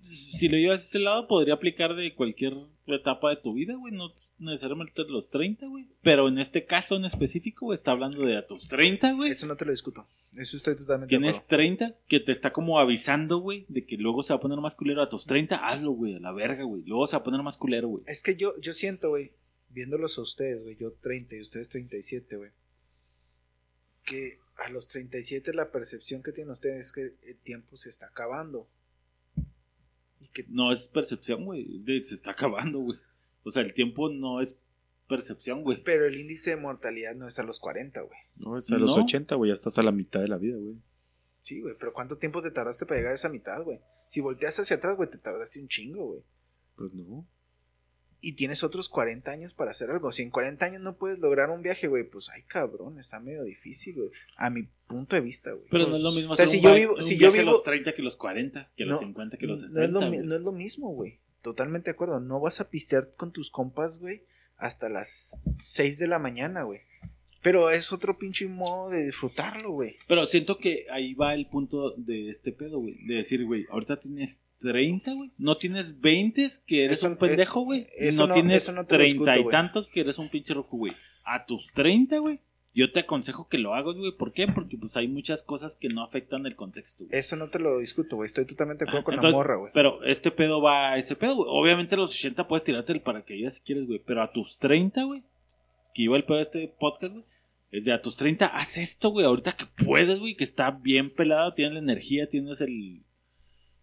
[0.00, 2.54] si lo llevas a ese lado podría aplicar de cualquier
[2.86, 5.86] etapa de tu vida, güey, no necesariamente de los 30, güey.
[6.02, 9.30] Pero en este caso en específico, güey, está hablando de a tus 30, güey.
[9.30, 10.06] Eso no te lo discuto.
[10.36, 11.56] Eso estoy totalmente de Tienes acuerdo.
[11.56, 14.74] 30 que te está como avisando, güey, de que luego se va a poner más
[14.74, 16.82] culero a tus 30, hazlo, güey, a la verga, güey.
[16.84, 18.04] Luego se va a poner más culero, güey.
[18.08, 19.32] Es que yo, yo siento, güey,
[19.70, 22.50] viéndolos a ustedes, güey, yo 30 y ustedes 37, güey,
[24.04, 28.06] que a los 37 la percepción que tienen ustedes es que el tiempo se está
[28.06, 28.68] acabando.
[30.32, 32.98] Que No es percepción, güey, se está acabando, güey.
[33.44, 34.56] O sea, el tiempo no es
[35.08, 35.82] percepción, güey.
[35.82, 38.18] Pero el índice de mortalidad no es a los 40, güey.
[38.36, 39.02] No, es a los No.
[39.04, 40.76] 80, güey, ya estás a la mitad de la vida, güey.
[41.42, 43.80] Sí, güey, pero ¿cuánto tiempo te tardaste para llegar a esa mitad, güey?
[44.06, 46.22] Si volteas hacia atrás, güey, te tardaste un chingo, güey.
[46.76, 47.26] Pues no.
[48.20, 50.12] Y tienes otros 40 años para hacer algo.
[50.12, 53.42] Si en 40 años no puedes lograr un viaje, güey, pues ay, cabrón, está medio
[53.42, 54.10] difícil, güey.
[54.36, 55.66] A mi punto de vista, güey.
[55.70, 57.62] Pero no es lo mismo O sea, si yo vi- vivo- si yo vivo- los
[57.64, 59.84] 30 que los 40, que los No, 50 que los no 60.
[59.84, 61.18] es, lo, no es lo mismo, güey.
[61.42, 62.20] Totalmente de acuerdo.
[62.20, 64.22] No vas a pistear con tus compas, güey,
[64.56, 66.80] hasta las 6 de la mañana, güey.
[67.42, 69.96] Pero es otro pinche modo de disfrutarlo, güey.
[70.06, 73.04] Pero siento que ahí va el punto de este pedo, güey.
[73.04, 75.32] De decir, güey, ahorita tienes 30, güey.
[75.38, 77.88] No tienes 20, que eres Eso- un pendejo, güey.
[77.98, 79.50] eh, no, no- tienes eso no te lo 30 discuto, y güey.
[79.50, 80.92] tantos, que eres un pinche rojo, güey.
[81.24, 82.38] A tus 30, güey.
[82.74, 84.12] Yo te aconsejo que lo hagas, güey.
[84.12, 84.48] ¿Por qué?
[84.48, 87.18] Porque pues hay muchas cosas que no afectan el contexto, güey.
[87.18, 88.26] Eso no te lo discuto, güey.
[88.26, 89.72] Estoy totalmente de acuerdo con Entonces, la morra, güey.
[89.74, 91.48] Pero este pedo va a ese pedo, güey.
[91.50, 94.00] Obviamente a los 80 puedes tirarte el paracaídas si quieres, güey.
[94.04, 95.22] Pero a tus 30, güey,
[95.94, 97.24] que iba el pedo de este podcast, güey.
[97.72, 99.26] Es de a tus 30, haz esto, güey.
[99.26, 103.02] Ahorita que puedes, güey, que está bien pelado, tienes la energía, tienes el,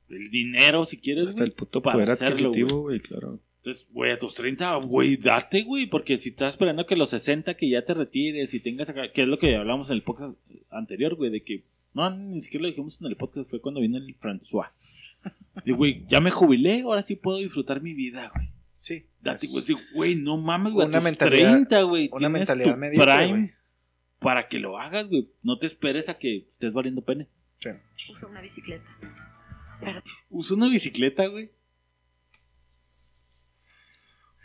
[0.10, 3.40] el dinero, si quieres, Hasta güey, el puto para poder hacerlo, adquisitivo, güey, claro.
[3.62, 7.10] Entonces, güey, a tus 30, güey, date, güey, porque si estás esperando que a los
[7.10, 10.04] 60 que ya te retires y tengas acá, que es lo que hablamos en el
[10.04, 10.38] podcast
[10.70, 13.98] anterior, güey, de que, no, ni siquiera lo dijimos en el podcast, fue cuando vino
[13.98, 14.70] el François.
[15.66, 18.50] Y, güey, ya me jubilé, ahora sí puedo disfrutar mi vida, güey.
[18.74, 19.08] Sí.
[19.22, 22.32] Date, güey, sí, güey, no mames, güey, a Una tus mentalidad- 30, güey, una tienes
[22.32, 23.52] mentalidad tu mediocre, prime güey.
[24.20, 25.30] para que lo hagas, güey.
[25.44, 27.28] No te esperes a que estés valiendo pene.
[27.60, 27.72] Sí.
[28.10, 28.86] Usa una bicicleta.
[30.30, 31.52] Usa una bicicleta, güey.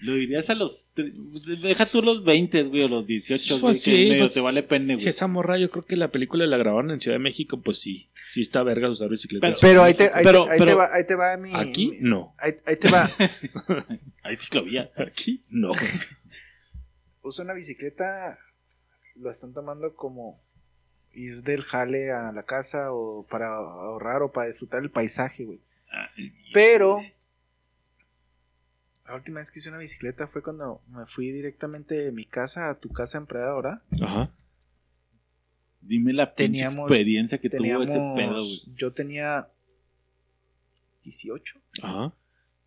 [0.04, 0.90] Lo dirías a los.
[0.94, 3.60] Deja tú los 20, güey, o los 18, güey.
[3.60, 5.08] Pues que sí, medio pues, te vale pene, Si güey.
[5.08, 8.10] esa morra, yo creo que la película la grabaron en Ciudad de México, pues sí.
[8.14, 9.46] Sí está verga usar bicicleta.
[9.46, 11.54] Pero- Pero ahí te, ahí, Pero- te, ahí te va, ahí te va mi...
[11.54, 12.34] Aquí, mi- no.
[12.38, 13.08] Ahí, ahí te va.
[14.22, 14.90] Hay ciclovía.
[14.96, 15.70] Aquí, no.
[17.22, 18.38] Usa una bicicleta,
[19.16, 20.42] lo están tomando como
[21.12, 25.60] ir del jale a la casa o para ahorrar o para disfrutar el paisaje, güey.
[25.92, 26.08] Ah,
[26.52, 26.98] Pero
[29.06, 32.70] la última vez que hice una bicicleta fue cuando me fui directamente de mi casa
[32.70, 33.82] a tu casa empredadora.
[34.02, 34.34] Ajá.
[35.80, 38.62] Dime la Teníamos- experiencia que tuvo ese pedo, güey.
[38.74, 39.50] yo tenía
[41.02, 42.14] 18, Ajá.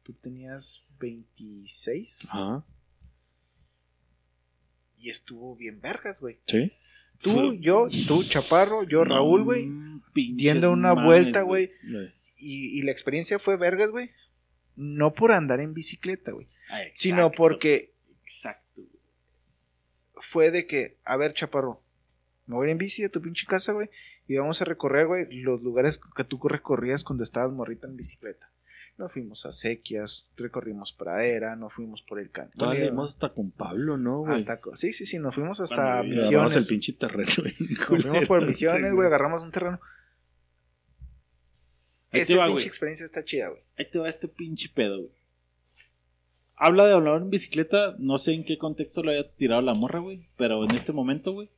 [0.04, 2.64] tú tenías 26 Ajá.
[5.00, 6.40] y estuvo bien vergas, güey.
[6.46, 6.72] Sí.
[7.20, 9.68] Tú, Fue- yo, tú, Chaparro, yo, No, Raúl, güey,
[10.36, 11.72] diendo una vuelta, güey.
[11.92, 12.14] güey.
[12.36, 14.12] Y, y la experiencia fue vergas, güey.
[14.78, 17.92] No por andar en bicicleta, güey, Ah, sino porque
[18.24, 18.90] Exacto, güey.
[20.16, 21.82] fue de que, a ver, chaparro,
[22.46, 23.90] me voy a ir en bici a tu pinche casa, güey,
[24.28, 28.50] y vamos a recorrer, güey, los lugares que tú recorrías cuando estabas morrita en bicicleta.
[28.98, 32.58] Nos fuimos a Sequias, recorrimos Pradera, nos fuimos por el cantón.
[32.58, 34.36] Todavía íbamos hasta con Pablo, ¿no, güey?
[34.36, 36.56] Hasta, sí, sí, sí, nos fuimos hasta Agarramos Misiones.
[36.56, 37.32] el pinche terreno.
[37.38, 37.54] güey.
[37.92, 39.80] Nos fuimos por Misiones, güey, agarramos un terreno.
[42.12, 43.62] Ahí te Esa va, pinche experiencia está chida, güey.
[43.78, 45.12] Ahí te va este pinche pedo, güey.
[46.56, 50.00] Habla de hablar en bicicleta, no sé en qué contexto lo haya tirado la morra,
[50.00, 51.50] güey, pero en este momento, güey,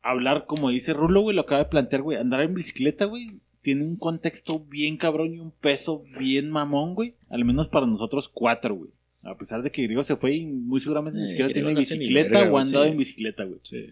[0.00, 3.84] hablar como dice Rulo, güey, lo acaba de plantear, güey, andar en bicicleta, güey, tiene
[3.84, 8.74] un contexto bien cabrón y un peso bien mamón, güey, al menos para nosotros cuatro,
[8.74, 8.90] güey.
[9.24, 11.78] A pesar de que Griego se fue y muy seguramente ni Eh, siquiera tiene no
[11.78, 12.90] hace ni bicicleta verga, o andado sí.
[12.90, 13.60] en bicicleta, güey.
[13.62, 13.90] Sí.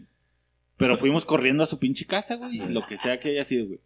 [0.76, 3.80] Pero fuimos corriendo a su pinche casa, güey, lo que sea que haya sido, güey.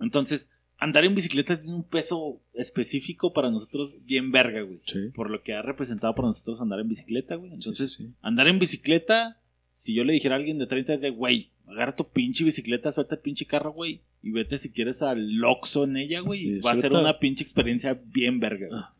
[0.00, 4.80] Entonces, andar en bicicleta tiene un peso específico para nosotros bien verga, güey.
[4.86, 5.10] Sí.
[5.14, 7.52] Por lo que ha representado para nosotros andar en bicicleta, güey.
[7.52, 8.12] Entonces, sí, sí.
[8.22, 9.40] andar en bicicleta,
[9.74, 12.92] si yo le dijera a alguien de 30 es de, güey, agarra tu pinche bicicleta,
[12.92, 16.60] suelta el pinche carro, güey, y vete si quieres al Loxo en ella, güey.
[16.60, 18.80] Va a ser una pinche experiencia bien verga, güey.
[18.80, 18.94] Ah.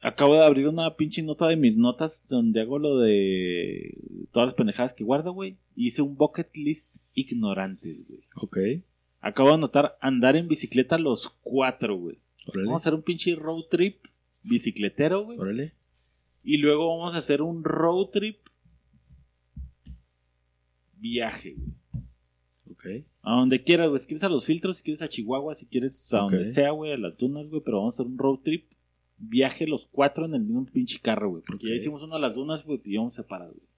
[0.00, 3.98] Acabo de abrir una pinche nota de mis notas donde hago lo de
[4.30, 5.56] todas las pendejadas que guardo, güey.
[5.74, 8.20] Y hice un bucket list ignorantes, güey.
[8.36, 8.58] Ok.
[9.28, 12.18] Acabo de anotar andar en bicicleta los cuatro, güey.
[12.54, 14.04] Vamos a hacer un pinche road trip
[14.42, 15.38] bicicletero, güey.
[15.38, 15.74] Órale.
[16.42, 18.38] Y luego vamos a hacer un road trip
[20.94, 21.72] viaje, güey.
[22.70, 23.06] Ok.
[23.22, 24.00] A donde quieras, güey.
[24.00, 26.92] Si quieres a los filtros, si quieres a Chihuahua, si quieres a donde sea, güey,
[26.92, 27.62] a las dunas, güey.
[27.64, 28.66] Pero vamos a hacer un road trip
[29.18, 31.42] viaje los cuatro en el mismo pinche carro, güey.
[31.46, 31.78] Porque ya Ok.
[31.78, 33.68] hicimos uno a las dunas, güey, y íbamos separados, güey.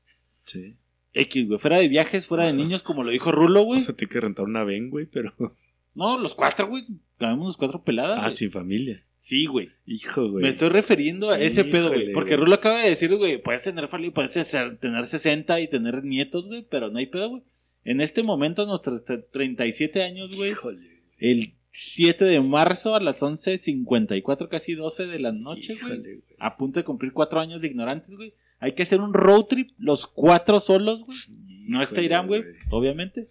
[0.45, 0.77] Sí.
[1.13, 1.59] X, güey.
[1.59, 3.81] Fuera de viajes, fuera de niños, como lo dijo Rulo, güey.
[3.81, 5.33] O sea, tiene que rentar una ven, güey, pero.
[5.93, 6.87] No, los cuatro, güey.
[7.19, 8.19] Cabemos los cuatro peladas.
[8.21, 8.37] Ah, güey.
[8.37, 9.05] sin familia.
[9.19, 9.71] Sí, güey.
[9.87, 10.45] Hijo, güey.
[10.45, 12.13] Me estoy refiriendo a ese pedo, güey.
[12.13, 12.45] Porque güey.
[12.45, 14.33] Rulo acaba de decir, güey, puedes tener familia, puedes
[14.81, 17.43] tener 60 y tener nietos, güey, pero no hay pedo, güey.
[17.83, 20.81] En este momento, a nuestros tre- 37 años, güey, Híjole.
[21.19, 26.23] el 7 de marzo a las 11.54, casi 12 de la noche, Híjole, güey.
[26.39, 28.33] a punto de cumplir cuatro años de ignorantes, güey.
[28.61, 31.19] Hay que hacer un road trip, los cuatro solos, güey.
[31.67, 33.31] No está Irán, güey, obviamente.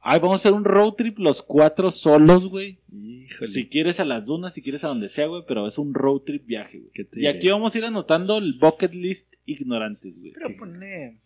[0.00, 2.80] Ay, vamos a hacer un road trip los cuatro solos, güey.
[2.92, 3.50] Híjole.
[3.50, 6.20] Si quieres a las dunas, si quieres a donde sea, güey, pero es un road
[6.20, 6.90] trip viaje, güey.
[6.92, 10.32] ¿Qué te Y aquí vamos a ir anotando el bucket list ignorantes, güey.
[10.32, 11.20] Pero pone.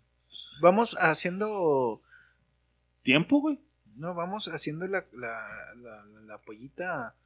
[0.60, 2.02] Vamos haciendo.
[3.02, 3.60] ¿Tiempo, güey?
[3.96, 5.38] No, vamos haciendo la, la,
[5.76, 7.16] la, la pollita.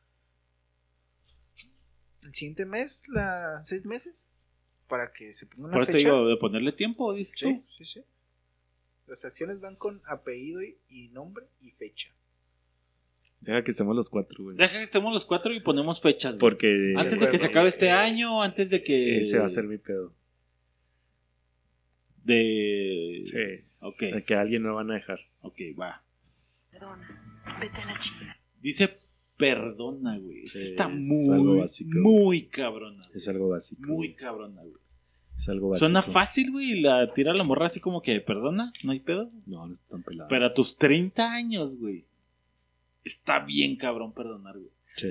[2.25, 4.29] El siguiente mes, la seis meses.
[4.89, 6.11] Para que se ponga una Por eso te fecha.
[6.11, 7.65] digo, de ponerle tiempo, dices Sí, tú.
[7.79, 8.01] sí, sí.
[9.07, 12.11] Las acciones van con apellido y, y nombre y fecha.
[13.41, 14.57] Deja que estemos los cuatro, güey.
[14.57, 16.41] Deja que estemos los cuatro y ponemos fechas, güey.
[16.41, 16.95] Porque.
[16.97, 19.19] Antes de que se acabe este año, antes de que...
[19.19, 20.13] Ese va a ser mi pedo.
[22.25, 23.23] De...
[23.25, 23.65] Sí.
[23.81, 25.21] Ok, De que a alguien no van a dejar.
[25.43, 26.03] ok, va.
[26.71, 28.37] Perdona, vete a la chingada.
[28.61, 28.97] Dice
[29.37, 30.47] perdona, güey.
[30.47, 31.99] Sí, está es algo muy, básico.
[31.99, 33.03] muy cabrona.
[33.05, 33.17] güey.
[33.17, 33.93] Es algo básico.
[33.93, 34.83] Muy cabrona, güey.
[35.37, 35.87] Es algo básico.
[35.87, 39.31] Suena fácil, güey, y la tira la morra así como que perdona, no hay pedo.
[39.47, 40.29] No, no está tan pelado.
[40.29, 42.07] Pero a tus 30 años, güey.
[43.05, 44.71] Está bien cabrón perdonar, güey.
[44.97, 45.09] Sí.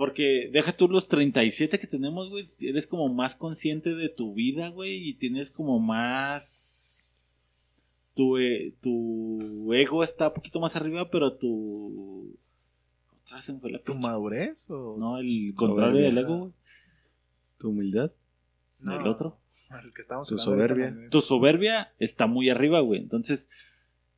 [0.00, 2.44] Porque deja tú los 37 que tenemos, güey.
[2.62, 5.08] Eres como más consciente de tu vida, güey.
[5.08, 7.18] Y tienes como más.
[8.14, 12.34] Tu, eh, tu ego está un poquito más arriba, pero tu.
[13.30, 14.68] La ¿Tu madurez?
[14.70, 14.96] O...
[14.98, 16.52] No, el contrario del ego, güey.
[17.58, 18.12] Tu humildad.
[18.80, 19.38] No, El otro.
[19.70, 20.96] El que estamos Tu soberbia.
[21.10, 23.00] Tu soberbia está muy arriba, güey.
[23.00, 23.48] Entonces,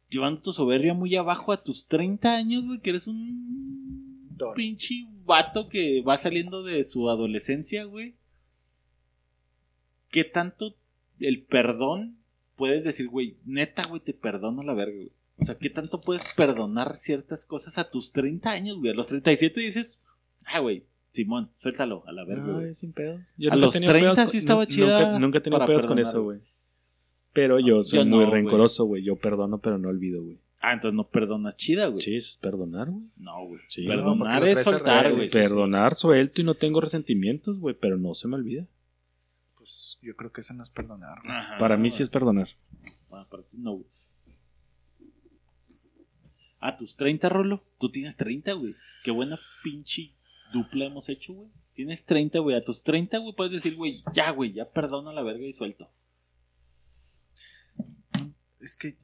[0.09, 4.55] llevando tu soberbia muy abajo a tus 30 años, güey, que eres un Don.
[4.55, 8.15] pinche vato que va saliendo de su adolescencia, güey.
[10.09, 10.77] ¿Qué tanto
[11.19, 12.19] el perdón
[12.57, 13.37] puedes decir, güey?
[13.45, 15.13] Neta, güey, te perdono la verga, güey.
[15.43, 18.91] O sea, ¿qué tanto puedes perdonar ciertas cosas a tus 30 años, güey?
[18.93, 20.01] A los 37 dices,
[20.47, 22.75] ah, güey, Simón, suéltalo a la verga, No, güey.
[22.75, 23.35] sin pedos.
[23.51, 26.41] A los 30 sí estaba chida Nunca, nunca he tenido pedos con eso, güey.
[27.33, 29.03] Pero yo soy Yo muy no, rencoroso, güey.
[29.03, 30.39] Yo perdono, pero no olvido, güey.
[30.61, 32.01] Ah, entonces no perdonas chida, güey.
[32.01, 33.05] Sí, eso es perdonar, güey.
[33.17, 33.61] No, güey.
[33.69, 33.85] Sí.
[33.87, 35.29] Perdonar es soltar, güey.
[35.29, 37.75] Perdonar, suelto y no tengo resentimientos, güey.
[37.75, 38.67] Pero no se me olvida.
[39.57, 41.19] Pues yo creo que eso no es perdonar.
[41.25, 41.37] güey.
[41.37, 42.49] Ajá, Para mí sí es perdonar.
[43.09, 43.87] Bueno, para ti no, güey.
[46.63, 47.65] A tus 30, Rolo.
[47.81, 48.77] Tú tienes 30, güey.
[49.03, 50.13] Qué buena pinche
[50.53, 51.51] dupla hemos hecho, güey.
[51.75, 52.57] Tienes 30, güey.
[52.57, 55.91] A tus 30, güey, puedes decir, güey, ya, güey, ya perdona la verga y suelto.
[58.61, 58.97] Es que.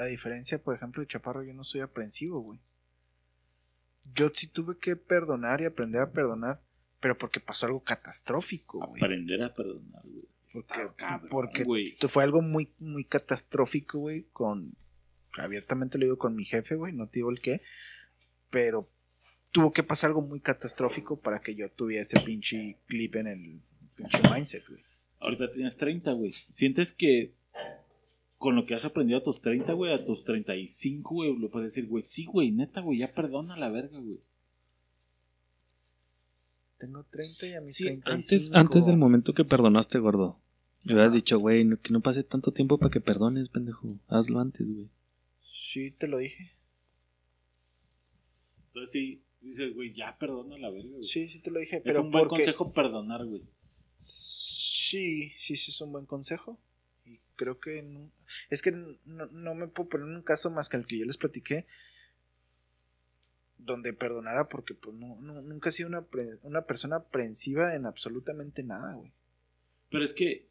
[0.00, 2.60] A diferencia, por ejemplo, de Chaparro, yo no soy aprensivo, güey.
[4.14, 6.62] yo sí tuve que perdonar y aprender a perdonar,
[7.00, 9.02] pero porque pasó algo catastrófico, güey.
[9.02, 10.28] Aprender a perdonar, güey.
[10.52, 11.50] Porque, cabrón,
[12.08, 14.76] fue algo muy, muy catastrófico, güey, con...
[15.36, 17.60] Abiertamente lo digo con mi jefe, güey, no te digo el qué,
[18.50, 18.88] pero
[19.52, 23.60] tuvo que pasar algo muy catastrófico para que yo tuviera ese pinche clip en el
[23.96, 24.82] pinche mindset, güey.
[25.20, 26.34] Ahorita tienes 30, güey.
[26.50, 27.34] ¿Sientes que
[28.38, 31.72] con lo que has aprendido a tus 30, güey, a tus 35, güey, lo puedes
[31.74, 34.20] decir, güey, sí, güey, neta, güey, ya perdona la verga, güey?
[36.78, 38.12] Tengo 30 y a mis Sí, 35.
[38.12, 40.38] antes, antes del momento que perdonaste, gordo.
[40.82, 43.98] Le hubieras dicho, güey, no- que no pase tanto tiempo para que perdones, pendejo.
[44.08, 44.88] Hazlo antes, güey.
[45.46, 46.52] Sí, te lo dije.
[48.68, 51.02] Entonces sí, dices, güey, ya perdona la verga, güey.
[51.02, 53.42] Sí, sí te lo dije, es pero un buen porque- consejo perdonar, güey.
[53.94, 56.58] Sí, sí, sí es un buen consejo.
[57.04, 58.10] Y creo que no,
[58.50, 61.16] es que no, no me puedo poner un caso más que el que yo les
[61.16, 61.66] platiqué
[63.58, 67.86] donde perdonara porque pues no, no- nunca he sido una, pre- una persona aprensiva en
[67.86, 69.12] absolutamente nada, güey.
[69.90, 70.48] Pero es que,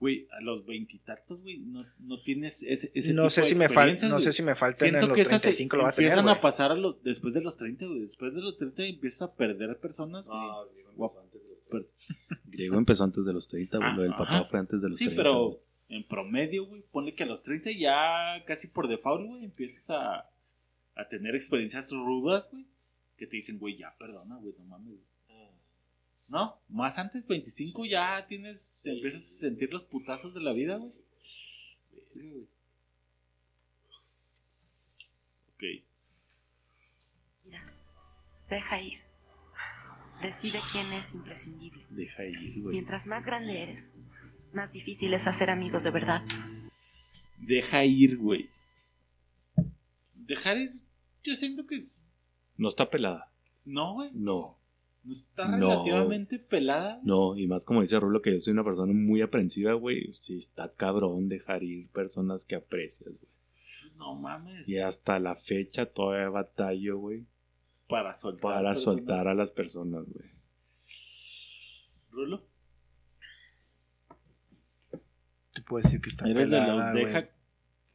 [0.00, 3.54] güey, a los veintitantos, güey, no, no tienes ese, ese No tipo sé de si
[3.54, 5.82] me fal- experiencias, no sé si me falta en Siento los que esas 35 lo
[5.84, 6.36] va a tener, Empiezan güey.
[6.36, 8.00] a pasar a lo- después de los 30, güey.
[8.00, 10.24] Después de los 30 empiezas a perder personas.
[10.24, 10.38] güey.
[10.96, 11.16] Guap-
[11.70, 11.86] per-
[12.46, 13.88] Griego empezó antes de los 30, güey.
[13.90, 15.22] Ah, Lo del papá fue antes de los Sí, 30.
[15.22, 15.58] pero güey.
[15.90, 20.28] en promedio, güey, ponle que a los 30 ya casi por default, güey, empiezas a,
[20.96, 22.64] a tener experiencias rudas, güey,
[23.18, 24.88] que te dicen, güey, ya perdona, güey, no mames.
[24.94, 25.09] güey.
[26.30, 30.92] No, más antes, 25 ya tienes, empiezas a sentir los putazos de la vida, güey.
[35.54, 35.64] Ok.
[38.48, 39.00] Deja ir.
[40.22, 41.84] Decide quién es imprescindible.
[41.90, 42.74] Deja ir, güey.
[42.74, 43.92] Mientras más grande eres,
[44.52, 46.22] más difícil es hacer amigos de verdad.
[47.38, 48.50] Deja ir, güey.
[50.14, 50.70] Dejar ir,
[51.24, 52.04] yo siento que es...
[52.56, 53.32] No está pelada.
[53.64, 54.10] No, güey.
[54.12, 54.59] No.
[55.02, 55.56] No está No.
[55.56, 57.00] relativamente pelada.
[57.02, 60.12] No, y más como dice Rulo, que yo soy una persona muy aprensiva, güey.
[60.12, 63.30] Sí, está cabrón dejar ir personas que aprecias, güey.
[63.96, 64.66] No mames.
[64.68, 67.26] Y hasta la fecha todavía batallo, güey.
[67.88, 68.42] Para soltar.
[68.42, 68.82] Para personas.
[68.98, 70.30] soltar a las personas, güey.
[72.10, 72.46] Rulo.
[75.54, 77.04] Te puedo decir que está Eres de pelada, los güey.
[77.06, 77.30] deja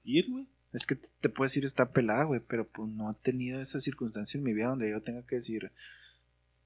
[0.03, 0.48] ir, güey.
[0.73, 3.80] Es que te, te puedo decir está pelada, güey, pero pues no he tenido esa
[3.80, 5.72] circunstancia en mi vida donde yo tenga que decir,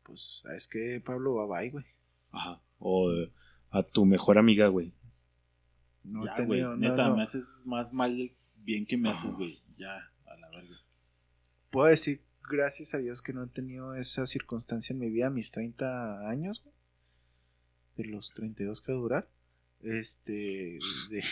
[0.09, 1.85] pues, es que Pablo va bye, güey.
[2.31, 2.61] Ajá.
[2.79, 3.31] O eh,
[3.71, 4.93] a tu mejor amiga, güey.
[6.03, 6.59] No ya, he güey.
[6.59, 7.15] tenido, no, Neta, no.
[7.15, 9.59] me haces más mal el bien que me haces, güey.
[9.77, 10.77] Ya, a la verga.
[11.69, 15.31] Puedo decir, gracias a Dios, que no he tenido esa circunstancia en mi vida a
[15.31, 16.75] mis 30 años, güey.
[17.97, 19.29] De los 32 que va a durar.
[19.81, 20.79] Este.
[21.09, 21.23] De...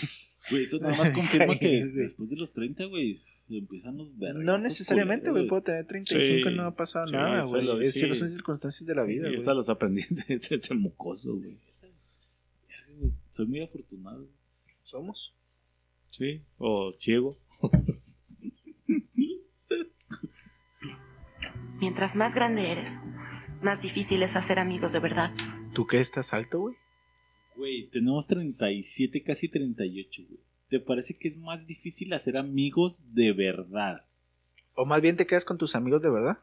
[0.49, 4.43] Güey, eso nada más confirma que después de los 30, güey, empiezan los vergas.
[4.43, 5.47] No necesariamente, güey.
[5.47, 7.79] Puedo tener 35 y Sí, no ha pasado sí, nada, güey.
[7.81, 9.41] Es cierto, son circunstancias de la vida, Y güey.
[9.41, 11.57] esas los aprendí de de ese mocoso, güey.
[13.31, 14.27] Soy muy afortunado.
[14.83, 15.35] Somos.
[16.09, 16.41] Sí.
[16.57, 17.37] O ciego.
[21.79, 22.99] Mientras más grande eres,
[23.61, 25.31] más difícil es hacer amigos de verdad.
[25.73, 26.75] ¿Tú qué estás alto, güey?
[27.55, 30.39] Güey, tenemos 37, casi 38, güey.
[30.69, 34.05] ¿Te parece que es más difícil hacer amigos de verdad?
[34.75, 36.39] O más bien te quedas con tus amigos de verdad.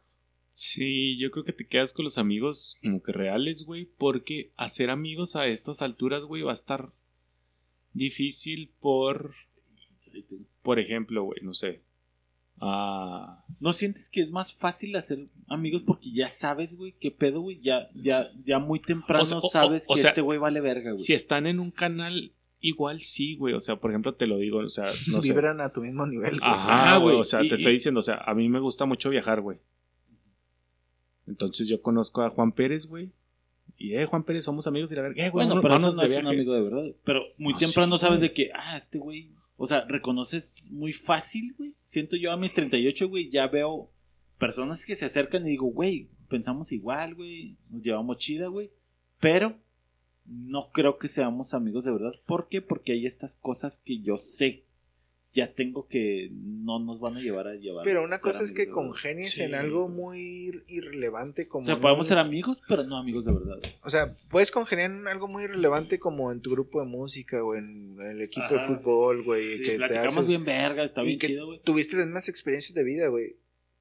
[0.50, 4.88] Sí, yo creo que te quedas con los amigos como que reales, güey, porque hacer
[4.90, 6.92] amigos a estas alturas, güey, va a estar
[7.92, 9.34] difícil por,
[10.62, 11.80] por ejemplo, güey, no sé.
[12.60, 17.40] Ah, ¿No sientes que es más fácil hacer amigos porque ya sabes, güey, qué pedo,
[17.40, 17.60] güey?
[17.60, 20.38] Ya, ya, ya muy temprano O sea, o- sabes o- o que sea, este güey
[20.38, 21.02] vale verga, güey.
[21.02, 22.32] si están en un canal,
[22.66, 25.28] igual sí, güey, o sea, por ejemplo, te lo digo, o sea, no sé.
[25.32, 26.40] Vibran a tu mismo nivel, güey.
[26.42, 28.84] Ajá, güey, o sea, Y- te y- estoy diciendo, o sea, a mí me gusta
[28.86, 29.58] mucho viajar, güey.
[31.26, 33.10] Entonces yo conozco a Juan Pérez, güey.
[33.76, 35.24] Y, eh, Juan Pérez, somos amigos y la verga.
[35.26, 36.94] Eh, güey, Bueno, vámonos- pero eso no de es un amigo de verdad.
[37.04, 38.28] Pero muy temprano sí, sabes güey.
[38.28, 39.30] de que, ah, este güey.
[39.56, 41.74] O sea, reconoces muy fácil, güey.
[41.84, 43.90] Siento yo a mis 38, güey, ya veo
[44.38, 47.56] personas que se acercan y digo, güey, pensamos igual, güey.
[47.70, 48.70] Nos llevamos chida, güey.
[49.20, 49.56] Pero
[50.26, 52.12] no creo que seamos amigos de verdad.
[52.26, 52.62] ¿Por qué?
[52.62, 54.64] Porque hay estas cosas que yo sé.
[55.36, 57.82] Ya tengo que no nos van a llevar a llevar.
[57.84, 59.42] Pero una cosa es que congenies Sí.
[59.42, 61.62] en algo muy irrelevante como...
[61.62, 63.58] O sea, podemos un- ser amigos, pero no amigos de verdad.
[63.82, 67.56] O sea, puedes congeniar en algo muy irrelevante como en tu grupo de música o
[67.56, 69.58] en el equipo de fútbol, güey.
[69.58, 71.60] Sí, que te haces- bien verga, está y bien que chido, güey.
[71.64, 73.34] Tuviste las mismas experiencias de vida, güey.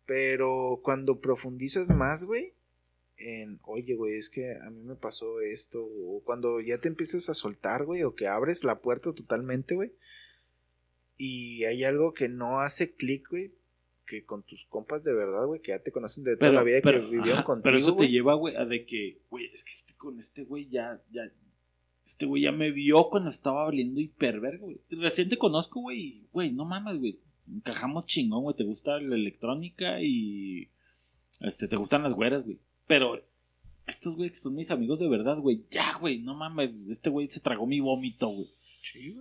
[0.07, 2.53] Pero cuando profundizas más, güey,
[3.17, 7.29] en, oye, güey, es que a mí me pasó esto, o cuando ya te empiezas
[7.29, 9.91] a soltar, güey, o que abres la puerta totalmente, güey,
[11.17, 13.53] y hay algo que no hace clic, güey,
[14.05, 16.63] que con tus compas de verdad, güey, que ya te conocen de toda Pero, la
[16.63, 17.63] vida pero, que vivieron ajá, contigo.
[17.63, 20.67] pero eso te lleva, güey, a de que, güey, es que este- con este güey
[20.69, 21.31] ya, ya,
[22.05, 24.81] este güey ya me vio cuando estaba valiendo hiperverga, güey.
[24.89, 27.19] Recién te conozco, güey, güey, no mames, güey.
[27.47, 28.55] Encajamos chingón, güey.
[28.57, 30.69] Te gusta la electrónica y,
[31.39, 32.59] este, te gustan las güeras, güey.
[32.87, 33.21] Pero
[33.87, 37.29] estos güey que son mis amigos de verdad, güey, ya, güey, no mames, este güey
[37.29, 38.49] se tragó mi vómito, güey.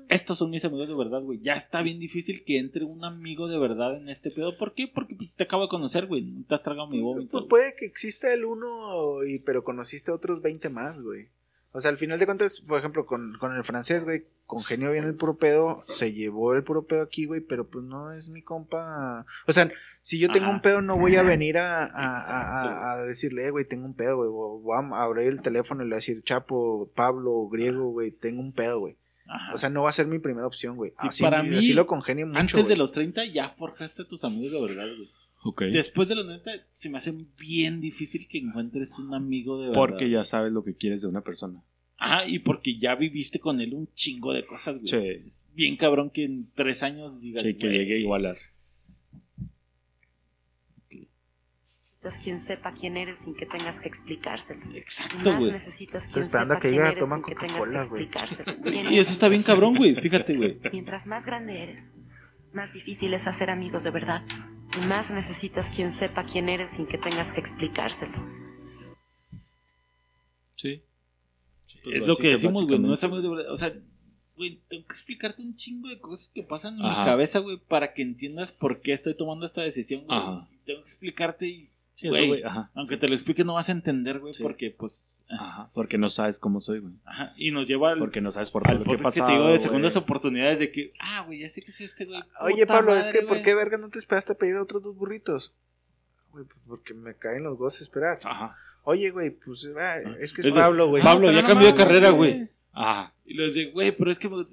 [0.08, 1.38] Estos son mis amigos de verdad, güey.
[1.40, 4.56] Ya está bien difícil que entre un amigo de verdad en este pedo.
[4.56, 4.88] ¿Por qué?
[4.88, 6.22] Porque pues, te acabo de conocer, güey.
[6.22, 7.30] No te has tragado mi vómito.
[7.30, 11.28] Pues puede que exista el uno, y, pero conociste a otros 20 más, güey.
[11.74, 15.04] O sea, al final de cuentas, por ejemplo, con, con el francés, güey, congenió bien
[15.04, 18.42] el puro pedo, se llevó el puro pedo aquí, güey, pero pues no es mi
[18.42, 19.24] compa.
[19.46, 19.70] O sea,
[20.02, 20.54] si yo tengo Ajá.
[20.56, 24.16] un pedo, no voy a venir a, a, a- decirle, eh, güey, tengo un pedo,
[24.18, 24.28] güey.
[24.30, 28.10] o Voy a abrir el teléfono y le voy a decir, Chapo, Pablo, Griego, güey,
[28.10, 28.96] tengo un pedo, güey.
[29.26, 29.54] Ajá.
[29.54, 30.92] O sea, no va a ser mi primera opción, güey.
[31.00, 32.38] Sí, así, para mí, así lo congenio mucho.
[32.38, 35.10] Antes de los 30 ya forjaste a tus amigos de verdad, güey.
[35.72, 39.80] Después de los 30 se me hace bien difícil que encuentres un amigo de verdad.
[39.80, 41.62] Porque ya sabes lo que quieres de una persona.
[41.98, 44.88] Ajá, y porque ya viviste con él un chingo de cosas, güey.
[44.88, 45.24] Sí.
[45.26, 48.38] Es bien cabrón que en tres años digas, Sí, que güey, llegue a igualar.
[52.02, 54.60] Necesitas quien sepa quién eres sin que tengas que explicárselo.
[54.74, 55.52] Exacto, Más güey.
[55.52, 58.56] necesitas quien esperando sepa a que quién eres sin que tengas que explicárselo.
[58.90, 59.94] Y eso está bien cabrón, güey.
[59.94, 60.58] Fíjate, güey.
[60.72, 61.92] Mientras más grande eres,
[62.52, 64.22] más difícil es hacer amigos de verdad.
[64.80, 68.18] Y más necesitas quien sepa quién eres sin que tengas que explicárselo.
[70.56, 70.82] Sí.
[71.84, 72.78] Pues es lo que decimos, güey.
[72.78, 73.06] No es básicamente.
[73.06, 73.52] amigos de verdad.
[73.52, 73.74] O sea,
[74.36, 77.00] güey, tengo que explicarte un chingo de cosas que pasan en Ajá.
[77.00, 80.18] mi cabeza, güey, para que entiendas por qué estoy tomando esta decisión, güey.
[80.18, 80.48] Ajá.
[80.64, 82.42] Tengo que explicarte y, Sí, eso, güey,
[82.74, 84.42] aunque te lo explique no vas a entender, güey, Sí.
[84.42, 85.70] porque, pues, Ajá.
[85.74, 86.94] Porque no sabes cómo soy, güey.
[87.04, 87.32] ajá.
[87.36, 89.26] Y nos lleva al, Porque no sabes por todo lo que pasado.
[89.26, 89.62] te digo de güey.
[89.62, 92.22] segundas oportunidades de que, ah, güey, ya sé que es este, güey.
[92.40, 94.94] Oye, puta Pablo, es que ¿por qué verga no te esperaste a pedir otros dos
[94.96, 95.54] burritos?
[96.32, 98.18] Güey, pues porque me caen los dos esperar.
[98.24, 98.54] Ajá.
[98.84, 101.02] Oye, güey, pues ah, es que es Es de- Pablo, güey.
[101.02, 102.48] Pablo, ya cambió de carrera, güey.
[102.72, 103.14] Ajá.
[103.24, 104.46] Y les digo, güey, pero es que, güey,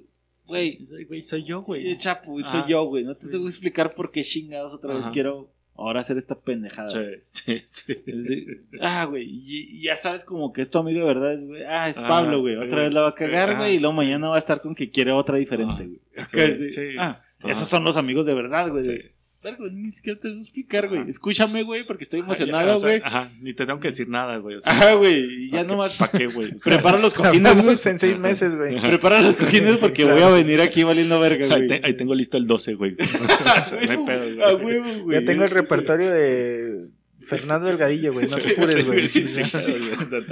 [0.46, 1.88] Güey, soy yo, güey.
[1.90, 3.04] es Chapo, güey, soy yo, güey.
[3.04, 5.48] No te tengo que explicar por qué chingados otra vez quiero
[5.80, 6.88] ahora hacer esta pendejada.
[6.88, 8.46] Sí, sí, sí.
[8.80, 11.62] Ah, güey, y, y ya sabes como que es tu amigo de verdad, güey.
[11.64, 12.54] Ah, es Ah, Pablo, güey.
[12.56, 12.60] sí.
[12.62, 13.54] Otra vez la va a cagar, Ah.
[13.58, 16.26] güey, y luego mañana va a estar con que quiere otra diferente, Ah.
[16.32, 16.70] güey.
[16.70, 16.82] Sí.
[16.98, 19.12] Ah, esos son los amigos de verdad, güey.
[19.42, 21.08] Güey, ni siquiera te voy a explicar, güey.
[21.08, 23.00] Escúchame, güey, porque estoy emocionado, ya, o sea, güey.
[23.02, 24.56] Ajá, ni te tengo que decir nada, güey.
[24.56, 26.48] o sea, Ajá, güey, y ya ¿pa' qué- nomás ¿Para qué, güey?
[26.54, 27.76] O sea, prepara los cojines, güey.
[27.86, 28.78] En seis meses, güey.
[28.82, 31.80] Prepara los cojines porque voy a venir aquí valiendo verga, ahí, güey.
[31.80, 32.96] te- ahí tengo listo el 12, güey.
[33.86, 34.42] No hay pedo, güey.
[34.42, 35.18] a huevo, güey.
[35.20, 36.88] Ya tengo el repertorio de
[37.20, 38.26] Fernando Delgadillo, güey.
[38.26, 39.08] No Sí, te apures, güey.
[39.08, 39.74] sí, sí, sí,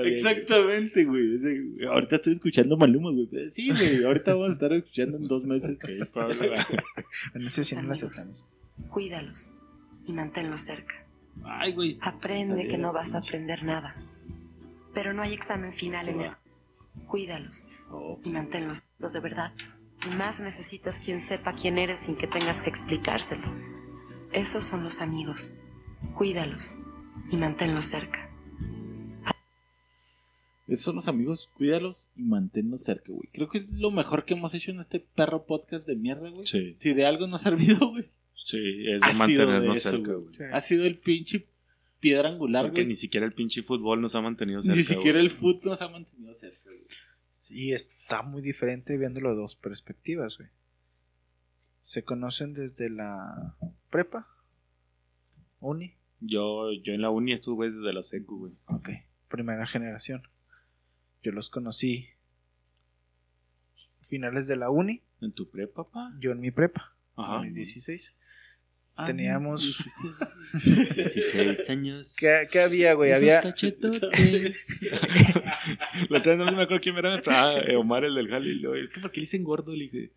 [0.04, 1.38] Exactamente, güey.
[1.88, 3.28] Ahorita estoy escuchando Maluma, güey.
[3.50, 4.04] Sí, güey.
[4.04, 5.78] Ahorita vamos a estar escuchando en dos meses.
[5.80, 5.98] güey.
[7.34, 8.02] En ese sí no lo Amigos.
[8.04, 8.46] aceptamos.
[8.90, 9.50] Cuídalos
[10.06, 10.94] y manténlos cerca.
[11.44, 11.98] Ay, güey.
[12.00, 13.94] Aprende que no vas a aprender nada.
[14.94, 16.36] Pero no hay examen final en esto.
[17.06, 19.52] Cuídalos Oh, y manténlos los de verdad.
[20.10, 23.48] Y más necesitas quien sepa quién eres sin que tengas que explicárselo.
[24.32, 25.52] Esos son los amigos.
[26.14, 26.74] Cuídalos
[27.30, 28.28] y manténlos cerca.
[30.66, 31.50] Esos son los amigos.
[31.54, 33.28] Cuídalos y manténlos cerca, güey.
[33.32, 36.46] Creo que es lo mejor que hemos hecho en este perro podcast de mierda, güey.
[36.46, 38.10] Sí, Si de algo nos ha servido, güey.
[38.44, 40.34] Sí, es Ha de sido mantenernos de eso, cerca, güey.
[40.52, 41.48] Ha sido el pinche
[42.00, 42.88] piedra angular, Porque güey.
[42.88, 44.76] ni siquiera el pinche fútbol nos ha mantenido cerca.
[44.76, 45.24] Ni siquiera güey.
[45.26, 46.84] el fútbol nos ha mantenido cerca, güey.
[47.36, 50.48] Sí, está muy diferente viéndolo de dos perspectivas, güey.
[51.80, 53.56] Se conocen desde la
[53.90, 54.28] prepa,
[55.60, 58.52] uni, Yo, yo en la uni estuve desde la secu, güey.
[58.66, 58.88] ok,
[59.28, 60.22] primera generación.
[61.22, 62.08] Yo los conocí
[64.02, 66.12] finales de la uni, ¿En tu prepa, papá?
[66.20, 67.38] yo en mi prepa, Ajá.
[67.38, 68.16] a mis 16.
[69.00, 70.96] Ah, Teníamos- 16.
[70.96, 72.16] 16 años.
[72.18, 73.12] ¿Qué, qué había, güey?
[73.12, 74.80] Esos Había, cachetotes.
[76.08, 77.22] la otra vez no me acuerdo quién era.
[77.26, 78.60] Ah, eh, Omar, el del Jali.
[78.82, 80.10] Es que porque le dicen gordo, le dije.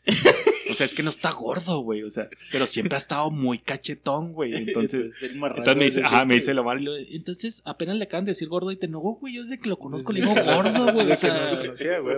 [0.72, 2.01] O sea, es que no está gordo, güey.
[2.01, 4.56] O sea, pero siempre ha estado muy cachetón, güey.
[4.56, 5.11] Entonces.
[5.22, 6.80] Entonces me dice, ajá, me dice el Omar.
[6.82, 9.35] y lo- Entonces apenas le acaban de decir gordo y te no, güey.
[9.35, 10.95] Yo desde que lo conozco le digo gordo, güey.
[10.95, 12.18] O que no se sea, conocía, güey.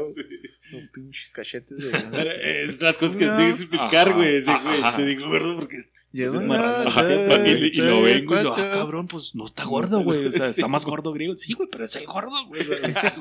[0.93, 1.77] Pinches cachetes.
[2.11, 3.35] Pero es las cosas que No.
[3.35, 4.43] tienes que explicar, güey.
[4.43, 4.95] Güey.
[4.95, 5.92] Te digo gordo porque.
[6.16, 10.27] Y, y lo vengo y yo, ah, cabrón, pues no está gordo, güey.
[10.27, 11.35] O sea, está más gordo griego.
[11.35, 12.61] Sí, güey, pero es el gordo, güey.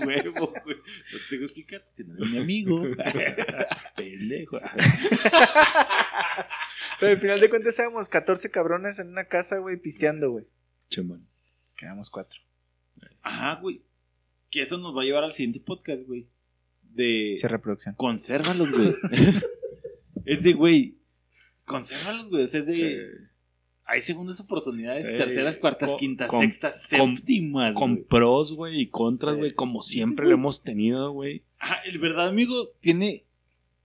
[0.06, 0.76] Huevo, güey.
[0.76, 1.86] No te tengo que explicar.
[2.06, 2.82] No es mi amigo.
[3.96, 4.58] Pendejo.
[7.00, 10.44] Pero al final de cuentas éramos 14 cabrones en una casa, güey, pisteando, güey.
[10.90, 11.26] Chumón.
[11.74, 12.42] Quedamos cuatro.
[13.22, 13.80] Ajá, güey.
[14.50, 16.28] Que eso nos va a llevar al siguiente podcast, güey.
[16.82, 17.36] De.
[17.38, 17.94] Sí, reproducción.
[17.94, 18.94] Consérvalos, güey.
[20.26, 20.98] es de, güey.
[21.64, 22.44] Consérvalos, güey.
[22.44, 22.76] O sea, es de.
[22.76, 22.96] Sí.
[23.84, 25.16] hay segundas oportunidades, Sí.
[25.16, 29.82] terceras, cuartas, Con- quintas, con- sextas, con- séptimas, Con pros, güey, y contras, güey, como
[29.82, 31.42] siempre lo hemos tenido, güey.
[31.58, 33.26] Ajá, el verdad amigo tiene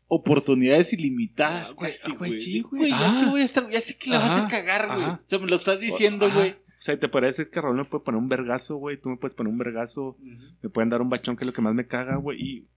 [0.08, 2.34] oportunidades ilimitadas, Ah, güey, ah, güey, güey.
[2.34, 2.90] sí, güey.
[2.92, 3.22] Ya Ah.
[3.24, 5.04] que voy a estar, ya sé que la vas a cagar, güey.
[5.10, 6.52] O sea, me lo estás diciendo, güey.
[6.52, 9.02] O sea, te parece que Raúl me puede poner un vergazo, güey.
[9.02, 10.16] Tú me puedes poner un vergazo.
[10.62, 12.40] Me pueden dar un bachón, que es lo que más me caga, güey.
[12.42, 12.68] Y,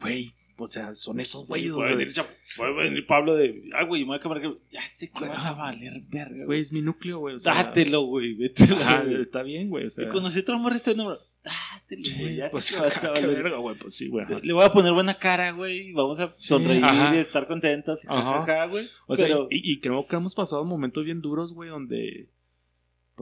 [0.00, 1.74] güey, o sea, son esos güeyes.
[1.74, 2.12] Puede venir,
[2.56, 4.54] puede venir Pablo de, ay, güey, me voy a cambiar.
[4.70, 7.36] Ya sé que vas a valer verga, Güey, es mi núcleo, güey.
[7.36, 8.76] O sea, Dátelo, güey, vételo.
[8.76, 9.22] Güey.
[9.22, 9.86] está bien, güey.
[9.86, 11.18] O sea, Y conocí otro amor este número.
[11.42, 12.36] Dátelo, güey.
[12.36, 13.76] Ya sé pues, que vas a valer verga, güey.
[13.76, 14.24] Pues sí, güey.
[14.24, 15.92] Sí, Le voy a poner buena cara, güey.
[15.92, 16.84] Vamos a sonreír
[17.14, 18.00] y estar contentos.
[18.08, 18.66] Ajá.
[18.66, 18.88] Güey.
[19.06, 22.28] O sea, Pero- y, y creo que hemos pasado momentos bien duros, güey, donde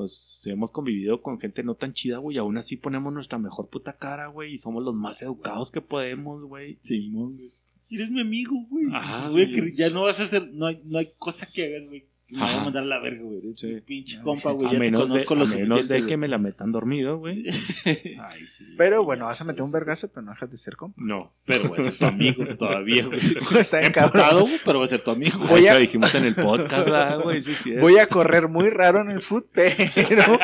[0.01, 3.69] pues hemos convivido con gente no tan chida, güey, y aún así ponemos nuestra mejor
[3.69, 6.79] puta cara, güey, y somos los más educados que podemos, güey.
[6.81, 7.51] Simón, güey.
[7.91, 8.87] Eres mi amigo, güey.
[8.93, 9.55] Ajá, Te voy a güey.
[9.55, 12.05] querer- ya no vas a hacer, no hay, no hay cosa que hagas, güey.
[12.31, 13.41] Me voy a mandar a la verga, güey.
[13.57, 13.81] Sí.
[13.85, 14.67] pinche compa, güey.
[14.69, 16.09] A Ya te menos, de, conozco lo a menos suficiente, de güey.
[16.09, 17.45] que me la metan dormido, güey.
[18.23, 18.67] Ay, sí.
[18.79, 21.01] Pero bueno, vas a meter un vergazo, pero no dejas de ser compa.
[21.05, 21.33] No.
[21.45, 23.19] Pero voy a ser tu amigo todavía, güey.
[23.59, 24.43] Está cabrón.
[24.43, 25.39] güey, pero voy a ser tu amigo.
[25.41, 27.41] Voy Eso a- dijimos en el podcast, ¿verdad, güey.
[27.43, 27.77] Sí, sí.
[27.77, 29.75] Voy a correr muy raro en el foot, pero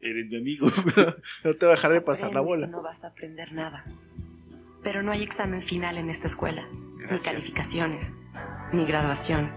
[0.00, 1.06] Eres mi amigo, güey.
[1.44, 2.66] no te voy a dejar de pasar la bola.
[2.66, 3.84] No vas a aprender nada.
[4.82, 6.66] Pero no hay examen final en esta escuela,
[7.10, 8.14] ni calificaciones,
[8.72, 9.50] ni graduación,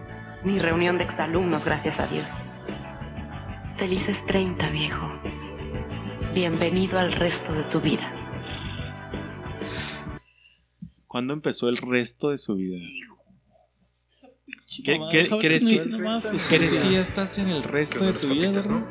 [0.44, 2.38] ni reunión de exalumnos, gracias a Dios.
[3.78, 5.08] Felices 30, viejo.
[6.34, 8.12] Bienvenido al resto de tu vida.
[11.08, 12.78] ¿Cuándo empezó el resto de su vida?
[14.86, 18.62] ¿Qué, qué- crees, que no crees que ya estás en el resto de tu vida,
[18.62, 18.84] güey?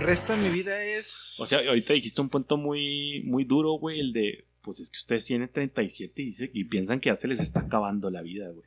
[0.00, 1.36] Resto de mi vida es.
[1.38, 4.96] O sea, ahorita dijiste un punto muy, muy duro, güey, el de, pues es que
[4.98, 8.48] ustedes tienen 37 y, dice- y piensan que ya se les está acabando la vida,
[8.50, 8.64] güey.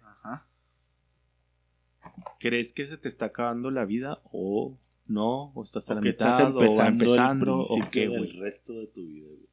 [2.40, 5.52] ¿Crees que se te está acabando la vida o no?
[5.54, 8.08] ¿O estás a la O que mitad estás o va empezando, empezando el o qué,
[8.08, 8.32] güey?
[8.40, 9.48] resto de tu vida, güey.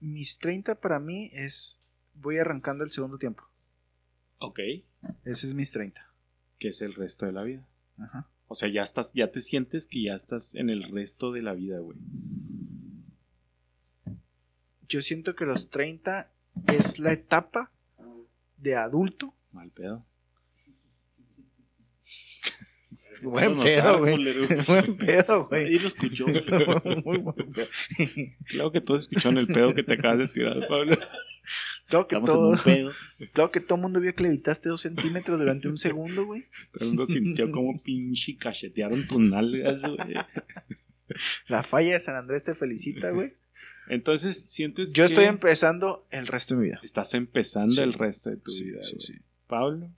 [0.00, 1.80] Mis 30 para mí es.
[2.14, 3.44] Voy arrancando el segundo tiempo.
[4.38, 4.58] Ok.
[5.24, 6.06] Ese es mis 30.
[6.58, 7.66] ¿Qué es el resto de la vida?
[7.98, 8.28] Ajá.
[8.48, 11.52] O sea, ya estás, ya te sientes que ya estás en el resto de la
[11.52, 11.98] vida, güey.
[14.88, 16.32] Yo siento que los 30
[16.66, 17.70] es la etapa
[18.60, 19.34] de adulto.
[19.52, 20.06] Mal pedo.
[23.22, 24.16] Buen pedo, güey.
[24.66, 25.66] Buen pedo, güey.
[25.66, 26.26] Ahí lo escuchó.
[27.04, 27.68] Muy buen pedo.
[28.46, 30.96] Claro que todos escucharon el pedo que te acabas de tirar, Pablo.
[31.86, 32.90] Claro que, Estamos en todo, un pedo.
[33.32, 36.46] claro que todo el mundo vio que levitaste dos centímetros durante un segundo, güey.
[36.72, 40.14] Todo el mundo sintió como pinche cachetearon tus nalgas, güey.
[41.48, 43.34] La falla de San Andrés te felicita, güey.
[43.90, 46.80] Entonces, sientes Yo que estoy empezando el resto de mi vida.
[46.82, 47.80] estás empezando Sí.
[47.80, 49.14] el resto de tu Sí, vida, sí.
[49.46, 49.90] Pablo.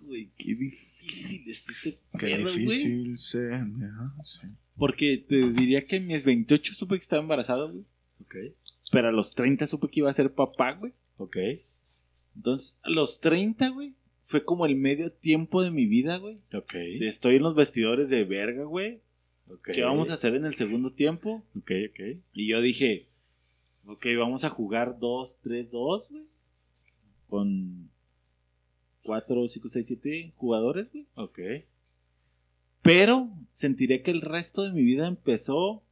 [0.00, 2.58] Güey, qué difícil está este Qué pedo, güey.
[2.58, 3.86] difícil se me
[4.18, 4.48] hace.
[4.76, 7.84] Porque te diría que en mis 28 supe que estaba embarazado, güey.
[8.22, 8.34] Ok.
[8.90, 10.92] Pero a los 30 supe que iba a ser papá, güey.
[11.18, 11.36] Ok.
[12.34, 16.38] Entonces, a los 30, güey, fue como el medio tiempo de mi vida, güey.
[16.54, 16.74] Ok.
[17.02, 19.02] Estoy en los vestidores de verga, güey.
[19.54, 19.70] Ok.
[19.72, 21.44] ¿Qué vamos a hacer en el segundo tiempo?
[21.56, 22.20] Ok, ok.
[22.32, 23.08] Y yo dije,
[23.86, 26.24] ok, vamos a jugar 2, 3, 2, güey.
[27.28, 27.90] Con
[29.04, 31.06] 4, 5, 6, 7 jugadores, güey.
[31.14, 31.38] Ok.
[32.82, 35.82] Pero sentiré que el resto de mi vida empezó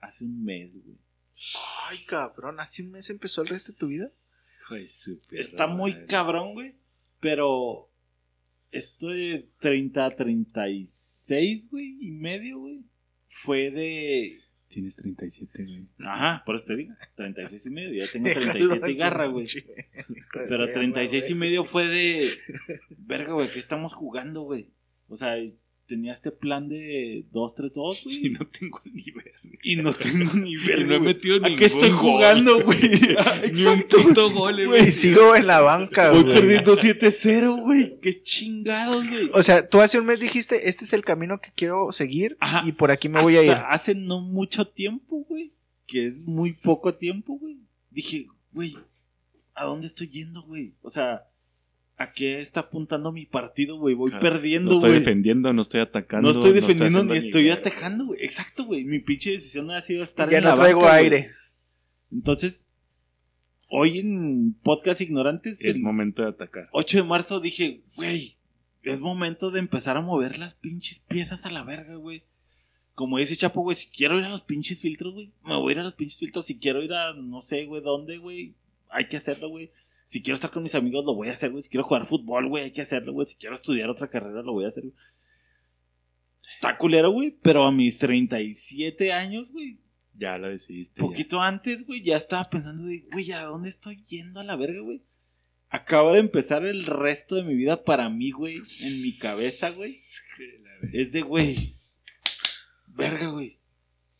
[0.00, 0.96] hace un mes, güey.
[1.88, 4.10] Ay, cabrón, hace un mes empezó el resto de tu vida.
[4.70, 6.74] Ay, su perra Está muy cabrón, güey.
[7.20, 7.88] Pero
[8.76, 12.84] estoy de 30 a 36, güey, y medio, güey.
[13.26, 14.38] Fue de...
[14.68, 15.86] Tienes 37, güey.
[16.00, 16.94] Ajá, por eso te digo.
[17.14, 18.04] 36 y medio.
[18.04, 19.46] Ya tengo Déjalo 37 y garra, güey.
[20.48, 22.30] Pero 36 y medio fue de...
[22.98, 24.70] Verga, güey, ¿qué estamos jugando, güey?
[25.08, 25.36] O sea,
[25.86, 28.30] tenía este plan de 2-3-2, Y güey.
[28.30, 29.30] no tengo ni verga.
[29.62, 31.98] Y no tengo ni verga, no he metido ¿A ningún qué estoy gol?
[31.98, 32.78] jugando, güey?
[33.52, 34.92] Ni un puto gol, Y güey.
[34.92, 36.34] sigo en la banca, Voy güey.
[36.34, 37.98] perdiendo 7-0, güey.
[38.00, 39.30] Qué chingados, güey.
[39.32, 42.62] O sea, tú hace un mes dijiste, este es el camino que quiero seguir Ajá.
[42.66, 43.50] y por aquí me voy a ir.
[43.52, 45.52] Hasta Hace no mucho tiempo, güey.
[45.86, 47.58] Que es muy poco tiempo, güey.
[47.90, 48.76] Dije, güey,
[49.54, 50.74] ¿a dónde estoy yendo, güey?
[50.82, 51.22] O sea,
[51.98, 53.94] ¿a qué está apuntando mi partido, güey?
[53.94, 54.22] Voy Claro.
[54.30, 55.00] perdiendo, No estoy güey.
[55.00, 56.28] defendiendo, no estoy atacando.
[56.28, 57.60] No estoy defendiendo ni estoy guerra.
[57.60, 58.22] atacando, güey.
[58.22, 58.84] Exacto, güey.
[58.84, 61.04] Mi pinche decisión ha sido estar ya en no la traigo banca, güey.
[61.04, 61.30] aire.
[62.12, 62.68] Entonces,
[63.68, 66.68] hoy en Podcast Ignorantes, Es momento de atacar.
[66.72, 68.36] 8 de marzo, dije, güey,
[68.82, 72.22] es momento de empezar a mover las pinches piezas a la verga, güey.
[72.94, 75.72] Como dice Chapo, güey, si quiero ir a los pinches filtros, güey, me voy a
[75.74, 76.46] ir a los pinches filtros.
[76.46, 78.54] Si quiero ir a no sé, güey, dónde, güey,
[78.88, 79.70] hay que hacerlo, güey.
[80.06, 81.62] Si quiero estar con mis amigos, lo voy a hacer, güey.
[81.64, 83.26] Si quiero jugar fútbol, güey, hay que hacerlo, güey.
[83.26, 84.94] Si quiero estudiar otra carrera, lo voy a hacer, güey.
[86.54, 89.80] Está culero, güey, pero a mis 37 años, güey,
[90.16, 91.00] Ya lo decidiste.
[91.00, 94.80] poquito antes, güey, ya estaba pensando de, güey, ¿a dónde estoy yendo a la verga,
[94.80, 95.02] güey?
[95.70, 99.92] Acaba de empezar el resto de mi vida para mí, güey, en mi cabeza, güey.
[100.92, 101.80] Es de, güey,
[102.86, 103.58] verga, güey.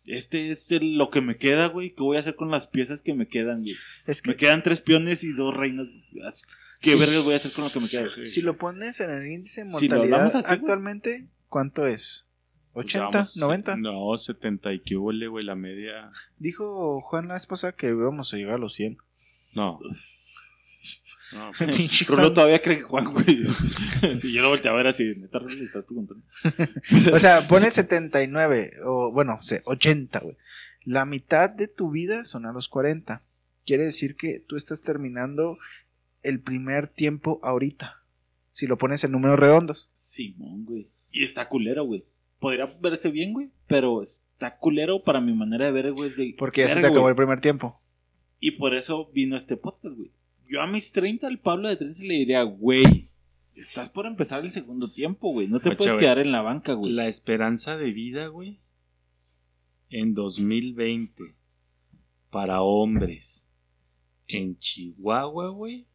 [0.06, 1.90] Este es el- lo que me queda, güey.
[1.94, 3.74] ¿Qué voy a hacer con las piezas que me quedan, güey?
[4.06, 5.86] Es que Me quedan tres peones y dos reinas.
[6.26, 6.44] Así-
[6.80, 6.98] ¿Qué Sí.
[6.98, 8.08] vergas voy a hacer con lo que me queda?
[8.14, 8.24] güey?
[8.26, 12.28] si lo pones en el índice de mortalidad así, actualmente, ¿cuánto es?
[12.74, 13.10] ¿80?
[13.12, 13.76] Vamos, ¿90?
[13.80, 16.10] No, 70 y que hubo, güey, la media.
[16.38, 18.98] Dijo Juan la esposa que íbamos a llegar a los 100.
[19.54, 19.78] No.
[21.32, 22.34] No, Pinche Rulo Juan.
[22.34, 23.44] todavía cree que Juan, güey.
[24.20, 26.24] si yo lo volteé a ver así, neta, Rulo, le estás preguntando.
[27.14, 30.36] O sea, pone 79, o bueno, se- 80, güey.
[30.84, 33.22] La mitad de tu vida son a los 40.
[33.64, 35.58] Quiere decir que tú estás terminando
[36.22, 38.02] el primer tiempo ahorita.
[38.52, 39.90] Si lo pones en números redondos.
[39.92, 40.88] Simón, güey.
[41.10, 42.04] Y está culero, güey.
[42.38, 43.50] Podría verse bien, güey.
[43.66, 46.10] Pero está culero para mi manera de ver, güey.
[46.10, 47.10] de, Porque ya se te acabó güey.
[47.10, 47.80] el primer tiempo.
[48.38, 50.12] Y por eso vino este podcast, güey.
[50.48, 53.10] Yo a mis 30, al Pablo de 30 le diría, güey,
[53.54, 55.48] estás por empezar el segundo tiempo, güey.
[55.48, 56.04] No te Ocha, puedes güey.
[56.04, 56.92] quedar en la banca, güey.
[56.92, 58.60] La esperanza de vida, güey,
[59.90, 61.34] en 2020
[62.30, 63.48] para hombres
[64.28, 65.86] en Chihuahua, güey,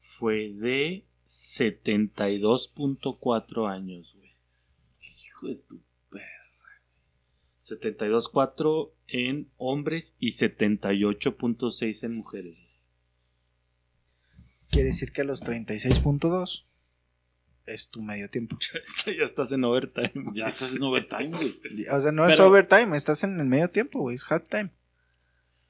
[0.00, 4.34] fue de 72.4 años, güey.
[5.26, 5.80] Hijo de tu
[7.64, 12.58] 72.4 en hombres y 78.6 en mujeres.
[14.74, 16.64] Quiere decir que a los 36.2
[17.66, 18.58] es tu medio tiempo.
[19.06, 20.32] ya estás en overtime.
[20.34, 21.60] Ya estás en overtime, güey.
[21.92, 24.16] O sea, no es overtime, estás en el medio tiempo, güey.
[24.16, 24.70] Es halftime.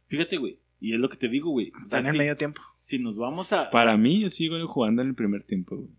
[0.07, 0.59] Fíjate, güey.
[0.81, 1.71] Y es lo que te digo, güey.
[1.85, 2.63] O sea, en el si, medio tiempo.
[2.83, 3.71] si nos vamos a...
[3.71, 5.91] Para mí, yo sigo jugando en el primer tiempo, güey.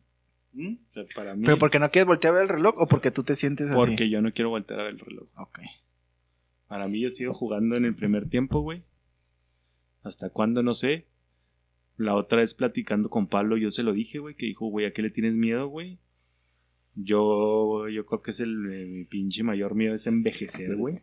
[0.54, 0.78] ¿Mm?
[0.90, 3.12] O sea, para mí, ¿Pero porque no quieres voltear a ver el reloj o porque
[3.12, 3.78] tú te sientes así?
[3.78, 5.28] porque yo no quiero voltear a ver el reloj.
[5.38, 5.60] Ok.
[6.68, 8.82] Para mí yo sigo jugando en el primer tiempo, güey.
[10.02, 10.64] ¿Hasta cuándo?
[10.64, 11.06] No sé.
[11.98, 14.92] La otra vez platicando con Pablo, yo se lo dije, güey, que dijo, güey, ¿a
[14.92, 16.00] qué le tienes miedo, güey?
[16.96, 21.02] Yo, yo creo que es el eh, mi pinche mayor miedo es envejecer, güey.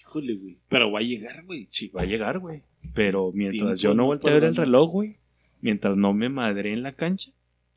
[0.00, 0.58] Híjole, güey.
[0.68, 1.66] Pero va a llegar, güey.
[1.68, 2.62] Sí, va a llegar, güey.
[2.94, 5.16] Pero mientras yo no voltee a ver el reloj, güey,
[5.60, 7.32] mientras no me madre en la cancha,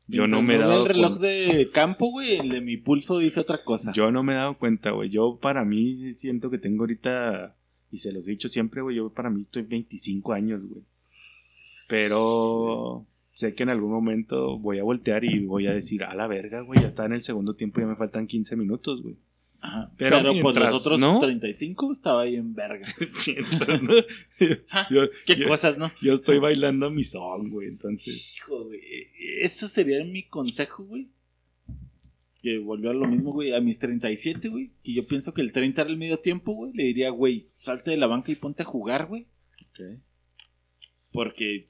[0.08, 1.26] yo no me he dado el reloj cuenta.
[1.26, 3.92] de campo, güey, el de mi pulso dice otra cosa.
[3.92, 5.10] Yo no me he dado cuenta, güey.
[5.10, 7.56] Yo para mí siento que tengo ahorita,
[7.90, 10.84] y se los he dicho siempre, güey, yo para mí estoy 25 años, güey.
[11.88, 16.26] Pero sé que en algún momento voy a voltear y voy a decir, a la
[16.26, 19.16] verga, güey, ya está en el segundo tiempo, ya me faltan 15 minutos, güey.
[19.60, 19.90] Ajá.
[19.96, 22.86] Pero Pero, pues los otros no- 35 estaba ahí en verga.
[23.26, 23.94] Mientras, ¿no?
[24.90, 25.90] yo, Qué yo- cosas, ¿no?
[26.02, 28.36] yo estoy bailando mi son, güey, entonces...
[28.36, 28.80] Hijo, güey.
[29.40, 31.08] Eso sería mi consejo, güey.
[32.42, 33.52] Que volvió a lo mismo, güey.
[33.54, 34.70] A mis 37, güey.
[34.84, 36.72] Que yo pienso que el 30 era el medio tiempo, güey.
[36.74, 39.26] Le diría, güey, salte de la banca y ponte a jugar, güey.
[41.10, 41.68] Porque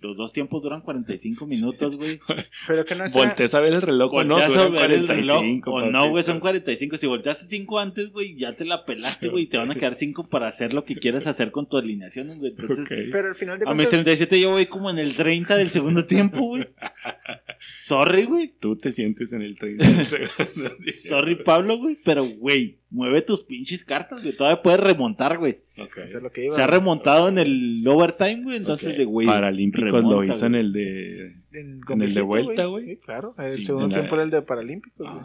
[0.00, 2.20] los dos tiempos duran 45 minutos, güey.
[2.66, 3.18] Pero que no está...
[3.18, 5.38] Voltees a ver el reloj, o no, Volteas a ver el reloj.
[5.38, 6.96] 45, O no, güey, son 45.
[6.96, 9.44] Si volteaste 5 antes, güey, ya te la pelaste, güey.
[9.44, 12.38] Y te van a quedar 5 para hacer lo que quieras hacer con tu alineación,
[12.38, 12.52] güey.
[12.56, 13.10] Entonces, Ok.
[13.12, 13.90] Pero al final de a mis cuentas...
[13.90, 16.66] 37 yo voy como en el 30 del segundo tiempo, güey.
[17.76, 18.54] Sorry, güey.
[18.58, 19.84] Tú te sientes en el 30.
[20.92, 21.98] Sorry, Pablo, güey.
[22.04, 24.36] Pero, güey, mueve tus pinches cartas, güey.
[24.36, 25.60] Todavía puedes remontar, güey.
[25.78, 25.98] Ok.
[25.98, 26.54] Eso es lo que iba.
[26.54, 28.56] Se ha remontado en el overtime, güey.
[28.56, 28.96] Entonces, Ok.
[28.98, 29.26] de güey.
[29.26, 30.60] Paralímpicos lo remonta, hizo en güey.
[30.64, 31.26] el de...
[31.52, 32.86] En, en el de vuelta, güey.
[32.86, 35.12] Sí, claro, el Sí, segundo tiempo era el de Paralímpicos.
[35.12, 35.24] güey.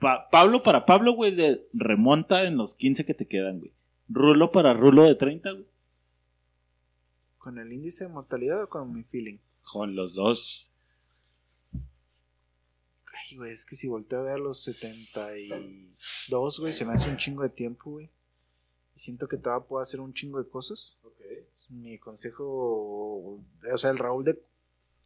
[0.00, 3.72] Pa- Pablo para Pablo, güey, de remonta en los 15 que te quedan, güey.
[4.08, 5.64] Rulo para Rulo de 30, güey.
[7.38, 9.38] ¿Con el índice de mortalidad o con mi feeling?
[9.62, 10.68] Con los dos.
[13.18, 17.08] Ay, güey, es que si volteo a ver a los 72, güey, se me hace
[17.10, 18.10] un chingo de tiempo, güey.
[18.94, 20.98] Y siento que todavía puedo hacer un chingo de cosas.
[21.68, 24.40] Mi consejo, o sea, el Raúl de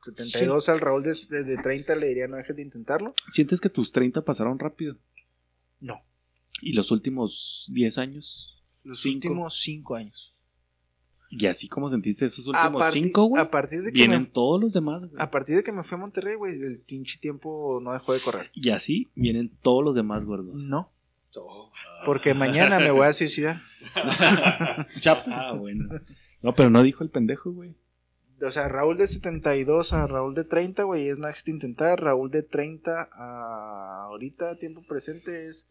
[0.02, 3.14] 72 al Raúl de, de, de 30 le diría no dejes de intentarlo.
[3.30, 4.96] ¿Sientes que tus 30 pasaron rápido?
[5.78, 6.02] No,
[6.62, 8.56] ¿Y los últimos 10 años?
[8.82, 9.28] los Cinco.
[9.28, 10.34] últimos 5 años.
[11.32, 13.40] ¿Y así como sentiste esos últimos 5, güey?
[13.40, 15.22] a partir de que Vienen me, todos los demás, güey.
[15.22, 18.20] a partir de que me fui a Monterrey, güey, el pinche tiempo no dejó de
[18.20, 18.50] correr.
[18.52, 20.60] Y así vienen todos los demás, gordos.
[20.60, 20.90] No,
[22.04, 23.62] porque mañana me voy a suicidar.
[25.26, 25.88] Ah, bueno.
[26.42, 27.74] No, pero no dijo el pendejo, güey.
[28.42, 32.00] O sea, Raúl de 72 a Raúl de 30, güey, es nada que intentar.
[32.00, 35.70] Raúl de 30 a ahorita, tiempo presente, es.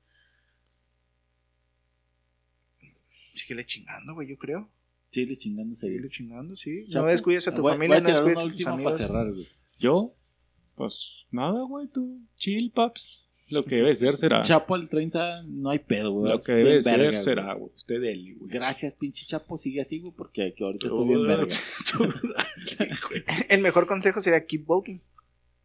[3.33, 4.69] Síguele chingando, güey, yo creo.
[5.11, 5.81] Chile chingándose.
[5.81, 6.85] Seguirle chingando, sí.
[6.87, 8.93] Chapo, no descuides a tu voy- familia, voy a no descuides a tus última amigos.
[8.93, 9.47] para cerrar, güey.
[9.79, 10.13] Yo,
[10.75, 13.25] pues nada, güey, tú, chill, paps.
[13.49, 14.41] Lo que debe ser será.
[14.43, 16.31] Chapo al 30 no hay pedo, güey.
[16.31, 17.71] Lo que Bien debe ser verga, será, güey.
[17.73, 18.51] Usted dele, güey.
[18.51, 19.57] Gracias, pinche Chapo.
[19.57, 21.47] Sigue así, güey, porque que ahorita estoy bien verga.
[23.49, 24.99] El mejor consejo sería keep walking.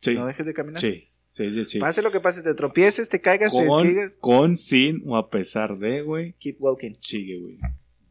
[0.01, 0.15] Sí.
[0.15, 0.81] No dejes de caminar.
[0.81, 1.65] Sí, sí, sí.
[1.65, 1.79] sí.
[1.79, 4.19] Pase lo que pase, te tropieces, te caigas, te Con, caigas.
[4.19, 6.35] con, sin o a pesar de, güey.
[6.39, 6.95] Keep walking.
[7.01, 7.59] Sigue, güey.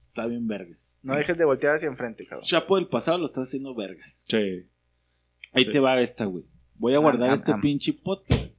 [0.03, 0.82] Está bien vergas.
[1.03, 2.45] No dejes de voltear hacia enfrente, cabrón.
[2.47, 4.25] Chapo del pasado lo estás haciendo vergas.
[4.29, 4.65] Sí.
[5.51, 5.71] Ahí Sí.
[5.71, 6.45] te va esta, güey.
[6.75, 7.61] Voy a guardar am, este am.
[7.61, 8.51] pinche podcast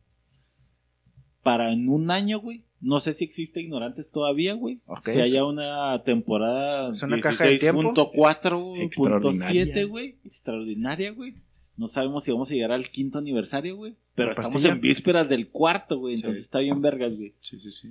[1.42, 2.64] para en un año, güey.
[2.80, 4.80] No sé si existe Ignorantes todavía, güey.
[4.86, 7.80] Ok, si es- haya una temporada es una caja de tiempo.
[7.82, 9.84] 16.4.7, Extraordinaria.
[9.86, 10.18] güey.
[10.24, 11.34] Extraordinaria, güey.
[11.76, 13.96] No sabemos si vamos a llegar al quinto aniversario, güey.
[14.14, 14.74] Pero ¿La estamos pastilla?
[14.74, 16.16] en vísperas del cuarto, güey.
[16.16, 16.22] Sí.
[16.22, 17.34] Entonces está bien vergas, güey.
[17.40, 17.88] Sí, sí, sí.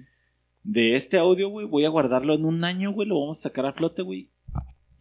[0.64, 3.08] De este audio, güey, voy a guardarlo en un año, güey.
[3.08, 4.30] Lo vamos a sacar a flote, güey.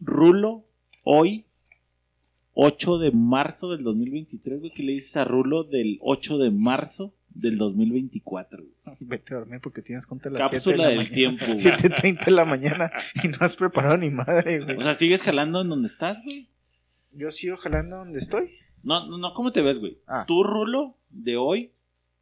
[0.05, 0.65] Rulo,
[1.03, 1.45] hoy,
[2.53, 4.71] 8 de marzo del 2023, güey.
[4.71, 8.97] ¿Qué le dices a Rulo del 8 de marzo del 2024, güey?
[8.99, 11.57] Vete a dormir porque tienes contra las 7 de Cápsula la del tiempo, güey.
[11.57, 12.91] 7.30 de la mañana
[13.23, 14.77] y no has preparado ni madre, güey.
[14.77, 16.47] O sea, ¿sigues jalando en donde estás, güey?
[17.13, 18.51] Yo sigo jalando donde estoy.
[18.83, 19.99] No, no, no, ¿cómo te ves, güey?
[20.07, 20.25] Ah.
[20.27, 21.71] Tú, Rulo, de hoy,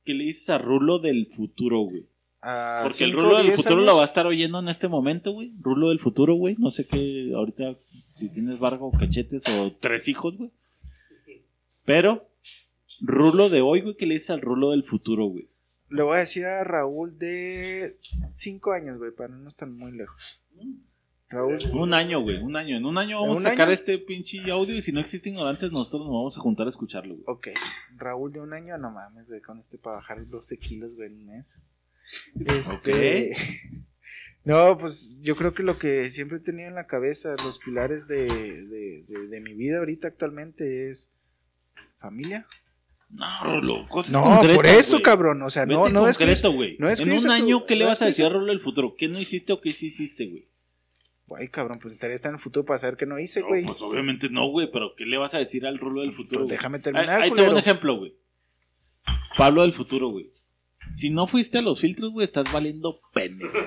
[0.03, 2.05] ¿qué le dices a Rulo del futuro, güey?
[2.41, 3.85] Porque el cinco, Rulo del futuro años.
[3.85, 5.53] lo va a estar oyendo en este momento, güey.
[5.59, 6.55] Rulo del futuro, güey.
[6.57, 7.75] No sé qué, ahorita,
[8.13, 10.51] si tienes barba o cachetes o tres hijos, güey.
[11.85, 12.27] Pero,
[12.99, 15.49] Rulo de hoy, güey, ¿qué le dices al Rulo del futuro, güey?
[15.89, 17.97] Le voy a decir a Raúl de
[18.29, 20.41] 5 años, güey, para no estar muy lejos.
[21.29, 21.57] Raúl.
[21.73, 22.77] Un año, güey, un año.
[22.77, 23.73] En un año vamos ¿En un a sacar año?
[23.73, 27.15] este pinche audio y si no existe ignorantes, nosotros nos vamos a juntar a escucharlo,
[27.15, 27.23] güey.
[27.27, 27.47] Ok.
[27.97, 31.17] Raúl de un año, no mames, güey, con este para bajar 12 kilos, güey, en
[31.17, 31.61] un mes.
[32.45, 33.35] Este.
[34.43, 38.07] No, pues yo creo que lo que siempre he tenido en la cabeza, los pilares
[38.07, 41.11] de, de, de- de mi vida ahorita actualmente es
[41.95, 42.47] familia.
[43.09, 45.03] No, Rulo, cosas No, concretas, por eso, güey.
[45.03, 45.43] cabrón.
[45.43, 46.75] O sea, no, no descuides- concreto, güey.
[46.79, 48.95] no en un tu- año, ¿qué le no vas a decir a Rulo del futuro?
[48.97, 50.47] ¿Qué no hiciste o qué sí hiciste, güey?
[51.37, 53.63] Ay, cabrón, pues interés está en el futuro para saber qué no hice, No, güey.
[53.63, 56.39] pues obviamente no, güey, pero ¿qué le vas a decir al Rulo del futuro?
[56.41, 56.57] Pues güey?
[56.57, 58.15] déjame terminar, Ahí, ahí te un ejemplo, güey.
[59.37, 60.30] Pablo del futuro, güey.
[60.95, 63.57] Si no fuiste a los filtros, güey, estás valiendo pendejo.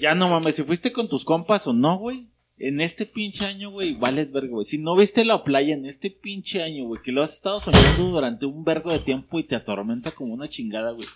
[0.00, 2.28] Ya no mames, si fuiste con tus compas o no, güey.
[2.56, 4.64] En este pinche año, güey, vales verga, güey.
[4.64, 8.10] Si no viste la playa en este pinche año, güey, que lo has estado soñando
[8.10, 11.08] durante un vergo de tiempo y te atormenta como una chingada, güey.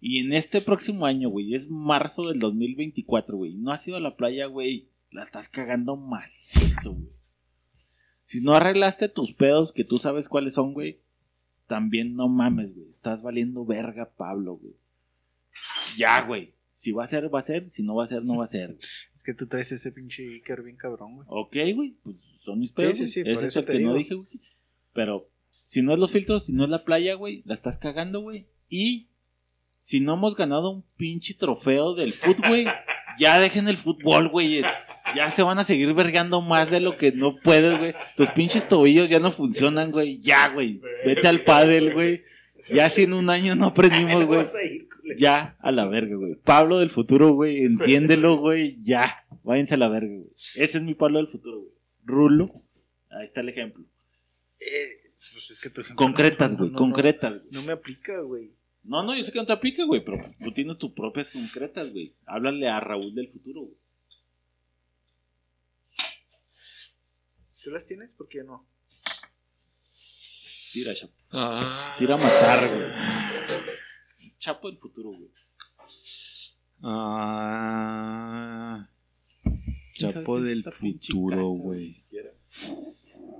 [0.00, 3.54] Y en este próximo año, güey, es marzo del 2024, güey.
[3.54, 4.88] No has ido a la playa, güey.
[5.10, 7.12] La estás cagando macizo, güey.
[8.24, 11.00] Si no arreglaste tus pedos, que tú sabes cuáles son, güey,
[11.66, 12.88] también no mames, güey.
[12.88, 14.74] Estás valiendo verga, Pablo, güey.
[15.96, 16.54] Ya, güey.
[16.70, 17.70] Si va a ser, va a ser.
[17.70, 18.76] Si no va a ser, no va a ser.
[19.14, 21.26] Es que tú traes ese pinche Iker bien cabrón, güey.
[21.30, 21.96] Ok, güey.
[22.02, 22.96] Pues son mis pedos.
[22.96, 24.28] Sí, sí, sí, por es eso el te que no dije, güey.
[24.92, 25.30] Pero
[25.64, 28.46] si no es los filtros, si no es la playa, güey, la estás cagando, güey.
[28.68, 29.08] Y
[29.80, 32.66] si no hemos ganado un pinche trofeo del fútbol, güey,
[33.18, 34.62] ya dejen el fútbol, güey.
[35.14, 37.94] Ya se van a seguir vergando más de lo que no puedes, güey.
[38.16, 40.18] Tus pinches tobillos ya no funcionan, güey.
[40.18, 40.80] Ya, güey.
[41.04, 42.24] Vete al pádel, güey.
[42.68, 44.44] Ya si en un año no aprendimos, güey.
[45.16, 46.34] Ya a la verga, güey.
[46.34, 47.64] Pablo del futuro, güey.
[47.64, 48.78] Entiéndelo, güey.
[48.82, 49.24] Ya.
[49.44, 50.30] Váyanse a la verga, güey.
[50.56, 51.72] Ese es mi Pablo del futuro, güey.
[52.04, 52.50] Rulo.
[53.10, 53.84] Ahí está el ejemplo.
[54.58, 56.70] Eh, pues es que tu ejemplo Concretas, no- güey.
[56.70, 57.32] no- no- concretas.
[57.38, 57.44] güey.
[57.52, 58.50] No me aplica, güey.
[58.82, 60.04] No, no, yo sé que no te aplica, güey.
[60.04, 62.14] Pero tú tienes tus propias concretas, güey.
[62.26, 63.74] Háblale a Raúl del futuro, güey.
[67.66, 68.14] ¿Tú las tienes?
[68.14, 68.64] ¿Por qué no?
[70.72, 71.12] Tira, Chapo.
[71.32, 71.96] Ah.
[71.98, 72.92] Tira a matar, güey.
[74.38, 75.32] Chapo del futuro, güey.
[76.80, 77.28] Ah.
[79.42, 81.92] ¿Quién sabe Chapo del futuro, güey.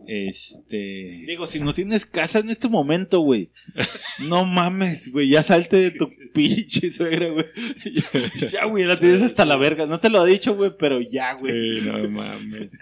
[0.09, 1.23] Este.
[1.25, 3.53] Digo, si no tienes casa en este momento, güey.
[4.27, 5.29] No mames, güey.
[5.29, 7.47] Ya salte de tu pinche suegra, güey.
[7.93, 9.87] Ya, ya, güey, la tienes hasta la verga.
[9.87, 11.81] No te lo ha dicho, güey, pero ya, güey.
[11.81, 12.73] Sí, no mames.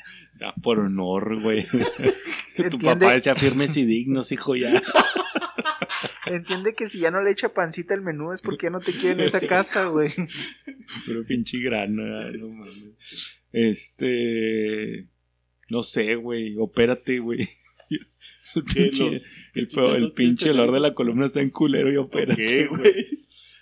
[0.41, 1.65] Ya por honor, güey.
[2.57, 4.83] tu Entiende- papá decía firmes y dignos, hijo, ya.
[6.27, 8.93] Entiende que si ya no le echa pancita al menú es porque ya no te
[8.93, 10.11] quiere en esa casa, güey.
[11.07, 13.39] Pero pinche grana, no mames.
[13.53, 15.09] Este.
[15.71, 16.57] No sé, güey.
[16.59, 17.49] Opérate, güey.
[18.55, 19.23] El ¿Qué, pinche, el,
[19.55, 22.37] el pelo pinche olor de la columna está en culero y opérate.
[22.47, 22.95] ¿Qué, güey?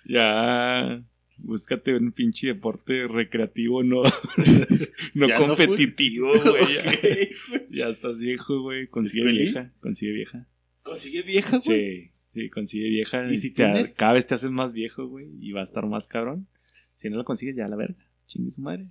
[0.05, 1.03] Ya.
[1.45, 4.03] Búscate un pinche deporte recreativo, no,
[5.15, 7.31] no Ya competitivo, güey.
[7.71, 7.89] ya.
[7.89, 8.87] Estás viejo, güey.
[8.89, 9.39] Consigue ¿Escuelí?
[9.51, 9.73] vieja.
[9.81, 10.49] Consigue vieja.
[10.83, 11.61] ¿Consigue vieja, güey?
[11.63, 13.29] Sí, sí, consigue vieja.
[13.31, 13.95] ¿Y si te- tienes?
[13.95, 15.27] Cada vez te haces más viejo, güey.
[15.41, 16.49] Y va a estar más cabrón.
[16.95, 18.07] Si no lo consigues, ya la verga.
[18.27, 18.89] Chingue su madre.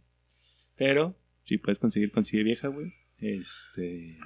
[0.76, 2.94] Pero, Si puedes conseguir, consigue vieja, güey.
[3.18, 4.18] Este.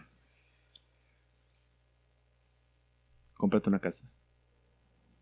[3.35, 4.09] Cómprate una casa.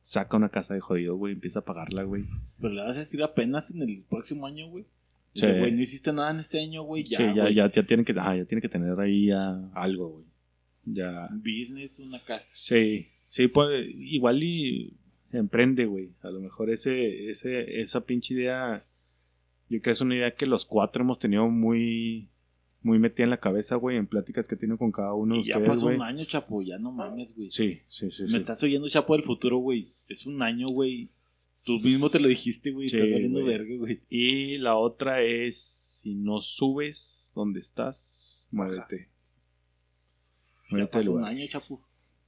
[0.03, 1.33] Saca una casa de jodido, güey.
[1.33, 2.25] Empieza a pagarla, güey.
[2.59, 4.85] Pero le vas a decir apenas en el próximo año, güey.
[5.33, 5.47] Sí.
[5.47, 7.05] Güey, no hiciste nada en este año, güey.
[7.05, 7.55] Ya, sí, ya, güey.
[7.55, 10.25] ya, ya tiene que, ah, ya tiene que tener ahí ya algo, güey.
[10.83, 11.29] Ya.
[11.31, 12.53] Un business, una casa.
[12.53, 14.93] Sí, sí, pues, igual y
[15.31, 16.11] emprende, güey.
[16.21, 18.85] A lo mejor ese, ese, esa pinche idea,
[19.69, 22.27] yo creo que es una idea que los cuatro hemos tenido muy,
[22.83, 25.43] muy metida en la cabeza, güey, en pláticas que tiene con cada uno de Y
[25.45, 25.95] ya ustedes, pasó güey.
[25.95, 26.61] un año, Chapo.
[26.61, 27.49] Ya no mames, güey.
[27.49, 28.23] Sí, sí, sí.
[28.23, 28.35] Me sí.
[28.37, 29.93] estás oyendo, Chapo, del futuro, güey.
[30.07, 31.09] Es un año, güey.
[31.63, 32.89] Tú mismo te lo dijiste, güey.
[32.89, 34.01] Sí, estás valiendo verga, güey.
[34.09, 38.97] Y la otra es, si no subes donde estás, muévete.
[38.97, 41.81] Ya Muévete del pasó un año, Chapo.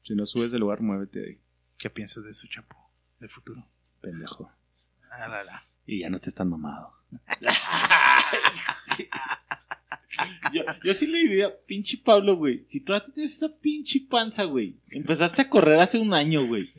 [0.04, 1.40] Si no subes del lugar, muévete de ahí,
[1.78, 2.78] ¿Qué piensas de eso, Chapo?
[3.20, 3.68] Del futuro.
[4.02, 4.50] pendejo.
[5.12, 5.62] Ah, la, la.
[5.86, 6.94] Y ya no estés tan mamado.
[10.54, 12.64] Yo, yo sí le diría, pinche Pablo, güey.
[12.66, 14.76] Si tú tienes esa pinche panza, güey.
[14.92, 16.70] Empezaste a correr hace un año, güey.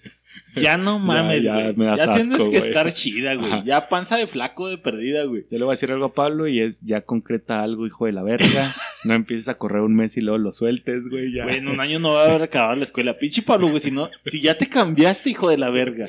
[0.55, 1.77] Ya no mames, ya güey.
[1.77, 2.57] me das Ya, tienes que güey.
[2.57, 3.53] estar chida, güey.
[3.53, 3.65] Ajá.
[3.65, 5.47] Ya panza de flaco de perdida, güey.
[5.51, 8.13] Yo le voy a decir algo a Pablo y es, ya concreta algo, hijo de
[8.13, 8.47] la verga.
[9.07, 11.45] No empieces a correr un mes y luego lo sueltes, güey, ya.
[11.45, 13.17] Güey, en un año no va a haber acabado la escuela.
[13.17, 13.81] Pinche Pablo, güey.
[13.81, 16.07] Si, no, si ya te cambiaste, hijo de la verga.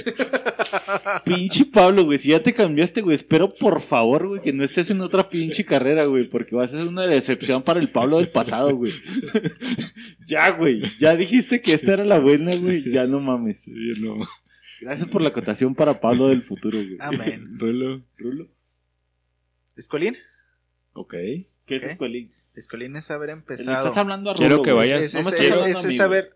[1.25, 2.17] Pinche Pablo, güey.
[2.17, 3.15] Si ya te cambiaste, güey.
[3.15, 6.27] Espero, por favor, güey, que no estés en otra pinche carrera, güey.
[6.27, 8.93] Porque vas a ser una decepción para el Pablo del pasado, güey.
[10.27, 10.81] ya, güey.
[10.99, 12.89] Ya dijiste que esta era la buena, güey.
[12.91, 13.61] Ya no mames.
[13.61, 14.17] Sí, no.
[14.81, 16.97] Gracias por la acotación para Pablo del futuro, güey.
[16.99, 17.59] Amén.
[17.59, 18.03] Rulo.
[18.17, 18.47] Rulo.
[19.75, 20.15] ¿Escolín?
[20.93, 21.13] Ok.
[21.65, 22.31] ¿Qué es escuelín?
[22.57, 23.77] Escolín es haber Le empezado.
[23.87, 26.33] estás hablando a Rulo, Quiero que vayas- Es, No me es- hablando es saber.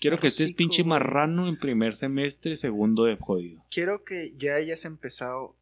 [0.00, 3.64] Quiero que estés pinche marrano en primer semestre, segundo de jodido.
[3.70, 5.54] Quiero que ya hayas empezado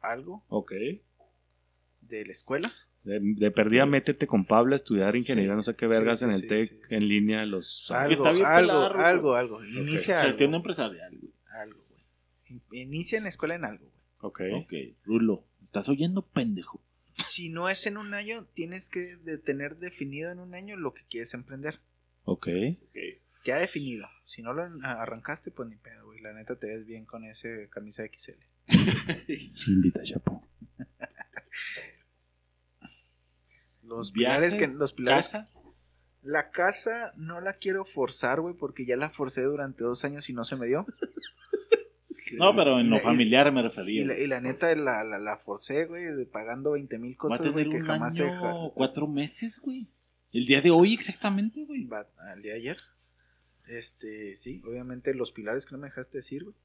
[0.00, 0.72] algo Ok.
[2.00, 2.72] de la escuela.
[3.04, 6.24] De, de perdida, métete con Pablo a estudiar Sí, ingeniería, no sé qué vergas sí,
[6.24, 6.94] en el sí, TEC, sí, sí.
[6.96, 7.90] en línea, los...
[7.90, 9.64] Algo, está bien algo, algo, algo.
[9.64, 10.56] Inicia Gestión algo.
[10.56, 11.32] empresarial, güey.
[11.60, 12.02] Algo, güey.
[12.48, 14.02] In- Inicia en la escuela en algo, güey.
[14.20, 14.40] Ok.
[14.64, 14.72] Ok,
[15.04, 15.44] Rulo.
[15.64, 16.80] ¿Estás oyendo, pendejo?
[17.16, 20.92] Si no es en un año, tienes que de tener definido en un año lo
[20.92, 21.80] que quieres emprender.
[22.24, 22.48] Ok.
[23.44, 24.06] Ya definido.
[24.26, 26.20] Si no lo arrancaste, pues ni pedo, güey.
[26.20, 28.32] La neta te ves bien con ese camisa XL.
[29.68, 30.42] Invita a Chapo.
[33.82, 35.44] Los Viajes, pilares que los pilares casa.
[36.22, 40.32] La casa no la quiero forzar, güey, porque ya la forcé durante dos años y
[40.32, 40.84] no se me dio.
[42.38, 44.04] No, pero en Y lo la- y- familiar me Y refería.
[44.06, 47.68] la, y la neta la, la, la forcé, güey, de pagando 20 mil cosas, güey,
[47.68, 49.88] que un jamás se año, ja- cuatro meses, güey.
[50.32, 51.84] El día de hoy exactamente, güey.
[51.86, 52.78] va- al día de ayer.
[53.66, 56.56] Este, sí, obviamente los pilares que no me dejaste decir, güey.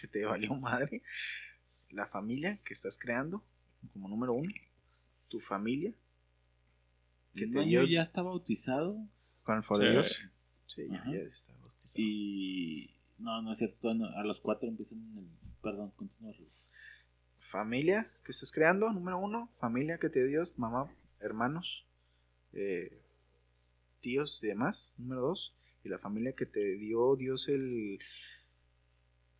[0.00, 1.02] Que te valió madre.
[1.90, 3.42] La familia que estás creando,
[3.92, 4.52] como número uno.
[5.28, 5.92] Tu familia.
[7.34, 8.96] Que te dio ya está bautizado
[9.42, 9.92] con el favor de Sí.
[9.92, 10.20] Dios.
[10.66, 11.94] Sí, ya, ya está bautizado.
[11.96, 12.90] y...
[13.20, 13.90] No, no es cierto.
[13.90, 15.28] a los cuatro empiezan el...
[15.62, 16.34] Perdón, continúa.
[17.38, 20.90] Familia que estás creando, número uno, familia que te dio Dios, mamá,
[21.20, 21.86] hermanos,
[22.52, 23.02] eh,
[24.00, 27.98] tíos y demás, número dos, y la familia que te dio Dios el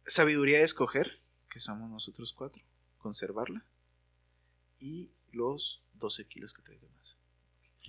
[0.07, 2.65] sabiduría de escoger, que somos nosotros cuatro,
[2.99, 3.65] conservarla,
[4.79, 7.19] y los 12 kilos que traes de más.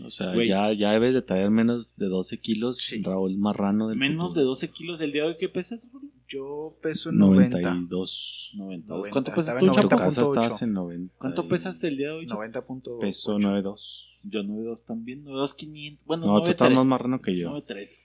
[0.04, 0.48] O sea, Güey.
[0.48, 3.02] ya, ya debes de traer menos de 12 kilos, Sí.
[3.04, 4.50] Raúl Marrano del Menos de futuro.
[4.52, 5.36] 12 kilos del día de hoy.
[5.40, 6.08] ¿Qué pesas, Rulo?
[6.28, 7.58] Yo peso 90.
[7.60, 8.52] 92.
[8.56, 8.88] 90.
[8.88, 9.12] 90.
[9.12, 9.96] ¿Cuánto pesas Estaba tú, en En tu Chapo?
[9.98, 10.06] 90.
[10.06, 10.42] casa 90.8.
[10.42, 11.14] estabas en 90.
[11.18, 12.28] ¿Cuánto pesas el día de hoy?
[12.28, 12.42] Chapo?
[12.42, 13.00] 90.8.
[13.02, 14.20] Peso 92.
[14.24, 15.26] Yo 9.2 también.
[15.26, 16.76] 9.2 Bueno, No, tú estás 9.3.
[16.76, 17.50] más marrano que yo.
[17.52, 18.00] 9.3.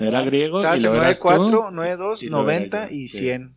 [0.00, 1.28] Era griego Estabas y en eras tú.
[1.28, 3.18] 94, 92, y luego era 90 yo, y sí.
[3.18, 3.56] 100.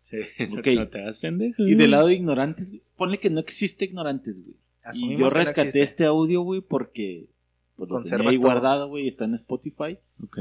[0.00, 0.16] Sí,
[0.58, 0.66] Ok.
[0.76, 1.62] no te hagas pendejo.
[1.62, 4.56] Y del lado de ignorantes, güey, ponle que no existe ignorantes, güey.
[4.94, 7.28] Y yo no rescaté este audio, güey, porque
[7.76, 8.46] pues, lo tenía ahí todo.
[8.46, 9.98] guardado, güey, está en Spotify.
[10.22, 10.38] Ok.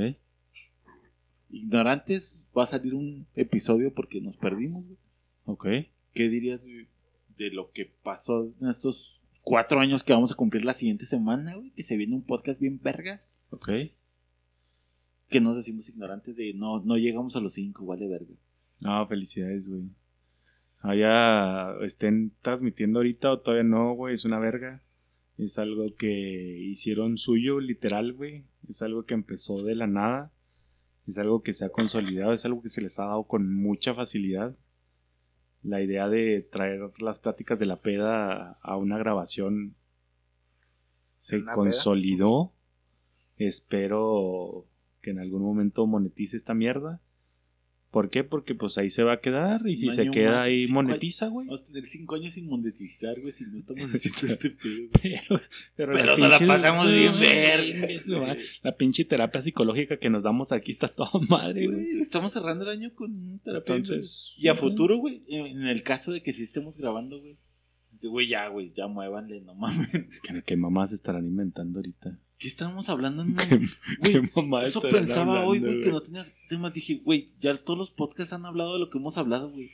[1.50, 4.98] Ignorantes, va a salir un episodio porque nos perdimos, güey.
[5.45, 5.68] Ok.
[6.14, 10.74] ¿Qué dirías de lo que pasó en estos cuatro años que vamos a cumplir la
[10.74, 11.72] siguiente semana, güey?
[11.72, 13.22] Que se viene un podcast bien vergas.
[13.50, 13.70] Ok.
[15.28, 18.34] Que nos decimos ignorantes de no, no llegamos a los cinco, vale verga.
[18.80, 19.90] No, felicidades, güey.
[20.82, 24.16] Allá estén transmitiendo ahorita o todavía no, güey.
[24.16, 24.82] Es una verga.
[25.38, 28.45] Es algo que hicieron suyo, literal, güey.
[28.68, 30.32] Es algo que empezó de la nada.
[31.08, 32.34] Es algo que se ha consolidado.
[32.34, 34.56] Es algo que se les ha dado con mucha facilidad.
[35.64, 39.76] La idea de traer las pláticas de la peda a- una grabación
[41.18, 41.53] se ¿Una peda?
[47.92, 48.24] ¿Por qué?
[48.24, 51.48] Porque pues ahí se va a quedar y si se queda más, ahí monetiza, güey.
[51.48, 54.90] Vamos a tener cinco años sin monetizar, güey, si no estamos haciendo este pedo.
[55.02, 55.42] Pero,
[55.76, 58.38] pero, Pero nos la pasamos bien eso, va.
[58.64, 62.00] La pinche terapia psicológica que nos damos aquí está toda madre, güey.
[62.00, 63.76] Estamos cerrando el año con terapia.
[63.76, 67.38] Entonces, y a futuro, güey, en el caso de que sí estemos grabando, güey.
[68.02, 69.92] Güey, ya, güey, ya muévanle, no mames.
[70.24, 72.18] ¿Qué, qué mamás estarán inventando ahorita?
[72.42, 73.22] ¿Qué estábamos hablando?
[73.22, 73.58] en ¿Qué,
[74.00, 76.74] Güey, qué mamás Eso pensaba hoy, güey, que no tenía temas.
[76.74, 79.70] Dije, güey, ya todos los podcasts han hablado de lo que hemos hablado, güey.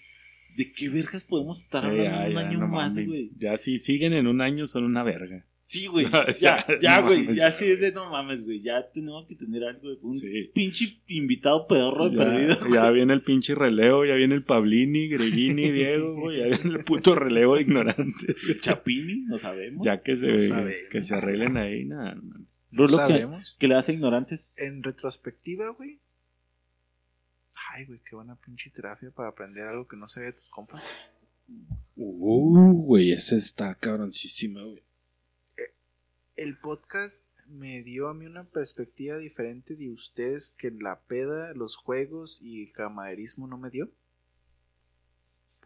[0.58, 3.08] ¿De qué vergas podemos estar hablando ya, un año no más, mames.
[3.08, 3.32] güey?
[3.38, 5.46] Ya si siguen en un año son una verga.
[5.66, 6.08] Sí, güey.
[6.42, 7.34] Ya, Ya, no güey.
[7.36, 8.62] ya sí es de no mames, güey.
[8.62, 10.50] Ya tenemos que tener algo de un Sí.
[10.54, 12.56] pinche invitado pedorro de Ya, perdido.
[12.74, 16.84] ya viene el pinche relevo, ya viene el Pablini, Greguini, Diego, güey, ya viene el
[16.84, 18.60] puto relevo de ignorantes.
[18.62, 19.86] Chapini, no sabemos.
[19.86, 20.74] Ya que se, No sabemos.
[20.90, 22.18] que se arreglen ahí, nada.
[22.72, 23.56] Rulo, que, sabemos.
[23.60, 24.60] que le hace ignorantes.
[24.60, 26.00] En retrospectiva, güey.
[27.72, 30.96] Ay, güey, qué buena pinche terapia para aprender algo que no sabía de tus compas.
[31.96, 34.84] Uh, güey, esa está cabroncísima, güey.
[36.36, 41.78] El podcast me dio a mí una perspectiva diferente de ustedes que la peda, los
[41.78, 43.90] juegos y el camaraderismo no me dio.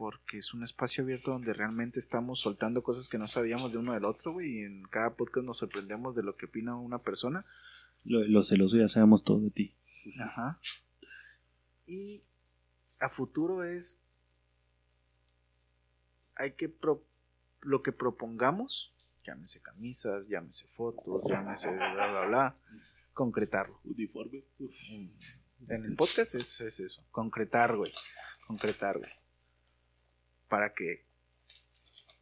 [0.01, 3.93] Porque es un espacio abierto donde realmente estamos soltando cosas que no sabíamos de uno
[3.93, 4.49] del otro, güey.
[4.49, 7.45] Y en cada podcast nos sorprendemos de lo que opina una persona.
[8.03, 9.75] Lo, lo celoso ya sabemos todo de ti.
[10.19, 10.59] Ajá.
[11.85, 12.23] Y
[12.99, 14.01] a futuro es.
[16.35, 16.67] Hay que.
[16.67, 17.05] pro-
[17.61, 22.55] lo que propongamos, llámese camisas, llámese fotos, llámese bla, bla, bla,
[23.13, 23.79] concretarlo.
[23.83, 24.43] Uniforme.
[25.69, 27.93] En el podcast es, es eso, concretar, güey.
[28.47, 29.11] Concretar, güey.
[30.51, 31.05] Para que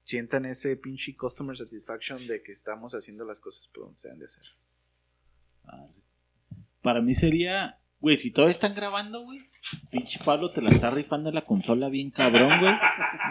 [0.04, 4.20] sientan ese pinche customer satisfaction de que estamos haciendo las cosas por donde se deben
[4.20, 4.44] de hacer.
[6.84, 9.40] Para mí sería, güey, si todavía están grabando, güey.
[9.90, 12.74] Pinche Pablo te la está rifando la consola bien cabrón, güey.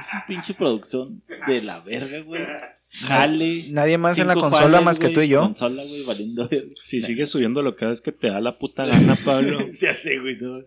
[0.00, 2.42] Es una pinche producción de la verga, güey.
[2.90, 3.66] Jale.
[3.70, 5.42] Nadie más en la consola jales, más que tú y yo.
[5.42, 6.74] Consola, güey, valiendo verga.
[6.82, 9.68] Si sigues subiendo lo cada vez que te da la puta gana, Pablo.
[9.80, 10.36] ya sé, güey.
[10.38, 10.58] no.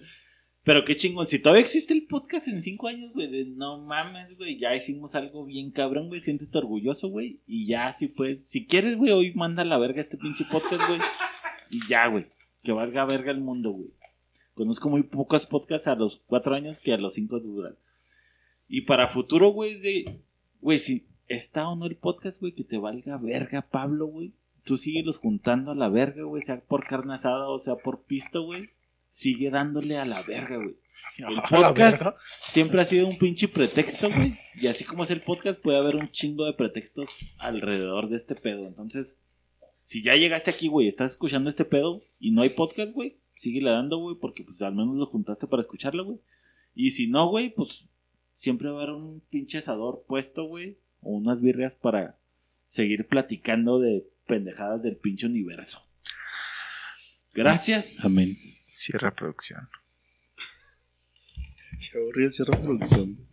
[0.63, 1.25] Pero qué chingón.
[1.25, 5.15] Si todavía existe el podcast en cinco años, güey, de no mames, güey, ya hicimos
[5.15, 6.21] algo bien cabrón, güey.
[6.21, 7.39] Siéntete orgulloso, güey.
[7.47, 8.47] Y ya, sí, pues.
[8.47, 10.99] Si quieres, güey, hoy manda la verga este pinche podcast, güey.
[11.71, 12.27] Y ya, güey.
[12.61, 13.89] Que valga verga el mundo, güey.
[14.53, 17.75] Conozco muy pocos podcasts a los cuatro años que a los cinco duran.
[18.67, 20.21] Y para futuro, güey, de.
[20.61, 24.33] Güey, si está o no el podcast, güey, que te valga verga, Pablo, güey.
[24.63, 28.43] Tú síguelos juntando a la verga, güey, sea por carne asada o sea por pisto,
[28.43, 28.69] güey.
[29.11, 30.77] Sigue dándole a la verga, güey.
[31.17, 32.17] El podcast
[32.47, 34.39] siempre ha sido un pinche pretexto, güey.
[34.55, 38.35] Y así como es el podcast, puede haber un chingo de pretextos alrededor de este
[38.35, 38.65] pedo.
[38.67, 39.21] Entonces,
[39.83, 43.71] si ya llegaste aquí, güey, estás escuchando este pedo y no hay podcast, güey, síguele
[43.71, 46.19] dando, güey, porque pues al menos lo juntaste para escucharlo, güey.
[46.73, 47.89] Y si no, güey, pues
[48.33, 52.17] siempre va a haber un pinche asador puesto, güey, o unas birrias para
[52.65, 55.83] seguir platicando de pendejadas del pinche universo.
[57.33, 58.05] Gracias.
[58.05, 58.37] Amén.
[58.73, 59.67] Cierra producción.
[61.91, 63.27] Qué aburrida cierra producción.